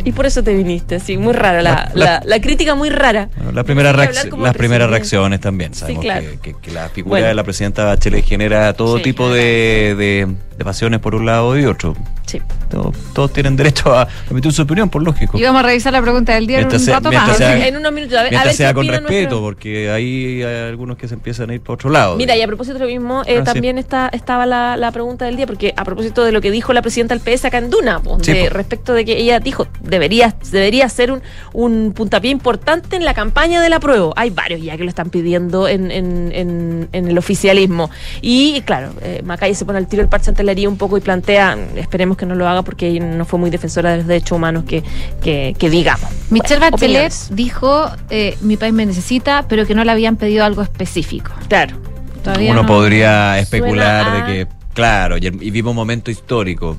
Y 0.04 0.12
por 0.12 0.26
eso 0.26 0.44
te 0.44 0.54
viniste, 0.54 1.00
sí, 1.00 1.18
muy 1.18 1.32
rara 1.32 1.62
la, 1.62 1.90
La- 1.94 2.06
la, 2.20 2.22
la 2.26 2.42
crítica 2.42 2.76
muy 2.76 2.90
rara. 2.90 3.30
Bueno, 3.38 3.52
la 3.54 3.64
primera 3.64 3.94
las 3.94 4.56
primeras 4.58 4.90
reacciones 4.90 5.40
también. 5.40 5.74
Sabemos 5.74 6.04
claro. 6.04 6.26
que, 6.42 6.54
que- 6.54 6.56
que 6.62 6.72
la 6.72 6.90
figura 6.90 7.12
Bueno. 7.12 7.28
de 7.28 7.34
la 7.34 7.44
presidenta 7.44 7.86
Bachelet 7.86 8.26
genera 8.26 8.74
todo 8.74 8.98
Sí, 8.98 9.04
tipo 9.04 9.32
de, 9.32 9.96
de- 9.98 10.28
de 10.58 10.66
pasiones 10.66 11.00
por 11.00 11.16
un 11.16 11.26
lado 11.26 11.58
y 11.58 11.66
otro. 11.66 11.96
Sí. 12.26 12.42
Todos, 12.74 12.96
todos 13.14 13.32
tienen 13.34 13.56
derecho 13.56 13.94
a 13.96 14.08
emitir 14.30 14.52
su 14.52 14.64
opinión, 14.64 14.90
por 14.90 15.04
lógico. 15.04 15.38
Y 15.38 15.44
vamos 15.44 15.60
a 15.60 15.68
revisar 15.68 15.94
la 15.94 16.02
pregunta 16.02 16.34
del 16.34 16.48
día 16.48 16.58
en 16.58 16.64
un 16.66 16.68
Mientras 16.70 16.84
sea- 16.86 16.96
rato 16.96 17.10
mientras 17.10 17.30
más. 17.30 17.38
sea- 17.38 17.68
En 17.68 17.78
unos 17.78 17.92
minutos, 17.94 18.18
a 18.18 18.24
ver, 18.24 18.28
a 18.28 18.30
Mientras 18.32 18.46
ver 18.46 18.56
sea 18.56 18.74
con 18.74 18.88
respeto, 18.88 19.10
nuestro- 19.12 19.42
porque 19.42 19.92
ahí 19.92 20.42
hay 20.42 20.70
algunos 20.70 20.98
que 20.98 21.08
se 21.08 21.14
empiezan 21.14 21.50
a 21.52 21.54
ir 21.54 21.62
para 21.62 21.76
otro 21.76 21.90
lado. 21.92 22.16
Mira, 22.18 22.36
y 22.36 22.42
a 22.42 22.48
propósito 22.48 22.74
de 22.80 22.86
lo 22.86 22.88
mismo, 22.92 23.22
eh, 23.28 23.38
Ah, 23.38 23.46
sí. 23.46 23.54
también 23.54 23.78
está, 23.78 24.10
estaba 24.12 24.46
la, 24.48 24.76
la 24.76 24.92
pregunta 24.92 25.26
del 25.26 25.36
día, 25.36 25.46
porque 25.46 25.74
a 25.78 25.84
propósito 25.86 26.24
de 26.24 26.32
lo 26.32 26.42
que 26.42 26.50
dijo 26.50 26.74
la 26.74 26.82
presidenta 26.82 27.14
del 27.14 27.22
PS 27.22 27.46
acá 27.48 27.60
en 27.60 27.70
Duna, 27.70 28.02
Sí, 28.22 28.34
de- 28.34 28.44
po. 28.50 28.56
respecto 28.56 28.94
de 28.94 29.06
que 29.06 29.18
ella 29.18 29.40
dijo, 29.40 29.68
debería, 29.82 30.36
debería 30.52 30.90
ser 30.90 31.12
un, 31.12 31.22
un 31.54 31.94
puntapié 31.94 32.32
importante 32.32 32.96
en 32.96 33.06
la 33.06 33.14
campaña 33.14 33.62
del 33.62 33.74
apruebo. 33.74 34.14
Hay 34.16 34.32
varios 34.32 34.62
ya 34.64 34.76
que 34.78 34.84
lo 34.84 34.90
están 34.90 35.12
pidiendo 35.12 35.68
en, 35.68 35.92
en, 35.92 36.32
en- 36.34 36.90
en 36.92 37.08
el 37.08 37.18
oficialismo. 37.20 37.92
Y 38.22 38.62
claro, 38.62 38.94
eh, 39.02 39.22
Macaya 39.24 39.54
se 39.54 39.64
pone 39.64 39.78
al 39.78 39.88
tiro 39.88 40.02
el 40.02 40.10
parche 40.10 40.32
ante 40.32 40.44
la 40.44 40.52
herida 40.54 40.70
un 40.70 40.78
poco 40.78 40.98
y 40.98 41.02
plantea, 41.02 41.56
esperemos 41.76 42.18
que 42.18 42.26
no 42.26 42.34
lo 42.36 42.48
haga 42.48 42.63
porque 42.64 43.00
no 43.00 43.26
fue 43.26 43.40
muy 43.40 43.50
defensora 43.50 43.92
de 43.92 43.98
los 43.98 44.08
derechos 44.08 44.36
humanos 44.36 44.64
que, 44.66 44.84
que, 45.22 45.56
que 45.58 45.70
digamos. 45.70 46.10
Michelle 46.30 46.60
Bueno, 46.60 46.72
Bachelet 46.72 46.96
opiniones. 47.12 47.30
dijo, 47.32 47.86
eh, 48.10 48.38
mi 48.42 48.58
país 48.58 48.74
me 48.74 48.86
necesita, 48.86 49.46
pero 49.48 49.66
que 49.68 49.76
no 49.76 49.84
le 49.84 49.92
habían 49.92 50.16
pedido 50.16 50.44
algo 50.46 50.62
específico. 50.62 51.32
Claro. 51.48 51.76
Todavía 52.24 52.52
Uno 52.52 52.62
no- 52.62 52.68
podría 52.68 53.38
especular 53.40 54.08
a- 54.08 54.16
de 54.16 54.34
que, 54.46 54.48
claro, 54.74 55.18
y, 55.18 55.26
y 55.28 55.52
vive 55.52 55.70
un 55.70 55.76
momento 55.76 56.10
histórico. 56.10 56.78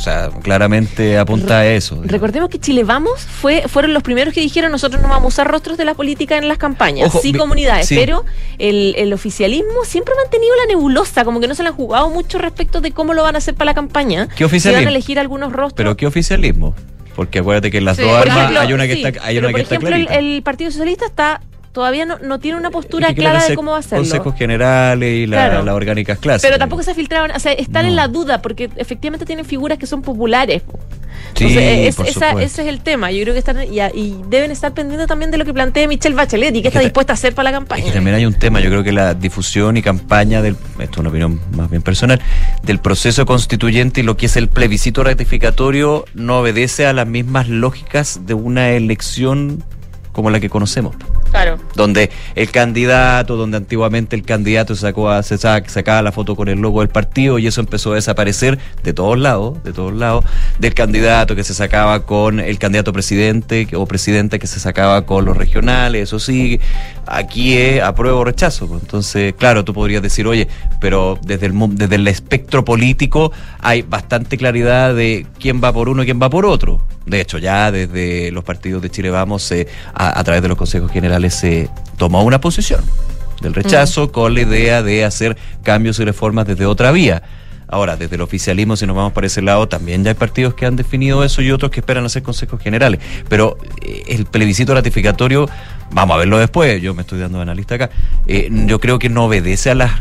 O 0.00 0.02
sea, 0.02 0.30
claramente 0.42 1.18
apunta 1.18 1.58
a 1.58 1.66
eso. 1.66 2.00
Recordemos 2.02 2.48
que 2.48 2.58
Chile 2.58 2.84
Vamos 2.84 3.20
fue, 3.20 3.64
fueron 3.68 3.92
los 3.92 4.02
primeros 4.02 4.32
que 4.32 4.40
dijeron 4.40 4.72
nosotros 4.72 5.02
no 5.02 5.08
vamos 5.08 5.24
a 5.24 5.28
usar 5.28 5.48
rostros 5.48 5.76
de 5.76 5.84
la 5.84 5.92
política 5.92 6.38
en 6.38 6.48
las 6.48 6.56
campañas, 6.56 7.08
Ojo, 7.08 7.20
sí 7.20 7.34
comunidades, 7.34 7.86
sí. 7.86 7.96
pero 7.96 8.24
el, 8.58 8.94
el 8.96 9.12
oficialismo 9.12 9.84
siempre 9.84 10.14
ha 10.14 10.22
mantenido 10.22 10.54
la 10.56 10.64
nebulosa, 10.74 11.26
como 11.26 11.38
que 11.38 11.48
no 11.48 11.54
se 11.54 11.62
le 11.64 11.68
han 11.68 11.74
jugado 11.74 12.08
mucho 12.08 12.38
respecto 12.38 12.80
de 12.80 12.92
cómo 12.92 13.12
lo 13.12 13.24
van 13.24 13.34
a 13.34 13.38
hacer 13.38 13.52
para 13.54 13.66
la 13.66 13.74
campaña. 13.74 14.26
¿Qué 14.34 14.46
oficialismo? 14.46 14.78
Si 14.80 14.84
van 14.86 14.94
a 14.94 14.96
elegir 14.96 15.18
algunos 15.18 15.52
rostros. 15.52 15.74
Pero 15.76 15.94
¿qué 15.98 16.06
oficialismo? 16.06 16.74
Porque 17.14 17.40
acuérdate 17.40 17.70
que 17.70 17.76
en 17.76 17.84
las 17.84 17.98
Sí, 17.98 18.02
dos 18.02 18.12
por 18.12 18.20
armas 18.22 18.38
ejemplo, 18.38 18.60
hay 18.60 18.72
una 18.72 18.86
que 18.86 18.94
sí, 18.94 19.04
está, 19.04 19.22
hay 19.26 19.36
una 19.36 19.48
por 19.48 19.56
que 19.56 19.62
está 19.64 19.74
ejemplo, 19.74 20.14
el 20.18 20.42
Partido 20.42 20.70
Socialista 20.70 21.04
está 21.04 21.42
todavía 21.72 22.04
no, 22.04 22.18
no 22.18 22.38
tiene 22.40 22.58
una 22.58 22.70
postura 22.70 23.08
Es 23.08 23.14
que 23.14 23.20
clara 23.20 23.46
de 23.46 23.54
cómo 23.54 23.70
va 23.72 23.76
a 23.78 23.80
hacerlo. 23.80 24.04
Consejos 24.04 24.34
generales 24.36 25.12
y 25.14 25.26
la- 25.26 25.36
Claro. 25.48 25.64
las 25.64 25.74
orgánicas 25.74 26.18
clásicas. 26.18 26.42
Pero 26.42 26.58
tampoco 26.58 26.82
se 26.82 26.94
filtraron, 26.94 27.30
o 27.34 27.38
sea, 27.38 27.52
están 27.52 27.86
en 27.86 27.96
la 27.96 28.08
duda 28.08 28.42
porque 28.42 28.70
efectivamente 28.76 29.24
tienen 29.26 29.44
figuras 29.44 29.78
que 29.78 29.86
son 29.86 30.02
populares. 30.02 30.62
Sí, 31.34 31.44
Entonces, 31.44 31.88
es- 31.88 31.96
por 31.96 32.06
esa- 32.06 32.12
supuesto. 32.30 32.38
ese 32.40 32.62
es 32.62 32.68
el 32.68 32.80
tema. 32.80 33.10
Yo 33.12 33.22
creo 33.22 33.34
que 33.34 33.38
están 33.38 33.62
y, 33.62 33.80
y 33.80 34.16
deben 34.28 34.50
estar 34.50 34.72
pendientes 34.74 35.06
también 35.06 35.30
de 35.30 35.38
lo 35.38 35.44
que 35.44 35.52
plantea 35.54 35.86
Michelle 35.86 36.14
Bachelet 36.16 36.50
y 36.50 36.58
qué 36.58 36.62
que 36.62 36.68
está 36.68 36.80
ta- 36.80 36.84
dispuesta 36.84 37.12
a 37.12 37.14
hacer 37.14 37.34
para 37.34 37.50
la 37.50 37.56
campaña. 37.58 37.82
Es 37.82 37.88
que 37.90 37.94
también 37.94 38.16
hay 38.16 38.26
un 38.26 38.34
tema, 38.34 38.60
yo 38.60 38.68
creo 38.70 38.82
que 38.82 38.92
la 38.92 39.14
difusión 39.14 39.76
y 39.76 39.82
campaña 39.82 40.42
del, 40.42 40.56
esto 40.78 40.92
es 40.94 40.98
una 40.98 41.10
opinión 41.10 41.40
más 41.56 41.70
bien 41.70 41.82
personal, 41.82 42.20
del 42.64 42.78
proceso 42.80 43.26
constituyente 43.26 44.00
y 44.00 44.02
lo 44.04 44.16
que 44.16 44.26
es 44.26 44.36
el 44.36 44.48
plebiscito 44.48 45.04
ratificatorio 45.04 46.04
no 46.14 46.40
obedece 46.40 46.86
a 46.86 46.92
las 46.92 47.06
mismas 47.06 47.48
lógicas 47.48 48.22
de 48.26 48.34
una 48.34 48.70
elección 48.70 49.62
como 50.20 50.30
la 50.30 50.40
que 50.40 50.48
conocemos. 50.50 50.94
Claro. 51.30 51.58
donde 51.76 52.10
el 52.34 52.50
candidato, 52.50 53.36
donde 53.36 53.56
antiguamente 53.56 54.16
el 54.16 54.22
candidato 54.24 54.74
sacó 54.74 55.10
a, 55.10 55.22
se 55.22 55.38
sa- 55.38 55.62
sacaba 55.66 56.02
la 56.02 56.10
foto 56.12 56.34
con 56.34 56.48
el 56.48 56.58
logo 56.58 56.80
del 56.80 56.88
partido 56.88 57.38
y 57.38 57.46
eso 57.46 57.60
empezó 57.60 57.92
a 57.92 57.94
desaparecer 57.94 58.58
de 58.82 58.92
todos 58.92 59.16
lados, 59.16 59.62
de 59.62 59.72
todos 59.72 59.94
lados, 59.94 60.24
del 60.58 60.74
candidato 60.74 61.36
que 61.36 61.44
se 61.44 61.54
sacaba 61.54 62.04
con 62.04 62.40
el 62.40 62.58
candidato 62.58 62.92
presidente 62.92 63.68
o 63.74 63.86
presidente 63.86 64.38
que 64.40 64.46
se 64.48 64.58
sacaba 64.58 65.06
con 65.06 65.24
los 65.24 65.36
regionales, 65.36 66.02
eso 66.02 66.18
sí, 66.18 66.58
aquí 67.06 67.56
es 67.56 67.80
apruebo 67.82 68.18
o 68.20 68.24
rechazo. 68.24 68.68
Entonces, 68.80 69.32
claro, 69.38 69.64
tú 69.64 69.72
podrías 69.72 70.02
decir, 70.02 70.26
oye, 70.26 70.48
pero 70.80 71.16
desde 71.22 71.46
el, 71.46 71.52
desde 71.76 71.94
el 71.94 72.08
espectro 72.08 72.64
político 72.64 73.30
hay 73.60 73.82
bastante 73.82 74.36
claridad 74.36 74.94
de 74.96 75.26
quién 75.38 75.60
va 75.62 75.72
por 75.72 75.88
uno 75.88 76.02
y 76.02 76.06
quién 76.06 76.20
va 76.20 76.28
por 76.28 76.44
otro. 76.44 76.82
De 77.06 77.20
hecho, 77.20 77.38
ya 77.38 77.72
desde 77.72 78.30
los 78.30 78.44
partidos 78.44 78.82
de 78.82 78.90
Chile 78.90 79.10
Vamos, 79.10 79.42
se- 79.42 79.66
a, 80.10 80.18
a 80.18 80.24
través 80.24 80.42
de 80.42 80.48
los 80.48 80.58
consejos 80.58 80.90
generales, 80.90 81.34
se 81.34 81.68
tomó 81.96 82.22
una 82.22 82.40
posición 82.40 82.82
del 83.40 83.54
rechazo 83.54 84.12
con 84.12 84.34
la 84.34 84.42
idea 84.42 84.82
de 84.82 85.04
hacer 85.04 85.36
cambios 85.62 85.98
y 85.98 86.04
reformas 86.04 86.46
desde 86.46 86.66
otra 86.66 86.92
vía. 86.92 87.22
Ahora, 87.72 87.96
desde 87.96 88.16
el 88.16 88.22
oficialismo, 88.22 88.76
si 88.76 88.84
nos 88.84 88.96
vamos 88.96 89.12
para 89.12 89.28
ese 89.28 89.42
lado, 89.42 89.68
también 89.68 90.02
ya 90.02 90.10
hay 90.10 90.16
partidos 90.16 90.54
que 90.54 90.66
han 90.66 90.74
definido 90.74 91.22
eso 91.22 91.40
y 91.40 91.52
otros 91.52 91.70
que 91.70 91.78
esperan 91.80 92.04
hacer 92.04 92.22
consejos 92.22 92.60
generales. 92.60 93.00
Pero 93.28 93.58
eh, 93.80 94.02
el 94.08 94.26
plebiscito 94.26 94.74
ratificatorio, 94.74 95.48
vamos 95.92 96.16
a 96.16 96.18
verlo 96.18 96.38
después, 96.38 96.82
yo 96.82 96.94
me 96.94 97.02
estoy 97.02 97.20
dando 97.20 97.38
de 97.38 97.42
analista 97.42 97.76
acá, 97.76 97.90
eh, 98.26 98.48
yo 98.50 98.80
creo 98.80 98.98
que 98.98 99.08
no 99.08 99.26
obedece 99.26 99.70
a 99.70 99.74
las 99.74 99.92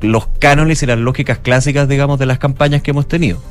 los 0.00 0.26
cánones 0.38 0.82
y 0.82 0.86
las 0.86 0.98
lógicas 0.98 1.38
clásicas, 1.38 1.88
digamos, 1.88 2.18
de 2.18 2.26
las 2.26 2.38
campañas 2.38 2.82
que 2.82 2.90
hemos 2.90 3.08
tenido. 3.08 3.42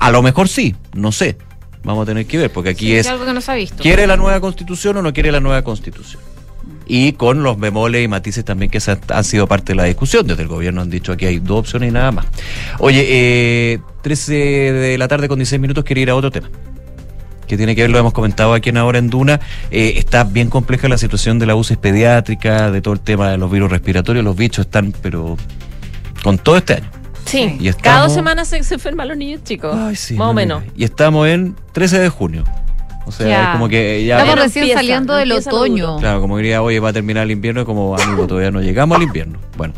A 0.00 0.10
lo 0.10 0.22
mejor 0.22 0.48
sí, 0.48 0.74
no 0.92 1.12
sé. 1.12 1.38
Vamos 1.84 2.02
a 2.02 2.06
tener 2.06 2.26
que 2.26 2.38
ver, 2.38 2.50
porque 2.50 2.70
aquí 2.70 2.94
Es 2.94 3.06
es, 3.06 3.12
algo 3.12 3.24
que 3.24 3.32
no 3.32 3.40
se 3.40 3.52
ha 3.52 3.54
visto. 3.54 3.82
¿quiere 3.82 4.06
la 4.06 4.16
nueva 4.16 4.40
constitución 4.40 4.96
o 4.96 5.02
no 5.02 5.12
quiere 5.12 5.32
la 5.32 5.40
nueva 5.40 5.62
constitución? 5.62 6.22
Y 6.86 7.12
con 7.12 7.42
los 7.42 7.58
bemoles 7.58 8.04
y 8.04 8.08
matices 8.08 8.44
también 8.44 8.70
que 8.70 8.80
han, 9.08 9.24
sido 9.24 9.46
parte 9.46 9.72
de 9.72 9.76
la 9.76 9.84
discusión. 9.84 10.26
Desde 10.26 10.42
el 10.42 10.48
gobierno 10.48 10.80
han 10.80 10.90
dicho 10.90 11.12
aquí 11.12 11.26
hay 11.26 11.38
dos 11.38 11.60
opciones 11.60 11.90
y 11.90 11.92
nada 11.92 12.12
más. 12.12 12.26
Oye, 12.78 13.06
eh, 13.08 13.78
13 14.02 14.34
de 14.34 14.98
la 14.98 15.06
tarde 15.06 15.28
con 15.28 15.38
16 15.38 15.60
minutos, 15.60 15.84
quería 15.84 16.02
ir 16.02 16.10
a 16.10 16.14
otro 16.14 16.30
tema 16.30 16.48
que 17.48 17.56
tiene 17.56 17.74
que 17.74 17.80
ver, 17.82 17.90
lo 17.90 17.98
hemos 17.98 18.12
comentado 18.12 18.52
aquí 18.52 18.68
en 18.68 18.76
Ahora 18.76 18.98
en 18.98 19.08
Duna, 19.08 19.40
eh, 19.70 19.94
está 19.96 20.22
bien 20.22 20.50
compleja 20.50 20.86
la 20.86 20.98
situación 20.98 21.38
de 21.38 21.46
la 21.46 21.56
UCI 21.56 21.76
pediátrica, 21.76 22.70
de 22.70 22.82
todo 22.82 22.92
el 22.94 23.00
tema 23.00 23.30
de 23.30 23.38
los 23.38 23.50
virus 23.50 23.70
respiratorios, 23.70 24.22
los 24.22 24.36
bichos 24.36 24.66
están, 24.66 24.92
pero 25.02 25.36
con 26.22 26.36
todo 26.36 26.58
este 26.58 26.74
año. 26.74 26.97
Sí, 27.28 27.56
Y 27.60 27.68
estamos- 27.68 27.82
cada 27.82 28.02
dos 28.04 28.14
semanas 28.14 28.48
se, 28.48 28.62
se 28.62 28.74
enferman 28.74 29.08
los 29.08 29.16
niños 29.16 29.42
chicos. 29.44 29.74
más 29.76 30.10
o 30.12 30.14
no 30.16 30.32
menos. 30.34 30.62
Y 30.76 30.84
estamos 30.84 31.28
en 31.28 31.54
13 31.72 31.98
de 31.98 32.08
junio. 32.08 32.44
O 33.06 33.12
sea, 33.12 33.26
Ya. 33.26 33.44
es 33.44 33.48
como 33.52 33.68
que 33.70 34.04
ya... 34.04 34.18
Estamos 34.18 34.44
recién 34.44 34.64
empieza, 34.64 34.80
saliendo 34.80 35.14
del 35.14 35.32
otoño. 35.32 35.96
Claro, 35.98 36.20
como 36.20 36.36
diría, 36.36 36.60
oye, 36.60 36.78
va 36.78 36.90
a 36.90 36.92
terminar 36.92 37.24
el 37.24 37.30
invierno, 37.30 37.62
y 37.62 37.64
como 37.64 37.96
amigo, 37.96 38.26
todavía 38.26 38.50
no 38.50 38.60
llegamos 38.60 38.96
al 38.96 39.02
invierno. 39.02 39.38
Bueno, 39.56 39.72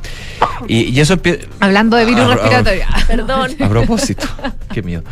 y, 0.67 0.79
y 0.85 0.99
eso 1.01 1.13
empieza... 1.13 1.47
Hablando 1.61 1.97
de 1.97 2.07
virus 2.07 2.23
Ah, 2.23 2.31
ah, 2.31 2.35
respiratorio. 2.35 2.85
Perdón. 3.07 3.51
A 3.63 3.69
propósito, 3.69 4.27
qué 4.73 4.83
miedo. 4.83 5.05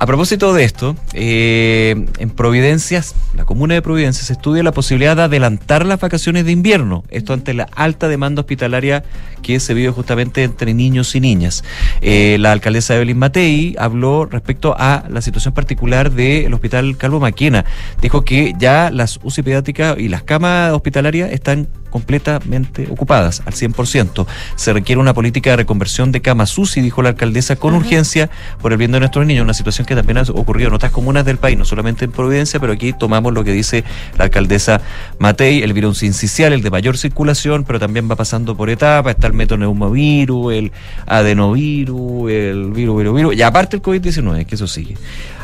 A 0.00 0.06
propósito 0.06 0.52
de 0.52 0.64
esto, 0.64 0.96
eh, 1.12 2.06
en 2.18 2.30
Providencias, 2.30 3.14
la 3.36 3.44
comuna 3.44 3.74
de 3.74 3.82
Providencia, 3.82 4.24
se 4.24 4.32
estudia 4.32 4.64
la 4.64 4.72
posibilidad 4.72 5.14
de 5.14 5.22
adelantar 5.22 5.86
las 5.86 6.00
vacaciones 6.00 6.44
de 6.44 6.50
invierno. 6.50 7.04
Esto 7.08 7.34
ante 7.34 7.54
la 7.54 7.68
alta 7.76 8.08
demanda 8.08 8.40
hospitalaria 8.40 9.04
que 9.42 9.60
se 9.60 9.74
vive 9.74 9.90
justamente 9.90 10.44
entre 10.44 10.72
niños 10.74 11.14
y 11.14 11.20
niñas. 11.20 11.64
Eh, 12.00 12.36
la 12.40 12.52
alcaldesa 12.52 12.96
Evelyn 12.96 13.18
Matei 13.18 13.76
habló 13.78 14.26
respecto 14.26 14.74
a 14.78 15.04
la 15.08 15.20
situación 15.20 15.54
particular 15.54 16.12
del 16.12 16.52
Hospital 16.54 16.96
Calvo 16.96 17.20
Maquena. 17.20 17.64
Dijo 18.00 18.24
que 18.24 18.54
ya 18.58 18.90
las 18.90 19.18
UCI 19.22 19.42
pediátricas 19.42 19.98
y 19.98 20.08
las 20.08 20.22
camas 20.22 20.72
hospitalarias 20.72 21.32
están 21.32 21.68
completamente 21.92 22.88
ocupadas 22.90 23.42
al 23.44 23.52
100%. 23.52 24.26
Se 24.56 24.72
requiere 24.72 25.00
una 25.00 25.14
política 25.14 25.50
de 25.50 25.56
reconversión 25.56 26.10
de 26.10 26.22
camas 26.22 26.56
UCI, 26.56 26.80
dijo 26.80 27.02
la 27.02 27.10
alcaldesa, 27.10 27.56
con 27.56 27.74
urgencia 27.74 28.30
por 28.60 28.72
el 28.72 28.78
bien 28.78 28.92
de 28.92 28.98
nuestros 28.98 29.26
niños, 29.26 29.44
una 29.44 29.54
situación 29.54 29.86
que 29.86 29.94
también 29.94 30.18
ha 30.18 30.22
ocurrido 30.22 30.68
en 30.68 30.74
otras 30.74 30.90
comunas 30.90 31.24
del 31.24 31.36
país, 31.36 31.58
no 31.58 31.64
solamente 31.64 32.06
en 32.06 32.12
Providencia, 32.12 32.58
pero 32.58 32.72
aquí 32.72 32.92
tomamos 32.92 33.34
lo 33.34 33.44
que 33.44 33.52
dice 33.52 33.84
la 34.16 34.24
alcaldesa 34.24 34.80
Matei, 35.18 35.62
el 35.62 35.72
virus 35.74 36.02
incisional, 36.02 36.54
el 36.54 36.62
de 36.62 36.70
mayor 36.70 36.96
circulación, 36.96 37.64
pero 37.64 37.78
también 37.78 38.10
va 38.10 38.16
pasando 38.16 38.56
por 38.56 38.70
etapas, 38.70 39.14
está 39.14 39.26
el 39.32 39.36
metoneumovirus, 39.38 40.52
el 40.52 40.72
adenovirus, 41.06 42.30
el 42.30 42.70
virus, 42.70 42.98
virus, 42.98 43.14
virus, 43.14 43.36
y 43.36 43.42
aparte 43.42 43.76
el 43.76 43.82
COVID-19, 43.82 44.46
que 44.46 44.54
eso 44.54 44.66
sigue. 44.66 44.96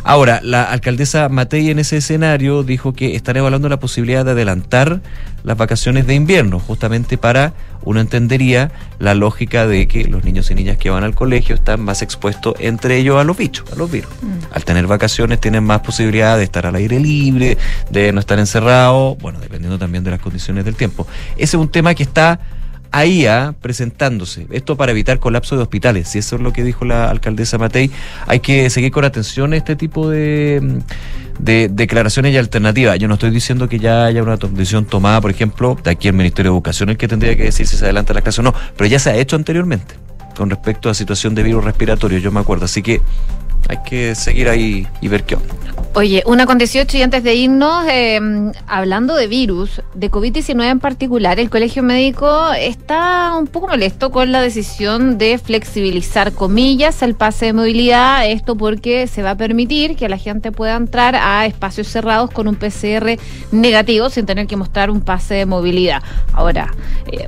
Ahora, 0.04 0.40
la 0.42 0.64
alcaldesa 0.64 1.28
Matei 1.28 1.70
en 1.70 1.78
ese 1.78 1.98
escenario 1.98 2.62
dijo 2.62 2.94
que 2.94 3.14
estará 3.14 3.40
evaluando 3.40 3.68
la 3.68 3.78
posibilidad 3.78 4.24
de 4.24 4.30
adelantar 4.30 5.00
las 5.44 5.56
vacaciones 5.56 6.06
de 6.06 6.14
invierno, 6.14 6.58
justamente 6.60 7.18
para, 7.18 7.52
uno 7.82 8.00
entendería, 8.00 8.70
la 8.98 9.14
lógica 9.14 9.66
de 9.66 9.86
que 9.86 10.04
los 10.04 10.24
niños 10.24 10.50
y 10.50 10.54
niñas 10.54 10.78
que 10.78 10.90
van 10.90 11.04
al 11.04 11.14
colegio 11.14 11.54
están 11.54 11.82
más 11.82 12.02
expuestos 12.02 12.54
entre 12.58 12.96
ellos 12.96 13.18
a 13.18 13.24
los 13.24 13.36
bichos, 13.36 13.70
a 13.72 13.76
los 13.76 13.90
virus. 13.90 14.10
Al 14.50 14.64
tener 14.64 14.86
vacaciones 14.86 15.40
tienen 15.40 15.64
más 15.64 15.80
posibilidad 15.80 16.36
de 16.36 16.44
estar 16.44 16.66
al 16.66 16.74
aire 16.74 16.98
libre, 16.98 17.58
de 17.90 18.12
no 18.12 18.20
estar 18.20 18.38
encerrados, 18.38 19.18
bueno, 19.18 19.40
dependiendo 19.40 19.78
también 19.78 20.04
de 20.04 20.10
las 20.12 20.20
condiciones 20.20 20.64
del 20.64 20.74
tiempo. 20.74 21.06
Ese 21.36 21.56
es 21.56 21.60
un 21.60 21.68
tema 21.68 21.94
que 21.94 22.02
está 22.02 22.40
ahí 22.90 23.26
ah, 23.26 23.54
presentándose. 23.60 24.46
Esto 24.50 24.76
para 24.76 24.92
evitar 24.92 25.18
colapso 25.18 25.56
de 25.56 25.62
hospitales. 25.62 26.08
Si 26.08 26.18
eso 26.18 26.36
es 26.36 26.42
lo 26.42 26.52
que 26.52 26.64
dijo 26.64 26.84
la 26.84 27.10
alcaldesa 27.10 27.58
Matei, 27.58 27.90
hay 28.26 28.40
que 28.40 28.70
seguir 28.70 28.90
con 28.90 29.04
atención 29.04 29.54
este 29.54 29.76
tipo 29.76 30.08
de, 30.08 30.82
de 31.38 31.68
declaraciones 31.70 32.32
y 32.34 32.36
alternativas. 32.36 32.98
Yo 32.98 33.08
no 33.08 33.14
estoy 33.14 33.30
diciendo 33.30 33.68
que 33.68 33.78
ya 33.78 34.04
haya 34.04 34.22
una 34.22 34.36
decisión 34.36 34.84
tomada, 34.84 35.20
por 35.20 35.30
ejemplo, 35.30 35.78
de 35.82 35.90
aquí 35.90 36.08
el 36.08 36.14
Ministerio 36.14 36.52
de 36.52 36.56
Educación 36.56 36.88
el 36.90 36.96
que 36.96 37.08
tendría 37.08 37.36
que 37.36 37.44
decir 37.44 37.66
si 37.66 37.76
se 37.76 37.84
adelanta 37.84 38.14
la 38.14 38.22
clase 38.22 38.40
o 38.40 38.44
no, 38.44 38.54
pero 38.76 38.88
ya 38.88 38.98
se 38.98 39.10
ha 39.10 39.16
hecho 39.16 39.36
anteriormente 39.36 39.94
con 40.36 40.48
respecto 40.50 40.88
a 40.88 40.94
situación 40.94 41.34
de 41.34 41.42
virus 41.42 41.64
respiratorio, 41.64 42.18
yo 42.18 42.30
me 42.30 42.38
acuerdo. 42.38 42.64
Así 42.66 42.80
que 42.80 43.00
hay 43.68 43.78
que 43.84 44.14
seguir 44.14 44.48
ahí 44.48 44.86
y 45.00 45.08
ver 45.08 45.24
qué 45.24 45.36
onda. 45.36 45.54
Oye, 45.94 46.22
una 46.26 46.46
con 46.46 46.58
18 46.58 46.96
y 46.96 47.02
antes 47.02 47.24
de 47.24 47.34
irnos, 47.34 47.84
eh, 47.90 48.20
hablando 48.66 49.16
de 49.16 49.26
virus, 49.26 49.82
de 49.94 50.10
COVID-19 50.10 50.70
en 50.70 50.80
particular, 50.80 51.40
el 51.40 51.50
Colegio 51.50 51.82
Médico 51.82 52.52
está 52.52 53.34
un 53.36 53.46
poco 53.46 53.68
molesto 53.68 54.10
con 54.10 54.30
la 54.30 54.40
decisión 54.40 55.18
de 55.18 55.38
flexibilizar, 55.38 56.32
comillas, 56.32 57.02
el 57.02 57.14
pase 57.14 57.46
de 57.46 57.52
movilidad. 57.52 58.28
Esto 58.30 58.54
porque 58.54 59.06
se 59.06 59.22
va 59.22 59.30
a 59.30 59.36
permitir 59.36 59.96
que 59.96 60.08
la 60.08 60.18
gente 60.18 60.52
pueda 60.52 60.76
entrar 60.76 61.16
a 61.16 61.46
espacios 61.46 61.88
cerrados 61.88 62.30
con 62.30 62.46
un 62.46 62.54
PCR 62.54 63.18
negativo 63.50 64.08
sin 64.10 64.24
tener 64.24 64.46
que 64.46 64.56
mostrar 64.56 64.90
un 64.90 65.00
pase 65.00 65.34
de 65.34 65.46
movilidad. 65.46 66.02
Ahora, 66.32 66.72
eh, 67.10 67.26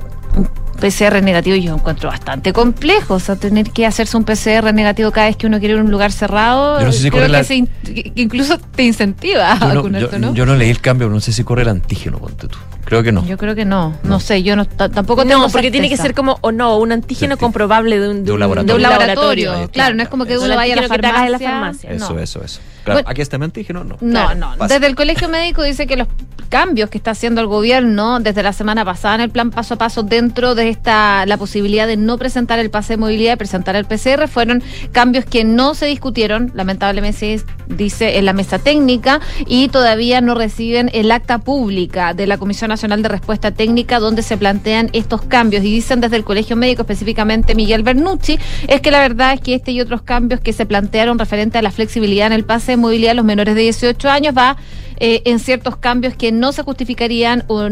PCR 0.81 1.21
negativo 1.23 1.55
yo 1.55 1.73
encuentro 1.75 2.09
bastante 2.09 2.51
complejo, 2.51 3.13
o 3.13 3.19
sea, 3.21 3.37
tener 3.37 3.71
que 3.71 3.85
hacerse 3.85 4.17
un 4.17 4.25
PCR 4.25 4.73
negativo 4.73 5.11
cada 5.11 5.27
vez 5.27 5.37
que 5.37 5.47
uno 5.47 5.59
quiere 5.59 5.75
ir 5.75 5.79
a 5.79 5.83
un 5.83 5.91
lugar 5.91 6.11
cerrado, 6.11 6.79
Yo 6.79 6.87
no 6.87 6.91
sé 6.91 6.97
si 7.03 7.09
creo 7.09 7.21
corre 7.21 7.25
que, 7.27 7.31
la- 7.31 7.43
se 7.45 7.55
in- 7.55 7.67
que 7.85 8.11
incluso 8.15 8.57
te 8.57 8.83
incentiva 8.83 9.53
a 9.53 9.59
Yo 9.59 9.67
no, 9.69 9.75
vacunarte, 9.75 10.09
yo- 10.11 10.19
¿no? 10.19 10.33
yo 10.33 10.45
no 10.45 10.55
leí 10.55 10.69
el 10.69 10.81
cambio, 10.81 11.07
pero 11.07 11.13
no 11.15 11.21
sé 11.21 11.31
si 11.31 11.43
corre 11.45 11.61
el 11.61 11.69
antígeno, 11.69 12.17
ponte 12.17 12.47
tú. 12.49 12.57
Creo 12.83 13.03
que 13.03 13.11
no. 13.13 13.25
Yo 13.25 13.37
creo 13.37 13.55
que 13.55 13.63
no, 13.63 13.95
no 14.03 14.19
sé, 14.19 14.43
yo 14.43 14.55
no, 14.57 14.65
tampoco 14.65 15.23
tengo 15.23 15.43
No, 15.43 15.49
porque 15.49 15.71
tiene 15.71 15.87
que 15.87 15.95
ser 15.95 16.13
como, 16.13 16.37
o 16.41 16.51
no, 16.51 16.77
un 16.77 16.91
antígeno 16.91 17.37
comprobable 17.37 17.99
de 17.99 18.09
un, 18.09 18.25
De 18.25 18.31
un 18.33 18.39
laboratorio. 18.39 18.73
de 18.73 18.75
un 18.75 18.81
laboratorio, 18.81 19.51
Ahí 19.53 19.61
está. 19.61 19.71
claro, 19.73 19.95
no 19.95 20.03
es 20.03 20.09
como 20.09 20.25
que 20.25 20.37
Un 20.37 20.45
uno 20.45 20.55
vaya 20.55 20.73
a 20.73 20.75
la 20.77 20.81
antígeno 20.81 20.95
que 20.97 21.01
te 21.01 21.07
hagas 21.07 21.25
en 21.27 21.31
la 21.31 21.39
farmacia. 21.39 21.89
farmacia. 21.89 21.91
Eso, 22.05 22.13
no. 22.15 22.19
eso, 22.19 22.43
eso. 22.43 22.59
Claro, 22.83 22.99
Bueno. 22.99 23.09
aquí 23.09 23.21
está 23.21 23.37
mi 23.37 23.45
antígeno, 23.45 23.83
no. 23.83 23.97
No, 24.01 24.11
Claro, 24.11 24.35
no. 24.35 24.57
pasa. 24.57 24.73
Desde 24.75 24.87
el 24.87 24.95
Colegio 24.95 25.29
Médico 25.29 25.63
dice 25.63 25.87
que 25.87 25.95
los 25.95 26.07
cambios 26.49 26.89
que 26.89 26.97
está 26.97 27.11
haciendo 27.11 27.39
el 27.39 27.47
gobierno 27.47 28.19
desde 28.19 28.43
la 28.43 28.51
semana 28.51 28.83
pasada 28.83 29.15
en 29.15 29.21
el 29.21 29.29
plan 29.29 29.51
paso 29.51 29.75
a 29.75 29.77
paso 29.77 30.03
dentro 30.03 30.53
de 30.53 30.67
esta 30.67 31.25
la 31.25 31.37
posibilidad 31.37 31.87
de 31.87 31.95
no 31.95 32.17
presentar 32.17 32.59
el 32.59 32.69
pase 32.69 32.93
de 32.93 32.97
movilidad 32.97 33.33
y 33.33 33.37
presentar 33.37 33.77
el 33.77 33.85
PCR 33.85 34.27
fueron 34.27 34.61
cambios 34.91 35.23
que 35.23 35.45
no 35.45 35.75
se 35.75 35.85
discutieron, 35.85 36.51
lamentablemente 36.53 37.41
dice 37.67 38.17
en 38.17 38.25
la 38.25 38.33
mesa 38.33 38.59
técnica 38.59 39.21
y 39.47 39.69
todavía 39.69 40.19
no 40.19 40.35
reciben 40.35 40.89
el 40.93 41.11
acta 41.11 41.37
pública 41.37 42.13
de 42.13 42.27
la 42.27 42.37
Comisión 42.37 42.67
Nacional 42.67 43.01
de 43.01 43.07
Respuesta 43.07 43.51
Técnica 43.51 43.99
donde 43.99 44.21
se 44.21 44.35
plantean 44.35 44.89
estos 44.91 45.21
cambios 45.21 45.63
y 45.63 45.71
dicen 45.71 46.01
desde 46.01 46.17
el 46.17 46.25
Colegio 46.25 46.57
Médico 46.57 46.81
específicamente 46.81 47.55
Miguel 47.55 47.83
Bernucci 47.83 48.37
es 48.67 48.81
que 48.81 48.91
la 48.91 48.99
verdad 48.99 49.33
es 49.33 49.39
que 49.41 49.55
este 49.55 49.71
y 49.71 49.79
otros 49.79 50.01
cambios 50.01 50.41
que 50.41 50.51
se 50.51 50.65
plantearon 50.65 51.17
referente 51.17 51.57
a 51.57 51.61
la 51.61 51.71
flexibilidad 51.71 52.27
en 52.27 52.33
el 52.33 52.43
pase 52.43 52.70
de 52.71 52.77
movilidad 52.77 53.11
a 53.11 53.15
los 53.15 53.25
menores 53.25 53.55
de 53.55 53.61
18 53.61 54.09
años 54.09 54.33
va 54.37 54.57
eh, 55.03 55.23
en 55.25 55.39
ciertos 55.39 55.77
cambios 55.77 56.13
que 56.13 56.31
no 56.31 56.51
se 56.51 56.61
justificarían 56.61 57.43
o 57.47 57.67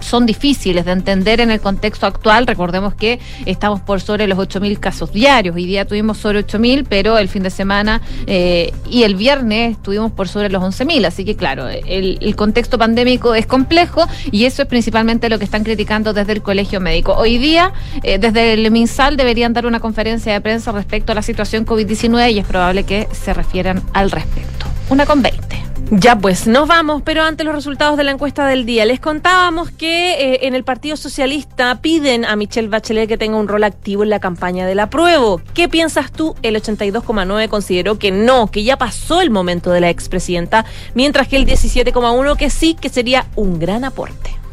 son 0.00 0.24
difíciles 0.24 0.86
de 0.86 0.92
entender 0.92 1.40
en 1.40 1.50
el 1.50 1.60
contexto 1.60 2.06
actual. 2.06 2.46
Recordemos 2.46 2.94
que 2.94 3.20
estamos 3.44 3.80
por 3.80 4.00
sobre 4.00 4.26
los 4.26 4.38
8.000 4.38 4.80
casos 4.80 5.12
diarios. 5.12 5.54
Hoy 5.54 5.66
día 5.66 5.84
tuvimos 5.84 6.16
sobre 6.16 6.46
8.000, 6.46 6.86
pero 6.88 7.18
el 7.18 7.28
fin 7.28 7.42
de 7.42 7.50
semana 7.50 8.00
eh, 8.26 8.72
y 8.90 9.02
el 9.02 9.14
viernes 9.14 9.72
estuvimos 9.72 10.10
por 10.12 10.26
sobre 10.26 10.48
los 10.48 10.62
11.000. 10.62 11.06
Así 11.06 11.26
que 11.26 11.36
claro, 11.36 11.68
el, 11.68 12.16
el 12.22 12.34
contexto 12.34 12.78
pandémico 12.78 13.34
es 13.34 13.44
complejo 13.44 14.06
y 14.32 14.46
eso 14.46 14.62
es 14.62 14.68
principalmente 14.68 15.28
lo 15.28 15.38
que 15.38 15.44
están 15.44 15.64
criticando 15.64 16.14
desde 16.14 16.32
el 16.32 16.40
Colegio 16.40 16.80
Médico. 16.80 17.12
Hoy 17.12 17.36
día, 17.36 17.74
eh, 18.02 18.18
desde 18.18 18.54
el 18.54 18.70
MinSal 18.70 19.18
deberían 19.18 19.52
dar 19.52 19.66
una 19.66 19.80
conferencia 19.80 20.32
de 20.32 20.40
prensa 20.40 20.72
respecto 20.72 21.12
a 21.12 21.14
la 21.14 21.22
situación 21.22 21.66
COVID-19 21.66 22.32
y 22.32 22.38
es 22.38 22.46
probable 22.46 22.84
que 22.84 23.06
se 23.12 23.34
refieran 23.34 23.82
al 23.92 24.10
respecto. 24.10 24.73
Una 24.90 25.06
con 25.06 25.22
20. 25.22 25.64
Ya 25.90 26.16
pues, 26.18 26.46
nos 26.46 26.66
vamos, 26.66 27.02
pero 27.02 27.22
ante 27.22 27.44
los 27.44 27.54
resultados 27.54 27.96
de 27.96 28.04
la 28.04 28.10
encuesta 28.10 28.46
del 28.46 28.64
día, 28.64 28.84
les 28.84 29.00
contábamos 29.00 29.70
que 29.70 30.12
eh, 30.12 30.46
en 30.46 30.54
el 30.54 30.64
Partido 30.64 30.96
Socialista 30.96 31.80
piden 31.80 32.24
a 32.24 32.36
Michelle 32.36 32.68
Bachelet 32.68 33.08
que 33.08 33.18
tenga 33.18 33.36
un 33.36 33.48
rol 33.48 33.64
activo 33.64 34.02
en 34.02 34.10
la 34.10 34.18
campaña 34.18 34.66
del 34.66 34.80
apruebo. 34.80 35.40
¿Qué 35.52 35.68
piensas 35.68 36.10
tú? 36.10 36.36
El 36.42 36.56
82,9 36.56 37.48
consideró 37.48 37.98
que 37.98 38.10
no, 38.10 38.50
que 38.50 38.64
ya 38.64 38.76
pasó 38.76 39.20
el 39.20 39.30
momento 39.30 39.70
de 39.70 39.80
la 39.80 39.90
expresidenta, 39.90 40.64
mientras 40.94 41.28
que 41.28 41.36
el 41.36 41.46
17,1 41.46 42.36
que 42.36 42.50
sí, 42.50 42.74
que 42.74 42.88
sería 42.88 43.26
un 43.36 43.58
gran 43.58 43.84
aporte. 43.84 44.43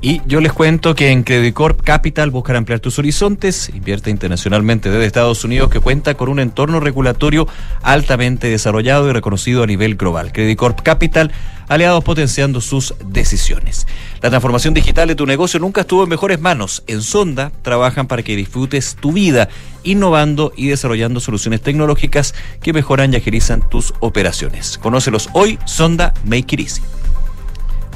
Y 0.00 0.22
yo 0.26 0.40
les 0.40 0.52
cuento 0.52 0.94
que 0.94 1.10
en 1.10 1.24
Credit 1.24 1.52
Corp 1.52 1.82
Capital 1.82 2.30
buscan 2.30 2.54
ampliar 2.54 2.78
tus 2.78 3.00
horizontes, 3.00 3.68
invierte 3.74 4.10
internacionalmente 4.10 4.90
desde 4.90 5.06
Estados 5.06 5.42
Unidos 5.42 5.70
que 5.70 5.80
cuenta 5.80 6.14
con 6.14 6.28
un 6.28 6.38
entorno 6.38 6.78
regulatorio 6.78 7.48
altamente 7.82 8.46
desarrollado 8.46 9.10
y 9.10 9.12
reconocido 9.12 9.64
a 9.64 9.66
nivel 9.66 9.96
global. 9.96 10.30
Credit 10.30 10.56
Corp 10.56 10.82
Capital, 10.82 11.32
aliados 11.66 12.04
potenciando 12.04 12.60
sus 12.60 12.94
decisiones. 13.06 13.88
La 14.22 14.30
transformación 14.30 14.72
digital 14.72 15.08
de 15.08 15.16
tu 15.16 15.26
negocio 15.26 15.58
nunca 15.58 15.80
estuvo 15.80 16.04
en 16.04 16.10
mejores 16.10 16.40
manos. 16.40 16.84
En 16.86 17.02
Sonda 17.02 17.50
trabajan 17.62 18.06
para 18.06 18.22
que 18.22 18.36
disfrutes 18.36 18.96
tu 19.00 19.10
vida, 19.10 19.48
innovando 19.82 20.52
y 20.56 20.68
desarrollando 20.68 21.18
soluciones 21.18 21.60
tecnológicas 21.60 22.36
que 22.62 22.72
mejoran 22.72 23.12
y 23.12 23.16
agilizan 23.16 23.68
tus 23.68 23.92
operaciones. 23.98 24.78
Conócelos 24.78 25.28
hoy, 25.32 25.58
Sonda 25.66 26.14
Make 26.24 26.54
It 26.54 26.60
Easy. 26.60 26.97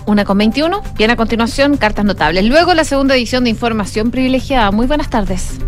Una 0.06 0.24
con 0.24 0.38
21. 0.38 0.82
bien 0.96 1.10
a 1.10 1.16
continuación 1.16 1.76
Cartas 1.76 2.04
Notables. 2.04 2.44
Luego 2.44 2.74
la 2.74 2.84
segunda 2.84 3.14
edición 3.14 3.44
de 3.44 3.50
Información 3.50 4.10
Privilegiada. 4.10 4.70
Muy 4.70 4.86
buenas 4.86 5.10
tardes. 5.10 5.58